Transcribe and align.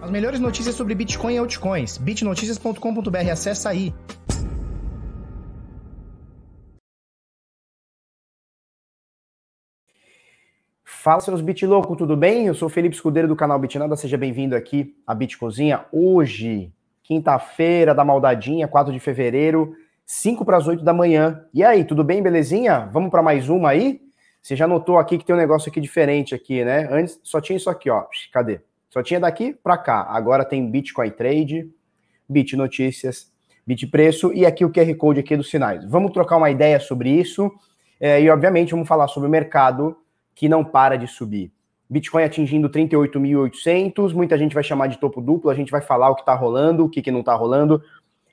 As 0.00 0.10
melhores 0.12 0.38
notícias 0.38 0.76
sobre 0.76 0.94
Bitcoin 0.94 1.34
e 1.34 1.38
altcoins. 1.38 1.98
bitnoticias.com.br. 1.98 3.30
Acesse 3.32 3.66
aí. 3.66 3.92
Fala, 10.84 11.20
seus 11.20 11.40
Bitlouco, 11.40 11.96
tudo 11.96 12.16
bem? 12.16 12.46
Eu 12.46 12.54
sou 12.54 12.68
Felipe 12.68 12.94
Escudeiro 12.94 13.26
do 13.26 13.34
canal 13.34 13.58
Bitnada, 13.58 13.96
seja 13.96 14.16
bem-vindo 14.16 14.54
aqui 14.54 14.94
à 15.06 15.14
Bitcozinha. 15.14 15.84
Hoje, 15.90 16.72
quinta-feira 17.02 17.94
da 17.94 18.04
maldadinha, 18.04 18.68
4 18.68 18.92
de 18.92 19.00
fevereiro, 19.00 19.74
5 20.04 20.44
para 20.44 20.58
as 20.58 20.66
8 20.66 20.84
da 20.84 20.92
manhã. 20.92 21.44
E 21.52 21.64
aí, 21.64 21.84
tudo 21.84 22.04
bem, 22.04 22.22
belezinha? 22.22 22.88
Vamos 22.92 23.10
para 23.10 23.22
mais 23.22 23.48
uma 23.48 23.70
aí? 23.70 24.00
Você 24.42 24.54
já 24.54 24.66
notou 24.66 24.98
aqui 24.98 25.18
que 25.18 25.24
tem 25.24 25.34
um 25.34 25.38
negócio 25.38 25.70
aqui 25.70 25.80
diferente 25.80 26.34
aqui, 26.34 26.64
né? 26.64 26.88
Antes 26.90 27.18
só 27.22 27.40
tinha 27.40 27.56
isso 27.56 27.70
aqui, 27.70 27.90
ó. 27.90 28.04
Cadê? 28.32 28.60
Só 28.90 29.02
tinha 29.02 29.20
daqui 29.20 29.52
para 29.52 29.76
cá. 29.76 30.06
Agora 30.08 30.44
tem 30.44 30.70
Bitcoin 30.70 31.10
Trade, 31.10 31.70
Bit 32.28 32.56
Notícias, 32.56 33.30
Bit 33.66 33.86
Preço 33.88 34.32
e 34.32 34.46
aqui 34.46 34.64
o 34.64 34.70
QR 34.70 34.94
Code 34.96 35.20
aqui 35.20 35.36
dos 35.36 35.50
sinais. 35.50 35.84
Vamos 35.84 36.12
trocar 36.12 36.36
uma 36.36 36.50
ideia 36.50 36.80
sobre 36.80 37.10
isso 37.10 37.52
é, 38.00 38.20
e, 38.20 38.30
obviamente, 38.30 38.70
vamos 38.70 38.88
falar 38.88 39.08
sobre 39.08 39.28
o 39.28 39.30
mercado 39.30 39.96
que 40.34 40.48
não 40.48 40.64
para 40.64 40.96
de 40.96 41.06
subir. 41.06 41.52
Bitcoin 41.90 42.22
atingindo 42.22 42.68
38.800, 42.68 44.12
muita 44.12 44.36
gente 44.36 44.54
vai 44.54 44.62
chamar 44.62 44.88
de 44.88 44.98
topo 44.98 45.20
duplo, 45.20 45.50
a 45.50 45.54
gente 45.54 45.70
vai 45.70 45.80
falar 45.80 46.10
o 46.10 46.14
que 46.14 46.22
está 46.22 46.34
rolando, 46.34 46.84
o 46.84 46.88
que, 46.88 47.00
que 47.02 47.10
não 47.10 47.20
está 47.20 47.34
rolando. 47.34 47.82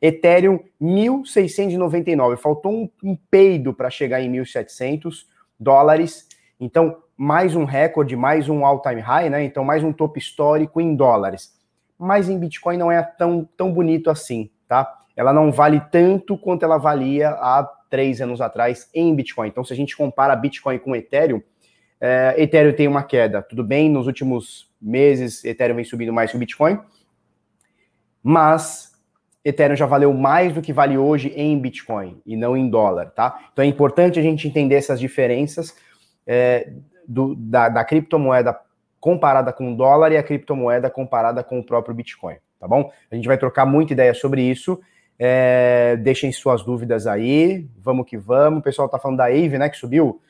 Ethereum, 0.02 0.60
1.699, 0.82 2.38
faltou 2.38 2.72
um, 2.72 2.90
um 3.04 3.18
peido 3.32 3.74
para 3.74 3.90
chegar 3.90 4.22
em 4.22 4.32
1.700 4.32 5.26
dólares. 5.60 6.28
Então, 6.60 6.98
mais 7.18 7.56
um 7.56 7.64
recorde, 7.64 8.16
mais 8.16 8.50
um 8.50 8.66
all-time 8.66 9.02
high, 9.02 9.30
né? 9.30 9.44
Então, 9.44 9.64
mais 9.64 9.84
um 9.84 9.94
topo 9.94 10.18
histórico 10.18 10.82
em 10.82 10.96
dólares. 10.96 11.54
Mas 11.98 12.30
em 12.30 12.38
Bitcoin 12.38 12.78
não 12.78 12.92
é 12.92 13.02
tão, 13.02 13.48
tão 13.56 13.72
bonito 13.72 14.10
assim, 14.10 14.50
tá? 14.68 15.00
Ela 15.16 15.32
não 15.32 15.52
vale 15.52 15.82
tanto 15.92 16.38
quanto 16.38 16.64
ela 16.64 16.78
valia 16.78 17.30
há 17.30 17.64
três 17.90 18.20
anos 18.20 18.42
atrás 18.42 18.90
em 18.94 19.16
Bitcoin. 19.16 19.48
Então, 19.48 19.64
se 19.64 19.72
a 19.72 19.76
gente 19.76 19.96
compara 19.96 20.36
Bitcoin 20.36 20.78
com 20.78 20.96
Ethereum, 20.96 21.42
é, 22.02 22.36
Ethereum 22.38 22.74
tem 22.74 22.88
uma 22.88 23.04
queda. 23.04 23.42
Tudo 23.42 23.64
bem, 23.64 23.90
nos 23.90 24.08
últimos 24.08 24.70
meses, 24.82 25.44
Ethereum 25.46 25.78
vem 25.78 25.86
subindo 25.86 26.12
mais 26.12 26.32
que 26.32 26.38
o 26.38 26.40
Bitcoin, 26.40 26.78
mas 28.22 28.92
Ethereum 29.44 29.76
já 29.76 29.86
valeu 29.86 30.14
mais 30.14 30.54
do 30.54 30.62
que 30.62 30.74
vale 30.74 30.98
hoje 30.98 31.30
em 31.30 31.58
Bitcoin 31.58 32.22
e 32.26 32.36
não 32.36 32.58
em 32.58 32.70
dólar, 32.70 33.12
tá? 33.12 33.48
Então 33.54 33.64
é 33.64 33.68
importante 33.68 34.20
a 34.20 34.22
gente 34.22 34.48
entender 34.48 34.76
essas 34.76 35.00
diferenças. 35.00 35.76
É, 36.28 36.74
do, 37.08 37.36
da, 37.36 37.70
da 37.70 37.84
criptomoeda 37.84 38.58
comparada 39.00 39.54
com 39.54 39.74
o 39.74 39.78
dólar 39.78 40.12
e 40.12 40.18
a 40.18 40.24
criptomoeda 40.24 40.90
comparada 40.90 41.44
com 41.44 41.60
o 41.60 41.64
próprio 41.64 41.94
Bitcoin, 41.94 42.36
tá 42.60 42.68
bom? 42.68 42.92
A 43.12 43.16
gente 43.16 43.28
vai 43.28 43.38
trocar 43.38 43.66
muita 43.66 43.94
ideia 43.94 44.14
sobre 44.14 44.42
isso. 44.42 44.80
É, 45.18 45.96
deixem 45.98 46.32
suas 46.32 46.64
dúvidas 46.64 47.08
aí, 47.08 47.68
vamos 47.80 48.06
que 48.06 48.18
vamos. 48.18 48.60
O 48.60 48.64
pessoal 48.64 48.90
tá 48.90 49.00
falando 49.00 49.18
da 49.18 49.26
AVE, 49.26 49.58
né, 49.58 49.70
que 49.70 49.78
subiu, 49.78 50.22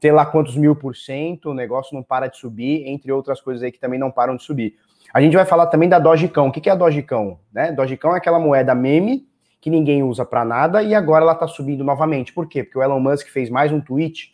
sei 0.00 0.12
lá 0.12 0.24
quantos 0.24 0.56
mil 0.56 0.74
por 0.74 0.96
cento, 0.96 1.50
o 1.50 1.54
negócio 1.54 1.94
não 1.94 2.02
para 2.02 2.28
de 2.28 2.38
subir, 2.38 2.88
entre 2.88 3.12
outras 3.12 3.40
coisas 3.40 3.62
aí 3.62 3.70
que 3.70 3.78
também 3.78 3.98
não 3.98 4.10
param 4.10 4.36
de 4.36 4.42
subir. 4.42 4.76
A 5.12 5.20
gente 5.20 5.36
vai 5.36 5.44
falar 5.44 5.66
também 5.66 5.88
da 5.88 5.98
Dogecoin. 5.98 6.48
O 6.48 6.52
que 6.52 6.68
é 6.68 6.72
a 6.72 6.76
Dogecoin? 6.76 7.36
Né? 7.52 7.72
Dogecoin 7.72 8.14
é 8.14 8.16
aquela 8.16 8.38
moeda 8.38 8.74
meme 8.74 9.26
que 9.60 9.68
ninguém 9.68 10.02
usa 10.02 10.24
para 10.24 10.44
nada 10.44 10.82
e 10.82 10.94
agora 10.94 11.24
ela 11.24 11.34
tá 11.34 11.46
subindo 11.46 11.84
novamente. 11.84 12.32
Por 12.32 12.48
quê? 12.48 12.62
Porque 12.62 12.78
o 12.78 12.82
Elon 12.82 13.00
Musk 13.00 13.28
fez 13.28 13.50
mais 13.50 13.72
um 13.72 13.80
tweet 13.80 14.32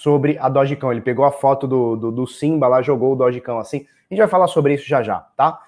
sobre 0.00 0.38
a 0.38 0.48
Dogecoin. 0.48 0.92
Ele 0.92 1.02
pegou 1.02 1.26
a 1.26 1.30
foto 1.30 1.68
do, 1.68 1.94
do, 1.94 2.10
do 2.10 2.26
Simba 2.26 2.66
lá, 2.66 2.80
jogou 2.80 3.12
o 3.12 3.16
Dogecoin 3.16 3.58
assim. 3.58 3.86
A 4.10 4.14
gente 4.14 4.18
vai 4.20 4.28
falar 4.28 4.48
sobre 4.48 4.72
isso 4.72 4.88
já 4.88 5.02
já, 5.02 5.20
tá? 5.36 5.60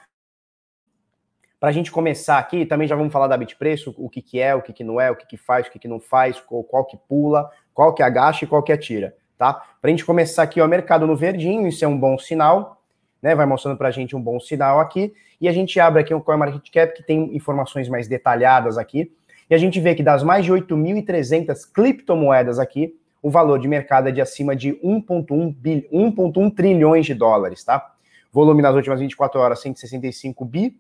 Para 1.60 1.68
a 1.68 1.72
gente 1.72 1.92
começar 1.92 2.38
aqui, 2.38 2.64
também 2.64 2.88
já 2.88 2.96
vamos 2.96 3.12
falar 3.12 3.26
da 3.26 3.36
Bitpreço, 3.36 3.94
o 3.98 4.08
que, 4.08 4.22
que 4.22 4.40
é, 4.40 4.54
o 4.54 4.62
que, 4.62 4.72
que 4.72 4.82
não 4.82 4.98
é, 4.98 5.10
o 5.10 5.16
que, 5.16 5.26
que 5.26 5.36
faz, 5.36 5.66
o 5.66 5.70
que, 5.70 5.78
que 5.78 5.86
não 5.86 6.00
faz, 6.00 6.40
qual, 6.40 6.64
qual 6.64 6.86
que 6.86 6.96
pula, 6.96 7.50
qual 7.74 7.92
que 7.92 8.02
agacha 8.02 8.46
e 8.46 8.48
qual 8.48 8.62
que 8.62 8.72
atira, 8.72 9.14
tá? 9.36 9.52
Para 9.52 9.88
a 9.88 9.90
gente 9.90 10.04
começar 10.04 10.44
aqui, 10.44 10.62
o 10.62 10.66
mercado 10.66 11.06
no 11.06 11.14
verdinho, 11.14 11.68
isso 11.68 11.84
é 11.84 11.88
um 11.88 11.98
bom 11.98 12.18
sinal, 12.18 12.82
né? 13.20 13.34
Vai 13.34 13.44
mostrando 13.44 13.76
para 13.76 13.88
a 13.88 13.92
gente 13.92 14.16
um 14.16 14.20
bom 14.20 14.40
sinal 14.40 14.80
aqui. 14.80 15.12
E 15.42 15.46
a 15.46 15.52
gente 15.52 15.78
abre 15.78 16.00
aqui 16.00 16.14
um 16.14 16.20
CoinMarketCap 16.22 16.96
que 16.96 17.02
tem 17.02 17.36
informações 17.36 17.86
mais 17.86 18.08
detalhadas 18.08 18.78
aqui. 18.78 19.14
E 19.50 19.54
a 19.54 19.58
gente 19.58 19.78
vê 19.78 19.94
que 19.94 20.02
das 20.02 20.22
mais 20.22 20.46
de 20.46 20.50
8.300 20.50 21.70
criptomoedas 21.70 22.58
aqui, 22.58 22.96
o 23.22 23.30
valor 23.30 23.58
de 23.60 23.68
mercado 23.68 24.08
é 24.08 24.12
de 24.12 24.20
acima 24.20 24.56
de 24.56 24.72
1,1 24.82 26.54
trilhões 26.54 27.06
de 27.06 27.14
dólares, 27.14 27.62
tá? 27.62 27.94
Volume 28.32 28.60
nas 28.60 28.74
últimas 28.74 28.98
24 28.98 29.40
horas, 29.40 29.60
165 29.60 30.44
bi. 30.44 30.76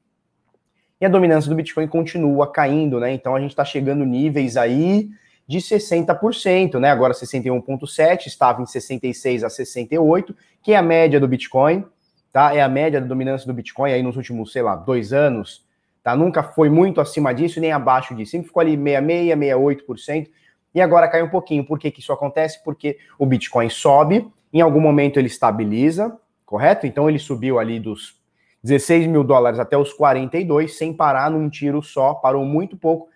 E 1.00 1.06
a 1.06 1.08
dominância 1.08 1.48
do 1.48 1.54
Bitcoin 1.54 1.86
continua 1.86 2.50
caindo, 2.50 2.98
né? 2.98 3.12
Então 3.12 3.36
a 3.36 3.40
gente 3.40 3.50
está 3.50 3.64
chegando 3.64 4.04
níveis 4.04 4.56
aí 4.56 5.08
de 5.46 5.58
60%, 5.58 6.80
né? 6.80 6.90
Agora 6.90 7.12
61,7, 7.12 8.26
estava 8.26 8.60
em 8.62 8.66
66 8.66 9.44
a 9.44 9.50
68, 9.50 10.34
que 10.62 10.72
é 10.72 10.76
a 10.76 10.82
média 10.82 11.20
do 11.20 11.28
Bitcoin, 11.28 11.84
tá? 12.32 12.54
É 12.54 12.60
a 12.60 12.68
média 12.68 13.00
da 13.00 13.06
dominância 13.06 13.46
do 13.46 13.54
Bitcoin 13.54 13.92
aí 13.92 14.02
nos 14.02 14.16
últimos, 14.16 14.52
sei 14.52 14.62
lá, 14.62 14.74
dois 14.74 15.12
anos, 15.12 15.64
tá? 16.02 16.16
Nunca 16.16 16.42
foi 16.42 16.68
muito 16.68 17.00
acima 17.00 17.32
disso 17.34 17.60
nem 17.60 17.70
abaixo 17.70 18.14
disso, 18.14 18.32
sempre 18.32 18.48
ficou 18.48 18.60
ali 18.60 18.76
66, 18.76 19.38
68% 19.86 20.28
e 20.74 20.80
agora 20.80 21.08
cai 21.08 21.22
um 21.22 21.28
pouquinho. 21.28 21.64
Por 21.64 21.78
que, 21.78 21.90
que 21.90 22.00
isso 22.00 22.12
acontece? 22.12 22.62
Porque 22.64 22.98
o 23.18 23.26
Bitcoin 23.26 23.68
sobe, 23.68 24.26
em 24.52 24.60
algum 24.60 24.80
momento 24.80 25.18
ele 25.18 25.26
estabiliza, 25.26 26.16
correto? 26.44 26.86
Então 26.86 27.08
ele 27.08 27.18
subiu 27.18 27.58
ali 27.58 27.78
dos 27.78 28.20
16 28.62 29.06
mil 29.06 29.24
dólares 29.24 29.58
até 29.58 29.76
os 29.76 29.92
42, 29.92 30.76
sem 30.76 30.92
parar 30.92 31.30
num 31.30 31.48
tiro 31.48 31.82
só, 31.82 32.14
parou 32.14 32.44
muito 32.44 32.76
pouco. 32.76 33.08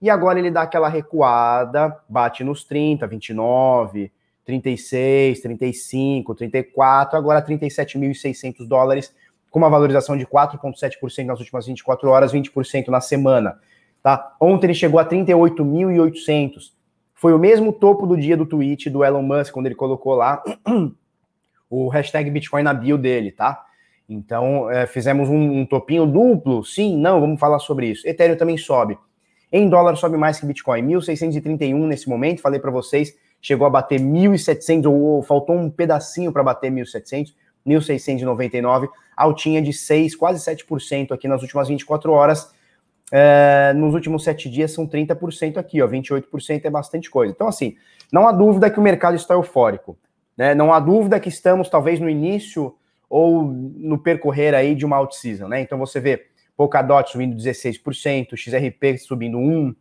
E 0.00 0.08
agora 0.08 0.38
ele 0.38 0.50
dá 0.50 0.62
aquela 0.62 0.88
recuada, 0.88 1.96
bate 2.08 2.42
nos 2.42 2.64
30, 2.64 3.06
29, 3.06 4.12
36, 4.44 5.40
35, 5.40 6.34
34, 6.34 7.18
agora 7.18 7.40
37.600 7.44 8.66
dólares, 8.66 9.14
com 9.50 9.58
uma 9.58 9.70
valorização 9.70 10.16
de 10.16 10.26
4,7% 10.26 11.26
nas 11.26 11.38
últimas 11.38 11.66
24 11.66 12.08
horas, 12.08 12.32
20% 12.32 12.88
na 12.88 13.00
semana. 13.00 13.58
Tá? 14.02 14.34
Ontem 14.40 14.66
ele 14.66 14.74
chegou 14.74 14.98
a 14.98 15.04
38.800. 15.04 16.72
Foi 17.22 17.32
o 17.32 17.38
mesmo 17.38 17.72
topo 17.72 18.04
do 18.04 18.16
dia 18.16 18.36
do 18.36 18.44
tweet 18.44 18.90
do 18.90 19.04
Elon 19.04 19.22
Musk, 19.22 19.52
quando 19.52 19.66
ele 19.66 19.76
colocou 19.76 20.12
lá 20.16 20.42
o 21.70 21.86
hashtag 21.86 22.28
Bitcoin 22.28 22.64
na 22.64 22.74
bio 22.74 22.98
dele, 22.98 23.30
tá? 23.30 23.64
Então, 24.08 24.68
é, 24.68 24.88
fizemos 24.88 25.28
um, 25.28 25.60
um, 25.60 25.64
topinho 25.64 26.04
duplo, 26.04 26.64
sim, 26.64 26.96
não, 26.96 27.20
vamos 27.20 27.38
falar 27.38 27.60
sobre 27.60 27.86
isso. 27.86 28.08
Ethereum 28.08 28.36
também 28.36 28.58
sobe. 28.58 28.98
Em 29.52 29.68
dólar 29.68 29.94
sobe 29.94 30.16
mais 30.16 30.40
que 30.40 30.46
Bitcoin, 30.46 30.82
1.631 30.82 31.86
nesse 31.86 32.08
momento, 32.08 32.42
falei 32.42 32.58
para 32.58 32.72
vocês, 32.72 33.16
chegou 33.40 33.68
a 33.68 33.70
bater 33.70 34.00
1.700, 34.00 34.90
ou, 34.90 35.00
ou 35.00 35.22
faltou 35.22 35.54
um 35.54 35.70
pedacinho 35.70 36.32
para 36.32 36.42
bater 36.42 36.72
1.700, 36.72 37.32
1.699, 37.64 38.88
altinha 39.16 39.62
de 39.62 39.72
6, 39.72 40.16
quase 40.16 40.44
7% 40.44 41.12
aqui 41.12 41.28
nas 41.28 41.40
últimas 41.40 41.68
24 41.68 42.10
horas, 42.10 42.52
é, 43.14 43.74
nos 43.74 43.92
últimos 43.92 44.24
sete 44.24 44.48
dias 44.48 44.70
são 44.70 44.88
30% 44.88 45.58
aqui, 45.58 45.82
ó, 45.82 45.86
28% 45.86 46.64
é 46.64 46.70
bastante 46.70 47.10
coisa. 47.10 47.30
Então, 47.30 47.46
assim, 47.46 47.76
não 48.10 48.26
há 48.26 48.32
dúvida 48.32 48.70
que 48.70 48.80
o 48.80 48.82
mercado 48.82 49.14
está 49.14 49.34
eufórico, 49.34 49.98
né? 50.34 50.54
Não 50.54 50.72
há 50.72 50.80
dúvida 50.80 51.20
que 51.20 51.28
estamos 51.28 51.68
talvez 51.68 52.00
no 52.00 52.08
início 52.08 52.74
ou 53.10 53.44
no 53.44 53.98
percorrer 53.98 54.54
aí 54.54 54.74
de 54.74 54.86
uma 54.86 54.96
out-season, 54.96 55.46
né? 55.46 55.60
Então 55.60 55.78
você 55.78 56.00
vê 56.00 56.24
Polkadot 56.56 57.10
subindo 57.10 57.36
16%, 57.36 58.34
XRP 58.34 58.96
subindo 58.96 59.36
1%, 59.36 59.76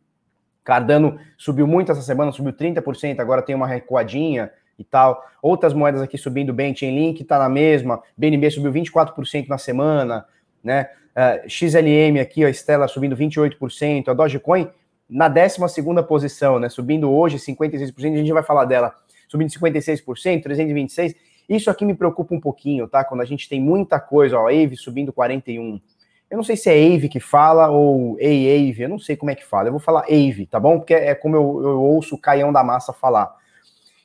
Cardano 0.63 1.17
subiu 1.37 1.65
muito 1.65 1.91
essa 1.91 2.01
semana, 2.01 2.31
subiu 2.33 2.53
30%, 2.53 3.19
agora 3.19 3.41
tem 3.41 3.55
uma 3.55 3.65
recuadinha 3.65 4.51
e 4.77 4.83
tal. 4.83 5.25
Outras 5.41 5.73
moedas 5.73 6.01
aqui 6.01 6.17
subindo 6.17 6.53
bem, 6.53 6.75
Chainlink 6.75 7.21
está 7.21 7.39
na 7.39 7.47
mesma, 7.49 8.03
BNB 8.17 8.51
subiu 8.51 8.71
24% 8.73 9.47
na 9.47 9.57
semana, 9.57 10.25
né? 10.61 10.89
Uh, 11.11 11.15
ah, 11.15 11.41
XLM 11.47 12.19
aqui, 12.21 12.45
a 12.45 12.53
Stella 12.53 12.87
subindo 12.87 13.15
28%, 13.15 14.07
a 14.07 14.13
Dogecoin 14.13 14.69
na 15.09 15.27
12 15.27 15.59
posição, 16.07 16.57
né? 16.57 16.69
Subindo 16.69 17.11
hoje 17.11 17.37
56%, 17.37 18.13
a 18.13 18.17
gente 18.17 18.31
vai 18.31 18.43
falar 18.43 18.63
dela, 18.63 18.95
subindo 19.27 19.49
56%, 19.49 20.43
326%. 20.43 21.15
Isso 21.49 21.69
aqui 21.69 21.83
me 21.83 21.93
preocupa 21.93 22.33
um 22.33 22.39
pouquinho, 22.39 22.87
tá? 22.87 23.03
Quando 23.03 23.19
a 23.19 23.25
gente 23.25 23.49
tem 23.49 23.59
muita 23.59 23.99
coisa, 23.99 24.39
ó, 24.39 24.47
Ave 24.47 24.77
subindo 24.77 25.11
41%. 25.11 25.81
Eu 26.29 26.37
não 26.37 26.45
sei 26.45 26.55
se 26.55 26.69
é 26.69 26.95
Ave 26.95 27.09
que 27.09 27.19
fala 27.19 27.69
ou 27.69 28.15
Ave, 28.15 28.83
eu 28.83 28.87
não 28.87 28.97
sei 28.97 29.17
como 29.17 29.31
é 29.31 29.35
que 29.35 29.45
fala. 29.45 29.67
Eu 29.67 29.73
vou 29.73 29.81
falar 29.81 30.05
Ave, 30.05 30.47
tá 30.49 30.57
bom? 30.61 30.79
Porque 30.79 30.93
é 30.93 31.13
como 31.13 31.35
eu, 31.35 31.61
eu 31.61 31.81
ouço 31.81 32.15
o 32.15 32.17
Caião 32.17 32.53
da 32.53 32.63
Massa 32.63 32.93
falar. 32.93 33.35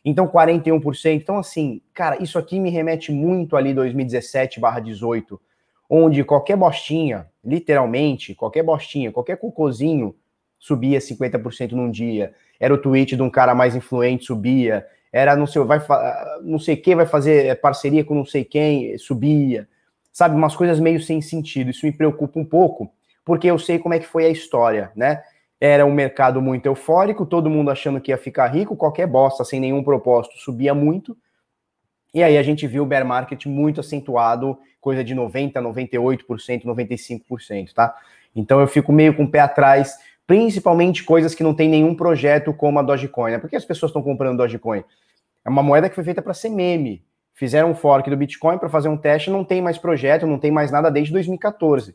Então, 0.05 0.26
41%. 0.26 1.14
Então, 1.14 1.38
assim, 1.38 1.81
cara, 1.94 2.20
isso 2.20 2.37
aqui 2.37 2.58
me 2.58 2.69
remete 2.69 3.12
muito 3.12 3.56
ali 3.56 3.73
2017/18 3.73 5.38
onde 5.88 6.24
qualquer 6.24 6.56
bostinha, 6.56 7.26
literalmente, 7.44 8.34
qualquer 8.34 8.62
bostinha, 8.62 9.12
qualquer 9.12 9.36
cocôzinho 9.36 10.14
subia 10.58 10.98
50% 10.98 11.72
num 11.72 11.90
dia. 11.90 12.34
Era 12.58 12.74
o 12.74 12.78
tweet 12.78 13.16
de 13.16 13.22
um 13.22 13.30
cara 13.30 13.54
mais 13.54 13.76
influente, 13.76 14.24
subia. 14.24 14.86
Era 15.12 15.36
não 15.36 15.46
sei, 15.46 15.62
vai, 15.62 15.80
não 16.42 16.58
sei 16.58 16.76
quem 16.76 16.94
vai 16.94 17.06
fazer 17.06 17.60
parceria 17.60 18.04
com 18.04 18.14
não 18.14 18.24
sei 18.24 18.44
quem, 18.44 18.98
subia. 18.98 19.68
sabe, 20.12 20.34
umas 20.34 20.56
coisas 20.56 20.80
meio 20.80 21.00
sem 21.00 21.20
sentido. 21.20 21.70
Isso 21.70 21.86
me 21.86 21.92
preocupa 21.92 22.38
um 22.38 22.44
pouco, 22.44 22.90
porque 23.24 23.48
eu 23.50 23.58
sei 23.58 23.78
como 23.78 23.94
é 23.94 23.98
que 23.98 24.06
foi 24.06 24.26
a 24.26 24.30
história, 24.30 24.90
né? 24.96 25.22
Era 25.60 25.86
um 25.86 25.92
mercado 25.92 26.42
muito 26.42 26.66
eufórico, 26.66 27.24
todo 27.24 27.48
mundo 27.48 27.70
achando 27.70 28.00
que 28.00 28.10
ia 28.10 28.18
ficar 28.18 28.48
rico, 28.48 28.76
qualquer 28.76 29.06
bosta 29.06 29.42
sem 29.44 29.58
nenhum 29.58 29.82
propósito 29.82 30.36
subia 30.38 30.74
muito. 30.74 31.16
E 32.12 32.22
aí 32.22 32.36
a 32.36 32.42
gente 32.42 32.66
viu 32.66 32.82
o 32.82 32.86
bear 32.86 33.06
market 33.06 33.46
muito 33.46 33.80
acentuado, 33.80 34.58
coisa 34.86 35.02
de 35.02 35.16
90, 35.16 35.60
98%, 35.60 36.64
95%, 36.64 37.72
tá? 37.72 37.96
Então 38.36 38.60
eu 38.60 38.68
fico 38.68 38.92
meio 38.92 39.16
com 39.16 39.24
o 39.24 39.28
pé 39.28 39.40
atrás, 39.40 39.98
principalmente 40.28 41.02
coisas 41.02 41.34
que 41.34 41.42
não 41.42 41.52
tem 41.52 41.68
nenhum 41.68 41.92
projeto 41.92 42.54
como 42.54 42.78
a 42.78 42.82
Dogecoin. 42.82 43.32
Né? 43.32 43.38
Por 43.38 43.50
que 43.50 43.56
as 43.56 43.64
pessoas 43.64 43.90
estão 43.90 44.00
comprando 44.00 44.36
Dogecoin? 44.36 44.84
É 45.44 45.48
uma 45.48 45.60
moeda 45.60 45.88
que 45.88 45.94
foi 45.96 46.04
feita 46.04 46.22
para 46.22 46.34
ser 46.34 46.50
meme 46.50 47.04
fizeram 47.36 47.70
um 47.70 47.74
fork 47.74 48.08
do 48.08 48.16
Bitcoin 48.16 48.58
para 48.58 48.68
fazer 48.68 48.88
um 48.88 48.96
teste, 48.96 49.28
não 49.28 49.44
tem 49.44 49.60
mais 49.60 49.76
projeto, 49.76 50.26
não 50.26 50.38
tem 50.38 50.50
mais 50.50 50.70
nada 50.70 50.90
desde 50.90 51.12
2014. 51.12 51.94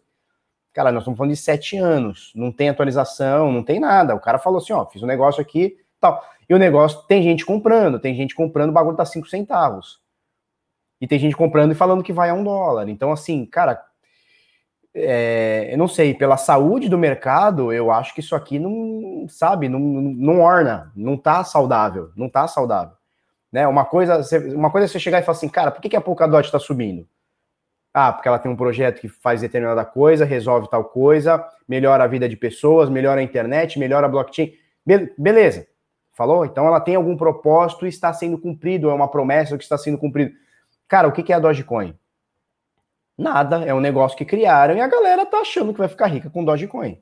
Cara, 0.72 0.92
nós 0.92 1.02
estamos 1.02 1.18
falando 1.18 1.32
de 1.32 1.38
sete 1.38 1.78
anos, 1.78 2.32
não 2.36 2.52
tem 2.52 2.70
atualização, 2.70 3.52
não 3.52 3.64
tem 3.64 3.80
nada. 3.80 4.14
O 4.14 4.20
cara 4.20 4.38
falou 4.38 4.60
assim, 4.60 4.72
ó, 4.72 4.86
fiz 4.86 5.02
um 5.02 5.08
negócio 5.08 5.42
aqui, 5.42 5.78
tal. 6.00 6.24
E 6.48 6.54
o 6.54 6.60
negócio, 6.60 7.02
tem 7.08 7.24
gente 7.24 7.46
comprando, 7.46 8.00
tem 8.00 8.14
gente 8.14 8.36
comprando, 8.36 8.70
o 8.70 8.74
bagulho 8.74 8.98
tá 8.98 9.04
cinco 9.04 9.28
centavos. 9.28 10.01
E 11.02 11.08
tem 11.08 11.18
gente 11.18 11.36
comprando 11.36 11.72
e 11.72 11.76
falando 11.76 12.04
que 12.04 12.14
vai 12.14 12.30
a 12.30 12.34
um 12.34 12.44
dólar. 12.44 12.88
Então, 12.88 13.12
assim, 13.12 13.44
cara, 13.44 13.84
é, 14.94 15.70
eu 15.72 15.78
não 15.78 15.88
sei, 15.88 16.14
pela 16.14 16.38
saúde 16.38 16.88
do 16.88 16.98
mercado, 16.98 17.74
eu 17.74 17.90
acho 17.90 18.14
que 18.14 18.20
isso 18.20 18.36
aqui 18.36 18.60
não, 18.60 19.26
sabe, 19.28 19.68
não, 19.68 19.80
não 19.80 20.42
orna, 20.42 20.92
não 20.96 21.18
tá 21.18 21.44
saudável, 21.44 22.12
não 22.16 22.30
tá 22.30 22.48
saudável. 22.48 22.94
Né? 23.52 23.68
Uma, 23.68 23.84
coisa, 23.84 24.22
uma 24.54 24.70
coisa 24.70 24.86
é 24.86 24.88
você 24.88 25.00
chegar 25.00 25.20
e 25.20 25.24
falar 25.24 25.38
assim, 25.38 25.50
cara, 25.50 25.72
por 25.72 25.82
que, 25.82 25.90
que 25.90 25.96
a 25.96 26.02
Polkadot 26.02 26.46
está 26.46 26.60
subindo? 26.60 27.08
Ah, 27.94 28.14
porque 28.14 28.28
ela 28.28 28.40
tem 28.40 28.50
um 28.50 28.56
projeto 28.56 29.02
que 29.02 29.10
faz 29.10 29.42
determinada 29.42 29.84
coisa, 29.84 30.24
resolve 30.24 30.70
tal 30.70 30.86
coisa, 30.86 31.44
melhora 31.68 32.04
a 32.06 32.08
vida 32.08 32.30
de 32.30 32.38
pessoas, 32.38 32.90
melhora 32.90 33.20
a 33.20 33.24
internet, 33.24 33.78
melhora 33.78 34.06
a 34.06 34.10
blockchain. 34.10 34.54
Be 34.86 35.14
beleza. 35.18 35.68
Falou? 36.14 36.46
Então 36.46 36.68
ela 36.68 36.80
tem 36.80 36.96
algum 36.96 37.18
propósito 37.18 37.86
e 37.86 37.90
está 37.90 38.14
sendo 38.14 38.38
cumprido, 38.38 38.90
é 38.90 38.94
uma 38.94 39.10
promessa 39.10 39.58
que 39.58 39.64
está 39.64 39.78
sendo 39.78 39.98
cumprido. 39.98 40.32
Cara, 40.92 41.08
o 41.08 41.12
que 41.14 41.32
é 41.32 41.36
a 41.38 41.40
Dogecoin? 41.40 41.96
Nada, 43.18 43.64
é 43.64 43.74
um 43.74 43.80
negócio 43.80 44.18
que 44.18 44.26
criaram 44.26 44.76
e 44.76 44.82
a 44.82 44.88
galera 44.90 45.26
tá 45.26 45.38
achando 45.38 45.72
que 45.72 45.80
vai 45.80 45.88
ficar 45.88 46.08
rica 46.08 46.30
com 46.30 46.44
Dogecoin. 46.44 47.02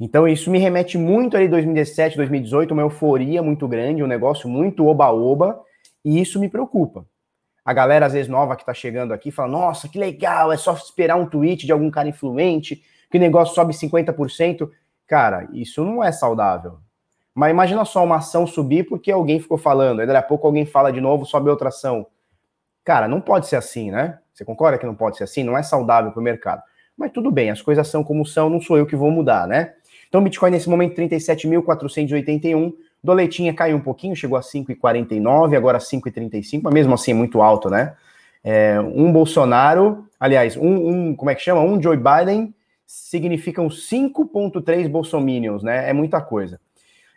Então 0.00 0.26
isso 0.26 0.50
me 0.50 0.58
remete 0.58 0.98
muito 0.98 1.36
ali 1.36 1.46
2017, 1.46 2.16
2018, 2.16 2.72
uma 2.72 2.82
euforia 2.82 3.40
muito 3.40 3.68
grande, 3.68 4.02
um 4.02 4.08
negócio 4.08 4.48
muito 4.48 4.84
oba-oba, 4.84 5.60
e 6.04 6.20
isso 6.20 6.40
me 6.40 6.48
preocupa. 6.48 7.06
A 7.64 7.72
galera 7.72 8.04
às 8.04 8.14
vezes 8.14 8.28
nova 8.28 8.56
que 8.56 8.66
tá 8.66 8.74
chegando 8.74 9.14
aqui 9.14 9.30
fala: 9.30 9.48
"Nossa, 9.48 9.88
que 9.88 9.96
legal, 9.96 10.50
é 10.50 10.56
só 10.56 10.72
esperar 10.72 11.14
um 11.14 11.26
tweet 11.26 11.66
de 11.66 11.70
algum 11.70 11.92
cara 11.92 12.08
influente, 12.08 12.82
que 13.08 13.16
o 13.16 13.20
negócio 13.20 13.54
sobe 13.54 13.72
50%". 13.74 14.68
Cara, 15.06 15.48
isso 15.52 15.84
não 15.84 16.02
é 16.02 16.10
saudável. 16.10 16.78
Mas 17.32 17.52
imagina 17.52 17.84
só 17.84 18.02
uma 18.02 18.16
ação 18.16 18.44
subir 18.44 18.88
porque 18.88 19.12
alguém 19.12 19.38
ficou 19.38 19.56
falando, 19.56 20.00
aí 20.00 20.06
daqui 20.08 20.18
a 20.18 20.22
pouco 20.22 20.48
alguém 20.48 20.66
fala 20.66 20.90
de 20.90 21.00
novo, 21.00 21.24
sobe 21.24 21.48
outra 21.48 21.68
ação. 21.68 22.04
Cara, 22.88 23.06
não 23.06 23.20
pode 23.20 23.46
ser 23.46 23.56
assim, 23.56 23.90
né? 23.90 24.16
Você 24.32 24.46
concorda 24.46 24.78
que 24.78 24.86
não 24.86 24.94
pode 24.94 25.18
ser 25.18 25.24
assim? 25.24 25.44
Não 25.44 25.58
é 25.58 25.62
saudável 25.62 26.10
para 26.10 26.20
o 26.20 26.22
mercado. 26.22 26.62
Mas 26.96 27.12
tudo 27.12 27.30
bem, 27.30 27.50
as 27.50 27.60
coisas 27.60 27.86
são 27.86 28.02
como 28.02 28.24
são, 28.24 28.48
não 28.48 28.62
sou 28.62 28.78
eu 28.78 28.86
que 28.86 28.96
vou 28.96 29.10
mudar, 29.10 29.46
né? 29.46 29.74
Então, 30.08 30.24
Bitcoin 30.24 30.52
nesse 30.52 30.70
momento 30.70 30.96
37.481. 30.96 32.72
Doletinha 33.04 33.52
caiu 33.52 33.76
um 33.76 33.80
pouquinho, 33.80 34.16
chegou 34.16 34.38
a 34.38 34.40
5,49, 34.40 35.54
agora 35.54 35.76
5,35, 35.76 36.62
mas 36.62 36.72
mesmo 36.72 36.94
assim 36.94 37.10
é 37.10 37.14
muito 37.14 37.42
alto, 37.42 37.68
né? 37.68 37.94
É, 38.42 38.80
um 38.80 39.12
Bolsonaro, 39.12 40.06
aliás, 40.18 40.56
um, 40.56 40.88
um, 40.88 41.14
como 41.14 41.30
é 41.30 41.34
que 41.34 41.42
chama? 41.42 41.60
Um 41.60 41.82
Joe 41.82 41.98
Biden 41.98 42.54
significam 42.86 43.68
5,3 43.68 44.88
bolsominions, 44.88 45.62
né? 45.62 45.90
É 45.90 45.92
muita 45.92 46.22
coisa. 46.22 46.58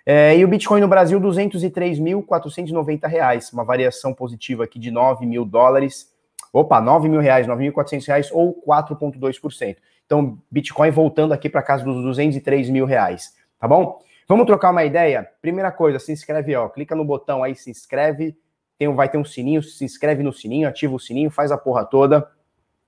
É, 0.05 0.35
e 0.35 0.43
o 0.43 0.47
Bitcoin 0.47 0.81
no 0.81 0.87
Brasil, 0.87 1.19
203.490 1.19 3.07
reais, 3.07 3.51
uma 3.53 3.63
variação 3.63 4.13
positiva 4.13 4.63
aqui 4.63 4.79
de 4.79 4.89
9 4.89 5.25
mil 5.25 5.45
dólares. 5.45 6.11
Opa, 6.51 6.81
9 6.81 7.07
mil 7.07 7.19
reais, 7.19 7.47
9.400 7.47 8.07
reais 8.07 8.29
ou 8.31 8.61
4,2%. 8.67 9.77
Então, 10.05 10.37
Bitcoin 10.49 10.91
voltando 10.91 11.33
aqui 11.33 11.49
para 11.49 11.61
casa 11.61 11.85
dos 11.85 12.03
203 12.03 12.69
mil 12.69 12.85
reais, 12.85 13.33
tá 13.57 13.67
bom? 13.67 14.01
Vamos 14.27 14.45
trocar 14.45 14.71
uma 14.71 14.83
ideia? 14.83 15.29
Primeira 15.41 15.71
coisa, 15.71 15.99
se 15.99 16.11
inscreve, 16.11 16.55
ó, 16.55 16.67
clica 16.67 16.95
no 16.95 17.05
botão 17.05 17.43
aí, 17.43 17.55
se 17.55 17.69
inscreve, 17.69 18.35
tem, 18.77 18.93
vai 18.93 19.07
ter 19.07 19.17
um 19.17 19.23
sininho, 19.23 19.61
se 19.63 19.85
inscreve 19.85 20.23
no 20.23 20.33
sininho, 20.33 20.67
ativa 20.67 20.93
o 20.93 20.99
sininho, 20.99 21.29
faz 21.29 21.51
a 21.51 21.57
porra 21.57 21.85
toda. 21.85 22.27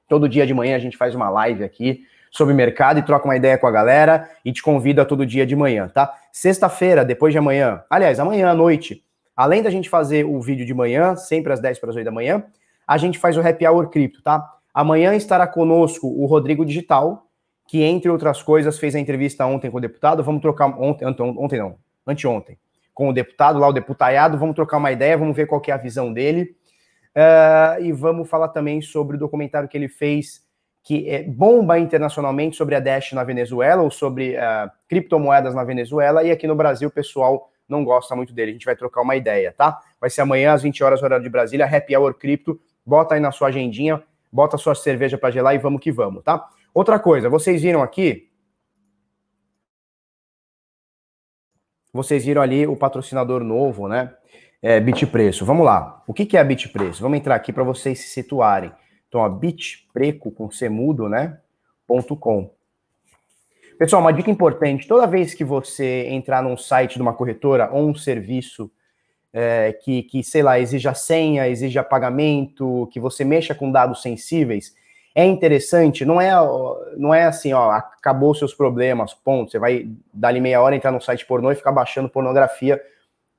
Todo 0.09 0.27
dia 0.27 0.45
de 0.45 0.53
manhã 0.53 0.75
a 0.75 0.79
gente 0.79 0.97
faz 0.97 1.15
uma 1.15 1.29
live 1.29 1.63
aqui 1.63 2.05
sobre 2.33 2.55
mercado 2.55 2.99
e 2.99 3.03
troca 3.03 3.25
uma 3.25 3.37
ideia 3.37 3.59
com 3.59 3.67
a 3.67 3.71
galera 3.71 4.27
e 4.43 4.51
te 4.51 4.63
convida 4.63 5.05
todo 5.05 5.23
dia 5.23 5.45
de 5.45 5.55
manhã, 5.55 5.87
tá? 5.87 6.11
Sexta-feira, 6.31 7.05
depois 7.05 7.31
de 7.31 7.37
amanhã, 7.37 7.83
aliás, 7.87 8.19
amanhã 8.19 8.49
à 8.49 8.55
noite, 8.55 9.03
além 9.35 9.61
da 9.61 9.69
gente 9.69 9.87
fazer 9.87 10.25
o 10.25 10.41
vídeo 10.41 10.65
de 10.65 10.73
manhã, 10.73 11.15
sempre 11.15 11.53
às 11.53 11.59
10 11.59 11.77
para 11.77 11.91
as 11.91 11.95
8 11.95 12.03
da 12.03 12.11
manhã, 12.11 12.43
a 12.87 12.97
gente 12.97 13.19
faz 13.19 13.37
o 13.37 13.47
Happy 13.47 13.67
Hour 13.67 13.87
Cripto, 13.89 14.23
tá? 14.23 14.43
Amanhã 14.73 15.13
estará 15.13 15.45
conosco 15.45 16.07
o 16.07 16.25
Rodrigo 16.25 16.65
Digital, 16.65 17.27
que, 17.67 17.83
entre 17.83 18.09
outras 18.09 18.41
coisas, 18.41 18.79
fez 18.79 18.95
a 18.95 18.99
entrevista 18.99 19.45
ontem 19.45 19.69
com 19.69 19.77
o 19.77 19.81
deputado. 19.81 20.23
Vamos 20.23 20.41
trocar. 20.41 20.67
Ontem, 20.81 21.05
ontem 21.07 21.59
não, 21.59 21.77
anteontem, 22.05 22.57
com 22.93 23.09
o 23.09 23.13
deputado, 23.13 23.59
lá 23.59 23.67
o 23.67 23.73
deputado. 23.73 24.39
Vamos 24.39 24.55
trocar 24.55 24.77
uma 24.77 24.91
ideia, 24.91 25.17
vamos 25.17 25.35
ver 25.35 25.45
qual 25.45 25.61
é 25.67 25.71
a 25.71 25.77
visão 25.77 26.11
dele. 26.11 26.55
Uh, 27.15 27.83
e 27.83 27.91
vamos 27.91 28.27
falar 28.27 28.47
também 28.47 28.81
sobre 28.81 29.17
o 29.17 29.19
documentário 29.19 29.69
que 29.69 29.77
ele 29.77 29.87
fez, 29.87 30.42
que 30.83 31.09
é 31.09 31.23
bomba 31.23 31.79
internacionalmente 31.79 32.55
sobre 32.57 32.75
a 32.75 32.79
Dash 32.79 33.13
na 33.13 33.23
Venezuela, 33.23 33.81
ou 33.81 33.89
sobre 33.89 34.35
uh, 34.35 34.69
criptomoedas 34.87 35.55
na 35.55 35.63
Venezuela. 35.63 36.23
E 36.23 36.31
aqui 36.31 36.45
no 36.45 36.55
Brasil, 36.55 36.89
o 36.89 36.91
pessoal 36.91 37.49
não 37.67 37.83
gosta 37.85 38.15
muito 38.15 38.33
dele. 38.33 38.51
A 38.51 38.53
gente 38.53 38.65
vai 38.65 38.75
trocar 38.75 39.01
uma 39.01 39.15
ideia, 39.15 39.53
tá? 39.57 39.79
Vai 39.99 40.09
ser 40.09 40.21
amanhã 40.21 40.53
às 40.53 40.61
20 40.61 40.83
horas, 40.83 41.01
horário 41.01 41.23
de 41.23 41.29
Brasília, 41.29 41.65
Happy 41.65 41.95
Hour 41.95 42.13
Cripto. 42.15 42.59
Bota 42.85 43.15
aí 43.15 43.21
na 43.21 43.31
sua 43.31 43.47
agendinha 43.47 44.03
bota 44.33 44.57
sua 44.57 44.73
cerveja 44.73 45.15
para 45.15 45.29
gelar 45.29 45.53
e 45.53 45.59
vamos 45.59 45.79
que 45.79 45.91
vamos, 45.91 46.23
tá? 46.23 46.49
Outra 46.73 46.97
coisa, 46.97 47.29
vocês 47.29 47.61
viram 47.61 47.83
aqui? 47.83 48.31
Vocês 51.93 52.25
viram 52.25 52.41
ali 52.41 52.65
o 52.65 52.75
patrocinador 52.75 53.43
novo, 53.43 53.87
né? 53.87 54.11
É, 54.59 54.79
Bitpreço. 54.79 55.45
Vamos 55.45 55.63
lá. 55.63 56.01
O 56.07 56.13
que, 56.13 56.35
é 56.35 56.43
Bitpreço? 56.43 57.03
Vamos 57.03 57.19
entrar 57.19 57.35
aqui 57.35 57.53
para 57.53 57.63
vocês 57.63 57.99
se 57.99 58.07
situarem. 58.07 58.71
Então, 59.13 59.21
ó, 59.21 59.29
bitpreco 59.29 60.31
com 60.31 60.49
semudo, 60.49 61.07
né? 61.07 61.37
Ponto 61.85 62.15
.com. 62.15 62.49
Pessoal, 63.77 64.01
uma 64.01 64.11
dica 64.11 64.31
importante: 64.31 64.87
toda 64.87 65.05
vez 65.05 65.35
que 65.35 65.43
você 65.43 66.07
entrar 66.09 66.41
num 66.41 66.57
site 66.57 66.95
de 66.95 67.01
uma 67.03 67.13
corretora 67.13 67.69
ou 67.71 67.87
um 67.87 67.93
serviço 67.93 68.71
é, 69.31 69.71
que, 69.71 70.01
que, 70.01 70.23
sei 70.23 70.41
lá, 70.41 70.59
exija 70.59 70.95
senha, 70.95 71.47
exija 71.47 71.83
pagamento, 71.83 72.89
que 72.91 72.99
você 72.99 73.23
mexa 73.23 73.53
com 73.53 73.71
dados 73.71 74.01
sensíveis, 74.01 74.73
é 75.13 75.23
interessante, 75.23 76.03
não 76.03 76.19
é, 76.19 76.31
não 76.97 77.13
é 77.13 77.25
assim, 77.25 77.53
ó, 77.53 77.69
acabou 77.69 78.33
seus 78.33 78.51
problemas, 78.51 79.13
ponto. 79.13 79.51
Você 79.51 79.59
vai 79.59 79.91
dali 80.11 80.41
meia 80.41 80.59
hora 80.59 80.75
entrar 80.75 80.91
no 80.91 80.99
site 80.99 81.23
pornô 81.23 81.51
e 81.51 81.55
ficar 81.55 81.71
baixando 81.71 82.09
pornografia 82.09 82.81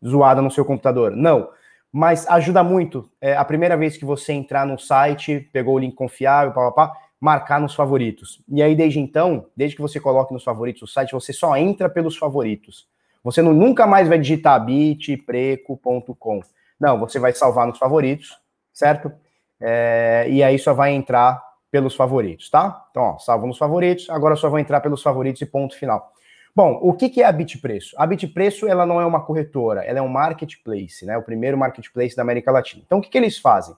zoada 0.07 0.41
no 0.41 0.53
seu 0.53 0.65
computador. 0.65 1.11
Não. 1.11 1.49
Mas 1.97 2.27
ajuda 2.27 2.65
muito. 2.65 3.09
É, 3.21 3.37
a 3.37 3.45
primeira 3.45 3.77
vez 3.77 3.97
que 3.97 4.05
você 4.05 4.33
entrar 4.33 4.67
no 4.67 4.77
site, 4.77 5.49
pegou 5.53 5.77
o 5.77 5.79
link 5.79 5.95
confiável, 5.95 6.53
papapá, 6.53 6.93
marcar 7.21 7.61
nos 7.61 7.73
favoritos. 7.73 8.43
E 8.49 8.61
aí, 8.61 8.75
desde 8.75 8.99
então, 8.99 9.47
desde 9.57 9.77
que 9.77 9.83
você 9.83 10.01
coloque 10.01 10.33
nos 10.33 10.43
favoritos 10.43 10.83
o 10.83 10.93
site, 10.93 11.13
você 11.13 11.33
só 11.33 11.57
entra 11.57 11.89
pelos 11.89 12.17
favoritos. 12.17 12.89
Você 13.23 13.41
não, 13.41 13.55
nunca 13.55 13.87
mais 13.87 14.09
vai 14.09 14.19
digitar 14.19 14.65
bitpreco.com. 14.65 16.41
Não, 16.81 16.99
você 16.99 17.21
vai 17.21 17.33
salvar 17.33 17.65
nos 17.69 17.79
favoritos, 17.79 18.37
certo? 18.73 19.13
É, 19.61 20.27
e 20.29 20.43
aí 20.43 20.59
só 20.59 20.75
vai 20.75 20.91
entrar 20.91 21.41
pelos 21.71 21.95
favoritos, 21.95 22.51
tá? 22.51 22.89
Então, 22.91 23.05
ó, 23.05 23.19
salvo 23.19 23.47
nos 23.47 23.57
favoritos, 23.57 24.11
agora 24.11 24.35
só 24.35 24.51
vou 24.51 24.59
entrar 24.59 24.81
pelos 24.81 25.01
favoritos 25.01 25.41
e 25.43 25.47
ponto 25.47 25.79
final. 25.79 26.13
Bom, 26.57 26.79
o 26.81 26.95
que, 26.95 27.21
é 27.21 27.25
a 27.25 27.33
Bitpreço? 27.33 27.97
A 27.99 28.07
Bitpreço, 28.07 28.69
ela 28.69 28.87
não 28.87 29.01
é 29.01 29.05
uma 29.05 29.25
corretora, 29.25 29.83
ela 29.83 29.99
é 29.99 30.03
um 30.03 30.09
marketplace, 30.09 31.05
né? 31.05 31.19
O 31.19 31.23
primeiro 31.23 31.59
marketplace 31.59 32.15
da 32.15 32.23
América 32.23 32.53
Latina. 32.53 32.83
Então, 32.87 32.99
o 32.99 33.03
que, 33.03 33.11
que 33.11 33.19
eles 33.19 33.39
fazem? 33.39 33.75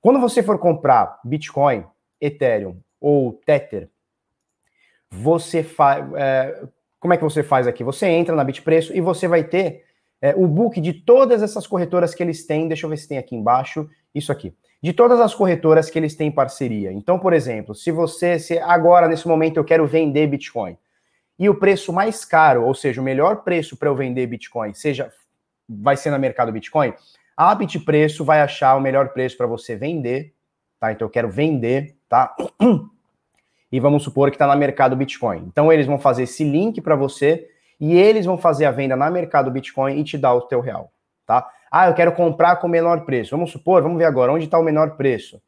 Quando 0.00 0.18
você 0.18 0.42
for 0.42 0.58
comprar 0.58 1.20
Bitcoin, 1.22 1.84
Ethereum 2.18 2.78
ou 2.98 3.34
Tether, 3.44 3.90
você 5.10 5.62
faz. 5.62 6.02
É, 6.14 6.66
como 6.98 7.12
é 7.12 7.18
que 7.18 7.24
você 7.24 7.42
faz 7.42 7.66
aqui? 7.66 7.84
Você 7.84 8.06
entra 8.06 8.34
na 8.34 8.42
Bitpreço 8.42 8.96
e 8.96 9.02
você 9.02 9.28
vai 9.28 9.44
ter 9.44 9.84
é, 10.22 10.34
o 10.34 10.46
book 10.46 10.80
de 10.80 10.94
todas 10.94 11.42
essas 11.42 11.66
corretoras 11.66 12.14
que 12.14 12.22
eles 12.22 12.46
têm. 12.46 12.68
Deixa 12.68 12.86
eu 12.86 12.90
ver 12.90 12.96
se 12.96 13.06
tem 13.06 13.18
aqui 13.18 13.36
embaixo. 13.36 13.86
Isso 14.14 14.32
aqui. 14.32 14.54
De 14.82 14.94
todas 14.94 15.20
as 15.20 15.34
corretoras 15.34 15.90
que 15.90 15.98
eles 15.98 16.14
têm 16.14 16.30
parceria. 16.30 16.90
Então, 16.90 17.18
por 17.18 17.34
exemplo, 17.34 17.74
se 17.74 17.90
você, 17.92 18.38
se 18.38 18.58
agora, 18.58 19.08
nesse 19.08 19.28
momento, 19.28 19.58
eu 19.58 19.64
quero 19.64 19.86
vender 19.86 20.26
Bitcoin 20.26 20.76
e 21.38 21.48
o 21.48 21.54
preço 21.54 21.92
mais 21.92 22.24
caro, 22.24 22.64
ou 22.64 22.74
seja, 22.74 23.00
o 23.00 23.04
melhor 23.04 23.42
preço 23.42 23.76
para 23.76 23.88
eu 23.88 23.94
vender 23.94 24.26
Bitcoin, 24.26 24.74
seja 24.74 25.12
vai 25.68 25.96
ser 25.96 26.10
na 26.10 26.18
mercado 26.18 26.50
Bitcoin, 26.50 26.94
a 27.36 27.54
Bitpreço 27.54 28.24
vai 28.24 28.40
achar 28.40 28.74
o 28.74 28.80
melhor 28.80 29.10
preço 29.10 29.36
para 29.36 29.46
você 29.46 29.76
vender 29.76 30.34
tá? 30.78 30.92
Então 30.92 31.06
eu 31.06 31.10
quero 31.10 31.28
vender, 31.28 31.96
tá? 32.08 32.34
E 33.70 33.78
vamos 33.78 34.02
supor 34.02 34.30
que 34.30 34.36
está 34.36 34.46
na 34.46 34.56
mercado 34.56 34.96
Bitcoin. 34.96 35.44
Então 35.46 35.70
eles 35.70 35.86
vão 35.86 35.98
fazer 35.98 36.22
esse 36.22 36.42
link 36.42 36.80
para 36.80 36.96
você 36.96 37.46
e 37.78 37.98
eles 37.98 38.24
vão 38.24 38.38
fazer 38.38 38.64
a 38.64 38.70
venda 38.70 38.96
na 38.96 39.10
mercado 39.10 39.50
Bitcoin 39.50 39.98
e 39.98 40.04
te 40.04 40.16
dar 40.16 40.32
o 40.32 40.40
teu 40.40 40.60
real, 40.60 40.90
tá? 41.26 41.46
Ah, 41.70 41.86
eu 41.86 41.92
quero 41.92 42.12
comprar 42.12 42.56
com 42.56 42.66
menor 42.66 43.04
preço. 43.04 43.32
Vamos 43.32 43.50
supor, 43.50 43.82
vamos 43.82 43.98
ver 43.98 44.06
agora 44.06 44.32
onde 44.32 44.46
está 44.46 44.58
o 44.58 44.62
menor 44.62 44.96
preço. 44.96 45.38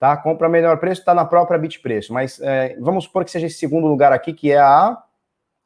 Tá? 0.00 0.16
Compra 0.16 0.48
menor 0.48 0.78
preço, 0.78 1.00
está 1.00 1.14
na 1.14 1.24
própria 1.24 1.60
Bitpreço. 1.60 2.12
Mas 2.12 2.40
é, 2.40 2.76
vamos 2.80 3.04
supor 3.04 3.24
que 3.24 3.30
seja 3.30 3.46
esse 3.46 3.58
segundo 3.58 3.86
lugar 3.86 4.12
aqui, 4.12 4.32
que 4.32 4.50
é 4.50 4.58
a. 4.58 5.00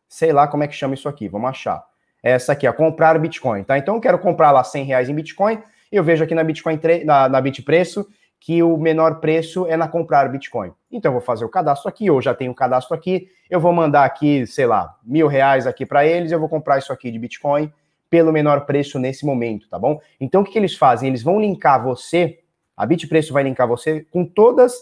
Sei 0.08 0.32
lá 0.32 0.46
como 0.46 0.62
é 0.62 0.68
que 0.68 0.74
chama 0.74 0.94
isso 0.94 1.08
aqui, 1.08 1.28
vamos 1.28 1.50
achar. 1.50 1.84
É 2.22 2.32
essa 2.32 2.52
aqui, 2.52 2.66
a 2.66 2.72
comprar 2.72 3.18
Bitcoin. 3.18 3.64
Tá? 3.64 3.76
Então 3.76 3.96
eu 3.96 4.00
quero 4.00 4.18
comprar 4.18 4.50
lá 4.50 4.64
100 4.64 4.84
reais 4.84 5.08
em 5.08 5.14
Bitcoin. 5.14 5.62
E 5.92 5.96
eu 5.96 6.02
vejo 6.02 6.24
aqui 6.24 6.34
na 6.34 6.42
Bitcoin 6.42 6.80
na, 7.04 7.28
na 7.28 7.40
Bitpreço 7.40 8.06
que 8.44 8.62
o 8.62 8.76
menor 8.76 9.20
preço 9.20 9.66
é 9.66 9.74
na 9.74 9.88
comprar 9.88 10.28
Bitcoin. 10.28 10.70
Então 10.92 11.08
eu 11.08 11.14
vou 11.14 11.22
fazer 11.22 11.46
o 11.46 11.48
cadastro 11.48 11.88
aqui, 11.88 12.10
ou 12.10 12.20
já 12.20 12.34
tenho 12.34 12.52
o 12.52 12.54
cadastro 12.54 12.94
aqui, 12.94 13.28
eu 13.48 13.58
vou 13.58 13.72
mandar 13.72 14.04
aqui, 14.04 14.46
sei 14.46 14.66
lá, 14.66 14.98
mil 15.02 15.26
reais 15.26 15.66
aqui 15.66 15.86
para 15.86 16.04
eles, 16.04 16.30
eu 16.30 16.38
vou 16.38 16.48
comprar 16.48 16.76
isso 16.76 16.92
aqui 16.92 17.10
de 17.10 17.18
Bitcoin 17.18 17.72
pelo 18.10 18.30
menor 18.30 18.66
preço 18.66 18.98
nesse 18.98 19.24
momento, 19.24 19.66
tá 19.66 19.78
bom? 19.78 19.98
Então 20.20 20.42
o 20.42 20.44
que, 20.44 20.52
que 20.52 20.58
eles 20.58 20.76
fazem? 20.76 21.08
Eles 21.08 21.22
vão 21.22 21.40
linkar 21.40 21.82
você, 21.82 22.38
a 22.76 22.84
Bitpreço 22.84 23.32
vai 23.32 23.44
linkar 23.44 23.66
você 23.66 24.04
com 24.10 24.26
todas 24.26 24.74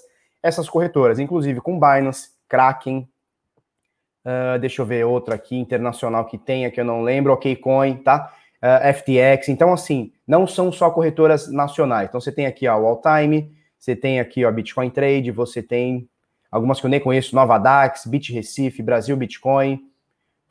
essas 0.43 0.69
corretoras, 0.69 1.21
inclusive 1.21 1.61
com 1.61 1.79
Binance, 1.79 2.31
Kraken, 2.49 3.09
uh, 4.25 4.59
deixa 4.59 4.83
eu 4.83 4.87
ver 4.87 5.05
outra 5.05 5.35
aqui 5.35 5.57
internacional 5.57 6.25
que 6.25 6.39
tenha 6.39 6.71
que 6.71 6.81
eu 6.81 6.85
não 6.85 7.03
lembro, 7.03 7.33
OKCoin, 7.33 7.97
tá? 7.97 8.33
Uh, 8.63 8.67
ah, 8.83 8.93
FTX. 8.93 9.49
Então, 9.49 9.73
assim, 9.73 10.13
não 10.27 10.47
são 10.47 10.71
só 10.71 10.91
corretoras 10.91 11.51
nacionais. 11.51 12.09
Então, 12.09 12.21
você 12.21 12.31
tem 12.31 12.47
aqui 12.47 12.69
ó, 12.69 12.79
o 12.79 12.87
Alltime, 12.87 13.53
você 13.79 13.97
tem 13.97 14.21
aqui 14.21 14.45
ó, 14.45 14.53
Bitcoin 14.53 14.91
Trade, 14.91 15.31
você 15.31 15.63
tem 15.63 16.09
algumas 16.51 16.81
que 16.81 16.87
eu 16.87 16.91
nem 16.91 17.01
conheço, 17.01 17.35
Nova 17.35 17.59
Dax, 17.59 18.07
Bit 18.07 18.33
Recife, 18.33 18.83
Brasil 18.83 19.17
Bitcoin, 19.17 19.81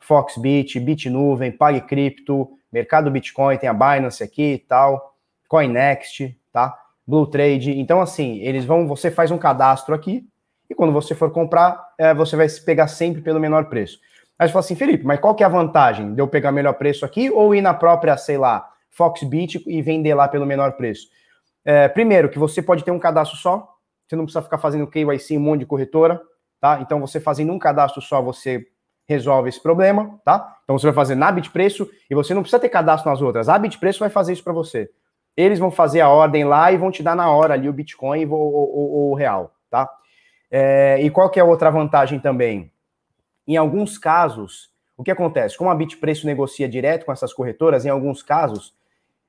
Foxbit, 0.00 0.78
Bitnuvem, 0.80 1.52
PagCrypto, 1.52 2.50
Mercado 2.70 3.10
Bitcoin, 3.10 3.56
tem 3.56 3.68
a 3.68 3.72
Binance 3.72 4.22
aqui 4.22 4.54
e 4.54 4.58
tal, 4.58 5.14
CoinNext, 5.48 6.36
tá? 6.52 6.76
Blue 7.06 7.26
Trade. 7.26 7.78
Então, 7.78 8.00
assim, 8.00 8.38
eles 8.40 8.64
vão, 8.64 8.86
você 8.86 9.10
faz 9.10 9.30
um 9.30 9.38
cadastro 9.38 9.94
aqui 9.94 10.26
e 10.72 10.74
quando 10.74 10.92
você 10.92 11.14
for 11.14 11.30
comprar, 11.30 11.80
é, 11.98 12.12
você 12.12 12.34
vai 12.36 12.48
se 12.48 12.64
pegar 12.64 12.88
sempre 12.88 13.22
pelo 13.22 13.38
menor 13.38 13.66
preço. 13.66 14.00
Aí 14.38 14.48
você 14.48 14.52
fala 14.52 14.64
assim, 14.64 14.74
Felipe, 14.74 15.04
mas 15.04 15.20
qual 15.20 15.34
que 15.34 15.42
é 15.42 15.46
a 15.46 15.48
vantagem 15.48 16.14
de 16.14 16.20
eu 16.20 16.26
pegar 16.26 16.50
melhor 16.50 16.74
preço 16.74 17.04
aqui 17.04 17.30
ou 17.30 17.54
ir 17.54 17.60
na 17.60 17.74
própria, 17.74 18.16
sei 18.16 18.36
lá, 18.36 18.68
Foxbit 18.90 19.62
e 19.66 19.80
vender 19.80 20.14
lá 20.14 20.26
pelo 20.26 20.44
menor 20.44 20.72
preço? 20.72 21.08
É, 21.64 21.86
primeiro, 21.88 22.28
que 22.28 22.38
você 22.38 22.60
pode 22.60 22.82
ter 22.82 22.90
um 22.90 22.98
cadastro 22.98 23.38
só, 23.38 23.68
você 24.08 24.16
não 24.16 24.24
precisa 24.24 24.42
ficar 24.42 24.58
fazendo 24.58 24.86
KYC 24.86 25.34
em 25.34 25.38
um 25.38 25.40
monte 25.40 25.60
de 25.60 25.66
corretora, 25.66 26.20
tá? 26.60 26.80
Então, 26.80 27.00
você 27.00 27.20
fazendo 27.20 27.52
um 27.52 27.58
cadastro 27.58 28.02
só, 28.02 28.20
você 28.20 28.66
resolve 29.08 29.48
esse 29.48 29.62
problema, 29.62 30.18
tá? 30.24 30.56
Então 30.64 30.78
você 30.78 30.86
vai 30.86 30.94
fazer 30.94 31.14
na 31.14 31.30
Bitpreço 31.30 31.88
e 32.10 32.14
você 32.14 32.34
não 32.34 32.42
precisa 32.42 32.60
ter 32.60 32.68
cadastro 32.68 33.10
nas 33.10 33.20
outras. 33.20 33.48
A 33.48 33.58
Bitpreço 33.58 34.00
vai 34.00 34.08
fazer 34.08 34.32
isso 34.32 34.44
para 34.44 34.52
você. 34.52 34.90
Eles 35.36 35.58
vão 35.58 35.70
fazer 35.70 36.00
a 36.00 36.08
ordem 36.08 36.44
lá 36.44 36.72
e 36.72 36.76
vão 36.76 36.90
te 36.90 37.02
dar 37.02 37.16
na 37.16 37.30
hora 37.30 37.54
ali 37.54 37.68
o 37.68 37.72
Bitcoin 37.72 38.26
ou, 38.26 38.38
ou, 38.38 39.10
o 39.10 39.14
real, 39.14 39.54
tá? 39.70 39.88
É, 40.54 41.00
e 41.00 41.08
qual 41.08 41.30
que 41.30 41.40
é 41.40 41.42
a 41.42 41.46
outra 41.46 41.70
vantagem 41.70 42.20
também? 42.20 42.70
Em 43.48 43.56
alguns 43.56 43.96
casos, 43.96 44.70
o 44.98 45.02
que 45.02 45.10
acontece? 45.10 45.56
Como 45.56 45.70
a 45.70 45.74
Bitpreço 45.74 46.26
negocia 46.26 46.68
direto 46.68 47.06
com 47.06 47.12
essas 47.12 47.32
corretoras, 47.32 47.86
em 47.86 47.88
alguns 47.88 48.22
casos, 48.22 48.74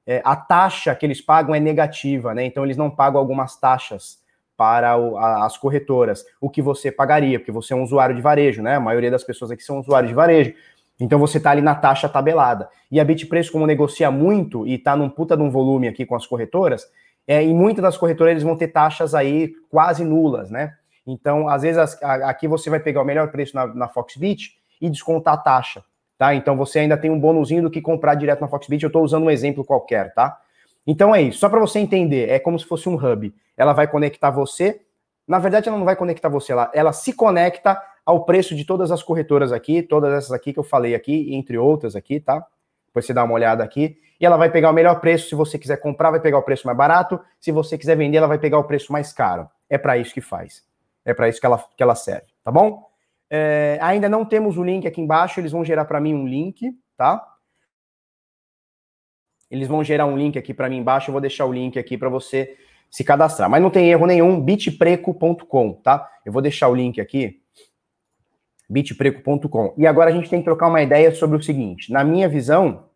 é, 0.06 0.22
a 0.26 0.36
taxa 0.36 0.94
que 0.94 1.06
eles 1.06 1.22
pagam 1.22 1.56
é 1.56 1.62
negativa, 1.62 2.34
né? 2.34 2.44
Então 2.44 2.66
eles 2.66 2.76
não 2.76 2.92
pagam 2.92 3.22
algumas 3.22 3.56
taxas 3.56 4.22
para 4.58 4.98
o, 4.98 5.18
a, 5.18 5.46
as 5.46 5.58
corretoras, 5.58 6.26
o 6.42 6.50
que 6.50 6.62
você 6.62 6.92
pagaria, 6.92 7.40
porque 7.40 7.54
você 7.54 7.74
é 7.74 7.76
um 7.78 7.84
usuário 7.84 8.14
de 8.14 8.22
varejo, 8.22 8.62
né? 8.62 8.76
A 8.76 8.82
maioria 8.82 9.10
das 9.10 9.24
pessoas 9.24 9.50
aqui 9.50 9.64
são 9.64 9.80
usuários 9.80 10.10
de 10.10 10.16
varejo. 10.16 10.54
Então 11.00 11.18
você 11.18 11.38
está 11.38 11.52
ali 11.52 11.62
na 11.62 11.74
taxa 11.74 12.10
tabelada. 12.10 12.68
E 12.92 13.00
a 13.00 13.06
Bitpreço, 13.06 13.52
como 13.52 13.66
negocia 13.66 14.12
muito 14.12 14.68
e 14.68 14.76
está 14.76 14.94
num 14.94 15.10
puta 15.10 15.38
de 15.38 15.42
um 15.42 15.50
volume 15.50 15.88
aqui 15.88 16.06
com 16.06 16.16
as 16.16 16.28
corretoras, 16.28 16.86
é, 17.26 17.42
em 17.42 17.54
muitas 17.54 17.82
das 17.82 17.98
corretoras 17.98 18.32
eles 18.32 18.44
vão 18.44 18.58
ter 18.58 18.68
taxas 18.68 19.16
aí 19.16 19.54
quase 19.70 20.04
nulas, 20.04 20.52
né? 20.52 20.76
Então, 21.06 21.50
às 21.50 21.62
vezes, 21.64 21.98
aqui 22.02 22.48
você 22.48 22.70
vai 22.70 22.80
pegar 22.80 23.02
o 23.02 23.06
melhor 23.06 23.30
preço 23.30 23.56
na, 23.56 23.68
na 23.68 23.88
Foxbit 23.88 24.58
e 24.80 24.90
descontar 24.90 25.34
a 25.34 25.38
taxa, 25.38 25.84
tá? 26.18 26.34
Então 26.34 26.56
você 26.58 26.80
ainda 26.80 26.98
tem 26.98 27.12
um 27.12 27.20
bônusinho 27.20 27.62
do 27.62 27.70
que 27.70 27.82
comprar 27.82 28.16
direto 28.16 28.42
na 28.42 28.48
Foxbit. 28.48 28.84
Eu 28.84 28.88
estou 28.88 29.04
usando 29.04 29.24
um 29.24 29.30
exemplo 29.30 29.64
qualquer, 29.64 30.14
tá? 30.14 30.38
Então 30.86 31.14
é 31.14 31.22
isso. 31.22 31.40
Só 31.40 31.50
para 31.50 31.60
você 31.60 31.80
entender, 31.80 32.30
é 32.30 32.40
como 32.40 32.58
se 32.58 32.66
fosse 32.66 32.88
um 32.90 32.96
hub. 32.96 33.34
Ela 33.56 33.74
vai 33.74 33.88
conectar 33.88 34.30
você. 34.30 34.82
Na 35.28 35.40
verdade, 35.40 35.70
ela 35.70 35.78
não 35.78 35.86
vai 35.86 35.96
conectar 35.96 36.28
você, 36.28 36.52
ela, 36.52 36.70
ela 36.74 36.92
se 36.92 37.14
conecta 37.14 37.82
ao 38.06 38.26
preço 38.26 38.54
de 38.56 38.66
todas 38.66 38.92
as 38.92 39.02
corretoras 39.02 39.54
aqui, 39.54 39.82
todas 39.82 40.12
essas 40.14 40.34
aqui 40.34 40.52
que 40.52 40.60
eu 40.60 40.64
falei 40.64 40.94
aqui, 40.94 41.34
entre 41.34 41.58
outras 41.58 41.96
aqui, 41.96 42.20
tá? 42.20 42.46
Depois 42.88 43.06
você 43.06 43.14
dá 43.14 43.24
uma 43.24 43.34
olhada 43.34 43.64
aqui. 43.64 43.98
E 44.20 44.26
ela 44.26 44.38
vai 44.38 44.50
pegar 44.50 44.70
o 44.70 44.74
melhor 44.74 45.00
preço. 45.00 45.30
Se 45.30 45.36
você 45.36 45.58
quiser 45.58 45.78
comprar, 45.78 46.12
vai 46.12 46.20
pegar 46.20 46.38
o 46.38 46.44
preço 46.44 46.68
mais 46.68 46.78
barato. 46.78 47.20
Se 47.40 47.52
você 47.52 47.78
quiser 47.78 47.96
vender, 47.96 48.18
ela 48.18 48.28
vai 48.28 48.38
pegar 48.38 48.60
o 48.60 48.64
preço 48.66 48.92
mais 48.92 49.14
caro. 49.14 49.50
É 49.70 49.78
para 49.78 49.98
isso 49.98 50.14
que 50.14 50.22
faz. 50.22 50.62
É 51.06 51.14
para 51.14 51.28
isso 51.30 51.40
que 51.40 51.46
ela, 51.46 51.64
que 51.76 51.84
ela 51.84 51.96
serve, 51.96 52.28
tá 52.44 52.52
bom? 52.52 52.90
É, 53.30 53.78
ainda 53.82 54.08
não 54.08 54.24
temos 54.24 54.58
o 54.58 54.64
link 54.64 54.88
aqui 54.88 55.02
embaixo. 55.02 55.40
Eles 55.40 55.52
vão 55.52 55.66
gerar 55.66 55.86
para 55.86 56.00
mim 56.00 56.14
um 56.14 56.28
link, 56.28 56.72
tá? 56.96 57.34
Eles 59.50 59.68
vão 59.68 59.84
gerar 59.84 60.06
um 60.06 60.18
link 60.18 60.38
aqui 60.38 60.54
para 60.54 60.70
mim 60.70 60.78
embaixo, 60.78 61.10
eu 61.10 61.12
vou 61.12 61.22
deixar 61.22 61.46
o 61.46 61.54
link 61.54 61.78
aqui 61.78 61.96
para 61.98 62.10
você 62.10 62.58
se 62.90 63.04
cadastrar. 63.04 63.50
Mas 63.50 63.62
não 63.62 63.70
tem 63.70 63.90
erro 63.90 64.08
nenhum, 64.08 64.42
bitpreco.com, 64.42 65.74
tá? 65.74 66.10
Eu 66.26 66.32
vou 66.32 66.42
deixar 66.42 66.70
o 66.70 66.76
link 66.76 67.00
aqui, 67.00 67.42
bitpreco.com. 68.70 69.76
E 69.78 69.86
agora 69.86 70.10
a 70.10 70.14
gente 70.14 70.30
tem 70.30 70.40
que 70.40 70.46
trocar 70.46 70.68
uma 70.68 70.82
ideia 70.82 71.14
sobre 71.14 71.38
o 71.38 71.44
seguinte, 71.44 71.92
na 71.92 72.04
minha 72.04 72.28
visão, 72.28 72.90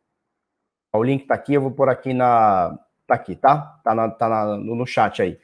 o 0.94 1.04
link 1.04 1.28
tá 1.28 1.36
aqui, 1.36 1.54
eu 1.54 1.62
vou 1.62 1.72
pôr 1.72 1.90
aqui 1.90 2.14
na... 2.14 2.78
tá 3.06 3.14
aqui, 3.14 3.36
tá? 3.36 3.80
Tá, 3.84 3.94
na, 3.94 4.10
tá 4.10 4.28
na, 4.28 4.58
no, 4.58 4.86
chat 4.88 5.22
aí. 5.22 5.38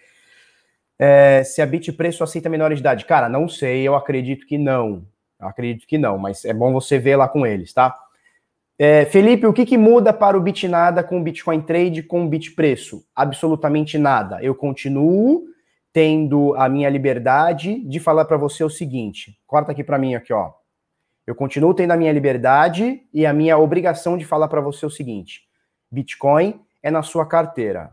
É, 1.06 1.44
se 1.44 1.62
a 1.62 1.66
Bitpreço 1.66 2.24
aceita 2.24 2.48
menor 2.48 2.74
de 2.74 2.80
idade. 2.80 3.04
Cara, 3.04 3.28
não 3.28 3.50
sei, 3.50 3.86
eu 3.86 3.94
acredito 3.94 4.48
que 4.48 4.58
não. 4.58 5.06
Eu 5.38 5.50
acredito 5.50 5.86
que 5.86 5.98
não, 5.98 6.18
mas 6.18 6.46
é 6.46 6.54
bom 6.54 6.72
você 6.72 6.98
ver 6.98 7.18
lá 7.18 7.28
com 7.28 7.46
eles, 7.46 7.74
tá? 7.74 7.94
É, 8.80 9.04
Felipe, 9.04 9.46
o 9.46 9.52
que, 9.52 9.66
que, 9.66 9.78
muda 9.78 10.14
para 10.14 10.38
o 10.38 10.40
Bitnada 10.40 11.04
com 11.04 11.20
o 11.20 11.22
Bitcoin 11.22 11.60
Trade 11.60 12.04
com 12.04 12.24
o 12.24 12.30
Bitpreço? 12.30 13.06
Absolutamente 13.14 13.98
nada. 13.98 14.42
Eu 14.42 14.56
continuo 14.56 15.44
tendo 15.92 16.56
a 16.56 16.70
minha 16.70 16.90
liberdade 16.90 17.84
de 17.84 18.00
falar 18.00 18.24
para 18.24 18.38
você 18.38 18.64
o 18.64 18.70
seguinte. 18.70 19.38
Corta 19.46 19.74
aqui 19.74 19.84
para 19.84 20.00
mim 20.00 20.16
aqui, 20.16 20.32
ó. 20.32 20.54
Eu 21.28 21.36
continuo 21.36 21.74
tendo 21.74 21.92
a 21.92 21.98
minha 21.98 22.14
liberdade 22.14 23.02
e 23.14 23.26
a 23.26 23.34
minha 23.34 23.58
obrigação 23.58 24.18
de 24.18 24.24
falar 24.24 24.48
para 24.48 24.62
você 24.62 24.86
o 24.86 24.90
seguinte: 24.90 25.42
Bitcoin 25.92 26.62
é 26.82 26.90
na 26.90 27.02
sua 27.02 27.26
carteira. 27.26 27.92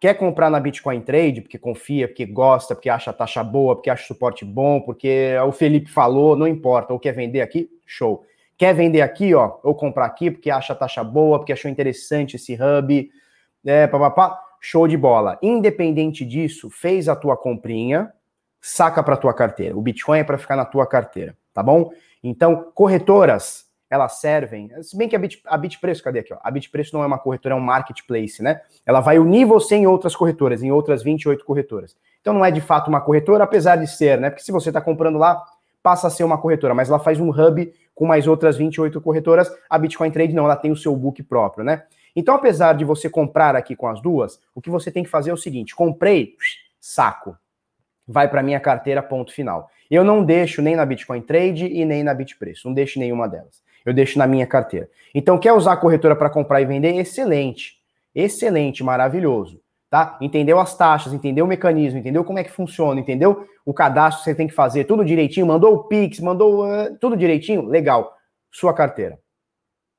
Quer 0.00 0.14
comprar 0.14 0.48
na 0.48 0.58
Bitcoin 0.58 1.02
Trade 1.02 1.42
porque 1.42 1.58
confia, 1.58 2.08
porque 2.08 2.24
gosta, 2.24 2.74
porque 2.74 2.88
acha 2.88 3.10
a 3.10 3.14
taxa 3.14 3.44
boa, 3.44 3.76
porque 3.76 3.90
acha 3.90 4.06
suporte 4.06 4.46
bom, 4.46 4.80
porque 4.80 5.36
o 5.46 5.52
Felipe 5.52 5.90
falou, 5.90 6.34
não 6.34 6.48
importa, 6.48 6.94
ou 6.94 6.98
quer 6.98 7.12
vender 7.12 7.42
aqui, 7.42 7.68
show. 7.84 8.24
Quer 8.56 8.74
vender 8.74 9.02
aqui, 9.02 9.34
ó, 9.34 9.58
ou 9.62 9.74
comprar 9.74 10.06
aqui 10.06 10.30
porque 10.30 10.50
acha 10.50 10.72
a 10.72 10.76
taxa 10.76 11.04
boa, 11.04 11.38
porque 11.38 11.52
achou 11.52 11.70
interessante 11.70 12.36
esse 12.36 12.54
hub, 12.54 13.10
é, 13.62 13.86
papapá, 13.86 14.40
show 14.58 14.88
de 14.88 14.96
bola. 14.96 15.38
Independente 15.42 16.24
disso, 16.24 16.70
fez 16.70 17.06
a 17.06 17.14
tua 17.14 17.36
comprinha, 17.36 18.10
saca 18.58 19.02
para 19.02 19.18
tua 19.18 19.34
carteira. 19.34 19.76
O 19.76 19.82
Bitcoin 19.82 20.20
é 20.20 20.24
para 20.24 20.38
ficar 20.38 20.56
na 20.56 20.64
tua 20.64 20.86
carteira, 20.86 21.36
tá 21.52 21.62
bom? 21.62 21.90
Então, 22.24 22.70
corretoras, 22.74 23.69
elas 23.90 24.20
servem, 24.20 24.70
se 24.82 24.96
bem 24.96 25.08
que 25.08 25.16
a, 25.16 25.18
Bit, 25.18 25.42
a 25.44 25.58
Bitpreço, 25.58 26.02
cadê 26.02 26.20
aqui, 26.20 26.32
ó? 26.32 26.38
A 26.42 26.50
Bitpreço 26.50 26.94
não 26.94 27.02
é 27.02 27.06
uma 27.06 27.18
corretora, 27.18 27.56
é 27.56 27.58
um 27.58 27.60
marketplace, 27.60 28.40
né? 28.40 28.60
Ela 28.86 29.00
vai 29.00 29.18
unir 29.18 29.44
você 29.44 29.74
em 29.74 29.86
outras 29.86 30.14
corretoras, 30.14 30.62
em 30.62 30.70
outras 30.70 31.02
28 31.02 31.44
corretoras. 31.44 31.96
Então 32.20 32.32
não 32.32 32.44
é 32.44 32.52
de 32.52 32.60
fato 32.60 32.86
uma 32.86 33.00
corretora, 33.00 33.42
apesar 33.42 33.74
de 33.74 33.88
ser, 33.88 34.20
né? 34.20 34.30
Porque 34.30 34.44
se 34.44 34.52
você 34.52 34.70
está 34.70 34.80
comprando 34.80 35.18
lá, 35.18 35.42
passa 35.82 36.06
a 36.06 36.10
ser 36.10 36.22
uma 36.22 36.38
corretora, 36.38 36.72
mas 36.72 36.88
ela 36.88 37.00
faz 37.00 37.18
um 37.18 37.30
hub 37.30 37.72
com 37.92 38.06
mais 38.06 38.28
outras 38.28 38.56
28 38.56 39.00
corretoras, 39.00 39.52
a 39.68 39.76
Bitcoin 39.76 40.10
Trade 40.10 40.32
não, 40.34 40.44
ela 40.44 40.56
tem 40.56 40.70
o 40.70 40.76
seu 40.76 40.94
book 40.94 41.22
próprio, 41.24 41.64
né? 41.64 41.82
Então, 42.14 42.34
apesar 42.34 42.74
de 42.74 42.84
você 42.84 43.10
comprar 43.10 43.56
aqui 43.56 43.74
com 43.74 43.88
as 43.88 44.00
duas, 44.00 44.40
o 44.54 44.60
que 44.60 44.70
você 44.70 44.90
tem 44.90 45.02
que 45.02 45.10
fazer 45.10 45.30
é 45.30 45.34
o 45.34 45.36
seguinte: 45.36 45.74
comprei, 45.74 46.34
saco. 46.80 47.36
Vai 48.06 48.28
para 48.28 48.42
minha 48.42 48.58
carteira, 48.58 49.02
ponto 49.02 49.32
final. 49.32 49.68
Eu 49.90 50.04
não 50.04 50.24
deixo 50.24 50.62
nem 50.62 50.76
na 50.76 50.86
Bitcoin 50.86 51.20
Trade 51.20 51.66
e 51.66 51.84
nem 51.84 52.02
na 52.02 52.14
Bitpreço, 52.14 52.68
não 52.68 52.74
deixo 52.74 52.98
nenhuma 52.98 53.28
delas. 53.28 53.62
Eu 53.84 53.92
deixo 53.92 54.18
na 54.18 54.26
minha 54.26 54.46
carteira. 54.46 54.88
Então, 55.14 55.38
quer 55.38 55.52
usar 55.52 55.72
a 55.72 55.76
corretora 55.76 56.14
para 56.14 56.30
comprar 56.30 56.60
e 56.60 56.66
vender? 56.66 56.94
Excelente. 56.96 57.74
Excelente, 58.14 58.82
maravilhoso 58.82 59.60
tá? 59.90 60.16
Entendeu 60.20 60.60
as 60.60 60.76
taxas, 60.76 61.12
entendeu 61.12 61.44
o 61.44 61.48
mecanismo, 61.48 61.98
entendeu 61.98 62.24
como 62.24 62.38
é 62.38 62.44
que 62.44 62.50
funciona, 62.50 63.00
entendeu 63.00 63.44
o 63.66 63.74
cadastro 63.74 64.20
que 64.20 64.30
você 64.30 64.34
tem 64.34 64.46
que 64.46 64.54
fazer, 64.54 64.84
tudo 64.84 65.04
direitinho, 65.04 65.46
mandou 65.46 65.74
o 65.74 65.84
Pix, 65.84 66.20
mandou 66.20 66.64
uh, 66.64 66.96
tudo 67.00 67.16
direitinho, 67.16 67.66
legal. 67.66 68.16
Sua 68.52 68.72
carteira, 68.72 69.18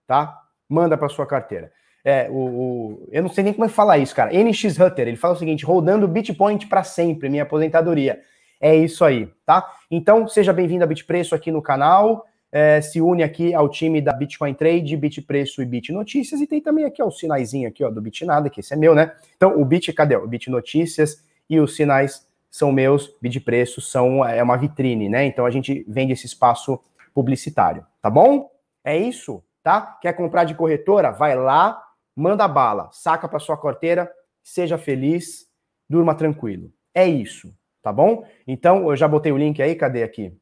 tá? 0.07 0.37
Manda 0.67 0.97
para 0.97 1.09
sua 1.09 1.25
carteira. 1.25 1.71
É, 2.03 2.27
o, 2.29 2.33
o, 2.33 3.09
eu 3.11 3.21
não 3.21 3.29
sei 3.29 3.43
nem 3.43 3.53
como 3.53 3.65
é 3.65 3.69
falar 3.69 3.97
isso, 3.97 4.15
cara. 4.15 4.31
NX 4.33 4.79
Hutter, 4.79 5.07
ele 5.07 5.17
fala 5.17 5.35
o 5.35 5.37
seguinte: 5.37 5.65
rodando 5.65 6.07
Bitpoint 6.07 6.67
para 6.67 6.83
sempre, 6.83 7.29
minha 7.29 7.43
aposentadoria. 7.43 8.19
É 8.59 8.75
isso 8.75 9.05
aí, 9.05 9.27
tá? 9.45 9.69
Então, 9.89 10.27
seja 10.27 10.51
bem-vindo 10.51 10.83
a 10.83 10.87
Bitpreço 10.87 11.35
aqui 11.35 11.51
no 11.51 11.61
canal. 11.61 12.25
É, 12.51 12.81
se 12.81 12.99
une 12.99 13.23
aqui 13.23 13.53
ao 13.53 13.69
time 13.69 14.01
da 14.01 14.11
Bitcoin 14.11 14.53
Trade, 14.53 14.97
Bitpreço 14.97 15.61
e 15.61 15.65
Bit 15.65 15.93
Notícias. 15.93 16.41
E 16.41 16.47
tem 16.47 16.61
também 16.61 16.83
aqui 16.83 17.01
ó, 17.01 17.07
o 17.07 17.11
sinaizinho 17.11 17.69
aqui 17.69 17.83
ó, 17.83 17.89
do 17.89 18.01
Bitnada, 18.01 18.49
que 18.49 18.59
esse 18.59 18.73
é 18.73 18.77
meu, 18.77 18.93
né? 18.93 19.13
Então, 19.37 19.59
o 19.61 19.63
Bit, 19.63 19.93
cadê? 19.93 20.15
O 20.17 20.27
Bit 20.27 20.49
Notícias 20.49 21.23
e 21.49 21.59
os 21.59 21.75
sinais 21.75 22.27
são 22.51 22.71
meus, 22.71 23.15
Bitpreço 23.21 23.79
são 23.79 24.25
é 24.25 24.43
uma 24.43 24.57
vitrine, 24.57 25.07
né? 25.07 25.25
Então 25.25 25.45
a 25.45 25.49
gente 25.49 25.85
vende 25.87 26.11
esse 26.11 26.25
espaço 26.25 26.77
publicitário, 27.13 27.85
tá 28.01 28.09
bom? 28.09 28.51
É 28.83 28.97
isso, 28.97 29.41
tá? 29.63 29.97
Quer 30.01 30.13
comprar 30.13 30.43
de 30.43 30.53
corretora? 30.53 31.11
Vai 31.11 31.35
lá, 31.35 31.81
manda 32.13 32.47
bala, 32.47 32.89
saca 32.91 33.27
para 33.27 33.39
sua 33.39 33.57
carteira, 33.57 34.11
seja 34.43 34.77
feliz, 34.77 35.47
durma 35.89 36.13
tranquilo. 36.13 36.71
É 36.93 37.07
isso, 37.07 37.53
tá 37.81 37.93
bom? 37.93 38.25
Então, 38.45 38.89
eu 38.89 38.95
já 38.97 39.07
botei 39.07 39.31
o 39.31 39.37
link 39.37 39.61
aí, 39.61 39.75
cadê 39.75 40.03
aqui? 40.03 40.37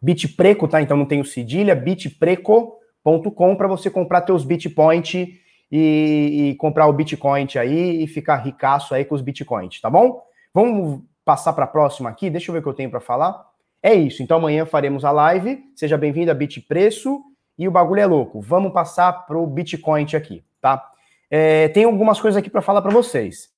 Bitpreco, 0.00 0.68
tá? 0.68 0.80
Então 0.80 0.96
não 0.96 1.06
tem 1.06 1.20
o 1.20 1.24
cedilha, 1.24 1.74
bitpreco.com 1.74 3.56
para 3.56 3.68
você 3.68 3.90
comprar 3.90 4.22
teus 4.22 4.44
Bitpoint 4.44 5.40
e, 5.70 6.50
e, 6.50 6.54
comprar 6.56 6.86
o 6.86 6.92
Bitcoin 6.92 7.46
aí 7.58 8.02
e 8.02 8.06
ficar 8.06 8.36
ricaço 8.36 8.94
aí 8.94 9.04
com 9.04 9.14
os 9.14 9.22
Bitcoins, 9.22 9.80
tá 9.80 9.90
bom? 9.90 10.22
Vamos 10.54 11.02
passar 11.24 11.52
para 11.52 11.64
a 11.64 11.68
próxima 11.68 12.08
aqui, 12.08 12.30
deixa 12.30 12.50
eu 12.50 12.52
ver 12.52 12.60
o 12.60 12.62
que 12.62 12.68
eu 12.68 12.74
tenho 12.74 12.90
para 12.90 13.00
falar. 13.00 13.44
É 13.82 13.94
isso, 13.94 14.22
então 14.22 14.38
amanhã 14.38 14.64
faremos 14.64 15.04
a 15.04 15.10
live, 15.10 15.64
seja 15.74 15.96
bem-vindo 15.96 16.30
a 16.30 16.34
Bitpreço 16.34 17.22
e 17.58 17.66
o 17.66 17.70
bagulho 17.70 18.00
é 18.00 18.06
louco. 18.06 18.40
Vamos 18.40 18.72
passar 18.72 19.12
para 19.26 19.38
o 19.38 19.46
Bitcoin 19.46 20.06
aqui 20.14 20.44
tá? 20.66 20.90
É, 21.30 21.68
tem 21.68 21.84
algumas 21.84 22.20
coisas 22.20 22.36
aqui 22.36 22.50
para 22.50 22.62
falar 22.62 22.82
para 22.82 22.90
vocês. 22.90 23.50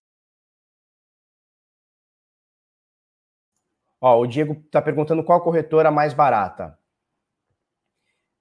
Ó, 4.01 4.21
o 4.21 4.27
Diego 4.27 4.53
está 4.65 4.81
perguntando 4.81 5.25
qual 5.25 5.41
corretora 5.41 5.91
mais 5.91 6.15
barata. 6.15 6.77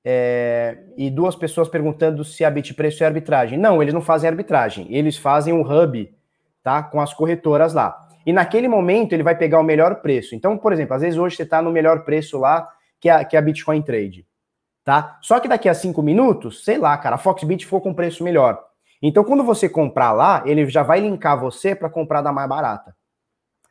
É, 0.03 0.77
e 0.95 1.09
duas 1.09 1.35
pessoas 1.35 1.67
perguntando 1.67 2.23
se 2.23 2.45
a 2.45 2.51
Bitpreço 2.51 3.03
é 3.03 3.07
arbitragem. 3.07 3.57
Não, 3.57 3.81
eles 3.81 3.93
não 3.93 4.01
fazem 4.01 4.29
arbitragem. 4.29 4.87
Eles 4.89 5.17
fazem 5.17 5.53
um 5.53 5.61
hub, 5.61 6.15
tá? 6.63 6.83
Com 6.83 7.01
as 7.01 7.13
corretoras 7.13 7.73
lá. 7.73 8.07
E 8.25 8.31
naquele 8.31 8.67
momento 8.67 9.13
ele 9.13 9.23
vai 9.23 9.35
pegar 9.35 9.59
o 9.59 9.63
melhor 9.63 10.01
preço. 10.01 10.35
Então, 10.35 10.57
por 10.57 10.71
exemplo, 10.71 10.95
às 10.95 11.01
vezes 11.01 11.19
hoje 11.19 11.35
você 11.35 11.43
está 11.43 11.61
no 11.61 11.71
melhor 11.71 12.05
preço 12.05 12.37
lá 12.37 12.69
que 12.99 13.09
a, 13.09 13.25
que 13.25 13.35
a 13.35 13.41
Bitcoin 13.41 13.81
Trade 13.81 14.27
tá? 14.87 15.19
Só 15.21 15.37
que 15.41 15.49
daqui 15.49 15.67
a 15.67 15.73
cinco 15.73 16.01
minutos, 16.01 16.63
sei 16.63 16.77
lá, 16.77 16.97
cara, 16.97 17.15
a 17.15 17.17
Foxbit 17.17 17.65
ficou 17.65 17.81
com 17.81 17.93
preço 17.93 18.23
melhor. 18.23 18.57
Então, 19.01 19.21
quando 19.21 19.43
você 19.43 19.67
comprar 19.67 20.13
lá, 20.13 20.43
ele 20.45 20.65
já 20.69 20.81
vai 20.81 21.01
linkar 21.01 21.37
você 21.37 21.75
para 21.75 21.89
comprar 21.89 22.21
da 22.21 22.31
mais 22.31 22.47
barata. 22.47 22.95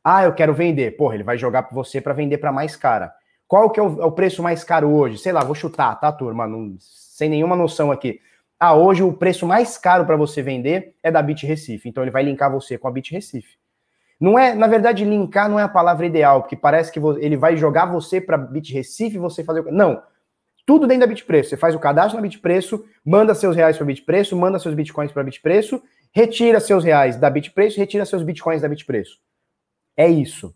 Ah, 0.09 0.23
eu 0.23 0.33
quero 0.33 0.55
vender. 0.55 0.97
Porra, 0.97 1.17
ele 1.17 1.25
vai 1.25 1.37
jogar 1.37 1.65
para 1.65 1.75
você 1.75 2.01
para 2.01 2.15
vender 2.15 2.39
para 2.39 2.53
mais 2.53 2.77
cara. 2.77 3.13
Qual 3.49 3.69
que 3.71 3.81
é 3.81 3.83
o, 3.83 4.03
é 4.03 4.05
o, 4.05 4.13
preço 4.13 4.41
mais 4.41 4.63
caro 4.63 4.89
hoje? 4.89 5.19
Sei 5.19 5.33
lá, 5.33 5.43
vou 5.43 5.53
chutar, 5.53 5.99
tá, 5.99 6.13
turma? 6.13 6.47
Não, 6.47 6.77
sem 6.79 7.29
nenhuma 7.29 7.57
noção 7.57 7.91
aqui. 7.91 8.21
Ah, 8.57 8.73
hoje 8.73 9.03
o 9.03 9.13
preço 9.13 9.45
mais 9.49 9.77
caro 9.77 10.07
para 10.07 10.15
você 10.15 10.43
vender 10.43 10.95
é 11.03 11.11
da 11.11 11.21
Bit 11.21 11.45
Recife. 11.45 11.89
Então 11.89 12.05
ele 12.05 12.13
vai 12.13 12.23
linkar 12.23 12.53
você 12.53 12.79
com 12.79 12.87
a 12.87 12.91
Bit 12.93 13.13
Recife. 13.13 13.59
Não 14.21 14.39
é, 14.39 14.55
na 14.55 14.69
verdade, 14.69 15.05
linkar 15.05 15.49
não 15.49 15.59
é 15.59 15.65
a 15.65 15.69
palavra 15.69 16.07
ideal, 16.07 16.43
porque 16.43 16.55
parece 16.55 16.93
que 16.93 17.01
ele 17.19 17.37
vai 17.37 17.57
jogar 17.57 17.87
você 17.87 18.21
para 18.21 18.39
Bit 18.39 18.73
Recife 18.73 19.17
e 19.17 19.19
você 19.19 19.43
fazer 19.43 19.59
o. 19.59 19.73
Não. 19.73 20.01
Tudo 20.65 20.87
dentro 20.87 21.01
da 21.01 21.09
Bitpreço. 21.09 21.51
Você 21.51 21.57
faz 21.57 21.75
o 21.75 21.81
cadastro 21.81 22.15
na 22.15 22.23
Bitpreço, 22.23 22.85
manda 23.05 23.35
seus 23.35 23.57
reais 23.57 23.77
para 23.77 23.87
Bitpreço, 23.87 24.37
manda 24.37 24.61
seus 24.61 24.75
bitcoins 24.77 25.11
para 25.11 25.25
Bitpreço, 25.25 25.83
retira 26.13 26.61
seus 26.61 26.85
reais 26.85 27.17
da 27.17 27.29
Bitpreço, 27.29 27.81
retira 27.81 28.05
seus 28.05 28.23
bitcoins 28.23 28.63
da 28.63 28.69
Bitpreço. 28.69 29.26
É 29.97 30.09
isso. 30.09 30.55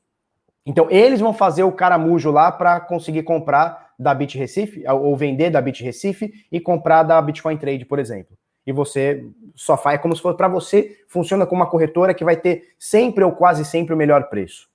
Então, 0.66 0.88
eles 0.90 1.20
vão 1.20 1.32
fazer 1.32 1.62
o 1.62 1.72
caramujo 1.72 2.30
lá 2.30 2.52
para 2.52 2.80
conseguir 2.80 3.22
comprar 3.22 3.90
da 3.98 4.14
Bit 4.14 4.38
Recife, 4.38 4.84
ou 4.86 5.16
vender 5.16 5.50
da 5.50 5.60
Bit 5.60 5.82
Recife 5.82 6.32
e 6.50 6.60
comprar 6.60 7.02
da 7.02 7.20
Bitcoin 7.20 7.56
Trade, 7.56 7.84
por 7.84 7.98
exemplo. 7.98 8.36
E 8.66 8.72
você 8.72 9.24
só 9.54 9.76
faz 9.76 9.98
é 9.98 9.98
como 9.98 10.14
se 10.14 10.22
fosse 10.22 10.36
para 10.36 10.48
você, 10.48 10.98
funciona 11.08 11.46
como 11.46 11.62
uma 11.62 11.70
corretora 11.70 12.14
que 12.14 12.24
vai 12.24 12.36
ter 12.36 12.74
sempre 12.78 13.24
ou 13.24 13.32
quase 13.32 13.64
sempre 13.64 13.94
o 13.94 13.96
melhor 13.96 14.28
preço. 14.28 14.68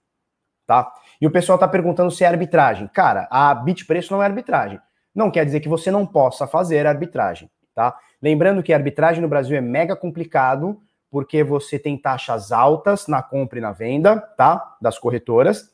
Tá? 0.66 0.92
E 1.22 1.28
o 1.28 1.32
pessoal 1.32 1.56
está 1.56 1.68
perguntando 1.68 2.12
se 2.12 2.24
é 2.24 2.28
arbitragem. 2.28 2.88
Cara, 2.88 3.28
a 3.30 3.54
Bitpreço 3.54 4.12
não 4.12 4.22
é 4.22 4.26
arbitragem 4.26 4.80
não 5.16 5.32
quer 5.32 5.46
dizer 5.46 5.62
que 5.62 5.70
você 5.70 5.90
não 5.90 6.06
possa 6.06 6.46
fazer 6.46 6.86
arbitragem, 6.86 7.50
tá? 7.74 7.98
Lembrando 8.22 8.62
que 8.62 8.74
arbitragem 8.74 9.22
no 9.22 9.30
Brasil 9.30 9.56
é 9.56 9.62
mega 9.62 9.96
complicado, 9.96 10.82
porque 11.16 11.46
você 11.46 11.80
tem 11.80 11.98
taxas 11.98 12.52
altas 12.52 13.08
na 13.08 13.24
compra 13.24 13.58
e 13.58 13.62
na 13.62 13.72
venda, 13.72 14.20
tá? 14.20 14.76
Das 14.82 15.00
corretoras. 15.00 15.74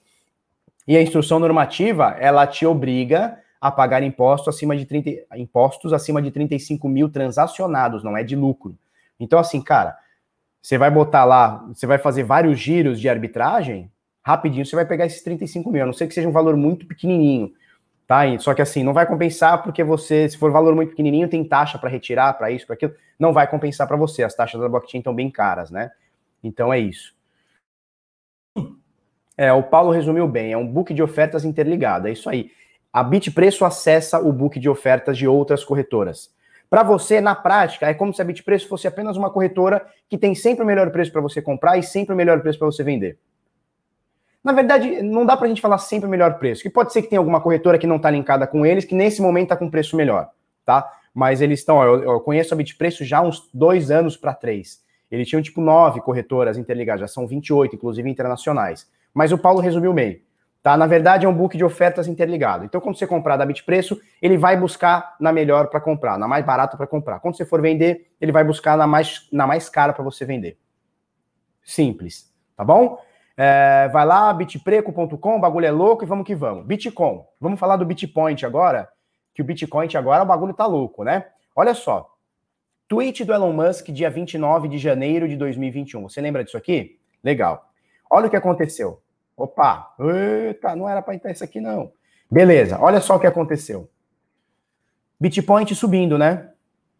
E 0.88 0.96
a 0.96 1.02
instrução 1.02 1.40
normativa, 1.40 2.16
ela 2.20 2.46
te 2.46 2.64
obriga 2.64 3.40
a 3.60 3.72
pagar 3.72 4.04
impostos 4.04 4.54
acima 4.54 4.78
de 4.78 4.86
30, 4.86 5.36
impostos 5.36 5.94
acima 5.94 6.22
de 6.22 6.30
35 6.30 6.88
mil 6.88 7.10
transacionados, 7.10 8.04
não 8.04 8.16
é 8.16 8.24
de 8.24 8.36
lucro. 8.36 8.78
Então, 9.20 9.40
assim, 9.40 9.64
cara, 9.64 9.98
você 10.62 10.78
vai 10.78 10.92
botar 10.92 11.26
lá, 11.26 11.66
você 11.74 11.88
vai 11.88 11.98
fazer 11.98 12.22
vários 12.22 12.60
giros 12.60 13.02
de 13.02 13.10
arbitragem, 13.10 13.92
rapidinho 14.22 14.64
você 14.64 14.76
vai 14.76 14.86
pegar 14.86 15.08
esses 15.08 15.24
35 15.24 15.72
mil, 15.72 15.82
a 15.82 15.86
não 15.88 15.94
ser 15.94 16.06
que 16.06 16.14
seja 16.14 16.30
um 16.30 16.32
valor 16.32 16.56
muito 16.56 16.86
pequenininho. 16.86 17.52
Tá? 18.12 18.24
Só 18.40 18.54
que 18.54 18.62
assim, 18.62 18.84
não 18.84 18.94
vai 18.94 19.06
compensar 19.06 19.64
porque 19.64 19.86
você, 19.86 20.28
se 20.28 20.38
for 20.38 20.52
valor 20.52 20.76
muito 20.76 20.90
pequenininho, 20.90 21.30
tem 21.30 21.46
taxa 21.46 21.78
para 21.80 21.90
retirar, 21.90 22.34
para 22.34 22.52
isso, 22.52 22.68
para 22.68 22.74
aquilo, 22.74 22.94
não 23.18 23.32
vai 23.32 23.48
compensar 23.50 23.88
para 23.88 23.96
você. 23.96 24.22
As 24.22 24.36
taxas 24.36 24.60
da 24.60 24.68
blockchain 24.68 25.00
estão 25.00 25.16
bem 25.16 25.32
caras, 25.32 25.72
né? 25.72 25.90
Então 26.44 26.74
é 26.74 26.78
isso. 26.78 27.16
É, 29.38 29.54
o 29.54 29.64
Paulo 29.64 29.92
resumiu 29.92 30.28
bem, 30.28 30.52
é 30.52 30.58
um 30.58 30.68
book 30.68 30.94
de 30.94 31.02
ofertas 31.02 31.46
interligado, 31.46 32.10
é 32.10 32.12
isso 32.12 32.30
aí. 32.30 32.52
A 32.92 33.02
Bitpreço 33.02 33.64
acessa 33.64 34.20
o 34.20 34.34
book 34.34 34.60
de 34.60 34.68
ofertas 34.68 35.18
de 35.18 35.26
outras 35.26 35.64
corretoras. 35.64 36.30
Para 36.70 36.84
você, 36.84 37.22
na 37.22 37.34
prática, 37.34 37.88
é 37.88 37.94
como 37.94 38.14
se 38.14 38.22
a 38.22 38.26
Bitpreço 38.26 38.68
fosse 38.68 38.90
apenas 38.90 39.16
uma 39.16 39.30
corretora 39.30 39.88
que 40.10 40.18
tem 40.18 40.36
sempre 40.36 40.66
o 40.66 40.68
melhor 40.68 40.92
preço 40.92 41.14
para 41.14 41.22
você 41.22 41.42
comprar 41.42 41.78
e 41.78 41.84
sempre 41.84 42.14
o 42.14 42.18
melhor 42.18 42.42
preço 42.42 42.60
para 42.60 42.68
você 42.68 42.84
vender. 42.84 43.18
Na 44.44 44.54
verdade, 44.54 45.02
não 45.04 45.26
dá 45.26 45.38
para 45.38 45.46
a 45.46 45.50
gente 45.50 45.62
falar 45.62 45.78
sempre 45.78 46.08
o 46.08 46.10
melhor 46.10 46.40
preço, 46.40 46.64
que 46.64 46.70
pode 46.70 46.92
ser 46.92 47.02
que 47.04 47.10
tenha 47.10 47.20
alguma 47.20 47.40
corretora 47.40 47.78
que 47.78 47.86
não 47.86 47.98
está 47.98 48.10
linkada 48.10 48.48
com 48.48 48.66
eles, 48.66 48.86
que 48.86 48.96
nesse 48.96 49.22
momento 49.22 49.46
está 49.46 49.56
com 49.56 49.70
preço 49.70 49.96
melhor, 49.96 50.30
tá? 50.66 50.92
Mas 51.14 51.42
eles 51.42 51.60
estão, 51.60 51.84
eu, 51.84 52.04
eu, 52.04 52.20
conheço 52.22 52.54
a 52.54 52.58
Bitpreço 52.58 53.06
já 53.06 53.20
há 53.20 53.22
uns 53.22 53.50
dois 53.54 53.92
anos 53.92 54.18
para 54.18 54.34
três. 54.34 54.82
Eles 55.12 55.28
tinham 55.28 55.42
tipo 55.42 55.62
nove 55.62 56.00
corretoras 56.02 56.58
interligadas, 56.58 57.02
já 57.02 57.08
são 57.08 57.28
28, 57.28 57.76
inclusive 57.76 58.10
internacionais. 58.10 58.90
Mas 59.14 59.32
o 59.32 59.38
Paulo 59.38 59.60
resumiu 59.60 59.94
meio. 59.94 60.22
Tá? 60.64 60.78
Na 60.78 60.86
verdade, 60.88 61.26
é 61.26 61.30
um 61.30 61.34
book 61.34 61.58
de 61.58 61.66
ofertas 61.66 62.08
interligado. 62.08 62.64
Então, 62.64 62.80
quando 62.80 62.96
você 62.96 63.08
comprar 63.08 63.36
da 63.36 63.46
Bitpreço, 63.46 64.00
ele 64.22 64.38
vai 64.38 64.56
buscar 64.56 65.16
na 65.20 65.34
melhor 65.34 65.68
para 65.68 65.82
comprar, 65.82 66.18
na 66.18 66.28
mais 66.28 66.46
barata 66.46 66.78
para 66.78 66.88
comprar. 66.88 67.20
Quando 67.20 67.36
você 67.36 67.46
for 67.46 67.62
vender, 67.62 68.12
ele 68.22 68.32
vai 68.32 68.44
buscar 68.44 68.78
na 68.78 68.86
mais, 68.86 69.28
na 69.32 69.46
mais 69.46 69.68
cara 69.70 69.92
para 69.92 70.04
você 70.04 70.24
vender. 70.24 70.58
Simples, 71.64 72.32
tá 72.56 72.64
bom? 72.64 73.00
É, 73.44 73.88
vai 73.88 74.06
lá, 74.06 74.32
bitpreco.com, 74.32 75.40
bagulho 75.40 75.66
é 75.66 75.72
louco 75.72 76.04
e 76.04 76.08
vamos 76.08 76.28
que 76.28 76.36
vamos. 76.36 76.64
Bitcoin. 76.64 77.24
Vamos 77.40 77.60
falar 77.60 77.76
do 77.76 77.84
Bitpoint 77.84 78.46
agora, 78.46 78.88
que 79.34 79.42
o 79.42 79.44
Bitcoin 79.44 79.88
agora 79.96 80.22
o 80.22 80.28
bagulho 80.28 80.54
tá 80.54 80.68
louco, 80.68 81.04
né? 81.04 81.26
Olha 81.56 81.74
só. 81.74 82.08
Tweet 82.88 83.26
do 83.26 83.34
Elon 83.34 83.52
Musk, 83.52 83.88
dia 83.88 84.12
29 84.12 84.68
de 84.68 84.78
janeiro 84.78 85.28
de 85.28 85.36
2021. 85.36 86.04
Você 86.04 86.22
lembra 86.22 86.44
disso 86.44 86.56
aqui? 86.56 87.00
Legal. 87.24 87.68
Olha 88.12 88.28
o 88.28 88.30
que 88.30 88.36
aconteceu. 88.36 89.02
Opa, 89.36 89.92
eita, 90.00 90.76
não 90.76 90.88
era 90.88 91.02
para 91.02 91.16
entrar 91.16 91.32
isso 91.32 91.44
aqui 91.44 91.60
não. 91.60 91.92
Beleza, 92.30 92.78
olha 92.80 93.02
só 93.02 93.16
o 93.16 93.20
que 93.20 93.26
aconteceu. 93.26 93.90
Bitpoint 95.20 95.74
subindo, 95.74 96.16
né? 96.16 96.52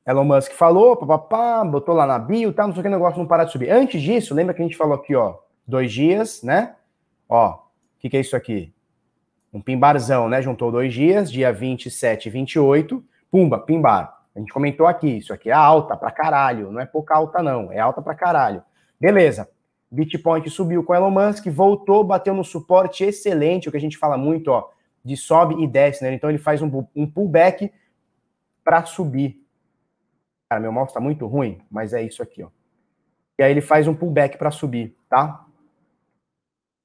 Elon 0.08 0.24
Musk 0.24 0.54
falou, 0.54 0.98
papapá, 0.98 1.64
botou 1.64 1.94
lá 1.94 2.08
na 2.08 2.18
bio, 2.18 2.52
tá, 2.52 2.66
não 2.66 2.74
sei 2.74 2.80
o 2.80 2.82
que, 2.82 2.90
o 2.90 2.92
negócio 2.92 3.20
não 3.20 3.28
parar 3.28 3.44
de 3.44 3.52
subir. 3.52 3.70
Antes 3.70 4.02
disso, 4.02 4.34
lembra 4.34 4.56
que 4.56 4.62
a 4.64 4.66
gente 4.66 4.76
falou 4.76 4.96
aqui, 4.96 5.16
ó, 5.16 5.36
dois 5.68 5.92
dias, 5.92 6.44
né? 6.44 6.76
Ó, 7.28 7.52
o 7.52 7.60
que, 8.00 8.10
que 8.10 8.18
é 8.18 8.20
isso 8.20 8.36
aqui? 8.36 8.74
Um 9.54 9.62
pimbarzão, 9.62 10.30
né? 10.30 10.42
Juntou 10.42 10.72
dois 10.72 10.94
dias, 10.94 11.32
dia 11.32 11.52
27 11.52 12.28
e 12.28 12.30
28. 12.30 13.04
Pumba, 13.30 13.60
pimbar. 13.60 14.22
A 14.36 14.40
gente 14.40 14.54
comentou 14.54 14.88
aqui, 14.88 15.18
isso 15.18 15.34
aqui 15.34 15.50
é 15.50 15.54
alta 15.54 15.96
pra 15.96 16.12
caralho. 16.12 16.72
Não 16.72 16.80
é 16.80 16.86
pouca 16.86 17.16
alta, 17.16 17.44
não. 17.44 17.72
É 17.72 17.80
alta 17.80 18.02
pra 18.02 18.16
caralho. 18.16 18.64
Beleza. 19.00 19.50
Bitcoin 19.92 20.48
subiu 20.48 20.84
com 20.84 20.96
Elon 20.96 21.12
Musk, 21.12 21.46
voltou, 21.48 22.02
bateu 22.02 22.34
no 22.34 22.46
suporte 22.46 23.04
excelente, 23.04 23.68
o 23.68 23.72
que 23.72 23.78
a 23.78 23.82
gente 23.82 23.98
fala 23.98 24.18
muito, 24.18 24.48
ó, 24.48 24.70
de 25.04 25.18
sobe 25.18 25.62
e 25.62 25.68
desce, 25.68 26.02
né? 26.02 26.14
Então 26.14 26.30
ele 26.30 26.40
faz 26.40 26.62
um, 26.62 26.88
um 26.96 27.06
pullback 27.06 27.70
para 28.64 28.86
subir. 28.86 29.46
Cara, 30.50 30.62
meu 30.62 30.72
mouse 30.72 30.94
tá 30.94 31.02
muito 31.02 31.28
ruim, 31.28 31.60
mas 31.70 31.92
é 31.92 32.02
isso 32.02 32.24
aqui, 32.24 32.42
ó. 32.42 32.48
E 33.38 33.44
aí 33.44 33.52
ele 33.52 33.60
faz 33.60 33.86
um 33.86 33.94
pullback 33.94 34.38
para 34.38 34.52
subir, 34.52 34.96
tá? 35.10 35.46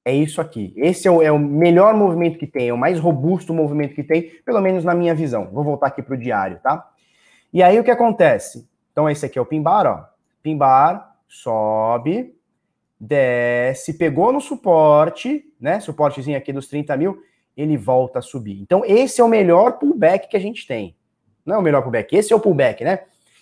É 0.07 0.13
isso 0.13 0.39
aqui. 0.39 0.73
Esse 0.77 1.05
é 1.05 1.11
o, 1.11 1.21
é 1.21 1.29
o, 1.29 1.37
melhor 1.37 1.93
movimento 1.93 2.39
que 2.39 2.47
tem, 2.47 2.69
é 2.69 2.73
o 2.73 2.77
mais 2.77 2.97
robusto 2.97 3.53
movimento 3.53 3.93
que 3.93 4.03
tem, 4.03 4.21
pelo 4.45 4.61
menos 4.61 4.85
na 4.85 4.95
minha 4.95 5.13
visão. 5.13 5.49
Vou 5.51 5.65
voltar 5.65 5.87
aqui 5.87 6.01
para 6.01 6.15
o 6.15 6.17
diário, 6.17 6.61
tá? 6.63 6.89
E 7.51 7.61
aí 7.61 7.77
o 7.77 7.83
que 7.83 7.91
acontece? 7.91 8.65
Então 8.93 9.09
esse 9.09 9.25
aqui 9.25 9.37
é 9.37 9.41
o 9.41 9.45
pin 9.45 9.61
bar, 9.61 9.85
ó. 9.85 10.05
Pin 10.41 10.55
bar, 10.55 11.13
sobe, 11.27 12.33
desce, 12.97 13.95
pegou 13.95 14.31
no 14.31 14.39
suporte, 14.39 15.43
né? 15.59 15.81
Suportezinho 15.81 16.37
aqui 16.37 16.53
dos 16.53 16.69
30 16.69 16.95
mil, 16.95 17.21
ele 17.57 17.75
volta 17.75 18.19
a 18.19 18.21
subir. 18.21 18.61
Então 18.61 18.85
esse 18.85 19.19
é 19.19 19.23
o 19.25 19.27
melhor 19.27 19.73
pullback 19.73 20.29
que 20.29 20.37
a 20.37 20.39
gente 20.41 20.65
tem. 20.65 20.95
Não 21.45 21.55
é 21.55 21.57
o 21.57 21.61
melhor 21.61 21.81
pullback, 21.81 22.15
esse 22.15 22.31
é 22.31 22.35
o 22.35 22.39
pullback, 22.39 22.81
né? 22.81 23.01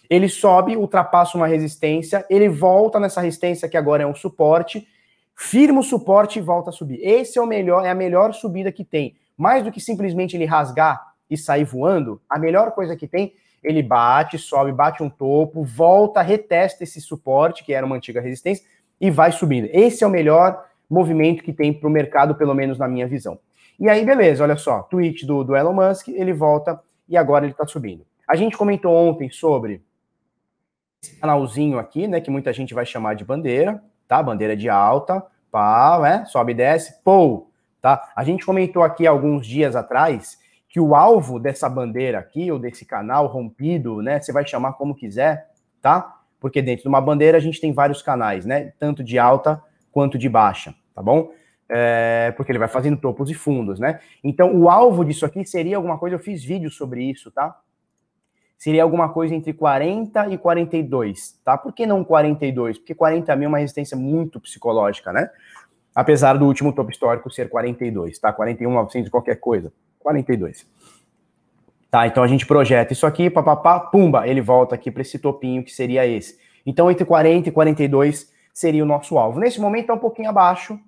Ele 0.09 0.27
sobe, 0.27 0.75
ultrapassa 0.75 1.37
uma 1.37 1.45
resistência, 1.45 2.25
ele 2.27 2.49
volta 2.49 2.99
nessa 2.99 3.21
resistência 3.21 3.69
que 3.69 3.77
agora 3.77 4.01
é 4.01 4.07
um 4.07 4.15
suporte, 4.15 4.87
firma 5.35 5.81
o 5.81 5.83
suporte 5.83 6.39
e 6.39 6.41
volta 6.41 6.69
a 6.69 6.73
subir. 6.73 6.99
Esse 7.01 7.37
é 7.37 7.41
o 7.41 7.45
melhor, 7.45 7.85
é 7.85 7.89
a 7.89 7.95
melhor 7.95 8.33
subida 8.33 8.71
que 8.71 8.85
tem. 8.85 9.15
Mais 9.37 9.63
do 9.63 9.71
que 9.71 9.81
simplesmente 9.81 10.35
ele 10.35 10.45
rasgar 10.45 11.13
e 11.29 11.37
sair 11.37 11.65
voando, 11.65 12.21
a 12.29 12.39
melhor 12.39 12.71
coisa 12.71 12.95
que 12.95 13.07
tem, 13.07 13.33
ele 13.63 13.81
bate, 13.81 14.37
sobe, 14.37 14.71
bate 14.71 15.01
um 15.03 15.09
topo, 15.09 15.63
volta, 15.63 16.21
retesta 16.21 16.83
esse 16.83 17.01
suporte, 17.01 17.63
que 17.63 17.73
era 17.73 17.85
uma 17.85 17.95
antiga 17.95 18.21
resistência, 18.21 18.65
e 19.01 19.09
vai 19.11 19.31
subindo. 19.31 19.67
Esse 19.73 20.03
é 20.03 20.07
o 20.07 20.09
melhor 20.09 20.63
movimento 20.89 21.43
que 21.43 21.51
tem 21.51 21.73
para 21.73 21.87
o 21.87 21.91
mercado, 21.91 22.35
pelo 22.35 22.53
menos 22.53 22.77
na 22.77 22.87
minha 22.87 23.07
visão. 23.07 23.39
E 23.79 23.89
aí, 23.89 24.05
beleza, 24.05 24.43
olha 24.43 24.55
só, 24.55 24.83
tweet 24.83 25.25
do, 25.25 25.43
do 25.43 25.55
Elon 25.55 25.73
Musk, 25.73 26.07
ele 26.09 26.31
volta 26.31 26.79
e 27.09 27.17
agora 27.17 27.45
ele 27.45 27.51
está 27.51 27.67
subindo. 27.67 28.05
A 28.27 28.35
gente 28.35 28.55
comentou 28.55 28.93
ontem 28.93 29.29
sobre 29.29 29.81
esse 31.03 31.15
canalzinho 31.17 31.77
aqui, 31.77 32.07
né, 32.07 32.21
que 32.21 32.31
muita 32.31 32.53
gente 32.53 32.73
vai 32.73 32.85
chamar 32.85 33.15
de 33.15 33.25
bandeira, 33.25 33.83
tá? 34.07 34.21
Bandeira 34.21 34.55
de 34.55 34.69
alta, 34.69 35.25
pá, 35.51 35.99
né? 36.01 36.25
Sobe 36.25 36.51
e 36.51 36.55
desce, 36.55 37.01
pô, 37.03 37.47
tá? 37.81 38.11
A 38.15 38.23
gente 38.23 38.45
comentou 38.45 38.83
aqui 38.83 39.05
alguns 39.07 39.45
dias 39.45 39.75
atrás 39.75 40.37
que 40.67 40.79
o 40.79 40.93
alvo 40.93 41.39
dessa 41.39 41.69
bandeira 41.69 42.19
aqui, 42.19 42.51
ou 42.51 42.59
desse 42.59 42.85
canal 42.85 43.27
rompido, 43.27 44.01
né? 44.01 44.19
Você 44.19 44.33
vai 44.33 44.45
chamar 44.45 44.73
como 44.73 44.93
quiser, 44.93 45.49
tá? 45.81 46.17
Porque 46.39 46.61
dentro 46.61 46.83
de 46.83 46.89
uma 46.89 46.99
bandeira 46.99 47.37
a 47.37 47.41
gente 47.41 47.61
tem 47.61 47.71
vários 47.71 48.01
canais, 48.01 48.45
né? 48.45 48.73
Tanto 48.77 49.03
de 49.03 49.17
alta 49.17 49.61
quanto 49.91 50.17
de 50.17 50.27
baixa, 50.27 50.75
tá 50.93 51.01
bom? 51.01 51.31
É, 51.69 52.33
porque 52.35 52.51
ele 52.51 52.59
vai 52.59 52.67
fazendo 52.67 52.97
topos 52.97 53.29
e 53.29 53.33
fundos, 53.33 53.79
né? 53.79 53.99
Então, 54.21 54.53
o 54.53 54.69
alvo 54.69 55.05
disso 55.05 55.25
aqui 55.25 55.45
seria 55.45 55.77
alguma 55.77 55.97
coisa, 55.97 56.15
eu 56.15 56.19
fiz 56.19 56.43
vídeo 56.43 56.69
sobre 56.69 57.03
isso, 57.09 57.31
tá? 57.31 57.57
Seria 58.65 58.81
alguma 58.81 59.09
coisa 59.09 59.35
entre 59.35 59.53
40 59.53 60.27
e 60.29 60.39
42, 60.39 61.39
tá? 61.45 61.55
Por 61.55 61.71
que 61.71 61.85
não 61.85 62.03
42? 62.03 62.79
Porque 62.79 62.95
40 62.95 63.35
mil 63.35 63.45
é 63.45 63.47
uma 63.47 63.59
resistência 63.59 63.95
muito 63.95 64.39
psicológica, 64.39 65.13
né? 65.13 65.29
Apesar 65.93 66.33
do 66.33 66.47
último 66.47 66.73
topo 66.73 66.89
histórico 66.89 67.29
ser 67.29 67.47
42, 67.47 68.17
tá? 68.17 68.33
41, 68.33 68.73
900 68.73 69.11
qualquer 69.11 69.35
coisa. 69.35 69.71
42. 69.99 70.65
Tá, 71.91 72.07
então 72.07 72.23
a 72.23 72.27
gente 72.27 72.47
projeta 72.47 72.91
isso 72.91 73.05
aqui, 73.05 73.29
papapá, 73.29 73.79
pumba, 73.79 74.27
ele 74.27 74.41
volta 74.41 74.73
aqui 74.73 74.89
para 74.89 75.03
esse 75.03 75.19
topinho 75.19 75.63
que 75.63 75.71
seria 75.71 76.07
esse. 76.07 76.39
Então 76.65 76.89
entre 76.89 77.05
40 77.05 77.49
e 77.49 77.51
42 77.51 78.33
seria 78.51 78.81
o 78.81 78.87
nosso 78.87 79.19
alvo. 79.19 79.39
Nesse 79.39 79.61
momento 79.61 79.91
é 79.91 79.93
um 79.93 79.99
pouquinho 79.99 80.31
abaixo, 80.31 80.79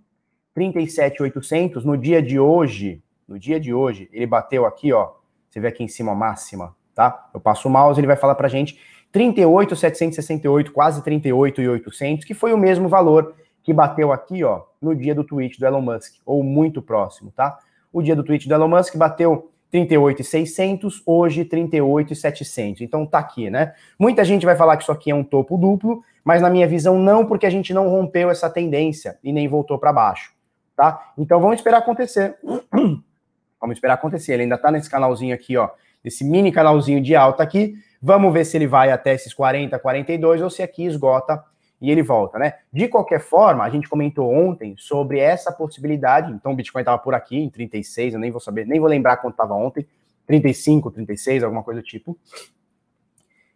37,800. 0.55 1.85
No 1.85 1.95
dia 1.95 2.23
de 2.23 2.39
hoje, 2.39 3.03
no 3.27 3.37
dia 3.37 3.59
de 3.59 3.71
hoje, 3.71 4.09
ele 4.11 4.25
bateu 4.25 4.65
aqui, 4.65 4.91
ó. 4.91 5.11
Você 5.47 5.59
vê 5.59 5.67
aqui 5.67 5.83
em 5.83 5.87
cima 5.87 6.13
a 6.13 6.15
máxima, 6.15 6.75
tá? 6.97 7.29
Eu 7.31 7.39
passo 7.39 7.67
o 7.67 7.71
mouse, 7.71 7.99
ele 7.99 8.07
vai 8.07 8.15
falar 8.15 8.33
pra 8.33 8.47
gente 8.47 8.79
38,768, 9.11 10.71
quase 10.71 11.03
38,800, 11.03 12.25
que 12.25 12.33
foi 12.33 12.51
o 12.53 12.57
mesmo 12.57 12.89
valor 12.89 13.35
que 13.61 13.71
bateu 13.71 14.11
aqui, 14.11 14.43
ó, 14.43 14.63
no 14.81 14.95
dia 14.95 15.13
do 15.13 15.23
tweet 15.23 15.59
do 15.59 15.65
Elon 15.67 15.81
Musk, 15.81 16.15
ou 16.25 16.43
muito 16.43 16.81
próximo, 16.81 17.31
tá? 17.35 17.59
O 17.93 18.01
dia 18.01 18.15
do 18.15 18.23
tweet 18.23 18.47
do 18.47 18.53
Elon 18.53 18.67
Musk 18.67 18.95
bateu 18.95 19.51
38,600, 19.69 21.03
hoje 21.05 21.45
38,700. 21.45 22.81
Então 22.81 23.05
tá 23.05 23.19
aqui, 23.19 23.47
né? 23.49 23.75
Muita 23.99 24.25
gente 24.25 24.45
vai 24.45 24.55
falar 24.55 24.75
que 24.75 24.83
isso 24.83 24.91
aqui 24.91 25.11
é 25.11 25.15
um 25.15 25.23
topo 25.23 25.55
duplo, 25.55 26.01
mas 26.23 26.41
na 26.41 26.49
minha 26.49 26.67
visão 26.67 26.97
não, 26.97 27.25
porque 27.25 27.45
a 27.45 27.49
gente 27.49 27.73
não 27.75 27.89
rompeu 27.89 28.31
essa 28.31 28.49
tendência 28.49 29.19
e 29.23 29.31
nem 29.31 29.47
voltou 29.47 29.77
para 29.77 29.93
baixo, 29.93 30.33
tá? 30.75 31.11
Então 31.15 31.39
vamos 31.39 31.57
esperar 31.57 31.77
acontecer. 31.77 32.37
Vamos 33.59 33.77
esperar 33.77 33.95
acontecer. 33.95 34.33
Ele 34.33 34.43
ainda 34.43 34.55
tá 34.55 34.69
nesse 34.69 34.87
canalzinho 34.87 35.33
aqui, 35.33 35.57
ó, 35.57 35.71
esse 36.07 36.23
mini 36.23 36.51
canalzinho 36.51 37.01
de 37.01 37.15
alta 37.15 37.43
aqui. 37.43 37.75
Vamos 38.01 38.31
ver 38.33 38.45
se 38.45 38.57
ele 38.57 38.67
vai 38.67 38.91
até 38.91 39.13
esses 39.13 39.33
40, 39.33 39.77
42 39.79 40.41
ou 40.41 40.49
se 40.49 40.61
aqui 40.61 40.85
esgota 40.85 41.43
e 41.79 41.91
ele 41.91 42.01
volta, 42.01 42.39
né? 42.39 42.53
De 42.73 42.87
qualquer 42.87 43.19
forma, 43.19 43.63
a 43.63 43.69
gente 43.69 43.87
comentou 43.87 44.33
ontem 44.33 44.75
sobre 44.77 45.19
essa 45.19 45.51
possibilidade. 45.51 46.31
Então, 46.31 46.51
o 46.51 46.55
Bitcoin 46.55 46.81
estava 46.81 46.97
por 46.97 47.13
aqui 47.13 47.37
em 47.37 47.49
36, 47.49 48.15
eu 48.15 48.19
nem 48.19 48.31
vou 48.31 48.39
saber, 48.39 48.65
nem 48.65 48.79
vou 48.79 48.89
lembrar 48.89 49.17
quanto 49.17 49.33
estava 49.33 49.53
ontem, 49.53 49.85
35, 50.25 50.91
36, 50.91 51.43
alguma 51.43 51.63
coisa 51.63 51.81
do 51.81 51.85
tipo. 51.85 52.17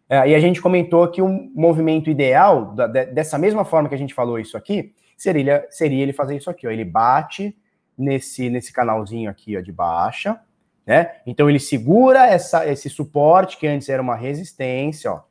É, 0.08 0.28
e 0.28 0.34
a 0.34 0.38
gente 0.40 0.60
comentou 0.60 1.08
que 1.08 1.22
um 1.22 1.50
movimento 1.54 2.10
ideal, 2.10 2.74
da, 2.74 2.86
de, 2.86 3.06
dessa 3.06 3.38
mesma 3.38 3.64
forma 3.64 3.88
que 3.88 3.94
a 3.94 3.98
gente 3.98 4.14
falou 4.14 4.38
isso 4.38 4.56
aqui, 4.56 4.92
seria, 5.16 5.66
seria 5.70 6.02
ele 6.02 6.12
fazer 6.12 6.36
isso 6.36 6.50
aqui, 6.50 6.66
ó. 6.66 6.70
Ele 6.70 6.84
bate 6.84 7.56
nesse, 7.96 8.48
nesse 8.48 8.72
canalzinho 8.72 9.30
aqui 9.30 9.56
ó, 9.56 9.60
de 9.60 9.72
baixa, 9.72 10.40
né? 10.86 11.16
Então 11.26 11.48
ele 11.48 11.60
segura 11.60 12.26
essa, 12.26 12.66
esse 12.66 12.90
suporte 12.90 13.56
que 13.56 13.66
antes 13.66 13.88
era 13.88 14.02
uma 14.02 14.16
resistência, 14.16 15.12
ó 15.12 15.22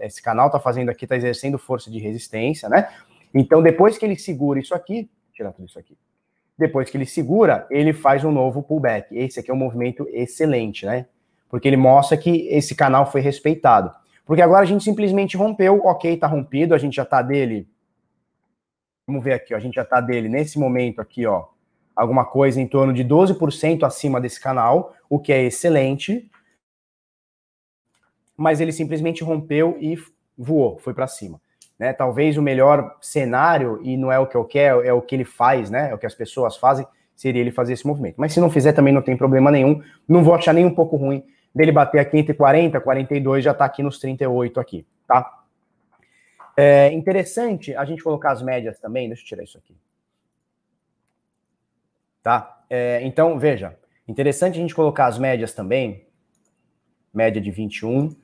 esse 0.00 0.20
canal 0.20 0.46
está 0.46 0.58
fazendo 0.58 0.90
aqui, 0.90 1.04
está 1.04 1.16
exercendo 1.16 1.58
força 1.58 1.90
de 1.90 1.98
resistência, 1.98 2.68
né? 2.68 2.88
Então, 3.34 3.62
depois 3.62 3.96
que 3.98 4.04
ele 4.04 4.16
segura 4.16 4.58
isso 4.58 4.74
aqui, 4.74 5.08
tirar 5.32 5.52
tudo 5.52 5.66
isso 5.66 5.78
aqui. 5.78 5.96
Depois 6.58 6.88
que 6.88 6.96
ele 6.96 7.06
segura, 7.06 7.66
ele 7.70 7.92
faz 7.92 8.24
um 8.24 8.32
novo 8.32 8.62
pullback. 8.62 9.14
Esse 9.16 9.40
aqui 9.40 9.50
é 9.50 9.54
um 9.54 9.58
movimento 9.58 10.08
excelente, 10.10 10.86
né? 10.86 11.06
Porque 11.48 11.68
ele 11.68 11.76
mostra 11.76 12.16
que 12.16 12.48
esse 12.48 12.74
canal 12.74 13.10
foi 13.10 13.20
respeitado. 13.20 13.92
Porque 14.24 14.42
agora 14.42 14.62
a 14.62 14.66
gente 14.66 14.82
simplesmente 14.82 15.36
rompeu, 15.36 15.84
ok, 15.84 16.16
tá 16.16 16.26
rompido, 16.26 16.74
a 16.74 16.78
gente 16.78 16.96
já 16.96 17.04
tá 17.04 17.22
dele. 17.22 17.68
Vamos 19.06 19.22
ver 19.22 19.34
aqui, 19.34 19.54
ó, 19.54 19.56
a 19.56 19.60
gente 19.60 19.74
já 19.74 19.84
tá 19.84 20.00
dele 20.00 20.28
nesse 20.28 20.58
momento 20.58 21.00
aqui, 21.00 21.26
ó, 21.26 21.44
alguma 21.96 22.24
coisa 22.24 22.60
em 22.60 22.68
torno 22.68 22.92
de 22.92 23.02
12% 23.02 23.82
acima 23.84 24.20
desse 24.20 24.40
canal, 24.40 24.94
o 25.08 25.18
que 25.18 25.32
é 25.32 25.42
excelente 25.42 26.30
mas 28.36 28.60
ele 28.60 28.72
simplesmente 28.72 29.24
rompeu 29.24 29.76
e 29.80 29.96
voou, 30.36 30.78
foi 30.78 30.92
para 30.92 31.06
cima. 31.06 31.40
Né? 31.78 31.92
Talvez 31.92 32.36
o 32.36 32.42
melhor 32.42 32.96
cenário, 33.00 33.80
e 33.82 33.96
não 33.96 34.12
é 34.12 34.18
o 34.18 34.26
que 34.26 34.36
eu 34.36 34.44
quero, 34.44 34.82
é 34.82 34.92
o 34.92 35.00
que 35.00 35.14
ele 35.14 35.24
faz, 35.24 35.70
né? 35.70 35.90
É 35.90 35.94
o 35.94 35.98
que 35.98 36.06
as 36.06 36.14
pessoas 36.14 36.56
fazem, 36.56 36.86
seria 37.14 37.40
ele 37.40 37.50
fazer 37.50 37.72
esse 37.72 37.86
movimento. 37.86 38.16
Mas 38.18 38.32
se 38.32 38.40
não 38.40 38.50
fizer, 38.50 38.72
também 38.72 38.92
não 38.92 39.02
tem 39.02 39.16
problema 39.16 39.50
nenhum. 39.50 39.82
Não 40.06 40.22
vou 40.22 40.34
achar 40.34 40.52
nem 40.52 40.64
um 40.64 40.74
pouco 40.74 40.96
ruim 40.96 41.24
dele 41.54 41.72
bater 41.72 41.98
aqui 41.98 42.18
entre 42.18 42.34
40, 42.34 42.80
42, 42.80 43.44
já 43.44 43.52
está 43.52 43.64
aqui 43.64 43.82
nos 43.82 43.98
38 43.98 44.60
aqui, 44.60 44.86
tá? 45.06 45.42
É 46.54 46.92
interessante 46.92 47.74
a 47.74 47.84
gente 47.84 48.02
colocar 48.02 48.32
as 48.32 48.42
médias 48.42 48.78
também. 48.78 49.08
Deixa 49.08 49.22
eu 49.22 49.26
tirar 49.26 49.42
isso 49.42 49.58
aqui. 49.58 49.74
Tá? 52.26 52.64
É, 52.68 53.00
então, 53.04 53.38
veja. 53.38 53.76
Interessante 54.08 54.58
a 54.58 54.60
gente 54.60 54.74
colocar 54.74 55.06
as 55.06 55.16
médias 55.16 55.54
também. 55.54 56.04
Média 57.14 57.40
de 57.40 57.52
21 57.52 58.16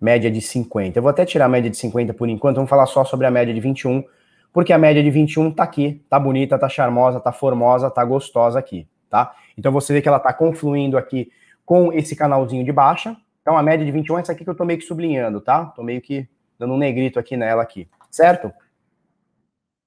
média 0.00 0.30
de 0.30 0.40
50. 0.40 0.98
Eu 0.98 1.02
vou 1.02 1.10
até 1.10 1.24
tirar 1.24 1.46
a 1.46 1.48
média 1.48 1.70
de 1.70 1.76
50 1.76 2.12
por 2.14 2.28
enquanto, 2.28 2.56
vamos 2.56 2.68
falar 2.68 2.86
só 2.86 3.04
sobre 3.04 3.26
a 3.26 3.30
média 3.30 3.54
de 3.54 3.60
21, 3.60 4.04
porque 4.52 4.72
a 4.72 4.78
média 4.78 5.02
de 5.02 5.10
21 5.10 5.50
tá 5.52 5.62
aqui, 5.62 6.04
tá 6.08 6.18
bonita, 6.18 6.58
tá 6.58 6.68
charmosa, 6.68 7.20
tá 7.20 7.32
formosa, 7.32 7.90
tá 7.90 8.04
gostosa 8.04 8.58
aqui, 8.58 8.86
tá? 9.08 9.34
Então 9.56 9.72
você 9.72 9.92
vê 9.92 10.02
que 10.02 10.08
ela 10.08 10.18
tá 10.18 10.32
confluindo 10.32 10.98
aqui 10.98 11.30
com 11.64 11.92
esse 11.92 12.14
canalzinho 12.14 12.64
de 12.64 12.72
baixa. 12.72 13.16
Então 13.40 13.56
a 13.56 13.62
média 13.62 13.86
de 13.86 13.92
21 13.92 14.18
é 14.18 14.20
essa 14.20 14.32
aqui 14.32 14.44
que 14.44 14.50
eu 14.50 14.54
tô 14.54 14.64
meio 14.64 14.78
que 14.78 14.84
sublinhando, 14.84 15.40
tá? 15.40 15.64
Tô 15.64 15.82
meio 15.82 16.00
que 16.00 16.28
dando 16.58 16.74
um 16.74 16.78
negrito 16.78 17.18
aqui 17.18 17.36
nela 17.36 17.62
aqui, 17.62 17.88
certo? 18.10 18.52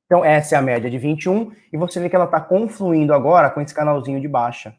Então 0.10 0.26
essa 0.26 0.56
é 0.56 0.58
a 0.58 0.62
média 0.62 0.89
de 0.89 0.98
21 0.98 1.52
e 1.72 1.78
você 1.78 2.00
vê 2.00 2.10
que 2.10 2.15
ela 2.15 2.26
tá 2.26 2.41
confluindo 2.41 3.13
agora 3.13 3.48
com 3.52 3.62
esse 3.62 3.76
canalzinho 3.76 4.19
de 4.19 4.28
baixa, 4.28 4.74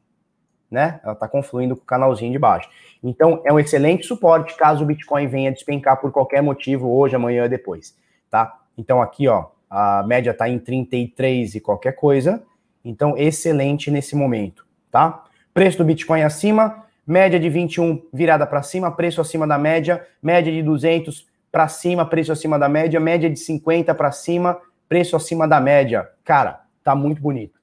né? 0.69 0.99
Ela 1.05 1.13
está 1.13 1.29
confluindo 1.29 1.77
com 1.77 1.83
o 1.83 1.87
canalzinho 1.87 2.33
de 2.33 2.39
baixo. 2.39 2.69
Então, 3.01 3.41
é 3.45 3.53
um 3.53 3.59
excelente 3.61 4.05
suporte 4.05 4.57
caso 4.57 4.83
o 4.83 4.87
Bitcoin 4.87 5.29
venha 5.29 5.53
despencar 5.53 6.01
por 6.01 6.11
qualquer 6.11 6.43
motivo, 6.43 6.91
hoje, 6.91 7.15
amanhã, 7.15 7.49
depois, 7.49 7.97
tá? 8.29 8.59
Então, 8.77 9.01
aqui, 9.01 9.29
ó, 9.29 9.47
a 9.71 10.03
média 10.03 10.33
está 10.33 10.49
em 10.49 10.59
33 10.59 11.55
e 11.55 11.61
qualquer 11.61 11.93
coisa. 11.93 12.43
Então, 12.85 13.17
excelente 13.17 13.89
nesse 13.89 14.17
momento, 14.17 14.67
tá? 14.91 15.23
Preço 15.55 15.79
do 15.79 15.85
Bitcoin 15.85 16.23
acima, 16.23 16.85
média 17.07 17.39
de 17.39 17.49
21 17.49 18.03
virada 18.13 18.49
para 18.49 18.63
cima, 18.65 18.91
preço 18.91 19.21
acima 19.21 19.47
da 19.47 19.57
média, 19.57 20.05
média 20.21 20.53
de 20.53 20.61
200 20.61 21.25
para 21.53 21.69
cima, 21.69 22.05
preço 22.05 22.33
acima 22.33 22.59
da 22.59 22.69
média, 22.69 22.99
média 22.99 23.31
de 23.31 23.39
50 23.39 23.95
para 23.95 24.11
cima, 24.11 24.59
preço 24.91 25.17
acima 25.17 25.49
da 25.49 25.59
média. 25.59 26.07
Cara, 26.23 26.61
tá 26.85 26.95
muito 26.95 27.23
bonito 27.23 27.61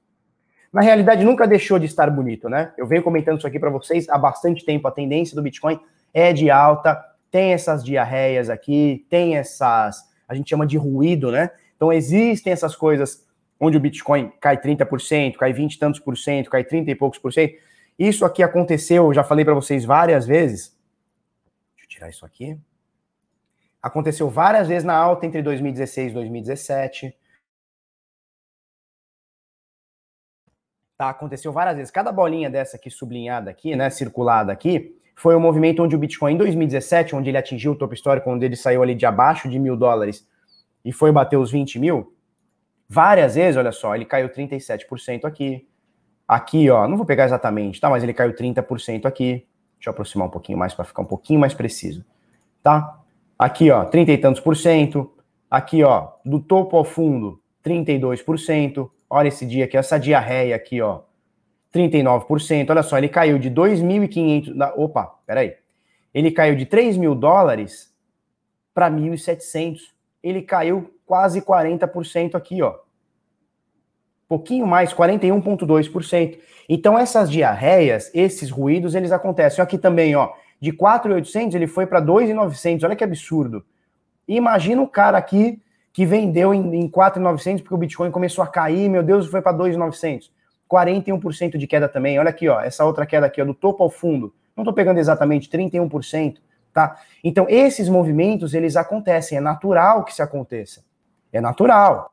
na 0.72 0.82
realidade 0.82 1.24
nunca 1.24 1.46
deixou 1.46 1.78
de 1.78 1.86
estar 1.86 2.10
bonito, 2.10 2.48
né? 2.48 2.72
Eu 2.76 2.86
venho 2.86 3.02
comentando 3.02 3.38
isso 3.38 3.46
aqui 3.46 3.58
para 3.58 3.70
vocês 3.70 4.08
há 4.08 4.18
bastante 4.18 4.64
tempo. 4.64 4.86
A 4.86 4.92
tendência 4.92 5.34
do 5.34 5.42
Bitcoin 5.42 5.80
é 6.12 6.32
de 6.32 6.50
alta, 6.50 7.02
tem 7.30 7.52
essas 7.52 7.82
diarreias 7.82 8.50
aqui, 8.50 9.06
tem 9.08 9.36
essas, 9.36 10.02
a 10.28 10.34
gente 10.34 10.50
chama 10.50 10.66
de 10.66 10.76
ruído, 10.76 11.30
né? 11.30 11.50
Então 11.74 11.92
existem 11.92 12.52
essas 12.52 12.76
coisas 12.76 13.26
onde 13.58 13.76
o 13.76 13.80
Bitcoin 13.80 14.32
cai 14.40 14.56
30%, 14.56 15.36
cai 15.36 15.52
20 15.52 15.74
e 15.74 15.78
tantos 15.78 16.00
por 16.00 16.16
cento, 16.16 16.50
cai 16.50 16.64
30 16.64 16.90
e 16.90 16.94
poucos 16.94 17.18
por 17.18 17.32
cento. 17.32 17.54
Isso 17.98 18.24
aqui 18.24 18.42
aconteceu, 18.42 19.06
eu 19.06 19.14
já 19.14 19.24
falei 19.24 19.44
para 19.44 19.54
vocês 19.54 19.84
várias 19.84 20.26
vezes. 20.26 20.76
Deixa 21.76 21.86
eu 21.86 21.88
tirar 21.88 22.08
isso 22.10 22.24
aqui. 22.24 22.56
Aconteceu 23.82 24.28
várias 24.28 24.68
vezes 24.68 24.84
na 24.84 24.94
alta 24.94 25.26
entre 25.26 25.42
2016 25.42 26.10
e 26.10 26.14
2017. 26.14 27.16
Tá, 30.96 31.10
aconteceu 31.10 31.52
várias 31.52 31.76
vezes. 31.76 31.92
Cada 31.92 32.10
bolinha 32.10 32.50
dessa 32.50 32.76
aqui 32.76 32.90
sublinhada 32.90 33.50
aqui, 33.50 33.76
né, 33.76 33.88
circulada 33.88 34.52
aqui, 34.52 34.98
foi 35.14 35.36
um 35.36 35.40
movimento 35.40 35.82
onde 35.82 35.94
o 35.94 35.98
Bitcoin, 35.98 36.34
em 36.34 36.36
2017, 36.36 37.14
onde 37.14 37.30
ele 37.30 37.38
atingiu 37.38 37.72
o 37.72 37.76
topo 37.76 37.94
histórico, 37.94 38.30
onde 38.30 38.44
ele 38.44 38.56
saiu 38.56 38.82
ali 38.82 38.94
de 38.96 39.06
abaixo 39.06 39.48
de 39.48 39.58
mil 39.58 39.76
dólares 39.76 40.26
e 40.84 40.92
foi 40.92 41.12
bater 41.12 41.36
os 41.36 41.50
20 41.50 41.78
mil, 41.78 42.16
várias 42.88 43.34
vezes, 43.36 43.56
olha 43.56 43.70
só, 43.70 43.94
ele 43.94 44.04
caiu 44.04 44.28
37% 44.28 45.24
aqui. 45.24 45.68
Aqui, 46.26 46.68
ó, 46.68 46.86
não 46.88 46.96
vou 46.96 47.06
pegar 47.06 47.24
exatamente, 47.24 47.80
tá? 47.80 47.88
Mas 47.88 48.02
ele 48.02 48.12
caiu 48.12 48.34
30% 48.34 49.06
aqui. 49.06 49.46
Deixa 49.76 49.88
eu 49.88 49.92
aproximar 49.92 50.26
um 50.26 50.30
pouquinho 50.30 50.58
mais 50.58 50.74
para 50.74 50.84
ficar 50.84 51.02
um 51.02 51.06
pouquinho 51.06 51.38
mais 51.38 51.54
preciso, 51.54 52.04
tá? 52.62 52.97
Aqui, 53.38 53.70
ó, 53.70 53.84
30 53.84 54.12
e 54.12 54.18
tantos 54.18 54.40
por 54.40 54.56
cento. 54.56 55.12
Aqui, 55.48 55.84
ó, 55.84 56.08
do 56.24 56.40
topo 56.40 56.76
ao 56.76 56.84
fundo, 56.84 57.40
32%. 57.64 58.90
Olha 59.08 59.28
esse 59.28 59.46
dia 59.46 59.64
aqui, 59.64 59.76
essa 59.76 59.98
diarreia 59.98 60.56
aqui, 60.56 60.82
ó. 60.82 61.02
39%. 61.72 62.70
Olha 62.70 62.82
só, 62.82 62.98
ele 62.98 63.08
caiu 63.08 63.38
de 63.38 63.50
2.500. 63.50 64.72
Opa, 64.76 65.06
peraí. 65.26 65.54
Ele 66.12 66.30
caiu 66.30 66.56
de 66.56 66.66
3 66.66 66.96
mil 66.96 67.14
dólares 67.14 67.94
para 68.74 68.90
1.700. 68.90 69.78
Ele 70.22 70.42
caiu 70.42 70.92
quase 71.06 71.40
40% 71.40 72.34
aqui, 72.34 72.62
ó. 72.62 72.74
Pouquinho 74.26 74.66
mais, 74.66 74.92
41,2%. 74.92 76.38
Então, 76.68 76.98
essas 76.98 77.30
diarreias, 77.30 78.10
esses 78.12 78.50
ruídos, 78.50 78.94
eles 78.94 79.12
acontecem. 79.12 79.62
Aqui 79.62 79.78
também, 79.78 80.14
ó. 80.16 80.32
De 80.60 80.72
4.800 80.72 81.54
ele 81.54 81.66
foi 81.66 81.86
para 81.86 82.00
2.900. 82.02 82.84
Olha 82.84 82.96
que 82.96 83.04
absurdo. 83.04 83.64
Imagina 84.26 84.82
o 84.82 84.88
cara 84.88 85.16
aqui 85.16 85.62
que 85.92 86.04
vendeu 86.04 86.52
em, 86.52 86.76
em 86.76 86.88
4.900 86.88 87.60
porque 87.60 87.74
o 87.74 87.78
Bitcoin 87.78 88.10
começou 88.10 88.44
a 88.44 88.46
cair, 88.46 88.88
meu 88.88 89.02
Deus, 89.02 89.26
foi 89.26 89.40
para 89.40 89.56
2.900. 89.56 90.30
41% 90.68 91.56
de 91.56 91.66
queda 91.66 91.88
também. 91.88 92.18
Olha 92.18 92.30
aqui, 92.30 92.48
ó, 92.48 92.60
essa 92.60 92.84
outra 92.84 93.06
queda 93.06 93.26
aqui, 93.26 93.40
ó, 93.40 93.44
do 93.44 93.54
topo 93.54 93.82
ao 93.82 93.90
fundo. 93.90 94.34
Não 94.54 94.62
estou 94.62 94.74
pegando 94.74 94.98
exatamente 94.98 95.48
31%, 95.48 96.38
tá? 96.72 97.00
Então, 97.24 97.46
esses 97.48 97.88
movimentos, 97.88 98.54
eles 98.54 98.76
acontecem, 98.76 99.38
é 99.38 99.40
natural 99.40 100.04
que 100.04 100.14
se 100.14 100.20
aconteça. 100.20 100.84
É 101.32 101.40
natural. 101.40 102.12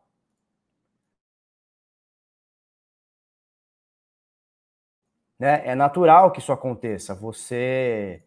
Né? 5.40 5.62
É 5.66 5.76
natural 5.76 6.32
que 6.32 6.40
isso 6.40 6.52
aconteça. 6.52 7.14
Você 7.14 8.24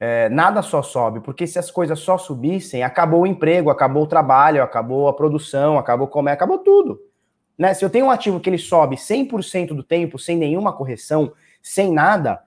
é, 0.00 0.28
nada 0.28 0.62
só 0.62 0.82
sobe, 0.82 1.20
porque 1.20 1.46
se 1.46 1.58
as 1.58 1.70
coisas 1.70 1.98
só 1.98 2.16
subissem, 2.16 2.82
acabou 2.82 3.22
o 3.22 3.26
emprego, 3.26 3.70
acabou 3.70 4.04
o 4.04 4.06
trabalho, 4.06 4.62
acabou 4.62 5.08
a 5.08 5.12
produção, 5.12 5.76
acabou 5.76 6.06
o 6.06 6.10
comércio, 6.10 6.36
acabou 6.36 6.58
tudo. 6.58 7.00
Né? 7.58 7.74
Se 7.74 7.84
eu 7.84 7.90
tenho 7.90 8.06
um 8.06 8.10
ativo 8.10 8.38
que 8.38 8.48
ele 8.48 8.58
sobe 8.58 8.96
100% 8.96 9.68
do 9.68 9.82
tempo, 9.82 10.18
sem 10.18 10.36
nenhuma 10.36 10.72
correção, 10.72 11.32
sem 11.60 11.92
nada, 11.92 12.40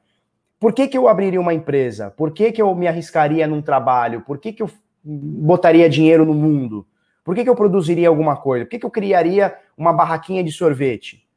por 0.57 0.71
que, 0.73 0.87
que 0.87 0.97
eu 0.97 1.09
abriria 1.09 1.41
uma 1.41 1.53
empresa? 1.53 2.11
Por 2.11 2.31
que, 2.31 2.51
que 2.51 2.61
eu 2.61 2.73
me 2.73 2.87
arriscaria 2.87 3.45
num 3.45 3.61
trabalho? 3.61 4.21
Por 4.21 4.37
que, 4.37 4.53
que 4.53 4.63
eu 4.63 4.69
botaria 5.03 5.89
dinheiro 5.89 6.23
no 6.23 6.33
mundo? 6.33 6.87
Por 7.23 7.35
que, 7.35 7.43
que 7.43 7.49
eu 7.49 7.55
produziria 7.55 8.07
alguma 8.07 8.37
coisa? 8.37 8.65
Por 8.65 8.71
que, 8.71 8.79
que 8.79 8.85
eu 8.85 8.91
criaria 8.91 9.55
uma 9.75 9.91
barraquinha 9.91 10.43
de 10.43 10.51
sorvete? 10.51 11.27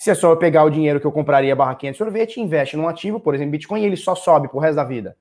Se 0.00 0.10
é 0.10 0.14
só 0.14 0.30
eu 0.30 0.36
pegar 0.38 0.64
o 0.64 0.70
dinheiro 0.70 0.98
que 0.98 1.06
eu 1.06 1.12
compraria 1.12 1.52
a 1.52 1.56
barraquinha 1.56 1.92
de 1.92 1.98
sorvete 1.98 2.38
e 2.38 2.40
investe 2.40 2.74
num 2.74 2.88
ativo, 2.88 3.20
por 3.20 3.34
exemplo, 3.34 3.50
Bitcoin, 3.50 3.82
e 3.82 3.84
ele 3.84 3.98
só 3.98 4.14
sobe 4.14 4.48
pro 4.48 4.58
resto 4.58 4.76
da 4.76 4.82
vida. 4.82 5.14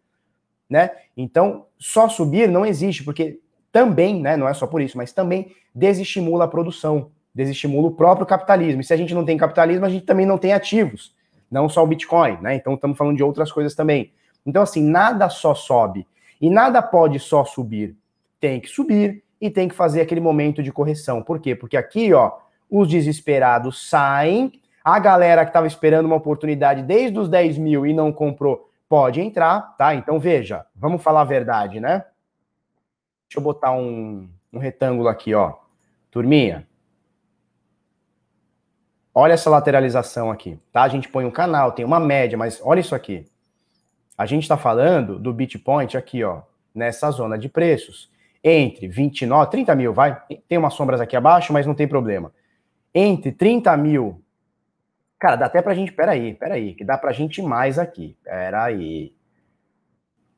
Né? 0.70 0.90
Então, 1.18 1.66
só 1.78 2.08
subir 2.08 2.48
não 2.48 2.66
existe, 2.66 3.04
porque 3.04 3.42
também, 3.74 4.22
né, 4.22 4.38
não 4.38 4.48
é 4.48 4.54
só 4.54 4.66
por 4.66 4.82
isso, 4.82 4.98
mas 4.98 5.12
também 5.12 5.54
desestimula 5.76 6.46
a 6.46 6.48
produção, 6.48 7.12
desestimula 7.36 7.90
o 7.90 7.92
próprio 7.92 8.26
capitalismo. 8.26 8.80
E 8.80 8.86
se 8.86 8.94
a 8.94 8.96
gente 8.96 9.14
não 9.14 9.26
tem 9.26 9.36
capitalismo, 9.38 9.86
a 9.86 9.90
gente 9.90 10.06
também 10.06 10.26
não 10.26 10.38
tem 10.38 10.54
ativos, 10.54 11.14
não 11.52 11.68
só 11.68 11.84
o 11.84 11.88
Bitcoin, 11.88 12.38
né? 12.42 12.56
Então 12.56 12.76
estamos 12.76 12.98
falando 12.98 13.18
de 13.18 13.24
outras 13.24 13.52
coisas 13.52 13.76
também. 13.76 14.14
Então, 14.46 14.64
assim, 14.64 14.82
nada 14.82 15.28
só 15.28 15.54
sobe 15.54 16.08
e 16.40 16.50
nada 16.50 16.82
pode 16.82 17.20
só 17.20 17.44
subir. 17.44 17.98
Tem 18.40 18.62
que 18.62 18.70
subir 18.70 19.26
e 19.42 19.50
tem 19.50 19.68
que 19.68 19.76
fazer 19.76 20.00
aquele 20.00 20.22
momento 20.22 20.64
de 20.64 20.72
correção. 20.72 21.22
Por 21.22 21.38
quê? 21.42 21.54
Porque 21.54 21.76
aqui, 21.76 22.14
ó, 22.14 22.32
os 22.70 22.88
desesperados 22.88 23.90
saem 23.90 24.54
a 24.96 25.00
galera 25.00 25.44
que 25.44 25.50
estava 25.50 25.68
esperando 25.68 26.06
uma 26.06 26.16
oportunidade 26.16 26.84
desde 26.84 27.18
os 27.20 27.30
10 27.30 27.58
mil 27.58 27.86
e 27.86 27.94
não 27.94 28.12
comprou, 28.12 28.70
pode 28.88 29.22
entrar, 29.22 29.76
tá? 29.78 29.94
Então 29.94 30.20
veja, 30.20 30.66
vamos 30.76 31.04
falar 31.04 31.22
a 31.22 31.26
verdade, 31.26 31.80
né? 31.80 32.06
Deixa 33.28 33.38
eu 33.38 33.42
botar 33.42 33.72
um, 33.72 34.30
um 34.52 34.58
retângulo 34.58 35.08
aqui, 35.08 35.34
ó. 35.34 35.54
Turminha, 36.10 36.68
olha 39.14 39.34
essa 39.34 39.50
lateralização 39.50 40.32
aqui, 40.32 40.60
tá? 40.72 40.82
A 40.82 40.88
gente 40.88 41.08
põe 41.10 41.26
um 41.26 41.32
canal, 41.32 41.72
tem 41.72 41.86
uma 41.86 42.00
média, 42.00 42.38
mas 42.38 42.60
olha 42.64 42.80
isso 42.80 42.96
aqui. 42.96 43.26
A 44.18 44.26
gente 44.26 44.44
está 44.44 44.58
falando 44.58 45.20
do 45.20 45.32
Bitpoint 45.32 45.96
aqui, 45.96 46.24
ó, 46.24 46.42
nessa 46.74 47.12
zona 47.12 47.38
de 47.38 47.48
preços. 47.48 48.10
Entre 48.44 48.88
29, 48.88 49.52
30 49.52 49.76
mil, 49.76 49.94
vai. 49.94 50.20
Tem 50.48 50.58
umas 50.58 50.74
sombras 50.74 51.00
aqui 51.00 51.16
abaixo, 51.16 51.54
mas 51.54 51.68
não 51.68 51.76
tem 51.76 51.88
problema. 51.88 52.34
Entre 52.94 53.32
30 53.32 53.76
mil 53.78 54.22
Cara, 55.20 55.36
dá 55.36 55.46
até 55.48 55.62
pra 55.62 55.76
gente. 55.76 55.92
Peraí, 55.92 56.34
peraí, 56.34 56.74
que 56.74 56.86
dá 56.86 56.98
pra 56.98 57.12
gente 57.12 57.42
mais 57.42 57.78
aqui. 57.78 58.18
Peraí. 58.24 59.14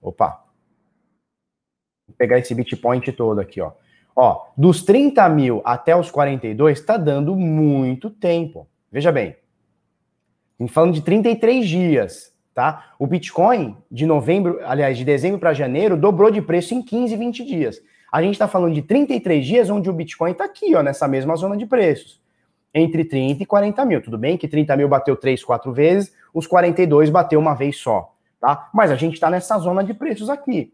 Opa. 0.02 0.44
Vou 2.08 2.18
pegar 2.18 2.40
esse 2.40 2.56
Bitpoint 2.56 3.12
todo 3.12 3.40
aqui, 3.40 3.62
ó. 3.62 3.74
Ó, 4.16 4.48
dos 4.58 4.84
30 4.84 5.30
mil 5.30 5.62
até 5.64 5.96
os 5.96 6.12
42, 6.12 6.82
tá 6.82 6.98
dando 6.98 7.36
muito 7.36 8.10
tempo. 8.10 8.68
Veja 8.92 9.12
bem. 9.12 9.38
Estamos 10.54 10.74
falando 10.74 10.94
de 10.94 11.02
33 11.02 11.66
dias, 11.66 12.36
tá? 12.54 12.94
O 13.00 13.08
Bitcoin 13.08 13.78
de 13.90 14.06
novembro, 14.06 14.60
aliás, 14.66 14.98
de 14.98 15.06
dezembro 15.06 15.40
para 15.40 15.54
janeiro, 15.54 15.96
dobrou 15.96 16.30
de 16.30 16.42
preço 16.42 16.74
em 16.74 16.84
15, 16.84 17.16
20 17.16 17.46
dias. 17.46 17.82
A 18.12 18.22
gente 18.22 18.34
está 18.34 18.48
falando 18.48 18.74
de 18.74 18.82
33 18.82 19.46
dias 19.46 19.70
onde 19.70 19.90
o 19.90 19.94
Bitcoin 19.94 20.32
está 20.32 20.44
aqui, 20.44 20.76
ó, 20.76 20.84
nessa 20.84 21.08
mesma 21.08 21.36
zona 21.36 21.56
de 21.56 21.66
preços 21.66 22.21
entre 22.74 23.06
30 23.06 23.44
e 23.44 23.46
40 23.46 23.86
mil. 23.86 24.02
Tudo 24.02 24.18
bem 24.18 24.38
que 24.38 24.48
30 24.48 24.76
mil 24.78 24.88
bateu 24.88 25.16
3, 25.16 25.44
4 25.44 25.72
vezes, 25.74 26.14
os 26.34 26.48
42 26.48 27.10
bateu 27.10 27.40
uma 27.40 27.54
vez 27.54 27.78
só, 27.78 28.14
tá? 28.40 28.70
Mas 28.74 28.92
a 28.92 28.96
gente 28.96 29.16
está 29.16 29.30
nessa 29.30 29.58
zona 29.58 29.84
de 29.84 29.94
preços 29.94 30.30
aqui. 30.30 30.74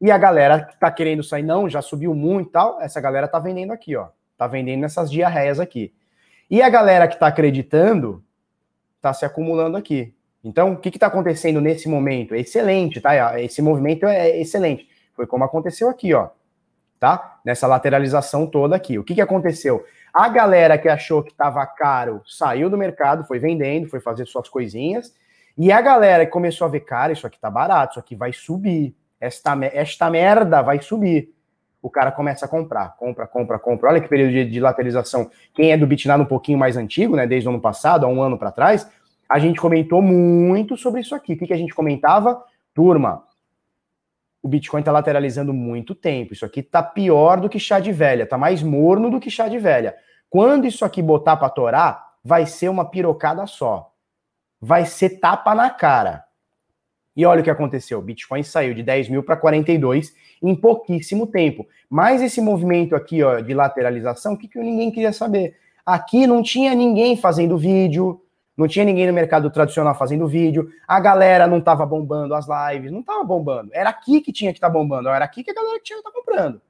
E 0.00 0.10
a 0.10 0.16
galera 0.16 0.64
que 0.64 0.80
tá 0.80 0.90
querendo 0.90 1.22
sair, 1.22 1.42
não, 1.42 1.68
já 1.68 1.82
subiu 1.82 2.14
muito 2.14 2.48
e 2.48 2.52
tal, 2.52 2.80
essa 2.80 3.00
galera 3.00 3.28
tá 3.28 3.38
vendendo 3.38 3.72
aqui, 3.72 3.94
ó. 3.96 4.08
Tá 4.36 4.46
vendendo 4.46 4.80
nessas 4.80 5.10
diarreias 5.10 5.60
aqui. 5.60 5.92
E 6.50 6.62
a 6.62 6.68
galera 6.70 7.06
que 7.06 7.18
tá 7.18 7.26
acreditando, 7.26 8.24
tá 9.00 9.12
se 9.12 9.24
acumulando 9.24 9.76
aqui. 9.76 10.14
Então, 10.42 10.72
o 10.72 10.76
que 10.78 10.90
que 10.90 10.98
tá 10.98 11.06
acontecendo 11.06 11.60
nesse 11.60 11.86
momento? 11.86 12.34
É 12.34 12.40
excelente, 12.40 13.00
tá? 13.00 13.38
Esse 13.40 13.60
movimento 13.60 14.06
é 14.06 14.40
excelente. 14.40 14.88
Foi 15.14 15.26
como 15.26 15.44
aconteceu 15.44 15.90
aqui, 15.90 16.14
ó. 16.14 16.30
Tá? 16.98 17.38
Nessa 17.44 17.66
lateralização 17.66 18.46
toda 18.46 18.74
aqui. 18.74 18.98
O 18.98 19.04
que 19.04 19.14
que 19.14 19.20
aconteceu? 19.20 19.84
A 20.12 20.28
galera 20.28 20.76
que 20.76 20.88
achou 20.88 21.22
que 21.22 21.30
estava 21.30 21.64
caro 21.66 22.22
saiu 22.26 22.68
do 22.68 22.76
mercado, 22.76 23.24
foi 23.24 23.38
vendendo, 23.38 23.88
foi 23.88 24.00
fazer 24.00 24.26
suas 24.26 24.48
coisinhas. 24.48 25.14
E 25.56 25.70
a 25.70 25.80
galera 25.80 26.24
que 26.24 26.32
começou 26.32 26.66
a 26.66 26.70
ver, 26.70 26.80
cara, 26.80 27.12
isso 27.12 27.26
aqui 27.26 27.38
tá 27.38 27.50
barato, 27.50 27.92
isso 27.92 28.00
aqui 28.00 28.16
vai 28.16 28.32
subir. 28.32 28.94
Esta, 29.20 29.56
esta 29.72 30.10
merda 30.10 30.62
vai 30.62 30.80
subir. 30.80 31.32
O 31.82 31.88
cara 31.88 32.10
começa 32.10 32.44
a 32.44 32.48
comprar, 32.48 32.96
compra, 32.96 33.26
compra, 33.26 33.58
compra. 33.58 33.90
Olha 33.90 34.00
que 34.00 34.08
período 34.08 34.32
de, 34.32 34.44
de 34.50 34.60
lateralização. 34.60 35.30
Quem 35.54 35.72
é 35.72 35.76
do 35.76 35.86
Bitnado 35.86 36.22
um 36.22 36.26
pouquinho 36.26 36.58
mais 36.58 36.76
antigo, 36.76 37.16
né, 37.16 37.26
desde 37.26 37.48
o 37.48 37.52
ano 37.52 37.60
passado, 37.60 38.04
há 38.04 38.08
um 38.08 38.22
ano 38.22 38.38
para 38.38 38.52
trás, 38.52 38.90
a 39.28 39.38
gente 39.38 39.60
comentou 39.60 40.02
muito 40.02 40.76
sobre 40.76 41.00
isso 41.00 41.14
aqui. 41.14 41.34
O 41.34 41.38
que, 41.38 41.46
que 41.46 41.52
a 41.54 41.56
gente 41.56 41.74
comentava? 41.74 42.42
Turma, 42.74 43.22
o 44.42 44.48
Bitcoin 44.48 44.80
está 44.80 44.92
lateralizando 44.92 45.52
muito 45.52 45.94
tempo. 45.94 46.32
Isso 46.32 46.44
aqui 46.44 46.60
está 46.60 46.82
pior 46.82 47.40
do 47.40 47.48
que 47.48 47.58
chá 47.58 47.78
de 47.78 47.92
velha, 47.92 48.24
está 48.24 48.38
mais 48.38 48.62
morno 48.62 49.10
do 49.10 49.20
que 49.20 49.30
chá 49.30 49.48
de 49.48 49.58
velha. 49.58 49.94
Quando 50.28 50.66
isso 50.66 50.84
aqui 50.84 51.02
botar 51.02 51.36
para 51.36 51.50
torar, 51.50 52.10
vai 52.24 52.46
ser 52.46 52.68
uma 52.68 52.84
pirocada 52.84 53.46
só. 53.46 53.92
Vai 54.60 54.86
ser 54.86 55.20
tapa 55.20 55.54
na 55.54 55.70
cara. 55.70 56.24
E 57.16 57.26
olha 57.26 57.40
o 57.40 57.44
que 57.44 57.50
aconteceu: 57.50 57.98
o 57.98 58.02
Bitcoin 58.02 58.42
saiu 58.42 58.72
de 58.72 58.82
10 58.82 59.08
mil 59.08 59.22
para 59.22 59.36
42 59.36 60.14
em 60.42 60.54
pouquíssimo 60.54 61.26
tempo. 61.26 61.66
Mas 61.88 62.22
esse 62.22 62.40
movimento 62.40 62.94
aqui 62.94 63.22
ó, 63.22 63.40
de 63.40 63.52
lateralização, 63.52 64.34
o 64.34 64.38
que, 64.38 64.48
que 64.48 64.58
ninguém 64.58 64.90
queria 64.90 65.12
saber? 65.12 65.56
Aqui 65.84 66.26
não 66.26 66.42
tinha 66.42 66.74
ninguém 66.74 67.16
fazendo 67.16 67.58
vídeo, 67.58 68.22
não 68.60 68.68
tinha 68.68 68.84
ninguém 68.84 69.06
no 69.06 69.12
mercado 69.14 69.50
tradicional 69.50 69.94
fazendo 69.94 70.28
vídeo, 70.28 70.70
a 70.86 71.00
galera 71.00 71.46
não 71.46 71.58
estava 71.58 71.86
bombando 71.86 72.34
as 72.34 72.46
lives, 72.46 72.92
não 72.92 73.00
estava 73.00 73.24
bombando. 73.24 73.70
Era 73.72 73.88
aqui 73.88 74.20
que 74.20 74.30
tinha 74.30 74.52
que 74.52 74.58
estar 74.58 74.66
tá 74.66 74.72
bombando, 74.72 75.08
era 75.08 75.24
aqui 75.24 75.42
que 75.42 75.50
a 75.50 75.54
galera 75.54 75.80
tinha 75.82 75.96
que 75.96 76.06
estar 76.06 76.10
tá 76.10 76.18
comprando. 76.18 76.60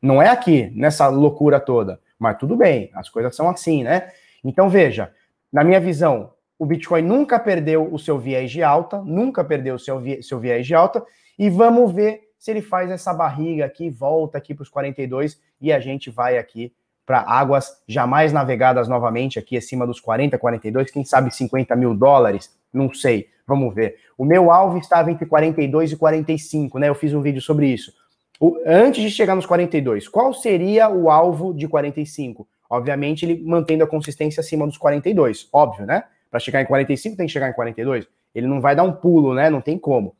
Não 0.00 0.22
é 0.22 0.30
aqui, 0.30 0.72
nessa 0.74 1.08
loucura 1.08 1.60
toda. 1.60 2.00
Mas 2.18 2.38
tudo 2.38 2.56
bem, 2.56 2.90
as 2.94 3.10
coisas 3.10 3.36
são 3.36 3.50
assim, 3.50 3.82
né? 3.82 4.10
Então 4.42 4.70
veja, 4.70 5.12
na 5.52 5.62
minha 5.62 5.78
visão, 5.78 6.32
o 6.58 6.64
Bitcoin 6.64 7.02
nunca 7.02 7.38
perdeu 7.38 7.92
o 7.92 7.98
seu 7.98 8.18
viés 8.18 8.50
de 8.50 8.62
alta, 8.62 9.02
nunca 9.02 9.44
perdeu 9.44 9.74
o 9.74 9.78
seu, 9.78 10.00
vi 10.00 10.22
seu 10.22 10.40
viés 10.40 10.66
de 10.66 10.74
alta, 10.74 11.04
e 11.38 11.50
vamos 11.50 11.92
ver 11.92 12.30
se 12.38 12.50
ele 12.50 12.62
faz 12.62 12.90
essa 12.90 13.12
barriga 13.12 13.66
aqui, 13.66 13.90
volta 13.90 14.38
aqui 14.38 14.54
para 14.54 14.62
os 14.62 14.70
42 14.70 15.38
e 15.60 15.70
a 15.70 15.80
gente 15.80 16.08
vai 16.08 16.38
aqui 16.38 16.72
para 17.06 17.20
águas 17.20 17.80
jamais 17.86 18.32
navegadas 18.32 18.88
novamente, 18.88 19.38
aqui 19.38 19.56
acima 19.56 19.86
dos 19.86 20.00
40, 20.00 20.36
42, 20.36 20.90
quem 20.90 21.04
sabe 21.04 21.32
50 21.32 21.76
mil 21.76 21.94
dólares, 21.94 22.52
não 22.72 22.92
sei, 22.92 23.28
vamos 23.46 23.72
ver. 23.72 23.96
O 24.18 24.24
meu 24.24 24.50
alvo 24.50 24.76
estava 24.76 25.10
entre 25.10 25.24
42 25.24 25.92
e 25.92 25.96
45, 25.96 26.78
né? 26.80 26.88
Eu 26.88 26.94
fiz 26.96 27.14
um 27.14 27.22
vídeo 27.22 27.40
sobre 27.40 27.68
isso. 27.68 27.92
O, 28.40 28.58
antes 28.66 29.02
de 29.02 29.10
chegar 29.10 29.36
nos 29.36 29.46
42, 29.46 30.08
qual 30.08 30.34
seria 30.34 30.88
o 30.90 31.08
alvo 31.08 31.54
de 31.54 31.68
45? 31.68 32.46
Obviamente, 32.68 33.24
ele 33.24 33.42
mantendo 33.44 33.84
a 33.84 33.86
consistência 33.86 34.40
acima 34.40 34.66
dos 34.66 34.76
42, 34.76 35.48
óbvio, 35.52 35.86
né? 35.86 36.02
Para 36.28 36.40
chegar 36.40 36.60
em 36.60 36.66
45, 36.66 37.16
tem 37.16 37.26
que 37.26 37.32
chegar 37.32 37.48
em 37.48 37.52
42. 37.52 38.06
Ele 38.34 38.48
não 38.48 38.60
vai 38.60 38.74
dar 38.74 38.82
um 38.82 38.92
pulo, 38.92 39.32
né? 39.32 39.48
Não 39.48 39.60
tem 39.60 39.78
como. 39.78 40.14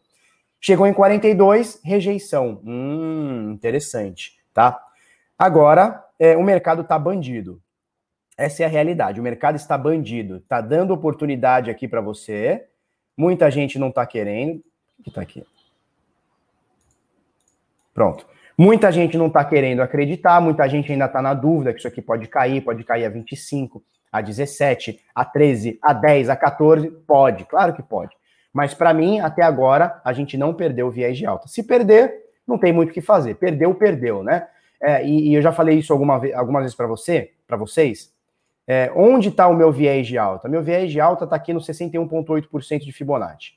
Chegou 0.61 0.87
em 0.87 0.93
42, 0.93 1.81
rejeição. 1.85 2.61
Hum, 2.65 3.53
interessante, 3.53 4.37
tá? 4.55 4.81
Agora, 5.39 6.06
é, 6.19 6.37
o 6.37 6.43
mercado 6.43 6.83
está 6.83 6.99
bandido. 6.99 7.61
Essa 8.37 8.63
é 8.63 8.67
a 8.67 8.69
realidade. 8.69 9.21
O 9.21 9.23
mercado 9.23 9.57
está 9.57 9.77
bandido. 9.79 10.37
Está 10.37 10.61
dando 10.61 10.93
oportunidade 10.93 11.71
aqui 11.71 11.89
para 11.89 12.01
você. 12.01 12.67
Muita 13.17 13.51
gente 13.51 13.79
não 13.79 13.89
está 13.89 14.07
querendo. 14.07 14.63
O 14.99 15.03
que 15.03 15.09
está 15.09 15.23
aqui? 15.23 15.45
Pronto. 17.95 18.27
Muita 18.59 18.91
gente 18.91 19.19
não 19.19 19.27
está 19.27 19.45
querendo 19.45 19.83
acreditar, 19.83 20.41
muita 20.41 20.67
gente 20.67 20.91
ainda 20.91 21.05
está 21.05 21.21
na 21.21 21.35
dúvida 21.35 21.75
que 21.75 21.79
isso 21.79 21.89
aqui 21.89 22.01
pode 22.01 22.27
cair, 22.27 22.63
pode 22.63 22.83
cair 22.85 23.05
a 23.05 23.11
25, 23.11 23.85
a 24.11 24.23
17, 24.23 24.99
a 25.15 25.25
13, 25.27 25.79
a 25.83 25.93
10, 25.93 26.31
a 26.31 26.37
14. 26.37 26.91
Pode, 27.07 27.45
claro 27.45 27.75
que 27.75 27.83
pode. 27.83 28.17
Mas 28.53 28.73
para 28.73 28.95
mim, 28.95 29.21
até 29.21 29.43
agora, 29.43 30.01
a 30.03 30.13
gente 30.15 30.39
não 30.39 30.55
perdeu 30.55 30.87
o 30.87 30.91
viés 30.91 31.19
de 31.19 31.27
alta. 31.27 31.49
Se 31.49 31.63
perder, 31.63 32.15
não 32.47 32.57
tem 32.57 32.73
muito 32.73 32.91
o 32.91 32.93
que 32.95 33.03
fazer. 33.03 33.35
Perdeu, 33.35 33.75
perdeu, 33.75 34.23
né? 34.23 34.49
É, 34.83 35.07
e, 35.07 35.31
e, 35.31 35.35
eu 35.35 35.43
já 35.43 35.53
falei 35.53 35.79
isso 35.79 35.93
alguma, 35.93 36.21
algumas 36.35 36.63
vezes 36.63 36.77
para 36.77 36.87
você, 36.87 37.33
para 37.47 37.57
vocês. 37.57 38.15
É, 38.67 38.91
onde 38.97 39.29
está 39.29 39.47
o 39.47 39.55
meu 39.55 39.71
viés 39.71 40.07
de 40.07 40.19
alta? 40.19 40.49
Meu 40.49 40.63
viés 40.63 40.91
de 40.91 41.01
alta 41.01 41.25
está 41.25 41.37
aqui 41.37 41.53
no 41.53 41.61
61,8% 41.61 42.81
de 42.81 42.93
Fibonacci. 42.93 43.55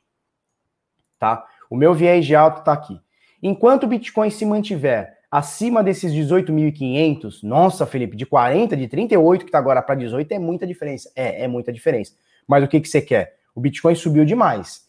Tá? 1.17 1.45
O 1.69 1.75
meu 1.75 1.93
viés 1.93 2.25
de 2.25 2.35
alta 2.35 2.59
está 2.59 2.73
aqui. 2.73 2.99
Enquanto 3.41 3.83
o 3.83 3.87
Bitcoin 3.87 4.29
se 4.29 4.45
mantiver 4.45 5.17
acima 5.31 5.83
desses 5.83 6.11
18.500, 6.11 7.43
nossa, 7.43 7.85
Felipe, 7.85 8.15
de 8.15 8.25
40, 8.25 8.75
de 8.75 8.87
38 8.87 9.45
que 9.45 9.49
está 9.49 9.57
agora 9.57 9.81
para 9.81 9.95
18 9.95 10.31
é 10.31 10.39
muita 10.39 10.65
diferença. 10.65 11.11
É, 11.15 11.43
é 11.43 11.47
muita 11.47 11.71
diferença. 11.71 12.13
Mas 12.47 12.63
o 12.63 12.67
que, 12.67 12.79
que 12.79 12.87
você 12.87 13.01
quer? 13.01 13.37
O 13.53 13.61
Bitcoin 13.61 13.95
subiu 13.95 14.25
demais. 14.25 14.88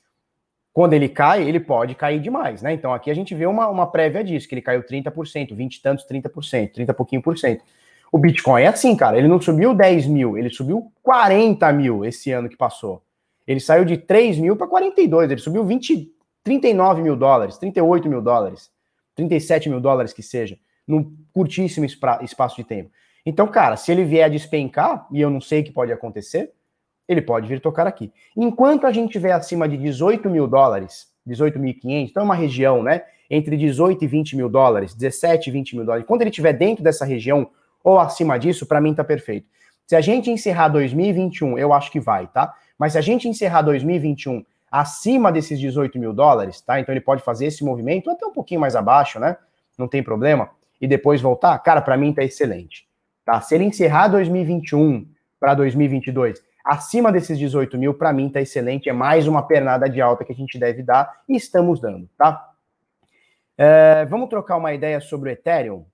Quando 0.73 0.93
ele 0.93 1.09
cai, 1.09 1.43
ele 1.43 1.59
pode 1.59 1.95
cair 1.95 2.21
demais, 2.21 2.63
né? 2.63 2.73
Então 2.73 2.95
aqui 2.95 3.11
a 3.11 3.15
gente 3.15 3.35
vê 3.35 3.47
uma, 3.47 3.69
uma 3.69 3.87
prévia 3.87 4.23
disso, 4.23 4.49
que 4.49 4.55
ele 4.55 4.63
caiu 4.63 4.83
30%, 4.83 5.55
20 5.55 5.75
e 5.75 5.83
tantos, 5.83 6.07
30%, 6.07 6.73
30 6.73 6.95
pouquinho 6.95 7.23
por 7.23 7.37
cento. 7.37 7.65
O 8.13 8.19
Bitcoin 8.19 8.63
é 8.63 8.67
assim, 8.69 8.97
cara, 8.97 9.19
ele 9.19 9.29
não 9.29 9.41
subiu 9.41 9.75
10 9.75 10.07
mil, 10.07 10.37
ele 10.37 10.51
subiu 10.51 10.93
40 11.03 11.73
mil 11.73 12.05
esse 12.05 12.33
ano 12.33 12.49
que 12.49 12.57
passou. 12.57 13.03
Ele 13.47 13.61
saiu 13.61 13.85
de 13.85 13.97
3 13.97 14.39
mil 14.39 14.57
para 14.57 14.67
42, 14.67 15.31
ele 15.31 15.41
subiu 15.41 15.65
20, 15.65 16.13
39 16.43 17.03
mil 17.03 17.17
dólares, 17.17 17.59
38 17.59 18.09
mil 18.09 18.21
dólares, 18.21 18.71
37 19.15 19.69
mil 19.69 19.81
dólares 19.81 20.13
que 20.13 20.23
seja, 20.23 20.59
num 20.87 21.17
curtíssimo 21.33 21.85
espaço 21.85 22.57
de 22.57 22.65
tempo. 22.65 22.91
Então, 23.25 23.47
cara, 23.47 23.77
se 23.77 23.93
ele 23.93 24.05
vier 24.05 24.25
a 24.25 24.29
despencar, 24.29 25.07
e 25.13 25.21
eu 25.21 25.31
não 25.31 25.41
sei 25.41 25.61
o 25.61 25.65
que 25.65 25.73
pode 25.73 25.93
acontecer, 25.93 26.53
ele 27.11 27.21
pode 27.21 27.49
vir 27.49 27.61
tocar 27.61 27.89
aqui. 27.89 28.13
Enquanto 28.37 28.87
a 28.87 28.93
gente 28.93 29.11
tiver 29.11 29.33
acima 29.33 29.69
de 29.69 29.77
18 29.77 30.31
mil 30.31 30.47
dólares, 30.47 31.09
18.500, 31.27 32.09
então 32.09 32.23
é 32.23 32.25
uma 32.25 32.37
região, 32.37 32.85
né, 32.85 33.03
entre 33.29 33.57
18 33.57 34.05
e 34.05 34.07
20 34.07 34.37
mil 34.37 34.49
dólares, 34.49 34.95
17 34.95 35.51
e 35.51 35.53
20 35.53 35.77
mil 35.77 35.85
dólares, 35.85 36.07
quando 36.07 36.21
ele 36.21 36.31
estiver 36.31 36.53
dentro 36.53 36.85
dessa 36.85 37.05
região 37.05 37.51
ou 37.83 37.99
acima 37.99 38.39
disso, 38.39 38.65
para 38.65 38.81
mim 38.81 38.95
tá 38.95 39.03
perfeito. 39.03 39.49
Se 39.89 39.97
a 39.97 40.01
gente 40.01 40.31
encerrar 40.31 40.69
2021, 40.69 41.59
eu 41.59 41.73
acho 41.73 41.91
que 41.91 41.99
vai, 41.99 42.29
tá? 42.29 42.55
Mas 42.79 42.93
se 42.93 42.99
a 42.99 43.01
gente 43.01 43.27
encerrar 43.27 43.63
2021 43.63 44.45
acima 44.71 45.33
desses 45.33 45.59
18 45.59 45.99
mil 45.99 46.13
dólares, 46.13 46.61
tá? 46.61 46.79
Então 46.79 46.93
ele 46.93 47.01
pode 47.01 47.25
fazer 47.25 47.47
esse 47.47 47.65
movimento 47.65 48.09
até 48.09 48.25
um 48.25 48.33
pouquinho 48.33 48.61
mais 48.61 48.77
abaixo, 48.77 49.19
né? 49.19 49.37
Não 49.77 49.89
tem 49.89 50.01
problema. 50.01 50.51
E 50.81 50.87
depois 50.87 51.21
voltar, 51.21 51.59
cara, 51.59 51.83
para 51.83 51.97
mim 51.97 52.13
tá 52.13 52.23
excelente, 52.23 52.87
tá? 53.25 53.41
Se 53.41 53.53
ele 53.57 53.65
encerrar 53.65 54.07
2021 54.07 55.09
para 55.41 55.55
2022 55.55 56.41
acima 56.65 57.13
desses 57.13 57.39
18 57.39 57.77
mil, 57.79 57.95
para 57.95 58.13
mim 58.13 58.29
tá 58.29 58.41
excelente. 58.41 58.89
É 58.89 58.93
mais 58.93 59.27
uma 59.27 59.47
pernada 59.47 59.89
de 59.89 60.01
alta 60.01 60.25
que 60.25 60.33
a 60.33 60.37
gente 60.37 60.59
deve 60.59 60.83
dar 60.83 61.23
e 61.29 61.37
estamos 61.37 61.81
dando, 61.81 62.09
tá? 62.17 62.51
É, 63.57 64.07
vamos 64.07 64.29
trocar 64.29 64.57
uma 64.57 64.73
ideia 64.73 65.01
sobre 65.01 65.29
o 65.29 65.33
Ethereum? 65.33 65.85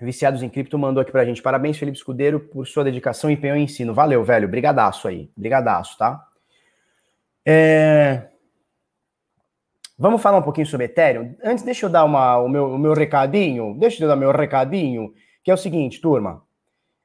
Viciados 0.00 0.42
em 0.42 0.48
Cripto 0.48 0.78
mandou 0.78 1.00
aqui 1.00 1.10
pra 1.10 1.24
gente. 1.24 1.40
Parabéns, 1.40 1.78
Felipe 1.78 1.96
Escudeiro, 1.96 2.40
por 2.40 2.66
sua 2.66 2.84
dedicação, 2.84 3.30
empenho 3.30 3.56
e 3.56 3.62
ensino. 3.62 3.94
Valeu, 3.94 4.22
velho. 4.22 4.48
Brigadaço 4.48 5.08
aí. 5.08 5.30
Brigadaço, 5.36 5.96
tá? 5.96 6.22
É... 7.46 8.28
Vamos 9.98 10.20
falar 10.20 10.38
um 10.38 10.42
pouquinho 10.42 10.66
sobre 10.66 10.84
Ethereum? 10.84 11.34
Antes, 11.42 11.64
deixa 11.64 11.86
eu 11.86 11.90
dar 11.90 12.04
uma, 12.04 12.36
o, 12.38 12.48
meu, 12.48 12.72
o 12.72 12.78
meu 12.78 12.92
recadinho. 12.92 13.74
Deixa 13.78 14.04
eu 14.04 14.08
dar 14.08 14.16
meu 14.16 14.30
recadinho, 14.30 15.14
que 15.42 15.50
é 15.50 15.54
o 15.54 15.56
seguinte, 15.56 16.00
turma. 16.00 16.45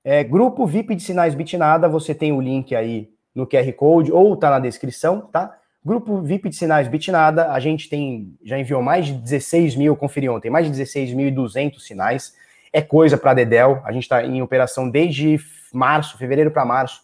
É, 0.04 0.24
grupo 0.24 0.66
VIP 0.66 0.96
de 0.96 1.04
sinais 1.04 1.36
Bitnada, 1.36 1.88
você 1.88 2.16
tem 2.16 2.32
o 2.32 2.42
link 2.42 2.76
aí 2.76 3.10
no 3.36 3.46
QR 3.46 3.72
Code 3.74 4.12
ou 4.12 4.36
tá 4.36 4.50
na 4.50 4.60
descrição, 4.60 5.22
tá? 5.22 5.58
Grupo 5.84 6.22
VIP 6.22 6.50
de 6.50 6.56
sinais 6.56 6.88
Bitnada, 6.88 7.52
a 7.52 7.60
gente 7.60 7.90
tem, 7.90 8.36
já 8.44 8.58
enviou 8.58 8.82
mais 8.82 9.08
de 9.08 9.14
16 9.14 9.76
mil, 9.76 9.96
conferi 9.96 10.30
ontem, 10.30 10.50
mais 10.50 10.72
de 10.72 10.84
16.200 10.84 11.80
sinais. 11.80 12.36
É 12.74 12.82
coisa 12.82 13.18
para 13.18 13.34
Dedel, 13.34 13.82
a 13.84 13.92
gente 13.92 14.04
está 14.04 14.24
em 14.24 14.42
operação 14.42 14.90
desde 14.90 15.40
março, 15.74 16.18
fevereiro 16.18 16.52
para 16.52 16.66
março 16.66 17.02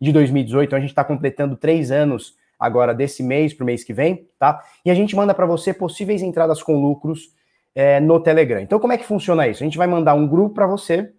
de 0.00 0.12
2018, 0.12 0.68
então 0.68 0.76
a 0.76 0.80
gente 0.80 0.90
está 0.90 1.04
completando 1.04 1.56
três 1.56 1.90
anos 1.90 2.34
agora 2.58 2.94
desse 2.94 3.22
mês 3.22 3.52
para 3.52 3.64
o 3.64 3.66
mês 3.66 3.84
que 3.84 3.92
vem, 3.92 4.26
tá? 4.38 4.62
E 4.84 4.90
a 4.90 4.94
gente 4.94 5.14
manda 5.16 5.34
para 5.34 5.46
você 5.46 5.72
possíveis 5.72 6.22
entradas 6.22 6.62
com 6.62 6.80
lucros 6.80 7.34
é, 7.74 8.00
no 8.00 8.20
Telegram. 8.20 8.60
Então, 8.60 8.78
como 8.78 8.92
é 8.92 8.98
que 8.98 9.04
funciona 9.04 9.46
isso? 9.46 9.62
A 9.62 9.66
gente 9.66 9.78
vai 9.78 9.86
mandar 9.86 10.14
um 10.14 10.26
grupo 10.26 10.54
para 10.54 10.66
você, 10.66 11.12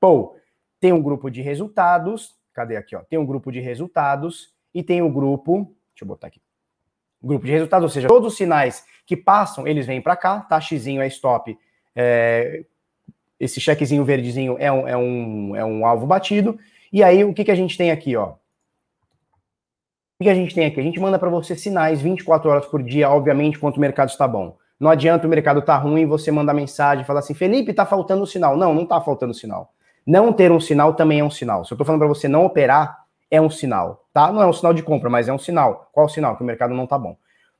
pô, 0.00 0.34
tem 0.80 0.92
um 0.92 1.02
grupo 1.02 1.30
de 1.30 1.42
resultados, 1.42 2.36
cadê 2.52 2.76
aqui, 2.76 2.94
ó? 2.96 3.00
Tem 3.00 3.18
um 3.18 3.26
grupo 3.26 3.50
de 3.50 3.60
resultados 3.60 4.52
e 4.74 4.82
tem 4.82 5.02
o 5.02 5.06
um 5.06 5.12
grupo, 5.12 5.74
deixa 5.92 6.02
eu 6.04 6.08
botar 6.08 6.28
aqui. 6.28 6.40
Grupo 7.22 7.44
de 7.44 7.52
resultados, 7.52 7.84
ou 7.84 7.90
seja, 7.90 8.08
todos 8.08 8.32
os 8.32 8.36
sinais 8.36 8.84
que 9.04 9.16
passam, 9.16 9.66
eles 9.66 9.86
vêm 9.86 10.00
para 10.00 10.16
cá, 10.16 10.40
tá? 10.40 10.60
Xzinho 10.60 11.02
é 11.02 11.06
stop, 11.08 11.58
é, 11.96 12.64
esse 13.40 13.60
chequezinho 13.60 14.04
verdezinho 14.04 14.56
é 14.58 14.70
um, 14.70 14.88
é, 14.88 14.96
um, 14.96 15.56
é 15.56 15.64
um 15.64 15.86
alvo 15.86 16.06
batido. 16.06 16.58
E 16.92 17.02
aí, 17.02 17.24
o 17.24 17.34
que, 17.34 17.44
que 17.44 17.50
a 17.50 17.54
gente 17.54 17.76
tem 17.76 17.90
aqui, 17.90 18.16
ó? 18.16 18.34
O 20.20 20.24
que 20.24 20.30
a 20.30 20.34
gente 20.34 20.54
tem 20.54 20.66
aqui? 20.66 20.80
A 20.80 20.82
gente 20.82 20.98
manda 20.98 21.18
para 21.18 21.30
você 21.30 21.54
sinais 21.54 22.00
24 22.00 22.50
horas 22.50 22.66
por 22.66 22.82
dia, 22.82 23.08
obviamente, 23.08 23.58
quanto 23.58 23.76
o 23.76 23.80
mercado 23.80 24.08
está 24.08 24.26
bom. 24.26 24.56
Não 24.78 24.90
adianta 24.90 25.26
o 25.26 25.30
mercado 25.30 25.62
tá 25.62 25.76
ruim, 25.76 26.06
você 26.06 26.30
manda 26.30 26.52
mensagem, 26.52 27.04
fala 27.04 27.20
assim, 27.20 27.34
Felipe, 27.34 27.72
tá 27.72 27.86
faltando 27.86 28.26
sinal. 28.26 28.56
Não, 28.56 28.74
não 28.74 28.86
tá 28.86 29.00
faltando 29.00 29.34
sinal. 29.34 29.72
Não 30.06 30.32
ter 30.32 30.50
um 30.50 30.60
sinal 30.60 30.94
também 30.94 31.20
é 31.20 31.24
um 31.24 31.30
sinal. 31.30 31.64
Se 31.64 31.72
eu 31.72 31.74
estou 31.74 31.86
falando 31.86 32.00
para 32.00 32.08
você 32.08 32.28
não 32.28 32.44
operar, 32.44 33.04
é 33.30 33.40
um 33.40 33.50
sinal, 33.50 34.06
tá? 34.12 34.32
Não 34.32 34.42
é 34.42 34.46
um 34.46 34.52
sinal 34.52 34.72
de 34.72 34.82
compra, 34.82 35.10
mas 35.10 35.28
é 35.28 35.32
um 35.32 35.38
sinal. 35.38 35.88
Qual 35.92 36.06
o 36.06 36.08
sinal? 36.08 36.36
Que 36.36 36.42
o 36.42 36.46
mercado 36.46 36.74
não 36.74 36.86
tá 36.86 36.98
bom, 36.98 37.16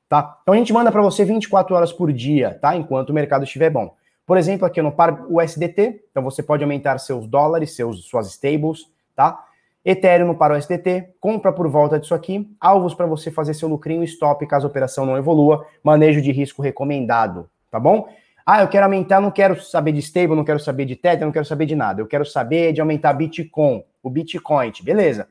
tá? 0.08 0.38
Então 0.42 0.54
a 0.54 0.56
gente 0.56 0.72
manda 0.72 0.90
para 0.90 1.02
você 1.02 1.24
24 1.24 1.74
horas 1.74 1.92
por 1.92 2.12
dia, 2.12 2.58
tá? 2.60 2.74
Enquanto 2.74 3.10
o 3.10 3.14
mercado 3.14 3.44
estiver 3.44 3.70
bom. 3.70 3.94
Por 4.26 4.36
exemplo, 4.36 4.66
aqui 4.66 4.82
no 4.82 4.92
par 4.92 5.26
USDT, 5.30 6.04
então 6.10 6.22
você 6.22 6.42
pode 6.42 6.62
aumentar 6.62 6.98
seus 6.98 7.26
dólares, 7.26 7.74
seus, 7.74 8.04
suas 8.04 8.26
stables, 8.28 8.90
tá? 9.14 9.44
Ethereum 9.84 10.26
no 10.26 10.34
par 10.34 10.52
USDT, 10.52 11.14
compra 11.18 11.50
por 11.50 11.66
volta 11.68 11.98
disso 11.98 12.14
aqui, 12.14 12.46
alvos 12.60 12.92
para 12.92 13.06
você 13.06 13.30
fazer 13.30 13.54
seu 13.54 13.68
lucrinho 13.68 14.04
stop 14.04 14.46
caso 14.46 14.66
a 14.66 14.70
operação 14.70 15.06
não 15.06 15.16
evolua, 15.16 15.66
manejo 15.82 16.20
de 16.20 16.30
risco 16.30 16.60
recomendado, 16.60 17.48
tá 17.70 17.80
bom? 17.80 18.06
Ah, 18.50 18.62
eu 18.62 18.68
quero 18.68 18.86
aumentar, 18.86 19.20
não 19.20 19.30
quero 19.30 19.60
saber 19.60 19.92
de 19.92 19.98
stable, 19.98 20.34
não 20.34 20.42
quero 20.42 20.58
saber 20.58 20.86
de 20.86 20.96
Tether, 20.96 21.26
não 21.26 21.30
quero 21.30 21.44
saber 21.44 21.66
de 21.66 21.76
nada. 21.76 22.00
Eu 22.00 22.06
quero 22.06 22.24
saber 22.24 22.72
de 22.72 22.80
aumentar 22.80 23.12
Bitcoin, 23.12 23.84
o 24.02 24.08
Bitcoin, 24.08 24.72
beleza. 24.82 25.28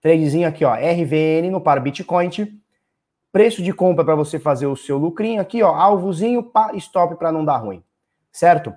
Tradezinho 0.00 0.46
aqui, 0.46 0.64
ó, 0.64 0.72
RVN 0.72 1.50
no 1.50 1.60
par 1.60 1.80
Bitcoin. 1.80 2.30
Preço 3.32 3.64
de 3.64 3.72
compra 3.72 4.04
para 4.04 4.14
você 4.14 4.38
fazer 4.38 4.68
o 4.68 4.76
seu 4.76 4.96
lucrinho 4.96 5.40
aqui, 5.40 5.60
ó, 5.60 5.74
alvozinho, 5.74 6.40
pá, 6.40 6.70
stop 6.74 7.16
para 7.16 7.32
não 7.32 7.44
dar 7.44 7.56
ruim. 7.56 7.82
Certo? 8.30 8.72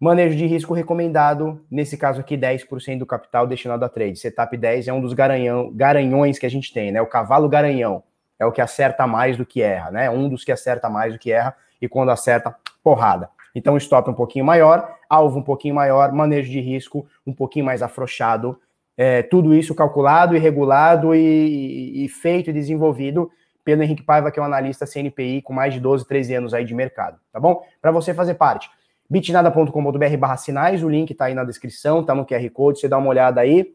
Manejo 0.00 0.34
de 0.34 0.46
risco 0.46 0.72
recomendado, 0.72 1.62
nesse 1.70 1.98
caso 1.98 2.20
aqui, 2.20 2.34
10% 2.34 2.98
do 2.98 3.04
capital 3.04 3.46
destinado 3.46 3.84
a 3.84 3.90
trade. 3.90 4.18
Setup 4.18 4.56
10 4.56 4.88
é 4.88 4.92
um 4.94 5.02
dos 5.02 5.12
garanhão, 5.12 5.70
garanhões 5.70 6.38
que 6.38 6.46
a 6.46 6.50
gente 6.50 6.72
tem, 6.72 6.90
né? 6.92 7.02
O 7.02 7.06
cavalo 7.06 7.46
garanhão 7.46 8.02
é 8.38 8.46
o 8.46 8.52
que 8.52 8.62
acerta 8.62 9.06
mais 9.06 9.36
do 9.36 9.44
que 9.44 9.60
erra, 9.60 9.90
né? 9.90 10.08
Um 10.08 10.30
dos 10.30 10.44
que 10.44 10.50
acerta 10.50 10.88
mais 10.88 11.12
do 11.12 11.18
que 11.18 11.30
erra 11.30 11.54
e 11.80 11.88
quando 11.88 12.10
acerta, 12.10 12.54
porrada. 12.82 13.28
Então, 13.54 13.76
stop 13.76 14.10
um 14.10 14.14
pouquinho 14.14 14.44
maior, 14.44 14.96
alvo 15.08 15.38
um 15.38 15.42
pouquinho 15.42 15.74
maior, 15.74 16.12
manejo 16.12 16.50
de 16.50 16.60
risco 16.60 17.06
um 17.26 17.32
pouquinho 17.32 17.64
mais 17.64 17.82
afrouxado. 17.82 18.58
É, 18.96 19.22
tudo 19.22 19.54
isso 19.54 19.74
calculado 19.74 20.34
e 20.34 20.38
regulado 20.38 21.14
e, 21.14 22.04
e 22.04 22.08
feito 22.08 22.50
e 22.50 22.52
desenvolvido 22.52 23.30
Pedro 23.66 23.82
Henrique 23.82 24.04
Paiva, 24.04 24.30
que 24.30 24.38
é 24.38 24.42
um 24.42 24.46
analista 24.46 24.86
CNPI 24.86 25.42
com 25.42 25.52
mais 25.52 25.74
de 25.74 25.80
12, 25.80 26.06
13 26.06 26.34
anos 26.36 26.54
aí 26.54 26.64
de 26.64 26.72
mercado, 26.72 27.18
tá 27.32 27.40
bom? 27.40 27.64
Para 27.82 27.90
você 27.90 28.14
fazer 28.14 28.34
parte, 28.34 28.70
bitnada.com.br 29.10 30.16
barra 30.16 30.36
sinais, 30.36 30.84
o 30.84 30.88
link 30.88 31.12
tá 31.14 31.24
aí 31.24 31.34
na 31.34 31.42
descrição, 31.42 32.04
tá 32.04 32.14
no 32.14 32.24
QR 32.24 32.48
Code, 32.50 32.78
você 32.78 32.88
dá 32.88 32.96
uma 32.96 33.08
olhada 33.08 33.40
aí. 33.40 33.74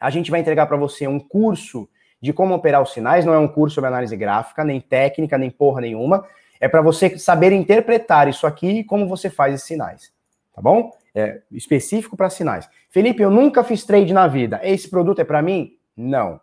A 0.00 0.10
gente 0.10 0.32
vai 0.32 0.40
entregar 0.40 0.66
para 0.66 0.76
você 0.76 1.06
um 1.06 1.20
curso 1.20 1.88
de 2.20 2.32
como 2.32 2.54
operar 2.54 2.82
os 2.82 2.92
sinais, 2.92 3.24
não 3.24 3.32
é 3.32 3.38
um 3.38 3.46
curso 3.46 3.76
sobre 3.76 3.86
análise 3.86 4.16
gráfica, 4.16 4.64
nem 4.64 4.80
técnica, 4.80 5.38
nem 5.38 5.48
porra 5.48 5.80
nenhuma. 5.80 6.26
É 6.60 6.68
para 6.68 6.82
você 6.82 7.18
saber 7.18 7.52
interpretar 7.52 8.28
isso 8.28 8.46
aqui 8.46 8.80
e 8.80 8.84
como 8.84 9.08
você 9.08 9.30
faz 9.30 9.54
esses 9.54 9.66
sinais, 9.66 10.12
tá 10.54 10.60
bom? 10.60 10.92
É 11.14 11.40
específico 11.50 12.16
para 12.16 12.30
sinais. 12.30 12.68
Felipe, 12.90 13.22
eu 13.22 13.30
nunca 13.30 13.64
fiz 13.64 13.84
trade 13.84 14.12
na 14.12 14.28
vida. 14.28 14.60
Esse 14.62 14.88
produto 14.88 15.20
é 15.20 15.24
para 15.24 15.42
mim? 15.42 15.72
Não. 15.96 16.40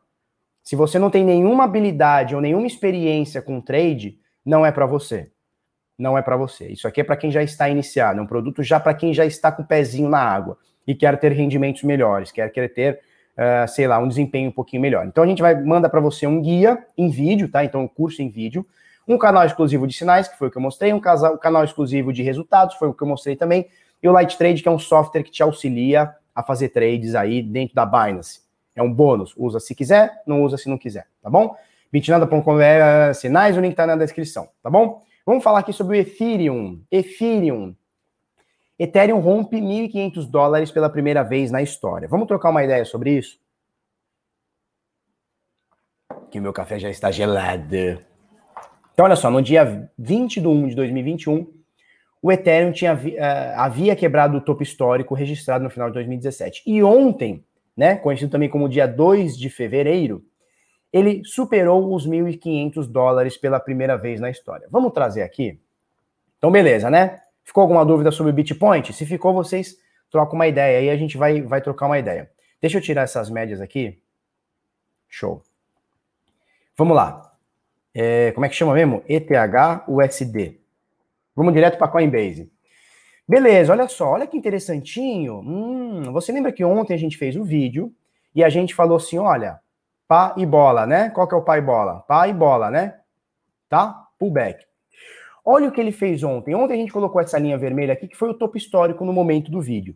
Se 0.64 0.76
você 0.76 1.00
não 1.00 1.10
tem 1.10 1.24
nenhuma 1.24 1.64
habilidade 1.64 2.36
ou 2.36 2.42
nenhuma 2.42 2.68
experiência 2.68 3.42
com 3.42 3.62
trade, 3.62 4.20
não 4.44 4.66
é 4.66 4.72
para 4.72 4.86
você. 4.86 5.32
Não 5.98 6.18
é 6.18 6.22
para 6.22 6.36
você. 6.36 6.68
Isso 6.68 6.88
aqui 6.88 7.02
é 7.02 7.04
para 7.04 7.16
quem 7.16 7.32
já 7.32 7.42
está 7.42 7.70
iniciado, 7.70 8.20
é 8.20 8.24
um 8.24 8.28
produto 8.28 8.62
já 8.62 8.80
para 8.80 8.94
quem 8.94 9.14
já 9.14 9.26
está 9.26 9.52
com 9.52 9.64
o 9.64 9.66
pezinho 9.66 10.10
na 10.10 10.20
água 10.20 10.58
e 10.86 10.94
quer 10.94 11.18
ter 11.20 11.32
rendimentos 11.32 11.84
melhores, 11.84 12.32
quer, 12.32 12.52
quer 12.52 12.68
ter 12.68 13.00
uh, 13.38 13.68
sei 13.68 13.88
lá, 13.88 14.00
um 14.00 14.08
desempenho 14.08 14.50
um 14.50 14.52
pouquinho 14.52 14.82
melhor. 14.82 15.06
Então 15.06 15.24
a 15.24 15.28
gente 15.28 15.42
vai 15.42 15.56
manda 15.56 15.90
para 15.90 16.00
você 16.00 16.26
um 16.26 16.42
guia 16.42 16.78
em 16.98 17.10
vídeo, 17.10 17.50
tá? 17.50 17.64
Então 17.64 17.82
um 17.82 17.88
curso 17.88 18.22
em 18.22 18.30
vídeo, 18.30 18.66
um 19.08 19.18
canal 19.18 19.46
exclusivo 19.46 19.88
de 19.88 19.94
sinais, 19.94 20.28
que 20.28 20.38
foi 20.38 20.50
o 20.50 20.52
que 20.52 20.58
eu 20.58 20.62
mostrei, 20.62 20.92
um, 20.92 21.00
canal 21.00 21.64
exclusivo 21.64 22.12
de 22.12 22.22
resultados, 22.24 22.76
foi 22.76 22.88
o 22.88 22.94
que 22.94 23.02
eu 23.02 23.08
mostrei 23.08 23.36
também, 23.36 23.68
e 24.02 24.08
o 24.08 24.12
Light 24.12 24.38
Trade, 24.38 24.62
que 24.62 24.68
é 24.68 24.72
um 24.72 24.80
software 24.80 25.24
que 25.24 25.32
te 25.32 25.42
auxilia 25.42 26.14
a 26.36 26.44
fazer 26.44 26.70
trades 26.70 27.16
aí 27.16 27.42
dentro 27.42 27.74
da 27.74 27.86
Binance. 27.86 28.42
É 28.76 28.82
um 28.82 28.94
bônus, 28.94 29.34
usa 29.38 29.60
se 29.60 29.74
quiser, 29.74 30.22
não 30.28 30.44
usa 30.44 30.58
se 30.58 30.70
não 30.70 30.78
quiser, 30.78 31.08
tá 31.22 31.30
bom? 31.30 31.56
bitnada.com 31.92 32.60
é 32.60 33.14
sinais, 33.14 33.58
o 33.58 33.62
link 33.62 33.76
tá 33.76 33.88
na 33.88 33.96
descrição, 33.96 34.50
tá 34.62 34.70
bom? 34.70 35.02
Vamos 35.26 35.44
falar 35.44 35.60
aqui 35.60 35.74
sobre 35.74 35.98
o 35.98 36.00
Ethereum. 36.00 36.82
Ethereum. 36.92 37.76
Ethereum 38.80 39.20
rompe 39.20 39.58
1.500 39.58 40.30
dólares 40.30 40.72
pela 40.72 40.90
primeira 40.90 41.24
vez 41.24 41.50
na 41.50 41.62
história. 41.62 42.08
Vamos 42.08 42.28
trocar 42.28 42.50
uma 42.50 42.64
ideia 42.64 42.86
sobre 42.86 43.12
isso? 43.18 43.40
Que 46.30 46.40
meu 46.40 46.54
café 46.54 46.78
já 46.78 46.90
está 46.90 47.10
gelado. 47.10 48.00
Então, 48.98 49.06
olha 49.06 49.16
só, 49.16 49.30
no 49.30 49.44
dia 49.44 49.92
20 49.96 50.42
de 50.42 50.48
1 50.48 50.70
de 50.70 50.76
2021, 50.76 51.54
o 52.20 52.32
Ethereum 52.32 52.72
tinha, 52.72 52.96
uh, 52.96 52.98
havia 53.56 53.96
quebrado 53.96 54.36
o 54.38 54.42
topo 54.42 54.64
histórico 54.64 55.14
registrado 55.14 55.64
no 55.64 55.70
final 55.70 55.90
de 55.90 55.94
2017. 55.94 56.64
E 56.66 56.82
ontem, 56.82 57.46
né, 57.78 57.98
conhecido 57.98 58.32
também 58.32 58.50
como 58.50 58.68
dia 58.68 58.88
2 58.88 59.38
de 59.38 59.52
fevereiro, 59.52 60.26
ele 60.92 61.22
superou 61.24 61.94
os 61.94 62.08
1.500 62.08 62.88
dólares 62.88 63.38
pela 63.38 63.60
primeira 63.60 63.96
vez 63.96 64.20
na 64.20 64.32
história. 64.32 64.68
Vamos 64.72 64.92
trazer 64.94 65.22
aqui? 65.22 65.62
Então, 66.40 66.52
beleza, 66.52 66.90
né? 66.90 67.22
Ficou 67.44 67.62
alguma 67.62 67.86
dúvida 67.86 68.10
sobre 68.10 68.32
o 68.32 68.34
Bitpoint? 68.34 68.92
Se 68.94 69.06
ficou, 69.06 69.32
vocês 69.32 69.78
trocam 70.10 70.34
uma 70.34 70.48
ideia 70.48 70.80
aí, 70.80 70.90
a 70.90 70.98
gente 70.98 71.18
vai, 71.18 71.44
vai 71.44 71.62
trocar 71.62 71.86
uma 71.86 72.00
ideia. 72.00 72.32
Deixa 72.60 72.80
eu 72.80 72.82
tirar 72.82 73.04
essas 73.04 73.30
médias 73.30 73.62
aqui. 73.62 74.02
Show. 75.08 75.44
Vamos 76.76 76.96
lá. 76.96 77.27
É, 78.00 78.32
como 78.34 78.46
é 78.46 78.50
que 78.50 78.54
chama 78.54 78.76
mesmo? 78.76 79.02
ETH-USD. 79.10 80.60
Vamos 81.36 81.52
direto 81.52 81.80
para 81.80 81.88
Coinbase. 81.88 82.48
Beleza, 83.28 83.74
olha 83.74 83.88
só, 83.88 84.12
olha 84.12 84.28
que 84.28 84.38
interessantinho. 84.38 85.40
Hum, 85.40 86.04
você 86.14 86.32
lembra 86.32 86.52
que 86.52 86.64
ontem 86.64 86.94
a 86.94 86.98
gente 86.98 87.18
fez 87.18 87.36
o 87.36 87.42
um 87.42 87.44
vídeo 87.44 87.92
e 88.36 88.44
a 88.44 88.50
gente 88.50 88.76
falou 88.76 88.98
assim, 88.98 89.18
olha, 89.18 89.60
pá 90.08 90.36
e 90.38 90.46
bola, 90.46 90.86
né? 90.86 91.10
Qual 91.10 91.28
que 91.28 91.34
é 91.34 91.38
o 91.38 91.42
pá 91.42 91.58
e 91.58 91.62
bola? 91.62 92.02
Pá 92.08 92.28
e 92.28 92.34
bola, 92.34 92.70
né? 92.70 92.94
Tá? 93.68 94.06
Pullback. 94.20 94.64
Olha 95.44 95.68
o 95.68 95.72
que 95.72 95.82
ele 95.82 95.92
fez 95.92 96.22
ontem. 96.24 96.54
Ontem 96.54 96.76
a 96.76 96.78
gente 96.78 96.94
colocou 96.94 97.20
essa 97.20 97.40
linha 97.40 97.58
vermelha 97.58 97.94
aqui, 97.94 98.08
que 98.08 98.16
foi 98.16 98.30
o 98.30 98.36
topo 98.36 98.58
histórico 98.58 99.04
no 99.04 99.12
momento 99.12 99.50
do 99.50 99.60
vídeo. 99.60 99.96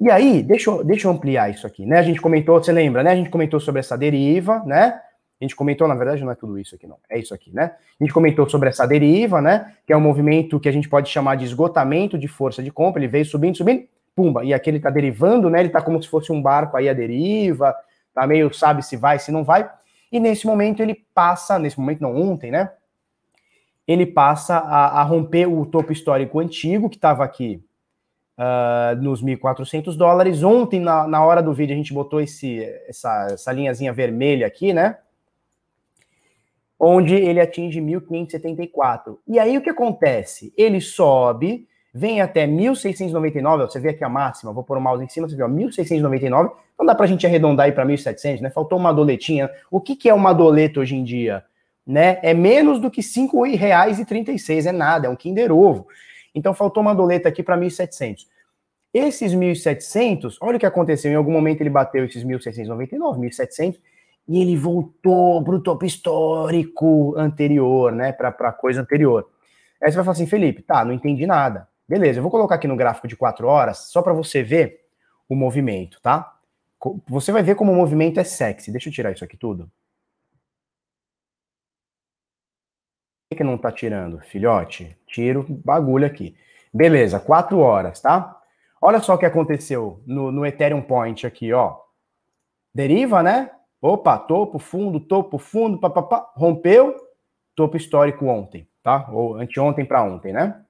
E 0.00 0.10
aí, 0.10 0.42
deixa 0.42 0.70
eu, 0.70 0.82
deixa 0.82 1.06
eu 1.06 1.12
ampliar 1.12 1.50
isso 1.50 1.66
aqui, 1.66 1.84
né? 1.84 1.98
A 1.98 2.02
gente 2.02 2.20
comentou, 2.20 2.62
você 2.62 2.72
lembra, 2.72 3.02
né? 3.02 3.10
A 3.10 3.16
gente 3.16 3.28
comentou 3.28 3.60
sobre 3.60 3.80
essa 3.80 3.98
deriva, 3.98 4.62
né? 4.64 4.98
A 5.42 5.46
gente 5.46 5.56
comentou, 5.56 5.88
na 5.88 5.94
verdade, 5.94 6.24
não 6.24 6.30
é 6.30 6.34
tudo 6.34 6.58
isso 6.58 6.74
aqui, 6.74 6.86
não. 6.86 6.96
É 7.10 7.18
isso 7.18 7.34
aqui, 7.34 7.52
né? 7.54 7.72
A 8.00 8.04
gente 8.04 8.14
comentou 8.14 8.48
sobre 8.48 8.68
essa 8.68 8.86
deriva, 8.86 9.40
né? 9.40 9.74
Que 9.86 9.92
é 9.92 9.96
um 9.96 10.00
movimento 10.00 10.60
que 10.60 10.68
a 10.68 10.72
gente 10.72 10.88
pode 10.88 11.10
chamar 11.10 11.36
de 11.36 11.44
esgotamento 11.44 12.16
de 12.16 12.28
força 12.28 12.62
de 12.62 12.70
compra. 12.70 13.00
Ele 13.00 13.08
veio 13.08 13.24
subindo, 13.24 13.56
subindo, 13.56 13.84
pumba. 14.14 14.44
E 14.44 14.54
aqui 14.54 14.70
ele 14.70 14.80
tá 14.80 14.90
derivando, 14.90 15.50
né? 15.50 15.60
Ele 15.60 15.68
tá 15.68 15.82
como 15.82 16.02
se 16.02 16.08
fosse 16.08 16.30
um 16.30 16.40
barco 16.40 16.76
aí 16.76 16.88
a 16.88 16.92
deriva, 16.92 17.74
tá 18.14 18.26
meio 18.26 18.52
sabe 18.54 18.82
se 18.84 18.96
vai, 18.96 19.18
se 19.18 19.32
não 19.32 19.42
vai. 19.42 19.68
E 20.10 20.20
nesse 20.20 20.46
momento 20.46 20.80
ele 20.80 20.94
passa, 21.14 21.58
nesse 21.58 21.78
momento 21.78 22.00
não, 22.00 22.14
ontem, 22.14 22.50
né? 22.50 22.70
ele 23.86 24.06
passa 24.06 24.58
a, 24.58 25.00
a 25.00 25.02
romper 25.02 25.46
o 25.46 25.66
topo 25.66 25.92
histórico 25.92 26.38
antigo, 26.38 26.88
que 26.88 26.96
estava 26.96 27.24
aqui 27.24 27.62
uh, 28.38 29.00
nos 29.00 29.22
1.400 29.22 29.96
dólares. 29.96 30.42
Ontem, 30.42 30.80
na, 30.80 31.06
na 31.06 31.24
hora 31.24 31.42
do 31.42 31.52
vídeo, 31.52 31.74
a 31.74 31.76
gente 31.76 31.92
botou 31.92 32.20
esse, 32.20 32.62
essa, 32.88 33.28
essa 33.32 33.52
linhazinha 33.52 33.92
vermelha 33.92 34.46
aqui, 34.46 34.72
né? 34.72 34.98
Onde 36.84 37.14
ele 37.14 37.40
atinge 37.40 37.80
1.574. 37.80 39.18
E 39.28 39.38
aí 39.38 39.56
o 39.56 39.62
que 39.62 39.70
acontece? 39.70 40.52
Ele 40.56 40.80
sobe, 40.80 41.68
vem 41.94 42.20
até 42.20 42.44
1.699, 42.44 43.70
você 43.70 43.78
vê 43.78 43.90
aqui 43.90 44.02
a 44.02 44.08
máxima, 44.08 44.52
vou 44.52 44.64
pôr 44.64 44.76
o 44.78 44.80
mouse 44.80 45.04
em 45.04 45.08
cima, 45.08 45.28
você 45.28 45.36
vê, 45.36 45.44
ó, 45.44 45.48
1.699, 45.48 46.50
não 46.76 46.84
dá 46.84 46.94
para 46.94 47.04
a 47.04 47.08
gente 47.08 47.24
arredondar 47.24 47.66
aí 47.66 47.72
para 47.72 47.86
1.700, 47.86 48.40
né? 48.40 48.50
Faltou 48.50 48.78
uma 48.78 48.92
doletinha. 48.92 49.48
O 49.70 49.80
que, 49.80 49.94
que 49.94 50.08
é 50.08 50.14
uma 50.14 50.32
doleta 50.32 50.80
hoje 50.80 50.96
em 50.96 51.04
dia? 51.04 51.44
né? 51.86 52.18
É 52.22 52.32
menos 52.32 52.80
do 52.80 52.90
que 52.90 53.00
R$ 53.00 53.06
5,36, 53.06 54.66
é 54.66 54.72
nada, 54.72 55.06
é 55.06 55.10
um 55.10 55.16
Kinder 55.16 55.52
Ovo. 55.52 55.86
Então 56.34 56.54
faltou 56.54 56.82
uma 56.82 56.94
doleta 56.94 57.28
aqui 57.28 57.42
para 57.42 57.58
1.700. 57.58 58.26
Esses 58.94 59.32
1.700, 59.34 60.36
olha 60.40 60.56
o 60.56 60.60
que 60.60 60.66
aconteceu, 60.66 61.10
em 61.10 61.14
algum 61.14 61.32
momento 61.32 61.60
ele 61.60 61.70
bateu 61.70 62.04
esses 62.04 62.24
1.699, 62.24 63.18
1.700, 63.18 63.78
e 64.28 64.40
ele 64.40 64.56
voltou 64.56 65.42
para 65.42 65.54
o 65.54 65.62
topo 65.62 65.84
histórico 65.84 67.14
anterior, 67.16 67.92
né, 67.92 68.12
para 68.12 68.28
a 68.28 68.52
coisa 68.52 68.80
anterior. 68.80 69.28
Aí 69.82 69.90
você 69.90 69.96
vai 69.96 70.04
falar 70.04 70.12
assim, 70.12 70.26
Felipe, 70.26 70.62
tá, 70.62 70.84
não 70.84 70.92
entendi 70.92 71.26
nada. 71.26 71.68
Beleza, 71.88 72.18
eu 72.18 72.22
vou 72.22 72.30
colocar 72.30 72.54
aqui 72.54 72.68
no 72.68 72.76
gráfico 72.76 73.08
de 73.08 73.16
4 73.16 73.46
horas, 73.46 73.90
só 73.90 74.00
para 74.00 74.12
você 74.12 74.42
ver 74.42 74.80
o 75.28 75.34
movimento, 75.34 76.00
tá? 76.00 76.32
Você 77.08 77.32
vai 77.32 77.42
ver 77.42 77.54
como 77.54 77.72
o 77.72 77.76
movimento 77.76 78.18
é 78.18 78.24
sexy. 78.24 78.72
Deixa 78.72 78.88
eu 78.88 78.92
tirar 78.92 79.12
isso 79.12 79.24
aqui 79.24 79.36
tudo. 79.36 79.70
que 83.34 83.44
não 83.44 83.58
tá 83.58 83.70
tirando? 83.72 84.20
Filhote, 84.20 84.96
tiro 85.06 85.44
bagulho 85.48 86.06
aqui. 86.06 86.36
Beleza, 86.72 87.20
quatro 87.20 87.58
horas, 87.58 88.00
tá? 88.00 88.40
Olha 88.80 89.00
só 89.00 89.14
o 89.14 89.18
que 89.18 89.26
aconteceu 89.26 90.02
no, 90.06 90.32
no 90.32 90.46
Ethereum 90.46 90.82
Point 90.82 91.26
aqui, 91.26 91.52
ó. 91.52 91.76
Deriva, 92.74 93.22
né? 93.22 93.50
Opa, 93.82 94.16
topo, 94.16 94.60
fundo, 94.60 95.00
topo, 95.00 95.38
fundo, 95.38 95.76
papapá, 95.76 96.30
rompeu, 96.36 96.94
topo 97.52 97.76
histórico 97.76 98.26
ontem, 98.26 98.68
tá? 98.80 99.10
Ou 99.10 99.34
anteontem 99.34 99.84
para 99.84 100.04
ontem, 100.04 100.32
né? 100.32 100.64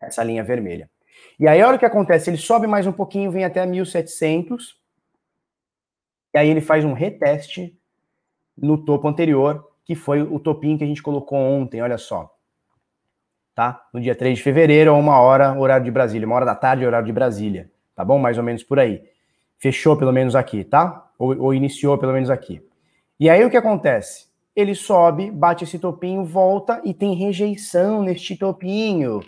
Essa 0.00 0.22
linha 0.22 0.44
vermelha. 0.44 0.88
E 1.40 1.48
aí, 1.48 1.60
olha 1.60 1.74
o 1.74 1.78
que 1.78 1.84
acontece, 1.84 2.30
ele 2.30 2.36
sobe 2.36 2.68
mais 2.68 2.86
um 2.86 2.92
pouquinho, 2.92 3.32
vem 3.32 3.44
até 3.44 3.66
1700, 3.66 4.80
e 6.32 6.38
aí 6.38 6.48
ele 6.48 6.60
faz 6.60 6.84
um 6.84 6.92
reteste 6.92 7.76
no 8.56 8.78
topo 8.78 9.08
anterior, 9.08 9.68
que 9.84 9.96
foi 9.96 10.22
o 10.22 10.38
topinho 10.38 10.78
que 10.78 10.84
a 10.84 10.86
gente 10.86 11.02
colocou 11.02 11.38
ontem, 11.38 11.82
olha 11.82 11.98
só. 11.98 12.32
Tá? 13.54 13.88
No 13.92 14.00
dia 14.00 14.14
3 14.14 14.36
de 14.36 14.44
fevereiro, 14.44 14.90
a 14.90 14.94
uma 14.94 15.18
hora, 15.18 15.58
horário 15.58 15.84
de 15.84 15.90
Brasília. 15.90 16.26
Uma 16.26 16.36
hora 16.36 16.44
da 16.44 16.54
tarde, 16.54 16.84
horário 16.84 17.06
de 17.06 17.12
Brasília. 17.12 17.70
Tá 17.94 18.04
bom? 18.04 18.18
Mais 18.18 18.36
ou 18.36 18.44
menos 18.44 18.62
por 18.62 18.78
aí. 18.78 19.02
Fechou 19.56 19.96
pelo 19.96 20.12
menos 20.12 20.36
aqui, 20.36 20.62
tá? 20.62 21.05
Ou, 21.18 21.38
ou 21.40 21.54
iniciou 21.54 21.96
pelo 21.98 22.12
menos 22.12 22.30
aqui. 22.30 22.62
E 23.18 23.30
aí 23.30 23.44
o 23.44 23.50
que 23.50 23.56
acontece? 23.56 24.26
Ele 24.54 24.74
sobe, 24.74 25.30
bate 25.30 25.64
esse 25.64 25.78
topinho, 25.78 26.24
volta 26.24 26.80
e 26.84 26.94
tem 26.94 27.14
rejeição 27.14 28.02
neste 28.02 28.36
topinho, 28.36 29.20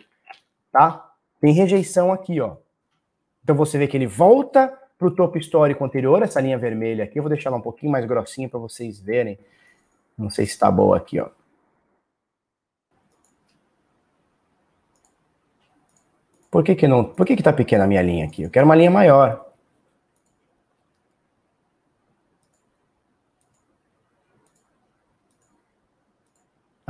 tá? 0.73 1.13
Tem 1.41 1.53
rejeição 1.53 2.13
aqui, 2.13 2.41
ó. 2.41 2.57
Então 3.45 3.55
você 3.55 3.79
vê 3.79 3.87
que 3.87 3.97
ele 3.97 4.07
volta 4.07 4.73
para 4.99 5.09
o 5.09 5.11
topo 5.11 5.39
histórico 5.39 5.85
anterior, 5.85 6.23
essa 6.23 6.41
linha 6.41 6.59
vermelha 6.59 7.05
aqui. 7.05 7.19
Eu 7.19 7.23
vou 7.23 7.31
deixar 7.31 7.51
ela 7.51 7.59
um 7.59 7.63
pouquinho 7.63 7.93
mais 7.93 8.05
grossinha 8.05 8.49
para 8.49 8.59
vocês 8.59 8.99
verem 8.99 9.39
não 10.19 10.29
sei 10.29 10.45
se 10.47 10.53
está 10.53 10.69
boa 10.69 10.97
aqui, 10.97 11.21
ó. 11.21 11.31
Por 16.51 16.65
que 16.65 16.75
que 16.75 16.89
não? 16.89 17.05
Por 17.05 17.25
que 17.25 17.37
que 17.37 17.43
tá 17.43 17.53
pequena 17.53 17.85
a 17.85 17.87
minha 17.87 18.03
linha 18.03 18.27
aqui? 18.27 18.43
Eu 18.43 18.51
quero 18.51 18.67
uma 18.67 18.75
linha 18.75 18.91
maior. 18.91 19.47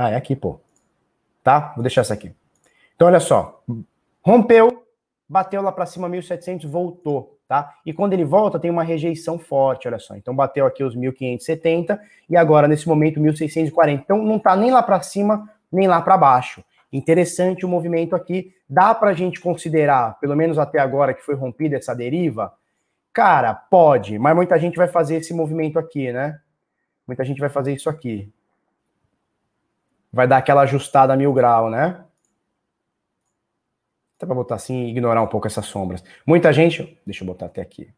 Ah, 0.01 0.11
é 0.11 0.15
aqui, 0.15 0.33
pô. 0.33 0.61
Tá? 1.43 1.73
Vou 1.75 1.83
deixar 1.83 1.99
essa 2.01 2.13
aqui. 2.13 2.33
Então, 2.95 3.09
olha 3.09 3.19
só. 3.19 3.61
Rompeu, 4.21 4.85
bateu 5.27 5.61
lá 5.61 5.73
para 5.73 5.85
cima 5.85 6.09
1.700, 6.09 6.65
voltou. 6.65 7.37
tá? 7.49 7.75
E 7.85 7.91
quando 7.91 8.13
ele 8.13 8.23
volta, 8.23 8.57
tem 8.57 8.71
uma 8.71 8.81
rejeição 8.81 9.37
forte, 9.37 9.89
olha 9.89 9.99
só. 9.99 10.15
Então 10.15 10.33
bateu 10.33 10.65
aqui 10.65 10.85
os 10.85 10.95
1570 10.95 11.99
e 12.29 12.37
agora 12.37 12.65
nesse 12.65 12.87
momento 12.87 13.19
1640. 13.19 14.01
Então 14.01 14.23
não 14.23 14.39
tá 14.39 14.55
nem 14.55 14.71
lá 14.71 14.81
para 14.81 15.01
cima, 15.01 15.49
nem 15.69 15.85
lá 15.85 16.01
para 16.01 16.17
baixo. 16.17 16.63
Interessante 16.93 17.65
o 17.65 17.69
movimento 17.69 18.15
aqui. 18.15 18.53
Dá 18.69 18.95
para 18.95 19.09
a 19.09 19.13
gente 19.13 19.41
considerar, 19.41 20.17
pelo 20.19 20.35
menos 20.35 20.57
até 20.57 20.79
agora 20.79 21.13
que 21.13 21.25
foi 21.25 21.35
rompida 21.35 21.75
essa 21.75 21.93
deriva? 21.93 22.53
Cara, 23.11 23.53
pode, 23.53 24.17
mas 24.17 24.33
muita 24.33 24.57
gente 24.57 24.77
vai 24.77 24.87
fazer 24.87 25.17
esse 25.17 25.33
movimento 25.33 25.77
aqui, 25.77 26.09
né? 26.13 26.39
Muita 27.05 27.25
gente 27.25 27.41
vai 27.41 27.49
fazer 27.49 27.73
isso 27.73 27.89
aqui. 27.89 28.31
Vai 30.11 30.27
dar 30.27 30.37
aquela 30.37 30.61
ajustada 30.61 31.13
a 31.13 31.17
mil 31.17 31.31
grau, 31.33 31.69
né? 31.69 32.03
Até 34.17 34.25
para 34.25 34.35
botar 34.35 34.55
assim 34.55 34.85
e 34.85 34.89
ignorar 34.89 35.21
um 35.21 35.27
pouco 35.27 35.47
essas 35.47 35.65
sombras. 35.65 36.03
Muita 36.25 36.51
gente, 36.51 36.99
deixa 37.05 37.23
eu 37.23 37.27
botar 37.27 37.45
até 37.45 37.61
aqui. 37.61 37.89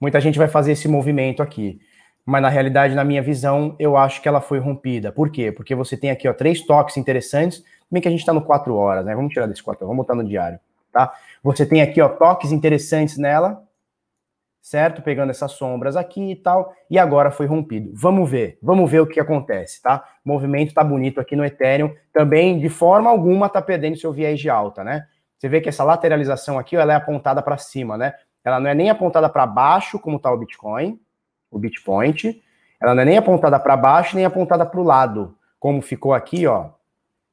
Muita 0.00 0.20
gente 0.20 0.38
vai 0.38 0.46
fazer 0.46 0.72
esse 0.72 0.86
movimento 0.86 1.42
aqui. 1.42 1.80
Mas 2.24 2.40
na 2.40 2.48
realidade, 2.48 2.94
na 2.94 3.04
minha 3.04 3.22
visão, 3.22 3.74
eu 3.78 3.96
acho 3.96 4.22
que 4.22 4.28
ela 4.28 4.40
foi 4.40 4.58
rompida. 4.58 5.10
Por 5.10 5.30
quê? 5.30 5.50
Porque 5.50 5.74
você 5.74 5.96
tem 5.96 6.10
aqui 6.10 6.28
ó, 6.28 6.32
três 6.32 6.64
toques 6.64 6.96
interessantes, 6.96 7.64
bem 7.90 8.00
que 8.00 8.08
a 8.08 8.10
gente 8.10 8.20
está 8.20 8.32
no 8.32 8.42
4 8.42 8.74
horas, 8.74 9.04
né? 9.04 9.14
Vamos 9.14 9.32
tirar 9.32 9.46
desse 9.46 9.62
4 9.62 9.86
vamos 9.86 10.02
botar 10.02 10.14
no 10.14 10.24
diário, 10.24 10.60
tá? 10.92 11.12
Você 11.42 11.66
tem 11.66 11.82
aqui 11.82 12.00
ó, 12.00 12.08
toques 12.08 12.52
interessantes 12.52 13.18
nela, 13.18 13.63
certo? 14.64 15.02
Pegando 15.02 15.28
essas 15.28 15.52
sombras 15.52 15.94
aqui 15.94 16.30
e 16.30 16.36
tal, 16.36 16.74
e 16.88 16.98
agora 16.98 17.30
foi 17.30 17.44
rompido. 17.44 17.90
Vamos 17.92 18.30
ver, 18.30 18.58
vamos 18.62 18.90
ver 18.90 19.00
o 19.00 19.06
que 19.06 19.20
acontece, 19.20 19.82
tá? 19.82 20.02
O 20.24 20.28
movimento 20.30 20.72
tá 20.72 20.82
bonito 20.82 21.20
aqui 21.20 21.36
no 21.36 21.44
Ethereum, 21.44 21.94
também 22.10 22.58
de 22.58 22.70
forma 22.70 23.10
alguma 23.10 23.50
tá 23.50 23.60
perdendo 23.60 23.98
seu 23.98 24.10
viés 24.10 24.40
de 24.40 24.48
alta, 24.48 24.82
né? 24.82 25.06
Você 25.36 25.50
vê 25.50 25.60
que 25.60 25.68
essa 25.68 25.84
lateralização 25.84 26.58
aqui, 26.58 26.76
ela 26.76 26.94
é 26.94 26.96
apontada 26.96 27.42
para 27.42 27.58
cima, 27.58 27.98
né? 27.98 28.14
Ela 28.42 28.58
não 28.58 28.70
é 28.70 28.74
nem 28.74 28.88
apontada 28.88 29.28
para 29.28 29.46
baixo, 29.46 29.98
como 29.98 30.16
está 30.16 30.32
o 30.32 30.38
Bitcoin, 30.38 30.98
o 31.50 31.58
Bitpoint. 31.58 32.42
Ela 32.80 32.94
não 32.94 33.02
é 33.02 33.04
nem 33.04 33.18
apontada 33.18 33.60
para 33.60 33.76
baixo, 33.76 34.16
nem 34.16 34.24
apontada 34.24 34.64
para 34.64 34.80
o 34.80 34.82
lado, 34.82 35.36
como 35.60 35.82
ficou 35.82 36.14
aqui, 36.14 36.46
ó, 36.46 36.70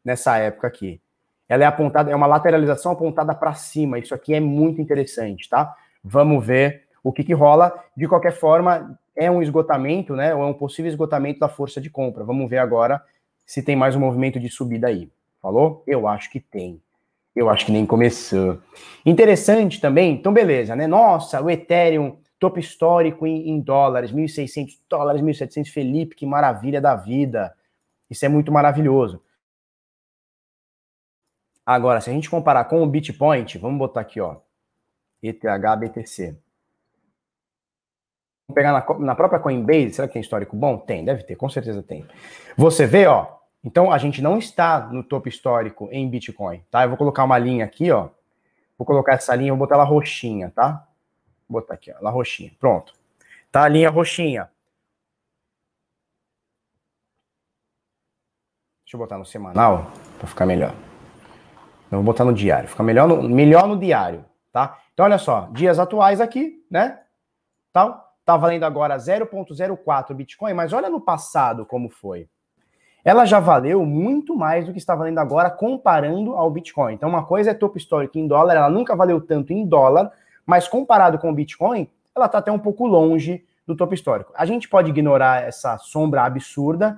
nessa 0.04 0.38
época 0.38 0.68
aqui. 0.68 1.02
Ela 1.48 1.64
é 1.64 1.68
apontada, 1.68 2.12
é 2.12 2.16
uma 2.16 2.28
lateralização 2.28 2.92
apontada 2.92 3.34
para 3.34 3.54
cima. 3.54 4.00
Isso 4.00 4.14
aqui 4.14 4.34
é 4.34 4.42
muito 4.42 4.82
interessante, 4.82 5.50
tá? 5.50 5.74
Vamos 6.04 6.46
ver 6.46 6.91
o 7.04 7.12
que, 7.12 7.24
que 7.24 7.34
rola. 7.34 7.74
De 7.96 8.08
qualquer 8.08 8.34
forma, 8.34 9.00
é 9.16 9.30
um 9.30 9.42
esgotamento, 9.42 10.16
né? 10.16 10.34
Ou 10.34 10.44
é 10.44 10.46
um 10.46 10.54
possível 10.54 10.90
esgotamento 10.90 11.40
da 11.40 11.50
força 11.50 11.82
de 11.82 11.90
compra. 11.90 12.24
Vamos 12.24 12.50
ver 12.50 12.58
agora 12.58 13.04
se 13.46 13.62
tem 13.62 13.76
mais 13.76 13.96
um 13.96 14.00
movimento 14.00 14.40
de 14.40 14.50
subida 14.50 14.88
aí. 14.88 15.10
Falou? 15.42 15.84
Eu 15.88 16.08
acho 16.08 16.30
que 16.32 16.40
tem. 16.40 16.82
Eu 17.36 17.50
acho 17.50 17.66
que 17.66 17.72
nem 17.72 17.86
começou. 17.86 18.60
Interessante 19.06 19.80
também, 19.80 20.14
então 20.14 20.34
beleza, 20.34 20.76
né? 20.76 20.86
Nossa, 20.86 21.42
o 21.42 21.50
Ethereum, 21.50 22.18
topo 22.38 22.60
histórico 22.60 23.26
em, 23.26 23.50
em 23.50 23.60
dólares, 23.60 24.12
1.600 24.12 24.80
dólares, 24.90 25.22
1.700, 25.22 25.70
Felipe, 25.70 26.16
que 26.16 26.26
maravilha 26.26 26.82
da 26.82 26.96
vida. 26.96 27.56
Isso 28.10 28.26
é 28.26 28.30
muito 28.30 28.52
maravilhoso. 28.52 29.22
Agora, 31.66 32.02
se 32.02 32.10
a 32.10 32.14
gente 32.14 32.30
comparar 32.30 32.66
com 32.66 32.84
o 32.84 32.88
Bitpoint, 32.88 33.58
vamos 33.58 33.78
botar 33.78 34.02
aqui, 34.02 34.20
ó, 34.20 34.38
ETH 35.24 35.42
BTC. 35.80 36.36
Pegar 38.52 38.72
na, 38.74 39.00
na 39.00 39.16
própria 39.16 39.40
Coinbase, 39.40 39.94
será 39.94 40.08
que 40.08 40.14
tem 40.14 40.22
histórico 40.22 40.56
bom? 40.56 40.78
Tem, 40.78 41.04
deve 41.04 41.24
ter, 41.24 41.36
com 41.36 41.50
certeza 41.50 41.82
tem. 41.82 42.06
Você 42.58 42.86
vê, 42.86 43.08
ó, 43.08 43.28
então, 43.64 43.92
a 43.92 43.98
gente 43.98 44.22
não 44.22 44.38
está 44.38 44.88
no 44.88 45.04
topo 45.04 45.30
histórico 45.30 45.88
em 45.92 46.10
Bitcoin, 46.10 46.64
tá? 46.72 46.84
Eu 46.84 46.90
vou 46.90 46.98
colocar 46.98 47.24
uma 47.24 47.38
linha 47.38 47.64
aqui, 47.64 47.92
ó. 47.92 48.10
Vou 48.78 48.86
colocar 48.86 49.14
essa 49.14 49.36
linha, 49.36 49.52
vou 49.52 49.60
botar 49.60 49.76
ela 49.76 49.84
roxinha, 49.84 50.52
tá? 50.56 50.88
Vou 51.48 51.62
botar 51.62 51.76
aqui, 51.76 51.92
ó, 51.92 51.98
ela 52.00 52.10
roxinha. 52.10 52.52
Pronto. 52.60 52.94
Tá 53.52 53.64
a 53.64 53.68
linha 53.68 53.90
roxinha. 53.90 54.50
Deixa 58.84 58.96
eu 58.98 59.00
botar 59.00 59.18
no 59.18 59.26
semanal 59.26 59.92
para 60.18 60.28
ficar 60.28 60.46
melhor. 60.46 60.74
Eu 61.92 61.98
vou 61.98 62.04
botar 62.04 62.26
no 62.26 62.34
diário, 62.34 62.68
fica 62.68 62.82
melhor 62.82 63.08
no, 63.08 63.22
melhor 63.24 63.68
no 63.68 63.78
diário, 63.78 64.26
tá? 64.52 64.80
Então, 64.94 65.06
olha 65.06 65.18
só, 65.18 65.50
dias 65.52 65.78
atuais 65.78 66.20
aqui, 66.20 66.66
né? 66.70 67.00
Tal, 67.72 68.11
tá 68.34 68.38
valendo 68.38 68.64
agora 68.64 68.98
0.04 68.98 70.14
Bitcoin, 70.14 70.54
mas 70.54 70.74
olha 70.74 70.90
no 70.90 71.02
passado 71.02 71.66
como 71.66 71.90
foi 71.90 72.28
ela 73.04 73.26
já 73.26 73.40
valeu 73.40 73.86
muito 73.86 74.36
mais 74.36 74.66
do 74.66 74.72
que 74.72 74.78
está 74.78 74.96
valendo 74.96 75.18
agora 75.18 75.50
comparando 75.50 76.36
ao 76.36 76.50
Bitcoin. 76.52 76.94
Então, 76.94 77.10
uma 77.10 77.26
coisa 77.26 77.52
é 77.52 77.54
topo 77.54 77.78
histórico 77.78 78.18
em 78.18 78.28
dólar, 78.28 78.56
ela 78.56 78.70
nunca 78.70 78.96
valeu 78.96 79.20
tanto 79.20 79.52
em 79.54 79.66
dólar, 79.66 80.12
mas 80.46 80.68
comparado 80.68 81.18
com 81.18 81.30
o 81.30 81.34
Bitcoin, 81.34 81.90
ela 82.16 82.28
está 82.28 82.38
até 82.38 82.52
um 82.52 82.60
pouco 82.60 82.86
longe 82.86 83.44
do 83.66 83.76
topo 83.76 83.94
histórico. 83.94 84.32
A 84.36 84.46
gente 84.46 84.70
pode 84.70 84.90
ignorar 84.90 85.44
essa 85.44 85.78
sombra 85.78 86.24
absurda, 86.24 86.98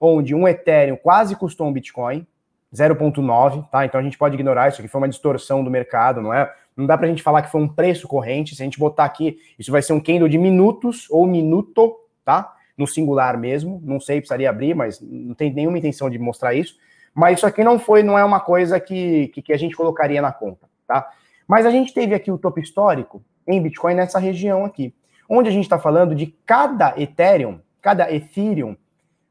onde 0.00 0.34
um 0.34 0.46
Ethereum 0.46 0.96
quase 0.96 1.34
custou 1.34 1.66
um 1.66 1.72
Bitcoin, 1.72 2.26
0.9, 2.72 3.68
tá? 3.68 3.84
Então 3.84 4.00
a 4.00 4.02
gente 4.02 4.16
pode 4.16 4.34
ignorar 4.34 4.68
isso 4.68 4.80
aqui, 4.80 4.88
foi 4.88 5.00
uma 5.00 5.08
distorção 5.08 5.64
do 5.64 5.70
mercado, 5.70 6.20
não 6.20 6.32
é? 6.32 6.52
Não 6.76 6.86
dá 6.86 6.96
pra 6.96 7.08
gente 7.08 7.22
falar 7.22 7.42
que 7.42 7.50
foi 7.50 7.60
um 7.60 7.68
preço 7.68 8.08
corrente, 8.08 8.54
se 8.54 8.62
a 8.62 8.64
gente 8.64 8.78
botar 8.78 9.04
aqui, 9.04 9.38
isso 9.58 9.72
vai 9.72 9.82
ser 9.82 9.92
um 9.92 10.00
candle 10.00 10.28
de 10.28 10.38
minutos 10.38 11.06
ou 11.10 11.26
minuto, 11.26 11.96
tá? 12.24 12.56
no 12.80 12.86
singular 12.86 13.38
mesmo. 13.38 13.80
Não 13.84 14.00
sei, 14.00 14.18
precisaria 14.18 14.48
abrir, 14.48 14.74
mas 14.74 15.00
não 15.00 15.34
tem 15.34 15.52
nenhuma 15.52 15.78
intenção 15.78 16.08
de 16.08 16.18
mostrar 16.18 16.54
isso. 16.54 16.76
Mas 17.14 17.38
isso 17.38 17.46
aqui 17.46 17.62
não 17.62 17.78
foi, 17.78 18.02
não 18.02 18.18
é 18.18 18.24
uma 18.24 18.40
coisa 18.40 18.80
que, 18.80 19.28
que, 19.28 19.42
que 19.42 19.52
a 19.52 19.58
gente 19.58 19.76
colocaria 19.76 20.22
na 20.22 20.32
conta, 20.32 20.68
tá? 20.86 21.08
Mas 21.46 21.66
a 21.66 21.70
gente 21.70 21.92
teve 21.92 22.14
aqui 22.14 22.30
o 22.30 22.38
topo 22.38 22.60
histórico 22.60 23.22
em 23.46 23.60
Bitcoin 23.60 23.94
nessa 23.94 24.18
região 24.18 24.64
aqui, 24.64 24.94
onde 25.28 25.48
a 25.48 25.52
gente 25.52 25.64
está 25.64 25.78
falando 25.78 26.14
de 26.14 26.26
cada 26.46 26.94
Ethereum, 27.00 27.60
cada 27.82 28.12
Ethereum 28.12 28.76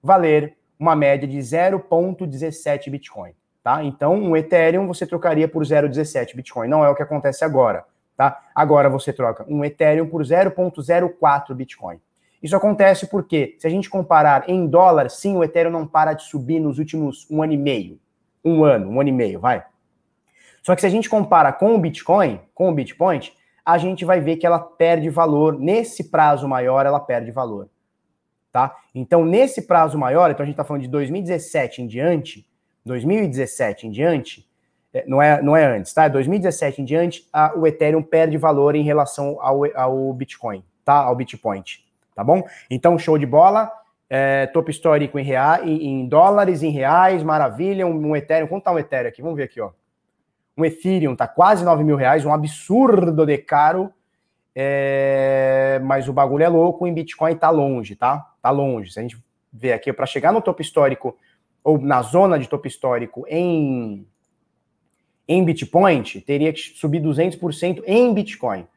valer 0.03 0.57
uma 0.77 0.95
média 0.95 1.27
de 1.27 1.37
0,17 1.37 2.89
Bitcoin, 2.89 3.31
tá? 3.63 3.83
Então, 3.83 4.15
um 4.15 4.35
Ethereum 4.35 4.87
você 4.87 5.05
trocaria 5.05 5.47
por 5.47 5.63
0,17 5.63 6.35
Bitcoin. 6.35 6.67
Não 6.67 6.83
é 6.83 6.89
o 6.89 6.95
que 6.95 7.03
acontece 7.03 7.43
agora, 7.43 7.85
tá? 8.15 8.39
Agora 8.53 8.89
você 8.89 9.13
troca 9.13 9.45
um 9.47 9.63
Ethereum 9.63 10.07
por 10.07 10.21
0,04 10.21 11.53
Bitcoin. 11.53 11.99
Isso 12.41 12.55
acontece 12.55 13.07
porque, 13.07 13.55
se 13.59 13.67
a 13.67 13.69
gente 13.69 13.89
comparar 13.89 14.49
em 14.49 14.65
dólar, 14.65 15.09
sim, 15.09 15.35
o 15.35 15.43
Ethereum 15.43 15.71
não 15.71 15.85
para 15.85 16.13
de 16.13 16.23
subir 16.23 16.59
nos 16.59 16.79
últimos 16.79 17.27
um 17.29 17.43
ano 17.43 17.53
e 17.53 17.57
meio. 17.57 17.99
Um 18.43 18.63
ano, 18.63 18.89
um 18.89 18.99
ano 18.99 19.09
e 19.09 19.13
meio, 19.13 19.39
vai. 19.39 19.65
Só 20.63 20.73
que 20.73 20.81
se 20.81 20.87
a 20.87 20.89
gente 20.89 21.09
compara 21.09 21.51
com 21.51 21.75
o 21.75 21.79
Bitcoin, 21.79 22.39
com 22.53 22.69
o 22.69 22.73
Bitcoin, 22.73 23.19
a 23.65 23.77
gente 23.77 24.05
vai 24.05 24.19
ver 24.19 24.37
que 24.37 24.45
ela 24.45 24.59
perde 24.59 25.09
valor. 25.09 25.59
Nesse 25.59 26.09
prazo 26.09 26.47
maior, 26.47 26.85
ela 26.85 26.99
perde 26.99 27.31
valor. 27.31 27.69
Tá? 28.51 28.75
Então, 28.95 29.25
nesse 29.25 29.67
prazo 29.67 29.97
maior, 29.97 30.31
então 30.31 30.43
a 30.43 30.45
gente 30.45 30.53
está 30.53 30.63
falando 30.63 30.81
de 30.81 30.87
2017 30.87 31.83
em 31.83 31.87
diante, 31.87 32.48
2017 32.89 33.87
em 33.87 33.91
diante, 33.91 34.47
é, 34.93 35.05
não 35.07 35.21
é, 35.21 35.41
não 35.41 35.55
é 35.55 35.65
antes, 35.65 35.93
tá? 35.93 36.07
2017 36.07 36.81
em 36.81 36.85
diante, 36.85 37.27
a, 37.31 37.53
o 37.55 37.65
Ethereum 37.65 38.01
perde 38.01 38.37
valor 38.37 38.75
em 38.75 38.83
relação 38.83 39.37
ao, 39.39 39.61
ao 39.75 40.13
Bitcoin, 40.13 40.63
tá? 40.83 40.95
Ao 40.95 41.15
Bitcoin 41.15 41.63
tá 42.15 42.23
bom? 42.23 42.43
Então, 42.69 42.99
show 42.99 43.17
de 43.17 43.25
bola. 43.25 43.71
É, 44.09 44.51
histórico 44.67 45.19
em, 45.19 45.23
real, 45.23 45.63
em, 45.63 45.85
em, 45.85 46.07
dólares, 46.07 46.63
em 46.63 46.71
reais, 46.71 47.21
maravilha. 47.21 47.85
Um, 47.85 48.09
um 48.09 48.15
Ethereum, 48.15 48.47
quanto 48.47 48.63
tá 48.63 48.71
um 48.71 48.79
Ethereum 48.79 49.07
aqui? 49.07 49.21
Vamos 49.21 49.37
ver 49.37 49.43
aqui, 49.43 49.61
ó. 49.61 49.69
Um 50.57 50.65
Ethereum 50.65 51.15
tá 51.15 51.27
quase 51.27 51.63
9 51.63 51.83
mil 51.83 51.95
reais, 51.95 52.25
um 52.25 52.33
absurdo 52.33 53.25
de 53.25 53.37
caro. 53.37 53.93
É, 54.55 55.79
mas 55.83 56.09
o 56.09 56.13
bagulho 56.13 56.43
é 56.43 56.49
louco, 56.49 56.87
em 56.87 56.93
Bitcoin 56.93 57.35
tá 57.35 57.51
longe, 57.51 57.95
tá? 57.95 58.33
Tá 58.41 58.49
longe. 58.49 58.91
Se 58.91 58.99
a 58.99 59.03
gente 59.03 59.17
ver 59.53 59.73
aqui, 59.73 59.93
para 59.93 60.07
chegar 60.07 60.33
no 60.33 60.41
topo 60.41 60.61
histórico, 60.61 61.15
ou 61.63 61.77
na 61.77 62.01
zona 62.01 62.39
de 62.39 62.47
topo 62.47 62.67
histórico 62.67 63.25
em, 63.27 64.07
em 65.27 65.43
Bitcoin, 65.43 66.03
teria 66.25 66.51
que 66.51 66.59
subir 66.59 67.01
200% 67.01 67.83
em 67.85 68.13
Bitcoin. 68.13 68.67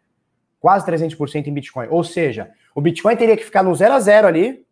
Quase 0.61 0.87
300% 0.87 1.47
em 1.47 1.53
Bitcoin. 1.53 1.89
Ou 1.91 2.05
seja, 2.05 2.51
o 2.75 2.81
Bitcoin 2.81 3.17
teria 3.17 3.37
que 3.37 3.45
ficar 3.45 3.63
no 3.63 3.75
0 3.75 3.95
a 3.95 4.01
0 4.01 4.27
ali, 4.27 4.65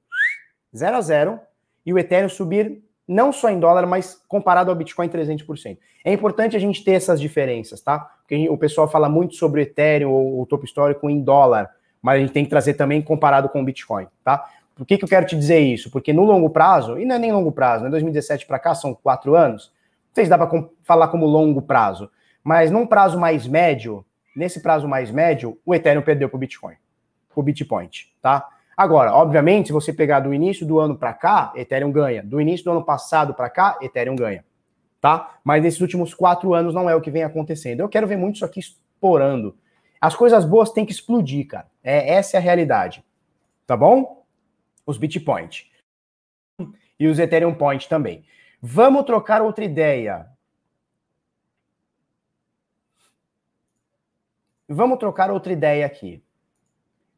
0 0.74 0.96
a 0.96 1.00
0, 1.00 1.40
e 1.84 1.92
o 1.92 1.98
Ethereum 1.98 2.28
subir 2.28 2.82
não 3.06 3.32
só 3.32 3.50
em 3.50 3.58
dólar, 3.58 3.86
mas 3.86 4.22
comparado 4.28 4.70
ao 4.70 4.76
Bitcoin 4.76 5.08
300%. 5.08 5.76
É 6.04 6.12
importante 6.12 6.56
a 6.56 6.60
gente 6.60 6.84
ter 6.84 6.92
essas 6.92 7.20
diferenças, 7.20 7.80
tá? 7.80 7.98
Porque 7.98 8.48
o 8.48 8.56
pessoal 8.56 8.88
fala 8.88 9.08
muito 9.08 9.34
sobre 9.34 9.60
o 9.60 9.62
Ethereum 9.62 10.10
ou 10.10 10.42
o 10.42 10.46
topo 10.46 10.64
histórico 10.64 11.10
em 11.10 11.20
dólar, 11.20 11.68
mas 12.00 12.16
a 12.16 12.20
gente 12.20 12.32
tem 12.32 12.44
que 12.44 12.50
trazer 12.50 12.74
também 12.74 13.02
comparado 13.02 13.48
com 13.48 13.60
o 13.60 13.64
Bitcoin, 13.64 14.06
tá? 14.22 14.48
Por 14.80 14.86
que, 14.86 14.96
que 14.96 15.04
eu 15.04 15.08
quero 15.08 15.26
te 15.26 15.36
dizer 15.36 15.60
isso? 15.60 15.90
Porque 15.90 16.12
no 16.12 16.24
longo 16.24 16.48
prazo, 16.48 16.98
e 16.98 17.04
não 17.04 17.16
é 17.16 17.18
nem 17.18 17.32
longo 17.32 17.52
prazo, 17.52 17.84
né? 17.84 17.90
2017 17.90 18.46
para 18.46 18.58
cá 18.58 18.74
são 18.74 18.94
quatro 18.94 19.34
anos, 19.34 19.72
sei 20.14 20.24
se 20.24 20.30
dá 20.30 20.38
para 20.38 20.64
falar 20.82 21.08
como 21.08 21.26
longo 21.26 21.60
prazo, 21.60 22.10
mas 22.42 22.70
num 22.70 22.86
prazo 22.86 23.18
mais 23.18 23.46
médio, 23.46 24.04
nesse 24.34 24.60
prazo 24.60 24.88
mais 24.88 25.10
médio, 25.10 25.58
o 25.66 25.74
Ethereum 25.74 26.02
perdeu 26.02 26.28
para 26.28 26.36
o 26.36 26.40
Bitcoin 26.40 26.76
o 27.40 27.42
Bitcoin, 27.42 27.88
tá? 28.20 28.48
Agora, 28.76 29.12
obviamente, 29.12 29.66
se 29.66 29.72
você 29.72 29.92
pegar 29.92 30.20
do 30.20 30.32
início 30.32 30.66
do 30.66 30.78
ano 30.78 30.96
para 30.96 31.12
cá, 31.12 31.52
Ethereum 31.54 31.92
ganha. 31.92 32.22
Do 32.22 32.40
início 32.40 32.64
do 32.64 32.70
ano 32.70 32.84
passado 32.84 33.34
para 33.34 33.50
cá, 33.50 33.78
Ethereum 33.82 34.16
ganha, 34.16 34.44
tá? 35.00 35.38
Mas 35.44 35.62
nesses 35.62 35.80
últimos 35.80 36.14
quatro 36.14 36.54
anos 36.54 36.74
não 36.74 36.88
é 36.88 36.94
o 36.94 37.00
que 37.00 37.10
vem 37.10 37.22
acontecendo. 37.22 37.80
Eu 37.80 37.88
quero 37.88 38.06
ver 38.06 38.16
muito 38.16 38.36
isso 38.36 38.44
aqui 38.44 38.60
estourando. 38.60 39.54
As 40.00 40.14
coisas 40.14 40.44
boas 40.44 40.70
têm 40.70 40.86
que 40.86 40.92
explodir, 40.92 41.46
cara. 41.46 41.66
É, 41.84 42.14
essa 42.14 42.36
é 42.36 42.38
a 42.38 42.42
realidade. 42.42 43.04
Tá 43.66 43.76
bom? 43.76 44.19
Os 44.90 44.98
Bitpoint. 44.98 45.70
E 46.98 47.06
os 47.06 47.18
Ethereum 47.18 47.54
Point 47.54 47.88
também. 47.88 48.24
Vamos 48.60 49.04
trocar 49.04 49.40
outra 49.40 49.64
ideia. 49.64 50.26
Vamos 54.68 54.98
trocar 54.98 55.30
outra 55.30 55.52
ideia 55.52 55.86
aqui. 55.86 56.22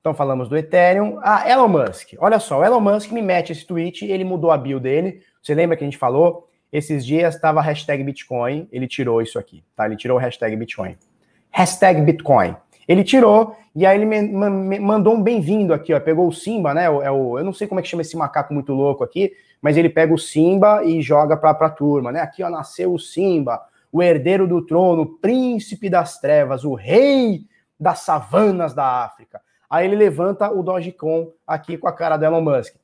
Então 0.01 0.13
falamos 0.13 0.49
do 0.49 0.57
Ethereum. 0.57 1.19
Ah, 1.23 1.49
Elon 1.49 1.69
Musk. 1.69 2.13
Olha 2.19 2.39
só, 2.39 2.61
o 2.61 2.65
Elon 2.65 2.81
Musk 2.81 3.11
me 3.11 3.23
mete 3.23 3.53
esse 3.53 3.67
tweet, 3.67 4.05
ele 4.05 4.25
mudou 4.25 4.51
a 4.51 4.59
bio 4.59 4.79
dele. 4.79 5.23
Você 5.43 5.55
lembra 5.55 5.77
que 5.77 5.83
a 5.83 5.87
gente 5.87 5.99
falou? 5.99 6.49
Esses 6.71 7.05
dias 7.05 7.35
estava 7.35 7.61
hashtag 7.63 8.03
Bitcoin, 8.05 8.69
ele 8.71 8.87
tirou 8.87 9.23
isso 9.23 9.39
aqui, 9.39 9.65
tá? 9.75 9.87
Ele 9.87 9.97
tirou 9.97 10.19
o 10.19 10.21
hashtag 10.21 10.55
Bitcoin. 10.57 10.97
Hashtag 11.51 12.01
Bitcoin. 12.03 12.55
Ele 12.93 13.03
tirou 13.03 13.57
e 13.75 13.87
aí 13.87 13.97
ele 13.97 14.05
me, 14.05 14.21
me 14.21 14.79
mandou 14.79 15.15
um 15.15 15.23
bem-vindo 15.23 15.73
aqui, 15.73 15.95
ó. 15.95 16.01
Pegou 16.01 16.29
o 16.29 16.33
Simba, 16.33 16.75
né? 16.75 16.85
É 16.85 17.11
o, 17.11 17.39
eu 17.39 17.45
não 17.45 17.53
sei 17.53 17.67
como 17.67 17.81
é 17.81 17.83
que 17.83 17.89
chama 17.89 18.03
esse 18.03 18.15
macaco 18.17 18.53
muito 18.53 18.75
louco 18.75 19.03
aqui, 19.03 19.33
mas 19.63 19.79
ele 19.79 19.89
pega 19.89 20.13
o 20.13 20.19
Simba 20.19 20.85
e 20.85 21.01
joga 21.01 21.35
para 21.35 21.53
a 21.53 21.71
turma, 21.71 22.13
né? 22.13 22.21
Aqui, 22.21 22.43
ó, 22.43 22.51
nasceu 22.51 22.93
o 22.93 22.99
Simba, 22.99 23.63
o 23.91 24.03
herdeiro 24.03 24.47
do 24.47 24.61
trono, 24.61 25.07
príncipe 25.07 25.89
das 25.89 26.21
trevas, 26.21 26.65
o 26.65 26.75
rei 26.75 27.47
das 27.81 28.01
savanas 28.01 28.75
da 28.75 29.05
África. 29.05 29.41
Aí 29.71 29.87
ele 29.87 29.97
levanta 29.97 30.51
o 30.51 30.63
Dogecoin 30.63 31.31
aqui 31.47 31.79
com 31.79 31.89
a 31.89 31.93
cara 31.93 32.19
do 32.19 32.25
Elon 32.27 32.43
Musk. 32.43 32.75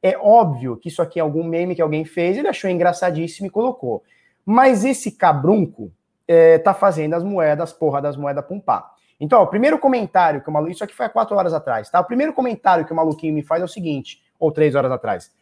É 0.00 0.16
óbvio 0.16 0.76
que 0.76 0.86
isso 0.86 1.02
aqui 1.02 1.18
é 1.18 1.22
algum 1.22 1.42
meme 1.42 1.74
que 1.74 1.82
alguém 1.82 2.04
fez, 2.04 2.38
ele 2.38 2.46
achou 2.46 2.70
engraçadíssimo 2.70 3.48
e 3.48 3.50
colocou. 3.50 4.04
Mas 4.46 4.84
esse 4.84 5.10
cabrunco 5.10 5.90
é, 6.28 6.58
tá 6.58 6.72
fazendo 6.72 7.14
as 7.14 7.24
moedas, 7.24 7.72
porra 7.72 8.00
das 8.00 8.16
moedas 8.16 8.46
pumpar. 8.46 8.97
Então, 9.20 9.40
ó, 9.40 9.44
o 9.44 9.46
primeiro 9.48 9.78
comentário 9.78 10.40
que 10.42 10.48
o 10.48 10.52
maluco. 10.52 10.72
Isso 10.72 10.84
aqui 10.84 10.94
foi 10.94 11.06
há 11.06 11.08
quatro 11.08 11.36
horas 11.36 11.52
atrás, 11.52 11.90
tá? 11.90 12.00
O 12.00 12.04
primeiro 12.04 12.32
comentário 12.32 12.84
que 12.84 12.92
o 12.92 12.96
maluquinho 12.96 13.34
me 13.34 13.42
faz 13.42 13.62
é 13.62 13.64
o 13.64 13.68
seguinte, 13.68 14.22
ou 14.38 14.52
três 14.52 14.74
horas 14.74 14.92
atrás. 14.92 15.34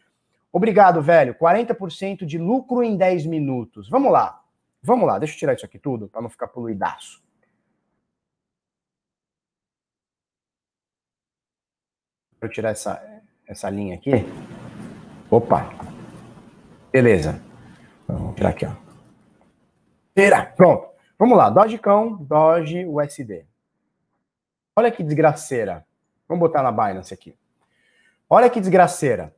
Obrigado, 0.51 1.01
velho. 1.01 1.35
40% 1.35 2.25
de 2.25 2.37
lucro 2.37 2.83
em 2.83 2.97
10 2.97 3.25
minutos. 3.25 3.89
Vamos 3.89 4.11
lá. 4.11 4.41
Vamos 4.81 5.05
lá, 5.05 5.19
deixa 5.19 5.35
eu 5.35 5.39
tirar 5.39 5.53
isso 5.53 5.65
aqui 5.65 5.77
tudo 5.77 6.07
para 6.07 6.21
não 6.21 6.29
ficar 6.29 6.47
poluidaço. 6.47 7.21
eu 12.41 12.49
tirar 12.49 12.69
essa, 12.69 13.01
essa 13.47 13.69
linha 13.69 13.95
aqui. 13.95 14.11
Opa! 15.29 15.69
Beleza. 16.91 17.41
Vamos 18.07 18.35
tirar 18.35 18.49
aqui, 18.49 18.65
ó. 18.65 18.71
Tira! 20.15 20.45
Pronto. 20.45 20.87
Vamos 21.17 21.37
lá. 21.37 21.49
Dogecão, 21.49 22.15
Doge 22.15 22.85
USD. 22.85 23.45
Olha 24.77 24.89
que 24.89 25.03
desgraceira. 25.03 25.85
Vamos 26.29 26.39
botar 26.39 26.63
na 26.63 26.71
Binance 26.71 27.13
aqui. 27.13 27.35
Olha 28.29 28.49
que 28.49 28.61
desgraceira. 28.61 29.35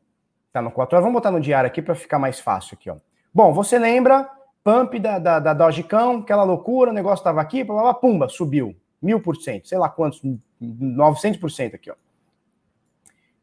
Tá 0.53 0.61
no 0.61 0.69
4 0.69 0.95
horas. 0.95 1.03
Vamos 1.03 1.17
botar 1.17 1.31
no 1.31 1.39
diário 1.39 1.67
aqui 1.67 1.81
para 1.81 1.95
ficar 1.95 2.19
mais 2.19 2.39
fácil 2.39 2.77
aqui, 2.79 2.91
ó. 2.91 2.97
Bom, 3.33 3.51
você 3.53 3.79
lembra 3.79 4.29
pump 4.63 4.99
da, 4.99 5.17
da, 5.17 5.39
da 5.39 5.53
Dogecão, 5.53 6.17
aquela 6.17 6.43
loucura, 6.43 6.91
o 6.91 6.93
negócio 6.93 7.23
tava 7.23 7.41
aqui, 7.41 7.63
blá, 7.63 7.75
blá, 7.75 7.83
blá, 7.83 7.93
pumba, 7.93 8.29
subiu. 8.29 8.75
Mil 9.01 9.21
por 9.21 9.37
cento, 9.37 9.67
sei 9.67 9.77
lá 9.77 9.87
quantos, 9.87 10.21
900% 10.61 11.73
aqui, 11.73 11.89
ó 11.89 11.95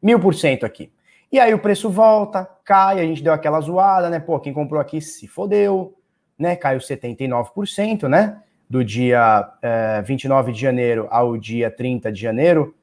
mil 0.01 0.19
por 0.19 0.33
cento 0.33 0.65
aqui. 0.65 0.91
E 1.31 1.39
aí 1.39 1.53
o 1.53 1.59
preço 1.59 1.89
volta, 1.89 2.49
cai, 2.63 2.99
a 2.99 3.03
gente 3.03 3.21
deu 3.21 3.33
aquela 3.33 3.59
zoada, 3.59 4.09
né? 4.09 4.19
Pô, 4.19 4.39
quem 4.39 4.53
comprou 4.53 4.79
aqui 4.79 5.01
se 5.01 5.27
fodeu, 5.27 5.97
né? 6.37 6.55
Caiu 6.55 6.79
79%, 6.79 8.07
né? 8.07 8.41
Do 8.69 8.83
dia 8.83 9.49
é, 9.61 10.01
29 10.01 10.51
de 10.51 10.59
janeiro 10.59 11.07
ao 11.09 11.37
dia 11.37 11.71
30 11.71 12.11
de 12.11 12.21
janeiro, 12.21 12.75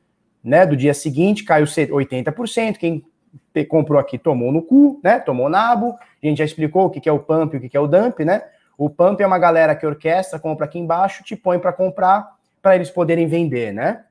né? 0.42 0.64
Do 0.64 0.76
dia 0.76 0.94
seguinte 0.94 1.44
caiu 1.44 1.66
80%. 1.66 2.78
Quem 2.78 3.04
comprou 3.68 3.98
aqui 3.98 4.18
tomou 4.18 4.50
no 4.50 4.62
cu, 4.62 5.00
né? 5.02 5.18
Tomou 5.18 5.48
nabo. 5.48 5.96
A 6.22 6.26
gente 6.26 6.38
já 6.38 6.44
explicou 6.44 6.86
o 6.86 6.90
que 6.90 7.08
é 7.08 7.12
o 7.12 7.18
pump 7.18 7.54
e 7.54 7.58
o 7.58 7.68
que 7.68 7.76
é 7.76 7.80
o 7.80 7.86
dump, 7.86 8.20
né? 8.20 8.42
O 8.76 8.90
pump 8.90 9.20
é 9.20 9.26
uma 9.26 9.38
galera 9.38 9.74
que 9.74 9.86
orquestra, 9.86 10.38
compra 10.38 10.66
aqui 10.66 10.78
embaixo, 10.78 11.22
te 11.22 11.36
põe 11.36 11.58
para 11.58 11.72
comprar, 11.72 12.36
para 12.60 12.74
eles 12.74 12.90
poderem 12.90 13.26
vender, 13.26 13.72
né? 13.72 14.04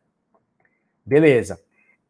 Beleza. 1.06 1.60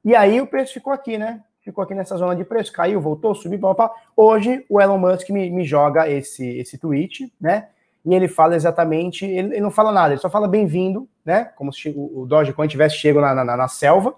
E 0.05 0.16
aí 0.16 0.39
o 0.39 0.47
preço 0.47 0.74
ficou 0.74 0.93
aqui, 0.93 1.18
né? 1.18 1.41
Ficou 1.61 1.84
aqui 1.84 1.95
nessa 1.95 2.18
zona 2.18 2.36
de 2.36 2.43
preço, 2.43 2.74
caiu, 2.74 2.99
voltou, 2.99 3.34
subiu, 3.34 3.59
pá, 3.59 3.74
pá. 3.74 3.91
Hoje 4.16 4.66
o 4.70 4.82
Elon 4.82 4.97
Musk 4.97 5.30
me, 5.30 5.49
me 5.49 5.64
joga 5.64 6.09
esse, 6.09 6.45
esse 6.57 6.78
tweet, 6.78 7.34
né? 7.39 7.70
E 8.06 8.14
ele 8.14 8.28
fala 8.28 8.56
exatamente, 8.56 9.26
ele, 9.26 9.54
ele 9.54 9.62
não 9.62 9.72
fala 9.72 9.91
nada, 9.91 10.14
ele 10.14 10.22
só 10.22 10.30
fala 10.30 10.47
bem-vindo, 10.47 11.08
né? 11.24 11.45
Como 11.56 11.72
se 11.72 11.89
o, 11.89 12.22
o 12.22 12.26
Dogecoin 12.26 12.68
tivesse 12.68 12.97
chego 12.97 13.22
na, 13.22 13.34
na, 13.34 13.58
na 13.58 13.68
selva, 13.68 14.16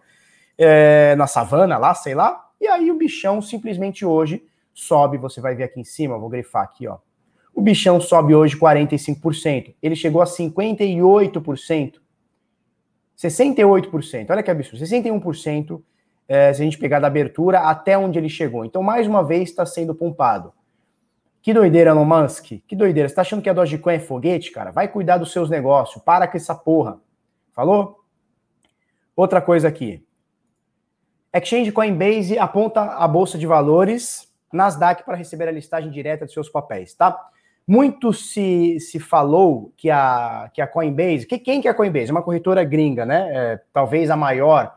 é, 0.58 1.16
na 1.16 1.28
savana 1.28 1.78
lá, 1.78 1.94
sei 1.94 2.16
lá. 2.16 2.46
E 2.60 2.68
aí 2.68 2.90
o 2.90 2.98
bichão 2.98 3.42
simplesmente 3.42 4.06
hoje 4.06 4.44
sobe, 4.74 5.18
você 5.18 5.40
vai 5.40 5.56
ver 5.56 5.66
aqui 5.66 5.80
em 5.80 5.84
cima, 5.84 6.18
vou 6.18 6.30
grifar 6.30 6.64
aqui, 6.64 6.88
ó. 6.88 6.98
O 7.54 7.62
bichão 7.62 8.02
sobe 8.02 8.36
hoje 8.36 8.58
45%. 8.58 9.76
Ele 9.82 9.96
chegou 9.96 10.22
a 10.22 10.26
58%. 10.26 11.94
68%. 13.18 14.30
Olha 14.30 14.44
que 14.44 14.52
absurdo. 14.52 14.84
61% 14.84 15.82
é, 16.28 16.52
se 16.54 16.62
a 16.62 16.66
gente 16.66 16.78
pegar 16.78 17.00
da 17.00 17.08
abertura 17.08 17.60
até 17.60 17.98
onde 17.98 18.20
ele 18.20 18.28
chegou. 18.28 18.66
Então, 18.66 18.84
mais 18.84 19.08
uma 19.08 19.24
vez, 19.24 19.50
está 19.50 19.66
sendo 19.66 19.96
pompado. 19.96 20.52
Que 21.46 21.54
doideira, 21.54 21.92
Elon 21.92 22.06
Musk. 22.06 22.54
Que 22.68 22.76
doideira. 22.76 23.08
Você 23.08 23.14
tá 23.14 23.22
achando 23.22 23.40
que 23.40 23.48
a 23.48 23.54
Dogecoin 23.54 23.94
é 23.94 24.00
foguete, 24.00 24.50
cara? 24.50 24.72
Vai 24.72 24.88
cuidar 24.88 25.20
dos 25.20 25.32
seus 25.32 25.48
negócios. 25.48 26.04
Para 26.04 26.28
com 26.28 26.36
essa 26.36 26.56
porra. 26.56 27.00
Falou? 27.54 28.00
Outra 29.16 29.40
coisa 29.40 29.68
aqui. 29.68 30.04
Exchange 31.32 31.72
Coinbase 31.72 32.40
aponta 32.40 32.82
a 32.82 33.08
bolsa 33.08 33.38
de 33.38 33.46
valores 33.46 34.28
Nasdaq 34.52 35.06
para 35.06 35.16
receber 35.16 35.48
a 35.48 35.52
listagem 35.52 35.92
direta 35.92 36.26
de 36.26 36.34
seus 36.34 36.50
papéis, 36.50 36.96
tá? 36.96 37.16
Muito 37.68 38.12
se, 38.12 38.80
se 38.80 39.00
falou 39.00 39.72
que 39.78 39.92
a, 39.92 40.50
que 40.52 40.62
a 40.62 40.66
Coinbase, 40.66 41.28
que, 41.28 41.38
quem 41.38 41.62
que 41.62 41.68
é 41.68 41.72
a 41.72 41.76
Coinbase? 41.76 42.10
É 42.10 42.12
uma 42.12 42.24
corretora 42.24 42.64
gringa, 42.64 43.06
né? 43.06 43.30
É, 43.32 43.62
talvez 43.72 44.10
a 44.10 44.18
maior. 44.18 44.76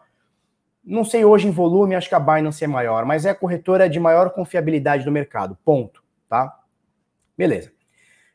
Não 0.85 1.03
sei 1.03 1.25
hoje 1.25 1.49
em 1.49 1.51
volume, 1.51 1.95
acho 1.95 2.11
que 2.11 2.15
a 2.15 2.21
Binance 2.21 2.63
é 2.63 2.69
maior, 2.69 3.07
mas 3.07 3.25
é 3.25 3.31
a 3.31 3.35
corretora 3.35 3.89
de 3.89 3.99
maior 3.99 4.29
confiabilidade 4.35 5.07
do 5.07 5.11
mercado. 5.11 5.57
Ponto, 5.65 6.07
tá? 6.29 6.59
Beleza. 7.37 7.73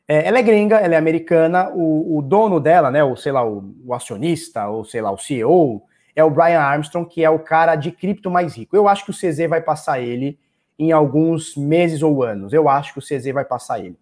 É, 0.06 0.26
ela 0.26 0.38
é 0.38 0.42
gringa, 0.42 0.76
ela 0.76 0.94
é 0.94 0.98
americana, 0.98 1.70
o, 1.70 2.18
o, 2.18 2.22
dono 2.22 2.60
dela, 2.60 2.90
né, 2.90 3.02
ou 3.02 3.16
sei 3.16 3.32
lá, 3.32 3.46
o, 3.46 3.74
o, 3.84 3.94
acionista, 3.94 4.68
ou 4.68 4.84
sei 4.84 5.00
lá, 5.00 5.10
o 5.10 5.16
CEO, 5.16 5.82
é 6.14 6.22
o 6.22 6.30
Brian 6.30 6.60
Armstrong, 6.60 7.08
que 7.08 7.24
é 7.24 7.30
o 7.30 7.38
cara 7.38 7.74
de 7.74 7.90
cripto 7.90 8.30
mais 8.30 8.54
rico. 8.56 8.76
Eu 8.76 8.86
acho 8.86 9.04
que 9.04 9.10
o 9.10 9.14
CZ 9.14 9.48
vai 9.48 9.60
passar 9.60 10.00
ele 10.00 10.38
em 10.78 10.92
alguns 10.92 11.56
meses 11.56 12.02
ou 12.02 12.22
anos. 12.22 12.52
Eu 12.52 12.68
acho 12.68 12.92
que 12.92 12.98
o 12.98 13.02
CZ 13.02 13.32
vai 13.32 13.44
passar 13.44 13.80
ele. 13.80 13.98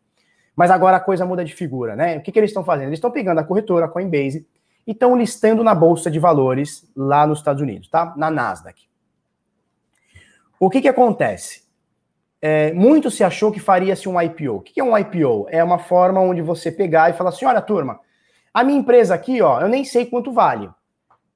Mas 0.55 0.71
agora 0.71 0.97
a 0.97 1.01
coisa 1.01 1.25
muda 1.25 1.45
de 1.45 1.55
figura, 1.55 1.97
né? 1.97 2.19
O 2.19 2.21
que, 2.21 2.31
que 2.31 2.39
eles 2.39 2.51
estão 2.51 2.65
fazendo? 2.65 2.89
Eles 2.89 2.99
estão 2.99 3.11
pegando 3.11 3.39
a 3.39 3.45
corretora, 3.45 3.87
a 3.87 3.89
Coinbase, 3.89 4.47
e 4.87 4.93
estão 4.93 5.17
listando 5.17 5.63
na 5.63 5.75
Bolsa 5.75 6.11
de 6.11 6.19
Valores 6.19 6.91
lá 6.95 7.27
nos 7.27 7.39
Estados 7.39 7.63
Unidos, 7.63 7.89
tá? 7.89 8.13
Na 8.17 8.31
Nasdaq. 8.31 8.83
O 10.59 10.69
que, 10.69 10.83
que 10.83 10.89
acontece? 10.89 11.63
É, 12.45 12.73
muito 12.73 13.09
se 13.09 13.23
achou 13.23 13.53
que 13.53 13.61
faria-se 13.61 14.09
um 14.09 14.21
IPO. 14.21 14.57
O 14.57 14.61
que, 14.61 14.81
é 14.81 14.83
um 14.83 14.99
IPO? 14.99 15.47
É 15.49 15.63
uma 15.63 15.79
forma 15.79 16.21
onde 16.21 16.43
você 16.43 16.73
pegar 16.73 17.09
e 17.09 17.13
falar 17.13 17.31
assim: 17.31 17.45
olha, 17.45 17.63
turma, 17.63 18.01
a 18.53 18.65
minha 18.65 18.81
empresa 18.81 19.15
aqui, 19.15 19.41
ó, 19.41 19.61
eu 19.61 19.69
nem 19.69 19.85
sei 19.85 20.07
quanto 20.07 20.33
vale. 20.33 20.69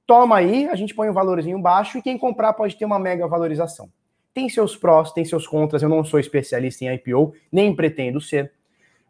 Toma 0.04 0.36
aí, 0.36 0.68
a 0.68 0.74
gente 0.74 0.94
põe 0.94 1.09
um 1.09 1.12
valorzinho 1.12 1.61
baixo 1.61 1.96
e 1.98 2.02
quem 2.02 2.18
comprar 2.18 2.52
pode 2.54 2.76
ter 2.76 2.84
uma 2.84 2.98
mega 2.98 3.26
valorização. 3.28 3.88
Tem 4.34 4.48
seus 4.48 4.76
prós, 4.76 5.12
tem 5.12 5.24
seus 5.24 5.46
contras. 5.46 5.82
Eu 5.82 5.88
não 5.88 6.04
sou 6.04 6.18
especialista 6.18 6.84
em 6.84 6.92
IPO, 6.94 7.32
nem 7.50 7.74
pretendo 7.74 8.20
ser. 8.20 8.52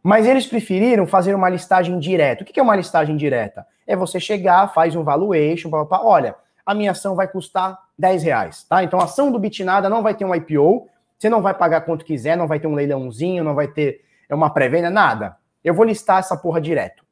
Mas 0.02 0.26
eles 0.26 0.46
preferiram 0.46 1.06
fazer 1.06 1.34
uma 1.34 1.48
listagem 1.48 1.98
direta. 1.98 2.44
O 2.44 2.46
que 2.46 2.60
é 2.60 2.62
uma 2.62 2.76
listagem 2.76 3.16
direta? 3.16 3.66
É 3.86 3.96
você 3.96 4.20
chegar, 4.20 4.72
faz 4.72 4.94
um 4.94 5.02
valuation, 5.02 5.70
pá, 5.70 5.84
pá, 5.84 6.00
olha, 6.02 6.36
a 6.64 6.74
minha 6.74 6.92
ação 6.92 7.16
vai 7.16 7.26
custar 7.26 7.76
10 7.98 8.22
reais, 8.22 8.64
tá? 8.68 8.84
Então 8.84 9.00
a 9.00 9.04
ação 9.04 9.32
do 9.32 9.38
Bitnada 9.38 9.88
não 9.88 10.02
vai 10.02 10.14
ter 10.14 10.24
um 10.24 10.34
IPO, 10.34 10.88
você 11.18 11.28
não 11.28 11.40
vai 11.40 11.54
pagar 11.54 11.82
quanto 11.82 12.04
quiser, 12.04 12.36
não 12.36 12.46
vai 12.46 12.60
ter 12.60 12.66
um 12.66 12.74
leilãozinho, 12.74 13.42
não 13.42 13.54
vai 13.54 13.68
ter 13.68 14.02
uma 14.30 14.50
pré-venda, 14.50 14.90
nada. 14.90 15.36
Eu 15.64 15.74
vou 15.74 15.84
listar 15.84 16.18
essa 16.18 16.36
porra 16.36 16.60
direto. 16.60 17.04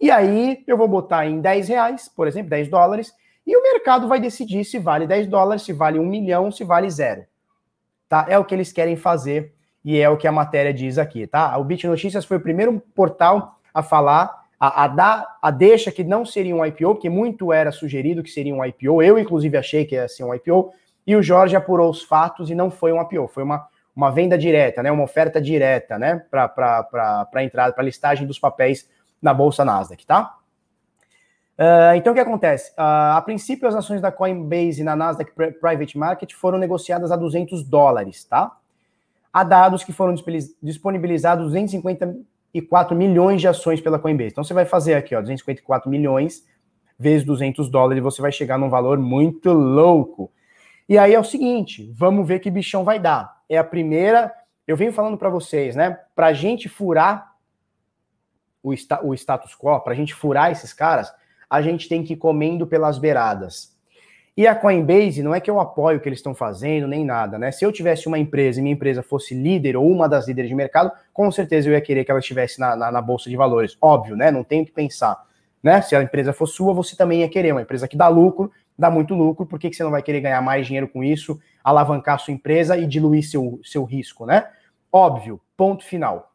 E 0.00 0.10
aí 0.10 0.62
eu 0.66 0.76
vou 0.76 0.88
botar 0.88 1.26
em 1.26 1.40
10 1.40 1.68
reais, 1.68 2.08
por 2.08 2.26
exemplo, 2.26 2.50
10 2.50 2.68
dólares, 2.68 3.12
e 3.46 3.56
o 3.56 3.62
mercado 3.62 4.08
vai 4.08 4.20
decidir 4.20 4.64
se 4.64 4.78
vale 4.78 5.06
10 5.06 5.28
dólares, 5.28 5.62
se 5.62 5.72
vale 5.72 5.98
1 5.98 6.04
milhão, 6.04 6.50
se 6.50 6.64
vale 6.64 6.90
zero. 6.90 7.24
Tá? 8.08 8.26
É 8.28 8.38
o 8.38 8.44
que 8.44 8.54
eles 8.54 8.72
querem 8.72 8.96
fazer 8.96 9.54
e 9.84 9.98
é 9.98 10.08
o 10.08 10.16
que 10.16 10.26
a 10.26 10.32
matéria 10.32 10.74
diz 10.74 10.98
aqui, 10.98 11.26
tá? 11.28 11.56
O 11.58 11.64
Bit 11.64 11.86
Notícias 11.86 12.24
foi 12.24 12.38
o 12.38 12.40
primeiro 12.40 12.82
portal 12.92 13.60
a 13.72 13.84
falar, 13.84 14.46
a, 14.58 14.84
a 14.84 14.88
dar 14.88 15.38
a 15.40 15.50
deixa 15.50 15.92
que 15.92 16.02
não 16.02 16.24
seria 16.24 16.56
um 16.56 16.64
IPO, 16.64 16.94
porque 16.94 17.08
muito 17.08 17.52
era 17.52 17.70
sugerido 17.70 18.22
que 18.22 18.30
seria 18.30 18.52
um 18.52 18.64
IPO. 18.64 19.00
Eu, 19.00 19.16
inclusive, 19.16 19.56
achei 19.56 19.84
que 19.84 19.94
ia 19.94 20.08
ser 20.08 20.24
um 20.24 20.34
IPO, 20.34 20.72
e 21.06 21.14
o 21.14 21.22
Jorge 21.22 21.54
apurou 21.54 21.90
os 21.90 22.02
fatos 22.02 22.50
e 22.50 22.54
não 22.54 22.70
foi 22.70 22.92
um 22.92 23.00
IPO, 23.00 23.28
foi 23.28 23.42
uma, 23.42 23.68
uma 23.94 24.10
venda 24.10 24.36
direta, 24.36 24.82
né? 24.82 24.90
Uma 24.90 25.04
oferta 25.04 25.40
direta, 25.40 25.98
né? 25.98 26.24
Para 26.30 27.44
entrada, 27.44 27.72
para 27.72 27.84
listagem 27.84 28.26
dos 28.26 28.38
papéis 28.38 28.88
na 29.22 29.32
Bolsa 29.32 29.64
Nasdaq, 29.64 30.04
tá? 30.04 30.36
Uh, 31.58 31.96
então, 31.96 32.12
o 32.12 32.14
que 32.14 32.20
acontece? 32.20 32.70
Uh, 32.72 33.16
a 33.16 33.22
princípio, 33.22 33.66
as 33.66 33.74
ações 33.74 34.00
da 34.00 34.12
Coinbase 34.12 34.84
na 34.84 34.94
Nasdaq 34.94 35.32
Private 35.32 35.96
Market 35.96 36.34
foram 36.34 36.58
negociadas 36.58 37.10
a 37.10 37.16
200 37.16 37.62
dólares, 37.62 38.24
tá? 38.24 38.52
Há 39.32 39.42
dados 39.42 39.82
que 39.82 39.92
foram 39.92 40.14
disponibilizados 40.62 41.46
254 41.46 42.96
milhões 42.96 43.40
de 43.40 43.48
ações 43.48 43.80
pela 43.80 43.98
Coinbase. 43.98 44.32
Então, 44.32 44.44
você 44.44 44.52
vai 44.52 44.66
fazer 44.66 44.94
aqui, 44.94 45.14
ó, 45.14 45.20
254 45.20 45.88
milhões 45.88 46.44
vezes 46.98 47.24
200 47.24 47.68
dólares, 47.70 48.02
você 48.02 48.20
vai 48.20 48.32
chegar 48.32 48.58
num 48.58 48.70
valor 48.70 48.98
muito 48.98 49.52
louco. 49.52 50.30
E 50.88 50.96
aí 50.96 51.14
é 51.14 51.18
o 51.18 51.24
seguinte, 51.24 51.92
vamos 51.94 52.26
ver 52.26 52.38
que 52.38 52.50
bichão 52.50 52.84
vai 52.84 52.98
dar. 52.98 53.42
É 53.48 53.58
a 53.58 53.64
primeira, 53.64 54.32
eu 54.66 54.76
venho 54.76 54.92
falando 54.92 55.18
para 55.18 55.28
vocês, 55.28 55.74
né? 55.74 55.98
Para 56.14 56.28
a 56.28 56.32
gente 56.32 56.68
furar 56.68 57.32
o, 58.62 58.72
sta, 58.72 59.04
o 59.04 59.14
status 59.14 59.54
quo, 59.54 59.80
para 59.80 59.92
a 59.92 59.96
gente 59.96 60.14
furar 60.14 60.50
esses 60.50 60.72
caras, 60.72 61.12
a 61.48 61.60
gente 61.62 61.88
tem 61.88 62.04
que 62.04 62.14
ir 62.14 62.16
comendo 62.16 62.66
pelas 62.66 62.98
beiradas. 62.98 63.76
E 64.36 64.46
a 64.46 64.54
Coinbase, 64.54 65.22
não 65.22 65.34
é 65.34 65.40
que 65.40 65.50
eu 65.50 65.58
apoio 65.58 65.96
o 65.96 66.00
que 66.00 66.08
eles 66.08 66.18
estão 66.18 66.34
fazendo, 66.34 66.86
nem 66.86 67.04
nada, 67.04 67.38
né? 67.38 67.50
Se 67.50 67.64
eu 67.64 67.72
tivesse 67.72 68.06
uma 68.06 68.18
empresa 68.18 68.60
e 68.60 68.62
minha 68.62 68.74
empresa 68.74 69.02
fosse 69.02 69.34
líder 69.34 69.76
ou 69.78 69.90
uma 69.90 70.06
das 70.06 70.28
líderes 70.28 70.50
de 70.50 70.54
mercado, 70.54 70.92
com 71.12 71.30
certeza 71.32 71.68
eu 71.68 71.72
ia 71.72 71.80
querer 71.80 72.04
que 72.04 72.10
ela 72.10 72.20
estivesse 72.20 72.60
na, 72.60 72.76
na, 72.76 72.92
na 72.92 73.00
Bolsa 73.00 73.30
de 73.30 73.36
Valores. 73.36 73.78
Óbvio, 73.80 74.14
né? 74.14 74.30
Não 74.30 74.44
tenho 74.44 74.66
que 74.66 74.72
pensar. 74.72 75.24
Né? 75.62 75.80
Se 75.80 75.96
a 75.96 76.02
empresa 76.02 76.34
for 76.34 76.46
sua, 76.46 76.74
você 76.74 76.94
também 76.94 77.20
ia 77.20 77.28
querer. 77.30 77.52
Uma 77.52 77.62
empresa 77.62 77.88
que 77.88 77.96
dá 77.96 78.08
lucro, 78.08 78.52
dá 78.78 78.90
muito 78.90 79.14
lucro, 79.14 79.46
por 79.46 79.58
que, 79.58 79.70
que 79.70 79.76
você 79.76 79.82
não 79.82 79.90
vai 79.90 80.02
querer 80.02 80.20
ganhar 80.20 80.40
mais 80.42 80.66
dinheiro 80.66 80.88
com 80.88 81.02
isso, 81.02 81.40
alavancar 81.62 82.18
sua 82.18 82.34
empresa 82.34 82.76
e 82.76 82.86
diluir 82.86 83.28
seu, 83.28 83.60
seu 83.64 83.84
risco, 83.84 84.26
né? 84.26 84.48
Óbvio, 84.92 85.40
ponto 85.56 85.84
final. 85.84 86.32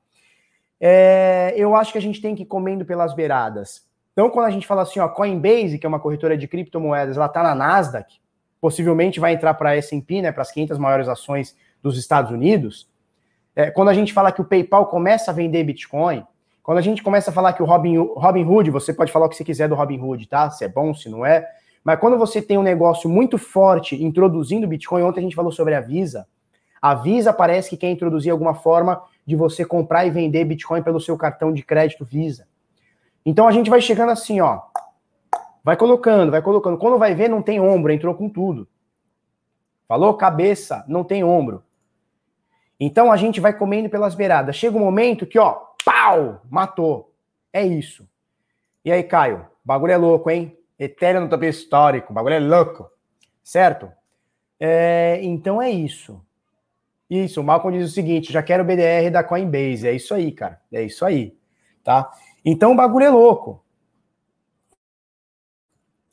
É, 0.80 1.54
eu 1.56 1.76
acho 1.76 1.92
que 1.92 1.98
a 1.98 2.02
gente 2.02 2.22
tem 2.22 2.36
que 2.36 2.44
ir 2.44 2.48
comendo 2.48 2.84
pelas 2.84 3.14
beiradas. 3.14 3.86
Então, 4.14 4.30
quando 4.30 4.48
a 4.48 4.52
gente 4.52 4.68
fala 4.68 4.82
assim, 4.82 5.00
ó, 5.00 5.08
Coinbase, 5.08 5.78
que 5.78 5.86
é 5.86 5.90
uma 5.90 6.00
corretora 6.00 6.38
de 6.38 6.48
criptomoedas, 6.48 7.16
ela 7.16 7.28
está 7.28 7.44
na 7.44 7.56
Nasdaq, 7.56 8.20
possivelmente 8.60 9.20
vai 9.20 9.34
entrar 9.34 9.54
para 9.54 9.70
a 9.70 9.76
S&P, 9.78 10.22
né, 10.22 10.32
para 10.32 10.42
as 10.42 10.52
500 10.52 10.78
maiores 10.78 11.08
ações 11.08 11.56
dos 11.82 11.98
Estados 11.98 12.32
Unidos. 12.32 12.90
É, 13.56 13.72
quando 13.72 13.90
a 13.90 13.94
gente 13.94 14.14
fala 14.14 14.32
que 14.32 14.42
o 14.42 14.46
PayPal 14.46 14.88
começa 14.88 15.32
a 15.32 15.34
vender 15.34 15.64
Bitcoin, 15.64 16.26
quando 16.64 16.78
a 16.78 16.82
gente 16.82 17.02
começa 17.02 17.32
a 17.32 17.34
falar 17.34 17.54
que 17.54 17.64
o 17.64 17.66
Robin, 17.66 17.98
Robin 17.98 18.46
Hood, 18.46 18.70
você 18.70 18.94
pode 18.94 19.12
falar 19.12 19.26
o 19.26 19.30
que 19.30 19.36
você 19.36 19.44
quiser 19.44 19.68
do 19.68 19.76
Robin 19.76 20.00
Hood, 20.00 20.28
tá? 20.28 20.50
Se 20.50 20.64
é 20.64 20.68
bom, 20.68 20.94
se 20.94 21.10
não 21.10 21.26
é. 21.26 21.48
Mas 21.84 22.00
quando 22.00 22.18
você 22.18 22.42
tem 22.42 22.58
um 22.58 22.64
negócio 22.64 23.10
muito 23.10 23.38
forte 23.38 24.02
introduzindo 24.02 24.68
Bitcoin, 24.68 25.04
ontem 25.04 25.20
a 25.20 25.24
gente 25.24 25.36
falou 25.36 25.52
sobre 25.52 25.74
a 25.74 25.82
Visa. 25.82 26.28
A 26.82 26.96
Visa 26.96 27.34
parece 27.34 27.70
que 27.70 27.78
quer 27.78 27.90
introduzir 27.90 28.32
alguma 28.32 28.54
forma 28.54 29.04
de 29.26 29.36
você 29.36 29.66
comprar 29.66 30.06
e 30.06 30.10
vender 30.10 30.46
Bitcoin 30.46 30.82
pelo 30.82 31.00
seu 31.00 31.18
cartão 31.18 31.54
de 31.54 31.64
crédito 31.64 32.06
Visa. 32.06 32.48
Então 33.26 33.48
a 33.48 33.52
gente 33.52 33.70
vai 33.70 33.82
chegando 33.82 34.12
assim, 34.12 34.42
ó. 34.42 34.62
Vai 35.64 35.78
colocando, 35.78 36.32
vai 36.32 36.42
colocando. 36.42 36.78
Quando 36.78 36.98
vai 36.98 37.14
ver, 37.14 37.30
não 37.30 37.42
tem 37.42 37.60
ombro, 37.60 37.92
entrou 37.92 38.16
com 38.16 38.28
tudo. 38.28 38.68
Falou? 39.88 40.14
Cabeça, 40.16 40.84
não 40.88 41.04
tem 41.04 41.24
ombro. 41.24 41.64
Então 42.80 43.12
a 43.12 43.18
gente 43.18 43.40
vai 43.40 43.54
comendo 43.54 43.90
pelas 43.90 44.16
beiradas. 44.16 44.56
Chega 44.56 44.76
um 44.76 44.80
momento 44.80 45.28
que, 45.28 45.38
ó, 45.38 45.62
pau, 45.86 46.42
matou. 46.50 47.14
É 47.54 47.64
isso. 47.64 48.08
E 48.84 48.92
aí, 48.92 49.04
Caio? 49.04 49.46
Bagulho 49.64 49.92
é 49.92 49.98
louco, 49.98 50.32
hein? 50.32 50.58
Ethereum 50.84 51.22
no 51.22 51.30
topo 51.30 51.46
histórico, 51.46 52.12
bagulho 52.12 52.34
é 52.34 52.40
louco. 52.40 52.90
Certo? 53.44 53.92
É, 54.60 55.20
então 55.22 55.62
é 55.62 55.70
isso. 55.70 56.20
Isso, 57.08 57.40
o 57.40 57.44
Malcolm 57.44 57.78
diz 57.78 57.92
o 57.92 57.94
seguinte: 57.94 58.34
já 58.34 58.42
quero 58.42 58.64
o 58.64 58.66
BDR 58.66 59.12
da 59.12 59.24
Coinbase. 59.24 59.88
É 59.88 59.94
isso 59.94 60.12
aí, 60.14 60.32
cara. 60.32 60.60
É 60.72 60.82
isso 60.82 61.06
aí. 61.06 61.38
Tá? 61.84 62.12
Então 62.44 62.72
o 62.72 62.76
bagulho 62.76 63.06
é 63.06 63.10
louco. 63.12 63.64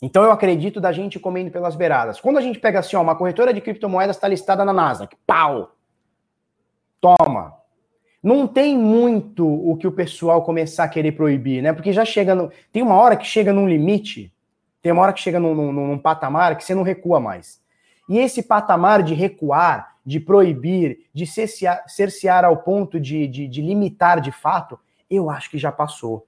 Então 0.03 0.23
eu 0.23 0.33
acredito 0.33 0.81
da 0.81 0.93
gente 0.93 1.19
comendo 1.19 1.51
pelas 1.51 1.75
beiradas. 1.75 2.21
Quando 2.21 2.37
a 2.37 2.43
gente 2.43 2.61
pega 2.61 2.81
assim, 2.81 2.95
ó, 2.95 3.03
uma 3.03 3.17
corretora 3.17 3.55
de 3.55 3.61
criptomoedas 3.61 4.17
está 4.17 4.29
listada 4.29 4.65
na 4.65 4.73
Nasdaq, 4.73 5.17
pau! 5.27 5.75
Toma! 7.01 7.57
Não 8.23 8.47
tem 8.47 8.77
muito 8.77 9.47
o 9.47 9.77
que 9.77 9.87
o 9.87 9.93
pessoal 9.93 10.43
começar 10.43 10.85
a 10.85 10.89
querer 10.89 11.13
proibir, 11.13 11.63
né? 11.63 11.73
Porque 11.73 11.93
já 11.93 12.05
chega 12.05 12.35
no. 12.35 12.51
Tem 12.71 12.83
uma 12.83 12.97
hora 12.97 13.17
que 13.17 13.25
chega 13.25 13.53
num 13.53 13.69
limite, 13.69 14.33
tem 14.89 14.93
uma 14.95 15.03
hora 15.03 15.13
que 15.13 15.21
chega 15.21 15.39
num, 15.39 15.55
num, 15.55 15.71
num 15.71 15.99
patamar 15.99 16.57
que 16.57 16.65
você 16.65 16.75
não 16.75 16.83
recua 16.83 17.21
mais. 17.21 17.61
E 18.09 18.17
esse 18.17 18.43
patamar 18.43 19.03
de 19.03 19.13
recuar, 19.13 19.97
de 20.03 20.19
proibir, 20.19 21.01
de 21.13 21.27
cercear, 21.27 21.85
cercear 21.87 22.43
ao 22.43 22.57
ponto 22.57 22.99
de, 22.99 23.29
de, 23.29 23.47
de 23.47 23.61
limitar 23.61 24.19
de 24.19 24.33
fato, 24.33 24.81
eu 25.11 25.29
acho 25.29 25.51
que 25.51 25.59
já 25.59 25.71
passou. 25.71 26.27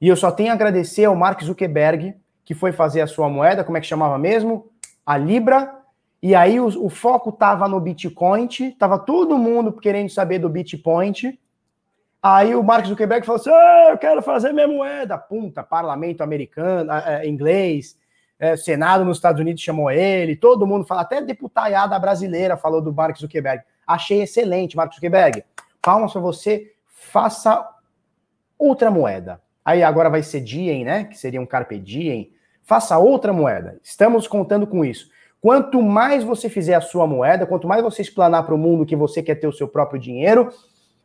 E 0.00 0.06
eu 0.06 0.14
só 0.14 0.30
tenho 0.30 0.52
a 0.52 0.52
agradecer 0.52 1.06
ao 1.06 1.16
Mark 1.16 1.42
Zuckerberg, 1.42 2.14
que 2.44 2.54
foi 2.54 2.70
fazer 2.70 3.00
a 3.00 3.06
sua 3.08 3.28
moeda, 3.28 3.64
como 3.64 3.76
é 3.76 3.80
que 3.80 3.86
chamava 3.88 4.16
mesmo? 4.16 4.70
A 5.04 5.18
Libra. 5.18 5.74
E 6.22 6.36
aí 6.36 6.60
o, 6.60 6.66
o 6.66 6.88
foco 6.88 7.30
estava 7.30 7.66
no 7.66 7.80
Bitcoin, 7.80 8.46
estava 8.46 8.96
todo 8.96 9.36
mundo 9.36 9.72
querendo 9.72 10.08
saber 10.08 10.38
do 10.38 10.48
Bitcoin. 10.48 11.12
Aí 12.28 12.56
o 12.56 12.62
Mark 12.62 12.84
Zuckerberg 12.84 13.24
falou 13.24 13.40
assim: 13.40 13.50
ah, 13.50 13.90
eu 13.90 13.98
quero 13.98 14.20
fazer 14.20 14.52
minha 14.52 14.66
moeda. 14.66 15.16
Punta, 15.16 15.62
parlamento 15.62 16.22
americano, 16.22 16.90
é, 16.92 17.24
inglês, 17.24 17.96
é, 18.36 18.56
Senado 18.56 19.04
nos 19.04 19.18
Estados 19.18 19.40
Unidos 19.40 19.62
chamou 19.62 19.92
ele, 19.92 20.34
todo 20.34 20.66
mundo 20.66 20.84
fala, 20.84 21.02
até 21.02 21.22
deputada 21.22 21.96
brasileira 22.00 22.56
falou 22.56 22.82
do 22.82 22.92
Mark 22.92 23.16
Zuckerberg. 23.16 23.62
Achei 23.86 24.22
excelente, 24.22 24.76
Mark 24.76 24.92
Zuckerberg. 24.92 25.44
Palmas 25.80 26.10
para 26.10 26.20
você, 26.20 26.72
faça 26.88 27.64
outra 28.58 28.90
moeda. 28.90 29.40
Aí 29.64 29.84
agora 29.84 30.10
vai 30.10 30.24
ser 30.24 30.40
Diem, 30.40 30.84
né? 30.84 31.04
Que 31.04 31.16
seria 31.16 31.40
um 31.40 31.46
Carpe 31.46 31.78
Diem. 31.78 32.32
Faça 32.64 32.98
outra 32.98 33.32
moeda. 33.32 33.78
Estamos 33.84 34.26
contando 34.26 34.66
com 34.66 34.84
isso. 34.84 35.08
Quanto 35.40 35.80
mais 35.80 36.24
você 36.24 36.48
fizer 36.48 36.74
a 36.74 36.80
sua 36.80 37.06
moeda, 37.06 37.46
quanto 37.46 37.68
mais 37.68 37.84
você 37.84 38.02
explanar 38.02 38.44
para 38.44 38.54
o 38.54 38.58
mundo 38.58 38.84
que 38.84 38.96
você 38.96 39.22
quer 39.22 39.36
ter 39.36 39.46
o 39.46 39.52
seu 39.52 39.68
próprio 39.68 40.00
dinheiro, 40.00 40.50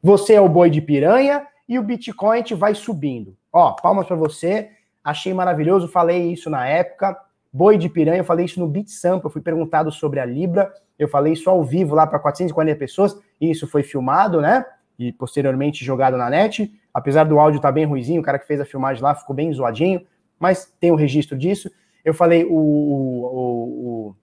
você 0.01 0.33
é 0.33 0.41
o 0.41 0.49
boi 0.49 0.69
de 0.69 0.81
piranha 0.81 1.45
e 1.67 1.77
o 1.77 1.83
Bitcoin 1.83 2.43
vai 2.57 2.73
subindo. 2.73 3.35
Ó, 3.53 3.73
palmas 3.73 4.07
para 4.07 4.15
você. 4.15 4.69
Achei 5.03 5.33
maravilhoso, 5.33 5.87
falei 5.87 6.31
isso 6.31 6.49
na 6.49 6.67
época. 6.67 7.17
Boi 7.53 7.77
de 7.77 7.89
piranha, 7.89 8.19
eu 8.19 8.25
falei 8.25 8.45
isso 8.45 8.59
no 8.59 8.67
BitSample, 8.67 9.25
eu 9.25 9.29
fui 9.29 9.41
perguntado 9.41 9.91
sobre 9.91 10.21
a 10.21 10.25
Libra, 10.25 10.73
eu 10.97 11.09
falei 11.09 11.33
isso 11.33 11.49
ao 11.49 11.61
vivo 11.63 11.93
lá 11.93 12.07
para 12.07 12.17
440 12.17 12.79
pessoas, 12.79 13.19
e 13.41 13.51
isso 13.51 13.67
foi 13.67 13.83
filmado, 13.83 14.39
né? 14.39 14.65
E 14.97 15.11
posteriormente 15.11 15.83
jogado 15.83 16.15
na 16.15 16.29
net. 16.29 16.71
Apesar 16.93 17.25
do 17.25 17.39
áudio 17.39 17.57
estar 17.57 17.69
tá 17.69 17.73
bem 17.73 17.85
ruizinho, 17.85 18.21
o 18.21 18.23
cara 18.23 18.39
que 18.39 18.47
fez 18.47 18.61
a 18.61 18.65
filmagem 18.65 19.03
lá 19.03 19.13
ficou 19.15 19.35
bem 19.35 19.51
zoadinho, 19.51 20.05
mas 20.39 20.73
tem 20.79 20.91
o 20.91 20.93
um 20.93 20.97
registro 20.97 21.37
disso. 21.37 21.69
Eu 22.05 22.13
falei 22.13 22.45
o, 22.45 22.55
o, 22.55 24.09
o, 24.09 24.15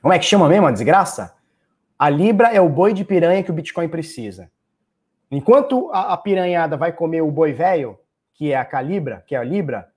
Como 0.00 0.14
é 0.14 0.18
que 0.18 0.24
chama 0.24 0.48
mesmo 0.48 0.66
a 0.66 0.70
desgraça? 0.70 1.34
A 1.98 2.08
Libra 2.08 2.48
é 2.48 2.60
o 2.60 2.68
boi 2.68 2.92
de 2.92 3.04
piranha 3.04 3.42
que 3.42 3.50
o 3.50 3.54
Bitcoin 3.54 3.88
precisa. 3.88 4.50
Enquanto 5.30 5.90
a, 5.92 6.12
a 6.12 6.16
piranhada 6.16 6.76
vai 6.76 6.92
comer 6.92 7.22
o 7.22 7.30
boi 7.30 7.52
velho, 7.52 7.98
que 8.34 8.52
é 8.52 8.56
a 8.56 8.64
Calibra, 8.64 9.24
que 9.26 9.34
é 9.34 9.38
a 9.38 9.44
Libra, 9.44 9.88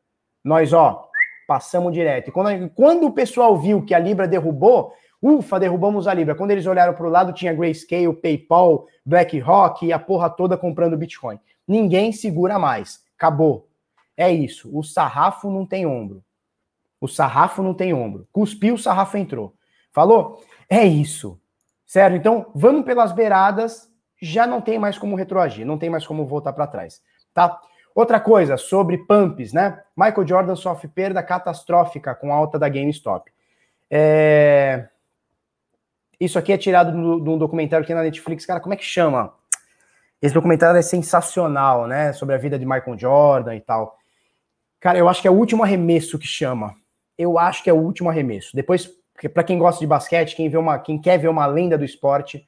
nós, 0.43 0.73
ó, 0.73 1.09
passamos 1.47 1.93
direto. 1.93 2.29
E 2.29 2.31
quando, 2.31 2.69
quando 2.71 3.07
o 3.07 3.11
pessoal 3.11 3.57
viu 3.57 3.83
que 3.83 3.93
a 3.93 3.99
Libra 3.99 4.27
derrubou, 4.27 4.93
Ufa, 5.21 5.59
derrubamos 5.59 6.07
a 6.07 6.13
Libra. 6.13 6.35
Quando 6.35 6.51
eles 6.51 6.67
olharam 6.67 6.93
para 6.93 7.07
o 7.07 7.09
lado, 7.09 7.33
tinha 7.33 7.53
Grayscale, 7.53 8.13
PayPal, 8.13 8.85
BlackRock 9.03 9.85
e 9.85 9.91
a 9.91 9.97
porra 9.97 10.29
toda 10.29 10.57
comprando 10.57 10.97
Bitcoin. 10.97 11.39
Ninguém 11.67 12.11
segura 12.11 12.59
mais. 12.59 13.03
Acabou. 13.17 13.67
É 14.15 14.31
isso. 14.31 14.69
O 14.75 14.83
sarrafo 14.83 15.49
não 15.49 15.65
tem 15.65 15.85
ombro. 15.85 16.23
O 17.01 17.07
sarrafo 17.07 17.63
não 17.63 17.73
tem 17.73 17.93
ombro. 17.93 18.27
Cuspiu, 18.31 18.75
o 18.75 18.77
sarrafo 18.77 19.17
entrou. 19.17 19.53
Falou? 19.91 20.43
É 20.69 20.85
isso. 20.85 21.39
Certo? 21.85 22.15
Então, 22.15 22.47
vamos 22.53 22.85
pelas 22.85 23.11
beiradas. 23.11 23.86
Já 24.21 24.47
não 24.47 24.61
tem 24.61 24.79
mais 24.79 24.97
como 24.97 25.15
retroagir. 25.15 25.65
Não 25.65 25.77
tem 25.77 25.89
mais 25.89 26.05
como 26.05 26.25
voltar 26.25 26.53
para 26.53 26.67
trás. 26.67 27.01
Tá? 27.33 27.59
Outra 27.93 28.19
coisa 28.19 28.57
sobre 28.57 28.97
pumps, 28.99 29.53
né? 29.53 29.81
Michael 29.95 30.27
Jordan 30.27 30.55
sofre 30.55 30.87
perda 30.87 31.23
catastrófica 31.23 32.13
com 32.13 32.31
a 32.31 32.35
alta 32.35 32.59
da 32.59 32.69
GameStop. 32.69 33.31
É... 33.89 34.87
Isso 36.19 36.37
aqui 36.37 36.51
é 36.51 36.57
tirado 36.57 36.91
de 36.91 37.29
um 37.29 37.37
documentário 37.37 37.83
que 37.83 37.87
tem 37.87 37.95
na 37.95 38.03
Netflix. 38.03 38.45
Cara, 38.45 38.59
como 38.59 38.73
é 38.73 38.77
que 38.77 38.83
chama? 38.83 39.33
Esse 40.21 40.33
documentário 40.33 40.77
é 40.77 40.81
sensacional, 40.81 41.87
né? 41.87 42.11
Sobre 42.13 42.33
a 42.33 42.37
vida 42.37 42.57
de 42.57 42.65
Michael 42.65 42.97
Jordan 42.97 43.55
e 43.55 43.61
tal. 43.61 43.97
Cara, 44.79 44.97
eu 44.97 45.07
acho 45.09 45.21
que 45.21 45.27
é 45.27 45.31
o 45.31 45.35
último 45.35 45.63
arremesso 45.63 46.17
que 46.17 46.27
chama. 46.27 46.75
Eu 47.17 47.37
acho 47.37 47.63
que 47.63 47.69
é 47.69 47.73
o 47.73 47.77
último 47.77 48.09
arremesso. 48.09 48.55
Depois, 48.55 48.89
para 49.33 49.43
quem 49.43 49.57
gosta 49.57 49.79
de 49.79 49.87
basquete, 49.87 50.35
quem, 50.35 50.49
vê 50.49 50.57
uma, 50.57 50.77
quem 50.77 50.99
quer 50.99 51.17
ver 51.17 51.27
uma 51.27 51.45
lenda 51.45 51.77
do 51.77 51.85
esporte, 51.85 52.47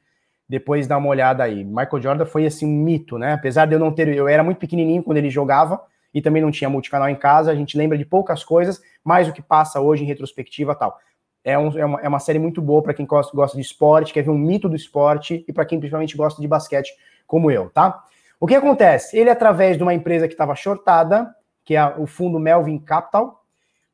depois 0.49 0.87
dá 0.87 0.97
uma 0.97 1.09
olhada 1.09 1.43
aí. 1.43 1.63
Michael 1.63 2.01
Jordan 2.01 2.25
foi 2.25 2.47
assim 2.47 2.65
um 2.65 2.83
mito, 2.83 3.19
né? 3.19 3.33
Apesar 3.33 3.67
de 3.67 3.75
eu 3.75 3.79
não 3.79 3.91
ter, 3.91 4.07
eu 4.07 4.27
era 4.27 4.43
muito 4.43 4.57
pequenininho 4.57 5.03
quando 5.03 5.17
ele 5.17 5.29
jogava 5.29 5.79
e 6.11 6.23
também 6.23 6.41
não 6.41 6.49
tinha 6.49 6.67
multicanal 6.67 7.07
em 7.07 7.15
casa, 7.15 7.51
a 7.51 7.55
gente 7.55 7.77
lembra 7.77 7.95
de 7.95 8.03
poucas 8.03 8.43
coisas, 8.43 8.81
mais 9.03 9.29
o 9.29 9.33
que 9.33 9.43
passa 9.43 9.79
hoje 9.79 10.03
em 10.03 10.07
retrospectiva 10.07 10.73
tal. 10.73 10.97
É, 11.43 11.57
um, 11.57 11.77
é, 11.77 11.85
uma, 11.85 12.01
é 12.01 12.07
uma 12.07 12.19
série 12.19 12.39
muito 12.39 12.61
boa 12.61 12.81
para 12.81 12.95
quem 12.95 13.05
gosta, 13.05 13.35
gosta 13.35 13.55
de 13.55 13.61
esporte, 13.61 14.11
quer 14.11 14.23
ver 14.23 14.31
um 14.31 14.37
mito 14.37 14.67
do 14.67 14.75
esporte 14.75 15.45
e 15.47 15.53
para 15.53 15.65
quem 15.65 15.79
principalmente 15.79 16.17
gosta 16.17 16.41
de 16.41 16.47
basquete, 16.47 16.91
como 17.27 17.51
eu, 17.51 17.69
tá? 17.69 18.03
O 18.39 18.47
que 18.47 18.55
acontece? 18.55 19.17
Ele, 19.17 19.29
através 19.29 19.77
de 19.77 19.83
uma 19.83 19.93
empresa 19.93 20.27
que 20.27 20.33
estava 20.33 20.55
shortada, 20.55 21.29
que 21.63 21.75
é 21.75 21.85
o 21.97 22.07
fundo 22.07 22.39
Melvin 22.39 22.79
Capital, 22.79 23.43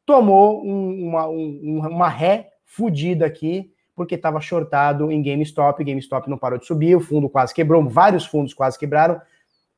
tomou 0.06 0.66
um, 0.66 1.10
uma, 1.10 1.28
um, 1.28 1.80
uma 1.90 2.08
ré 2.08 2.52
fodida 2.64 3.26
aqui, 3.26 3.74
porque 3.96 4.16
estava 4.16 4.42
shortado 4.42 5.12
em 5.12 5.22
GameStop, 5.22 5.84
GameStop 5.84 6.30
não 6.30 6.38
parou 6.38 6.60
de 6.60 6.66
subir, 6.66 6.96
o 6.96 7.00
fundo 7.00 7.30
quase 7.30 7.54
quebrou, 7.54 7.88
vários 7.88 8.26
fundos 8.26 8.54
quase 8.54 8.78
quebraram, 8.78 9.22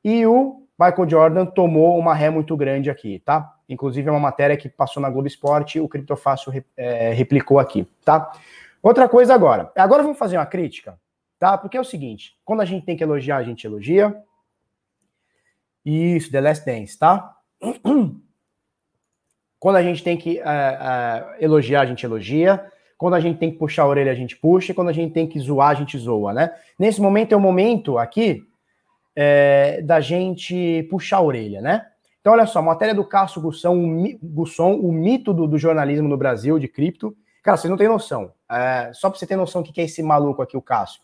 e 0.04 0.26
o 0.26 0.66
Michael 0.78 1.08
Jordan 1.08 1.46
tomou 1.46 1.98
uma 1.98 2.14
ré 2.14 2.30
muito 2.30 2.56
grande 2.56 2.90
aqui, 2.90 3.20
tá? 3.24 3.54
Inclusive 3.68 4.08
é 4.08 4.10
uma 4.10 4.20
matéria 4.20 4.56
que 4.56 4.68
passou 4.68 5.00
na 5.00 5.10
Globo 5.10 5.28
Esporte, 5.28 5.80
o 5.80 5.88
Criptofácil 5.88 6.52
é, 6.76 7.12
replicou 7.12 7.58
aqui, 7.58 7.86
tá? 8.04 8.32
Outra 8.82 9.08
coisa 9.08 9.34
agora. 9.34 9.70
Agora 9.76 10.02
vamos 10.02 10.18
fazer 10.18 10.36
uma 10.36 10.46
crítica, 10.46 10.98
tá? 11.38 11.58
Porque 11.58 11.76
é 11.76 11.80
o 11.80 11.84
seguinte, 11.84 12.36
quando 12.44 12.60
a 12.60 12.64
gente 12.64 12.86
tem 12.86 12.96
que 12.96 13.02
elogiar, 13.02 13.38
a 13.38 13.42
gente 13.42 13.66
elogia. 13.66 14.16
Isso, 15.84 16.30
The 16.30 16.40
Last 16.40 16.64
Dance, 16.66 16.98
tá? 16.98 17.36
Quando 19.58 19.76
a 19.76 19.82
gente 19.82 20.04
tem 20.04 20.16
que 20.16 20.38
uh, 20.38 20.42
uh, 20.42 21.34
elogiar, 21.40 21.80
a 21.80 21.86
gente 21.86 22.06
elogia. 22.06 22.70
Quando 22.98 23.14
a 23.14 23.20
gente 23.20 23.38
tem 23.38 23.52
que 23.52 23.56
puxar 23.56 23.84
a 23.84 23.86
orelha, 23.86 24.10
a 24.10 24.14
gente 24.14 24.36
puxa. 24.36 24.72
E 24.72 24.74
quando 24.74 24.88
a 24.88 24.92
gente 24.92 25.12
tem 25.12 25.26
que 25.26 25.38
zoar, 25.38 25.70
a 25.70 25.74
gente 25.74 25.96
zoa, 25.96 26.34
né? 26.34 26.52
Nesse 26.76 27.00
momento 27.00 27.32
é 27.32 27.36
o 27.36 27.40
momento 27.40 27.96
aqui 27.96 28.42
é, 29.14 29.80
da 29.82 30.00
gente 30.00 30.86
puxar 30.90 31.18
a 31.18 31.22
orelha, 31.22 31.60
né? 31.60 31.86
Então, 32.20 32.32
olha 32.32 32.46
só, 32.46 32.60
matéria 32.60 32.94
do 32.94 33.04
Cássio 33.04 33.40
Gusson, 33.40 33.74
o, 33.74 34.18
Gusson, 34.20 34.72
o 34.72 34.92
mito 34.92 35.32
do, 35.32 35.46
do, 35.46 35.56
jornalismo 35.56 36.08
no 36.08 36.16
Brasil, 36.16 36.58
de 36.58 36.66
cripto. 36.66 37.16
Cara, 37.42 37.56
vocês 37.56 37.70
não 37.70 37.78
têm 37.78 37.88
noção. 37.88 38.32
É, 38.50 38.90
só 38.92 39.08
para 39.08 39.18
você 39.18 39.26
ter 39.26 39.36
noção 39.36 39.62
o 39.62 39.64
que 39.64 39.80
é 39.80 39.84
esse 39.84 40.02
maluco 40.02 40.42
aqui, 40.42 40.56
o 40.56 40.62
Cássio. 40.62 41.00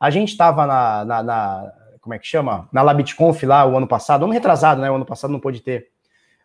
A 0.00 0.10
gente 0.10 0.30
estava 0.30 0.66
na, 0.66 1.04
na, 1.04 1.22
na, 1.22 1.72
Como 2.00 2.14
é 2.14 2.18
que 2.18 2.26
chama? 2.26 2.68
Na 2.72 2.82
LabitConf 2.82 3.42
lá 3.44 3.66
o 3.66 3.76
ano 3.76 3.86
passado, 3.86 4.24
ano 4.24 4.32
retrasado, 4.32 4.80
né? 4.80 4.90
O 4.90 4.94
ano 4.94 5.06
passado 5.06 5.30
não 5.30 5.40
pôde 5.40 5.60
ter. 5.60 5.88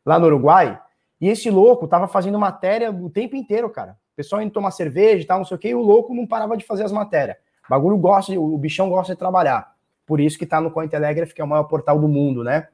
Lá 0.06 0.20
no 0.20 0.26
Uruguai. 0.26 0.80
E 1.20 1.28
esse 1.28 1.50
louco 1.50 1.88
tava 1.88 2.08
fazendo 2.08 2.38
matéria 2.38 2.92
o 2.92 3.10
tempo 3.10 3.36
inteiro, 3.36 3.70
cara. 3.70 3.98
O 4.14 4.16
pessoal 4.16 4.42
indo 4.42 4.52
tomar 4.52 4.72
cerveja 4.72 5.24
e 5.24 5.26
tal, 5.26 5.40
não 5.40 5.46
sei 5.46 5.56
o 5.56 5.60
quê, 5.60 5.70
e 5.70 5.76
o 5.76 5.82
louco 5.82 6.14
não 6.14 6.28
parava 6.28 6.58
de 6.58 6.66
fazer 6.66 6.84
as 6.84 6.92
matérias. 6.92 7.38
O 7.66 7.70
bagulho 7.70 7.98
gosta, 7.98 8.38
o 8.38 8.58
bichão 8.58 8.90
gosta 8.90 9.14
de 9.14 9.20
trabalhar. 9.20 9.74
Por 10.06 10.20
isso 10.20 10.38
que 10.38 10.44
está 10.44 10.60
no 10.60 10.72
Cointelegraph, 10.72 11.32
que 11.32 11.42
é 11.42 11.44
o 11.44 11.48
maior 11.48 11.64
portal 11.64 11.98
do 11.98 12.08
mundo, 12.08 12.44
né? 12.44 12.68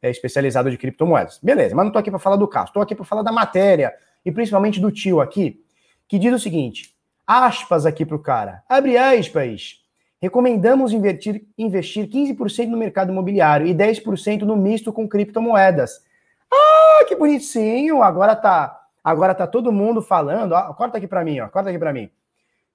É 0.00 0.10
especializado 0.10 0.70
de 0.70 0.78
criptomoedas. 0.78 1.40
Beleza, 1.42 1.74
mas 1.74 1.84
não 1.84 1.88
estou 1.88 1.98
aqui 1.98 2.10
para 2.10 2.20
falar 2.20 2.36
do 2.36 2.46
caso, 2.46 2.66
estou 2.66 2.82
aqui 2.82 2.94
para 2.94 3.04
falar 3.04 3.22
da 3.22 3.32
matéria 3.32 3.92
e 4.24 4.30
principalmente 4.30 4.80
do 4.80 4.92
tio 4.92 5.20
aqui, 5.20 5.60
que 6.06 6.18
diz 6.18 6.32
o 6.32 6.38
seguinte: 6.38 6.94
aspas 7.26 7.84
aqui 7.84 8.04
para 8.06 8.16
o 8.16 8.20
cara, 8.20 8.62
abre 8.68 8.96
aspas. 8.96 9.82
Recomendamos 10.20 10.92
invertir, 10.92 11.44
investir 11.58 12.08
15% 12.08 12.68
no 12.68 12.78
mercado 12.78 13.12
imobiliário 13.12 13.66
e 13.66 13.74
10% 13.74 14.42
no 14.42 14.56
misto 14.56 14.92
com 14.92 15.06
criptomoedas. 15.06 16.02
Ah, 16.50 17.04
que 17.06 17.14
bonitinho! 17.14 18.02
Agora 18.02 18.34
tá, 18.34 18.83
agora 19.04 19.34
tá 19.34 19.46
todo 19.46 19.70
mundo 19.70 20.00
falando. 20.00 20.52
Ó, 20.52 20.72
corta 20.72 20.98
aqui 20.98 21.06
para 21.06 21.22
mim, 21.22 21.38
ó, 21.38 21.48
corta 21.48 21.68
aqui 21.68 21.78
para 21.78 21.92
mim. 21.92 22.10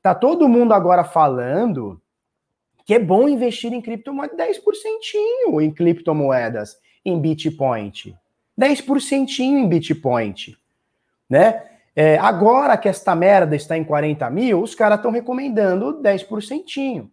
Tá 0.01 0.13
todo 0.13 0.47
mundo 0.47 0.73
agora 0.73 1.03
falando 1.03 1.99
que 2.85 2.93
é 2.93 2.99
bom 2.99 3.27
investir 3.27 3.73
em 3.73 3.81
criptomoedas, 3.81 4.37
10% 4.37 5.61
em 5.61 5.71
criptomoedas, 5.71 6.77
em 7.03 7.19
Bitcoin. 7.19 7.91
10% 8.59 9.39
em 9.39 9.67
Bitcoin, 9.67 10.33
né? 11.29 11.63
É, 11.95 12.17
agora 12.17 12.77
que 12.77 12.87
esta 12.87 13.13
merda 13.13 13.55
está 13.55 13.77
em 13.77 13.83
40 13.83 14.29
mil, 14.29 14.61
os 14.61 14.73
caras 14.73 14.99
estão 14.99 15.11
recomendando 15.11 16.01
10%. 16.01 17.09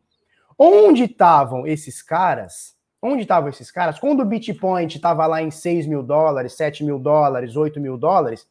Onde 0.59 1.05
estavam 1.05 1.67
esses 1.67 2.03
caras? 2.03 2.77
Onde 3.03 3.23
estavam 3.23 3.49
esses 3.49 3.71
caras? 3.71 3.99
Quando 3.99 4.21
o 4.21 4.25
Bitcoin 4.25 4.87
estava 4.87 5.27
lá 5.27 5.43
em 5.43 5.51
6 5.51 5.87
mil 5.87 6.03
dólares, 6.03 6.55
7 6.55 6.85
mil 6.85 6.99
dólares, 6.99 7.57
8 7.57 7.81
mil 7.81 7.97
dólares, 7.97 8.47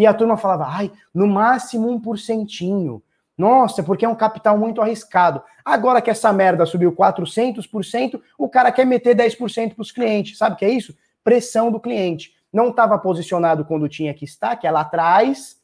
e 0.00 0.06
a 0.06 0.14
turma 0.14 0.38
falava, 0.38 0.64
ai, 0.66 0.90
no 1.12 1.26
máximo 1.26 1.90
um 1.90 2.00
porcentinho. 2.00 3.02
Nossa, 3.36 3.82
porque 3.82 4.06
é 4.06 4.08
um 4.08 4.14
capital 4.14 4.56
muito 4.56 4.80
arriscado. 4.80 5.42
Agora 5.62 6.00
que 6.00 6.08
essa 6.08 6.32
merda 6.32 6.64
subiu 6.64 6.90
400%, 6.90 8.18
o 8.38 8.48
cara 8.48 8.72
quer 8.72 8.86
meter 8.86 9.14
10% 9.14 9.74
para 9.74 9.82
os 9.82 9.92
clientes. 9.92 10.38
Sabe 10.38 10.54
o 10.54 10.58
que 10.58 10.64
é 10.64 10.70
isso? 10.70 10.96
Pressão 11.22 11.70
do 11.70 11.78
cliente. 11.78 12.32
Não 12.50 12.70
estava 12.70 12.98
posicionado 12.98 13.62
quando 13.62 13.90
tinha 13.90 14.14
que 14.14 14.24
estar, 14.24 14.56
que 14.56 14.66
é 14.66 14.70
lá 14.70 14.80
atrás, 14.80 15.58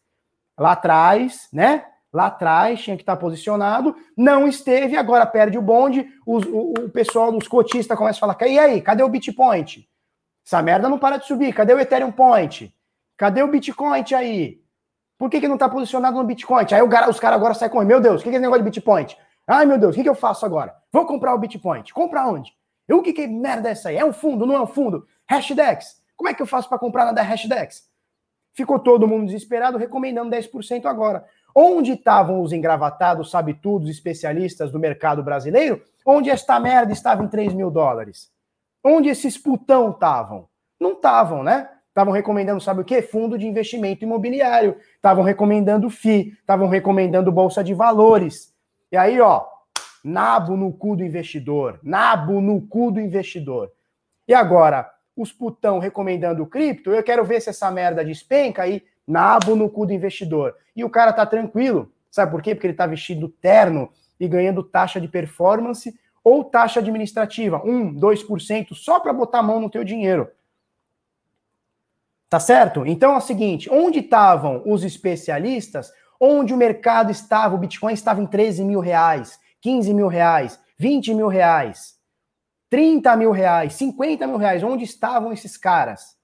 lá 0.58 0.72
atrás, 0.72 1.48
né? 1.50 1.86
Lá 2.12 2.26
atrás 2.26 2.82
tinha 2.82 2.96
que 2.96 3.02
estar 3.02 3.16
posicionado, 3.16 3.96
não 4.14 4.46
esteve, 4.46 4.98
agora 4.98 5.24
perde 5.24 5.56
o 5.56 5.62
bonde, 5.62 6.06
o, 6.26 6.36
o, 6.36 6.72
o 6.84 6.90
pessoal 6.90 7.32
dos 7.32 7.48
cotistas 7.48 7.96
começa 7.96 8.18
a 8.18 8.20
falar: 8.20 8.36
e 8.46 8.58
aí, 8.58 8.82
cadê 8.82 9.02
o 9.02 9.08
Bitcoin? 9.08 9.64
Essa 10.46 10.60
merda 10.60 10.90
não 10.90 10.98
para 10.98 11.16
de 11.16 11.26
subir, 11.26 11.54
cadê 11.54 11.72
o 11.72 11.80
Ethereum 11.80 12.12
Point? 12.12 12.75
Cadê 13.16 13.42
o 13.42 13.48
Bitcoin 13.48 14.04
aí? 14.14 14.60
Por 15.18 15.30
que, 15.30 15.40
que 15.40 15.48
não 15.48 15.54
está 15.54 15.68
posicionado 15.68 16.16
no 16.16 16.24
Bitcoin? 16.24 16.66
Aí 16.70 16.82
o, 16.82 17.10
os 17.10 17.20
caras 17.20 17.38
agora 17.38 17.54
saem 17.54 17.70
com, 17.70 17.82
meu 17.82 18.00
Deus, 18.00 18.20
o 18.20 18.24
que, 18.24 18.30
que 18.30 18.36
é 18.36 18.38
esse 18.38 18.42
negócio 18.42 18.62
de 18.62 18.70
Bitcoin? 18.70 19.06
Ai, 19.46 19.64
meu 19.64 19.78
Deus, 19.78 19.92
o 19.92 19.96
que, 19.96 20.02
que 20.02 20.08
eu 20.08 20.14
faço 20.14 20.44
agora? 20.44 20.74
Vou 20.92 21.06
comprar 21.06 21.34
o 21.34 21.38
Bitcoin. 21.38 21.82
Comprar 21.94 22.28
onde? 22.28 22.52
Eu, 22.86 22.98
o 22.98 23.02
que, 23.02 23.12
que 23.12 23.26
merda 23.26 23.68
é 23.68 23.72
essa 23.72 23.88
aí? 23.88 23.96
É 23.96 24.04
um 24.04 24.12
fundo, 24.12 24.44
não 24.44 24.54
é 24.54 24.60
um 24.60 24.66
fundo? 24.66 25.06
Hashdex. 25.28 26.02
Como 26.16 26.28
é 26.28 26.34
que 26.34 26.42
eu 26.42 26.46
faço 26.46 26.68
para 26.68 26.78
comprar 26.78 27.04
na 27.04 27.12
da 27.12 27.22
Hashdex? 27.22 27.88
Ficou 28.54 28.78
todo 28.78 29.06
mundo 29.06 29.26
desesperado, 29.26 29.78
recomendando 29.78 30.34
10% 30.34 30.86
agora. 30.86 31.24
Onde 31.54 31.92
estavam 31.92 32.42
os 32.42 32.52
engravatados, 32.52 33.30
sabe 33.30 33.54
tudo, 33.54 33.88
especialistas 33.88 34.70
do 34.70 34.78
mercado 34.78 35.22
brasileiro? 35.22 35.82
Onde 36.04 36.30
esta 36.30 36.58
merda 36.60 36.92
estava 36.92 37.22
em 37.22 37.28
3 37.28 37.54
mil 37.54 37.70
dólares? 37.70 38.30
Onde 38.84 39.08
esses 39.08 39.36
putão 39.36 39.90
estavam? 39.90 40.48
Não 40.78 40.92
estavam, 40.92 41.42
né? 41.42 41.68
Estavam 41.96 42.12
recomendando, 42.12 42.60
sabe 42.60 42.82
o 42.82 42.84
quê? 42.84 43.00
Fundo 43.00 43.38
de 43.38 43.46
investimento 43.46 44.04
imobiliário. 44.04 44.76
Estavam 44.96 45.24
recomendando 45.24 45.88
FI. 45.88 46.36
Estavam 46.38 46.68
recomendando 46.68 47.32
Bolsa 47.32 47.64
de 47.64 47.72
Valores. 47.72 48.54
E 48.92 48.98
aí, 48.98 49.18
ó, 49.18 49.46
nabo 50.04 50.58
no 50.58 50.70
cu 50.74 50.94
do 50.94 51.02
investidor. 51.02 51.80
Nabo 51.82 52.38
no 52.42 52.60
cu 52.60 52.90
do 52.90 53.00
investidor. 53.00 53.72
E 54.28 54.34
agora, 54.34 54.86
os 55.16 55.32
putão 55.32 55.78
recomendando 55.78 56.44
cripto, 56.44 56.90
eu 56.90 57.02
quero 57.02 57.24
ver 57.24 57.40
se 57.40 57.48
essa 57.48 57.70
merda 57.70 58.04
despenca 58.04 58.64
aí, 58.64 58.84
nabo 59.06 59.56
no 59.56 59.70
cu 59.70 59.86
do 59.86 59.94
investidor. 59.94 60.54
E 60.76 60.84
o 60.84 60.90
cara 60.90 61.14
tá 61.14 61.24
tranquilo. 61.24 61.90
Sabe 62.10 62.30
por 62.30 62.42
quê? 62.42 62.54
Porque 62.54 62.66
ele 62.66 62.74
tá 62.74 62.86
vestido 62.86 63.26
terno 63.26 63.88
e 64.20 64.28
ganhando 64.28 64.62
taxa 64.62 65.00
de 65.00 65.08
performance 65.08 65.98
ou 66.22 66.44
taxa 66.44 66.80
administrativa, 66.80 67.62
1, 67.64 67.94
2%, 67.94 68.74
só 68.74 69.00
para 69.00 69.14
botar 69.14 69.38
a 69.38 69.42
mão 69.42 69.60
no 69.62 69.70
teu 69.70 69.82
dinheiro. 69.82 70.28
Tá 72.28 72.40
certo? 72.40 72.84
Então 72.86 73.14
é 73.14 73.16
o 73.16 73.20
seguinte: 73.20 73.68
onde 73.70 74.00
estavam 74.00 74.62
os 74.66 74.84
especialistas? 74.84 75.90
Onde 76.20 76.54
o 76.54 76.56
mercado 76.56 77.10
estava, 77.10 77.54
o 77.54 77.58
Bitcoin 77.58 77.92
estava 77.92 78.22
em 78.22 78.26
13 78.26 78.64
mil 78.64 78.80
reais, 78.80 79.38
15 79.60 79.92
mil 79.92 80.08
reais, 80.08 80.58
20 80.78 81.14
mil 81.14 81.28
reais, 81.28 81.94
30 82.70 83.14
mil 83.16 83.30
reais, 83.30 83.74
50 83.74 84.26
mil 84.26 84.38
reais. 84.38 84.62
Onde 84.62 84.84
estavam 84.84 85.32
esses 85.32 85.56
caras? 85.56 86.16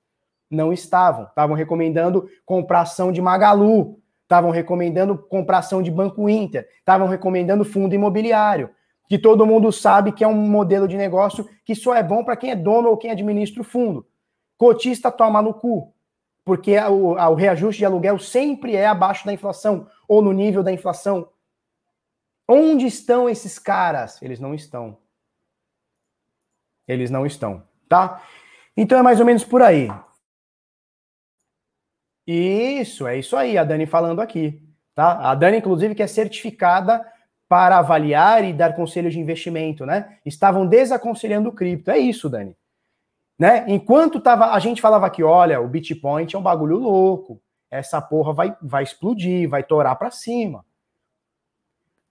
Não 0.50 0.72
estavam. 0.72 1.24
Estavam 1.24 1.54
recomendando 1.54 2.28
compração 2.44 3.12
de 3.12 3.20
Magalu, 3.20 3.98
estavam 4.22 4.50
recomendando 4.50 5.16
compração 5.16 5.82
de 5.82 5.90
Banco 5.90 6.28
Inter, 6.28 6.66
estavam 6.78 7.06
recomendando 7.06 7.64
fundo 7.64 7.94
imobiliário, 7.94 8.70
que 9.08 9.18
todo 9.18 9.46
mundo 9.46 9.70
sabe 9.70 10.10
que 10.10 10.24
é 10.24 10.28
um 10.28 10.34
modelo 10.34 10.88
de 10.88 10.96
negócio 10.96 11.46
que 11.64 11.74
só 11.74 11.94
é 11.94 12.02
bom 12.02 12.24
para 12.24 12.36
quem 12.36 12.50
é 12.50 12.56
dono 12.56 12.88
ou 12.88 12.96
quem 12.96 13.10
administra 13.10 13.60
o 13.60 13.64
fundo. 13.64 14.06
Cotista 14.56 15.10
toma 15.10 15.42
no 15.42 15.54
cu, 15.54 15.92
porque 16.44 16.78
o, 16.78 17.14
o 17.14 17.34
reajuste 17.34 17.78
de 17.78 17.84
aluguel 17.84 18.18
sempre 18.18 18.76
é 18.76 18.86
abaixo 18.86 19.26
da 19.26 19.32
inflação 19.32 19.88
ou 20.06 20.22
no 20.22 20.32
nível 20.32 20.62
da 20.62 20.72
inflação. 20.72 21.28
Onde 22.48 22.86
estão 22.86 23.28
esses 23.28 23.58
caras? 23.58 24.20
Eles 24.20 24.38
não 24.38 24.54
estão. 24.54 24.98
Eles 26.86 27.10
não 27.10 27.24
estão, 27.24 27.62
tá? 27.88 28.22
Então 28.76 28.98
é 28.98 29.02
mais 29.02 29.20
ou 29.20 29.26
menos 29.26 29.44
por 29.44 29.62
aí. 29.62 29.88
Isso, 32.26 33.06
é 33.06 33.18
isso 33.18 33.36
aí, 33.36 33.58
a 33.58 33.64
Dani 33.64 33.86
falando 33.86 34.20
aqui, 34.20 34.62
tá? 34.94 35.30
A 35.30 35.34
Dani, 35.34 35.58
inclusive, 35.58 35.94
que 35.94 36.02
é 36.02 36.06
certificada 36.06 37.04
para 37.48 37.78
avaliar 37.78 38.44
e 38.44 38.52
dar 38.52 38.74
conselhos 38.74 39.12
de 39.12 39.20
investimento, 39.20 39.84
né? 39.84 40.18
Estavam 40.24 40.66
desaconselhando 40.66 41.48
o 41.48 41.52
cripto. 41.52 41.90
É 41.90 41.98
isso, 41.98 42.28
Dani. 42.28 42.56
Né? 43.38 43.64
Enquanto 43.68 44.20
tava, 44.20 44.52
a 44.52 44.58
gente 44.58 44.80
falava 44.80 45.08
que, 45.10 45.22
olha, 45.22 45.60
o 45.60 45.68
Bitcoin 45.68 46.26
é 46.32 46.38
um 46.38 46.42
bagulho 46.42 46.76
louco, 46.76 47.40
essa 47.70 48.00
porra 48.00 48.32
vai, 48.32 48.56
vai 48.60 48.82
explodir, 48.82 49.48
vai 49.48 49.62
torar 49.62 49.96
para 49.96 50.10
cima. 50.10 50.64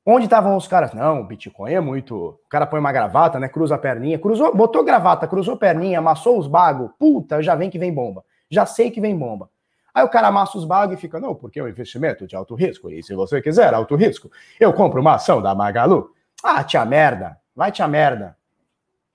Onde 0.04 0.26
estavam 0.26 0.58
os 0.58 0.68
caras? 0.68 0.94
Não, 0.94 1.22
o 1.22 1.28
Bitcoin 1.28 1.74
é 1.74 1.80
muito. 1.80 2.16
O 2.16 2.50
cara 2.50 2.66
põe 2.66 2.80
uma 2.80 2.92
gravata, 2.92 3.40
né? 3.40 3.48
Cruza 3.48 3.76
a 3.76 3.78
perninha, 3.78 4.18
cruzou, 4.18 4.56
botou 4.56 4.84
gravata, 4.84 5.28
cruzou 5.28 5.56
perninha, 5.56 6.00
amassou 6.00 6.40
os 6.40 6.48
bagos. 6.48 6.90
Puta, 6.98 7.42
já 7.44 7.54
vem 7.54 7.70
que 7.70 7.78
vem 7.78 7.94
bomba. 7.94 8.24
Já 8.50 8.66
sei 8.66 8.90
que 8.90 9.00
vem 9.00 9.16
bomba. 9.16 9.50
Aí 9.94 10.04
o 10.04 10.10
cara 10.10 10.28
amassa 10.30 10.58
os 10.58 10.66
bagos 10.66 10.96
e 10.96 11.00
fica, 11.00 11.20
não, 11.20 11.36
porque 11.36 11.60
é 11.60 11.64
um 11.64 11.68
investimento 11.68 12.26
de 12.26 12.36
alto 12.36 12.56
risco. 12.56 12.90
E 12.90 13.04
se 13.04 13.14
você 13.14 13.42
quiser 13.42 13.74
alto 13.74 13.96
risco, 13.96 14.32
eu 14.60 14.74
compro 14.74 15.02
uma 15.02 15.16
ação 15.16 15.40
da 15.40 15.54
Magalu. 15.54 16.10
Ah, 16.44 16.64
tia 16.64 16.84
merda, 16.84 17.38
vai 17.56 17.72
tia 17.72 17.88
merda. 17.88 18.36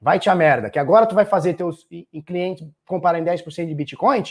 Vai 0.00 0.18
te 0.18 0.28
a 0.28 0.34
merda, 0.34 0.70
que 0.70 0.78
agora 0.78 1.06
tu 1.06 1.14
vai 1.14 1.24
fazer 1.24 1.54
teus 1.54 1.86
clientes 2.26 2.66
comprarem 2.86 3.24
10% 3.24 3.66
de 3.66 3.74
Bitcoin 3.74 4.22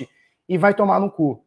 e 0.48 0.58
vai 0.58 0.74
tomar 0.74 1.00
no 1.00 1.12
cu. 1.12 1.44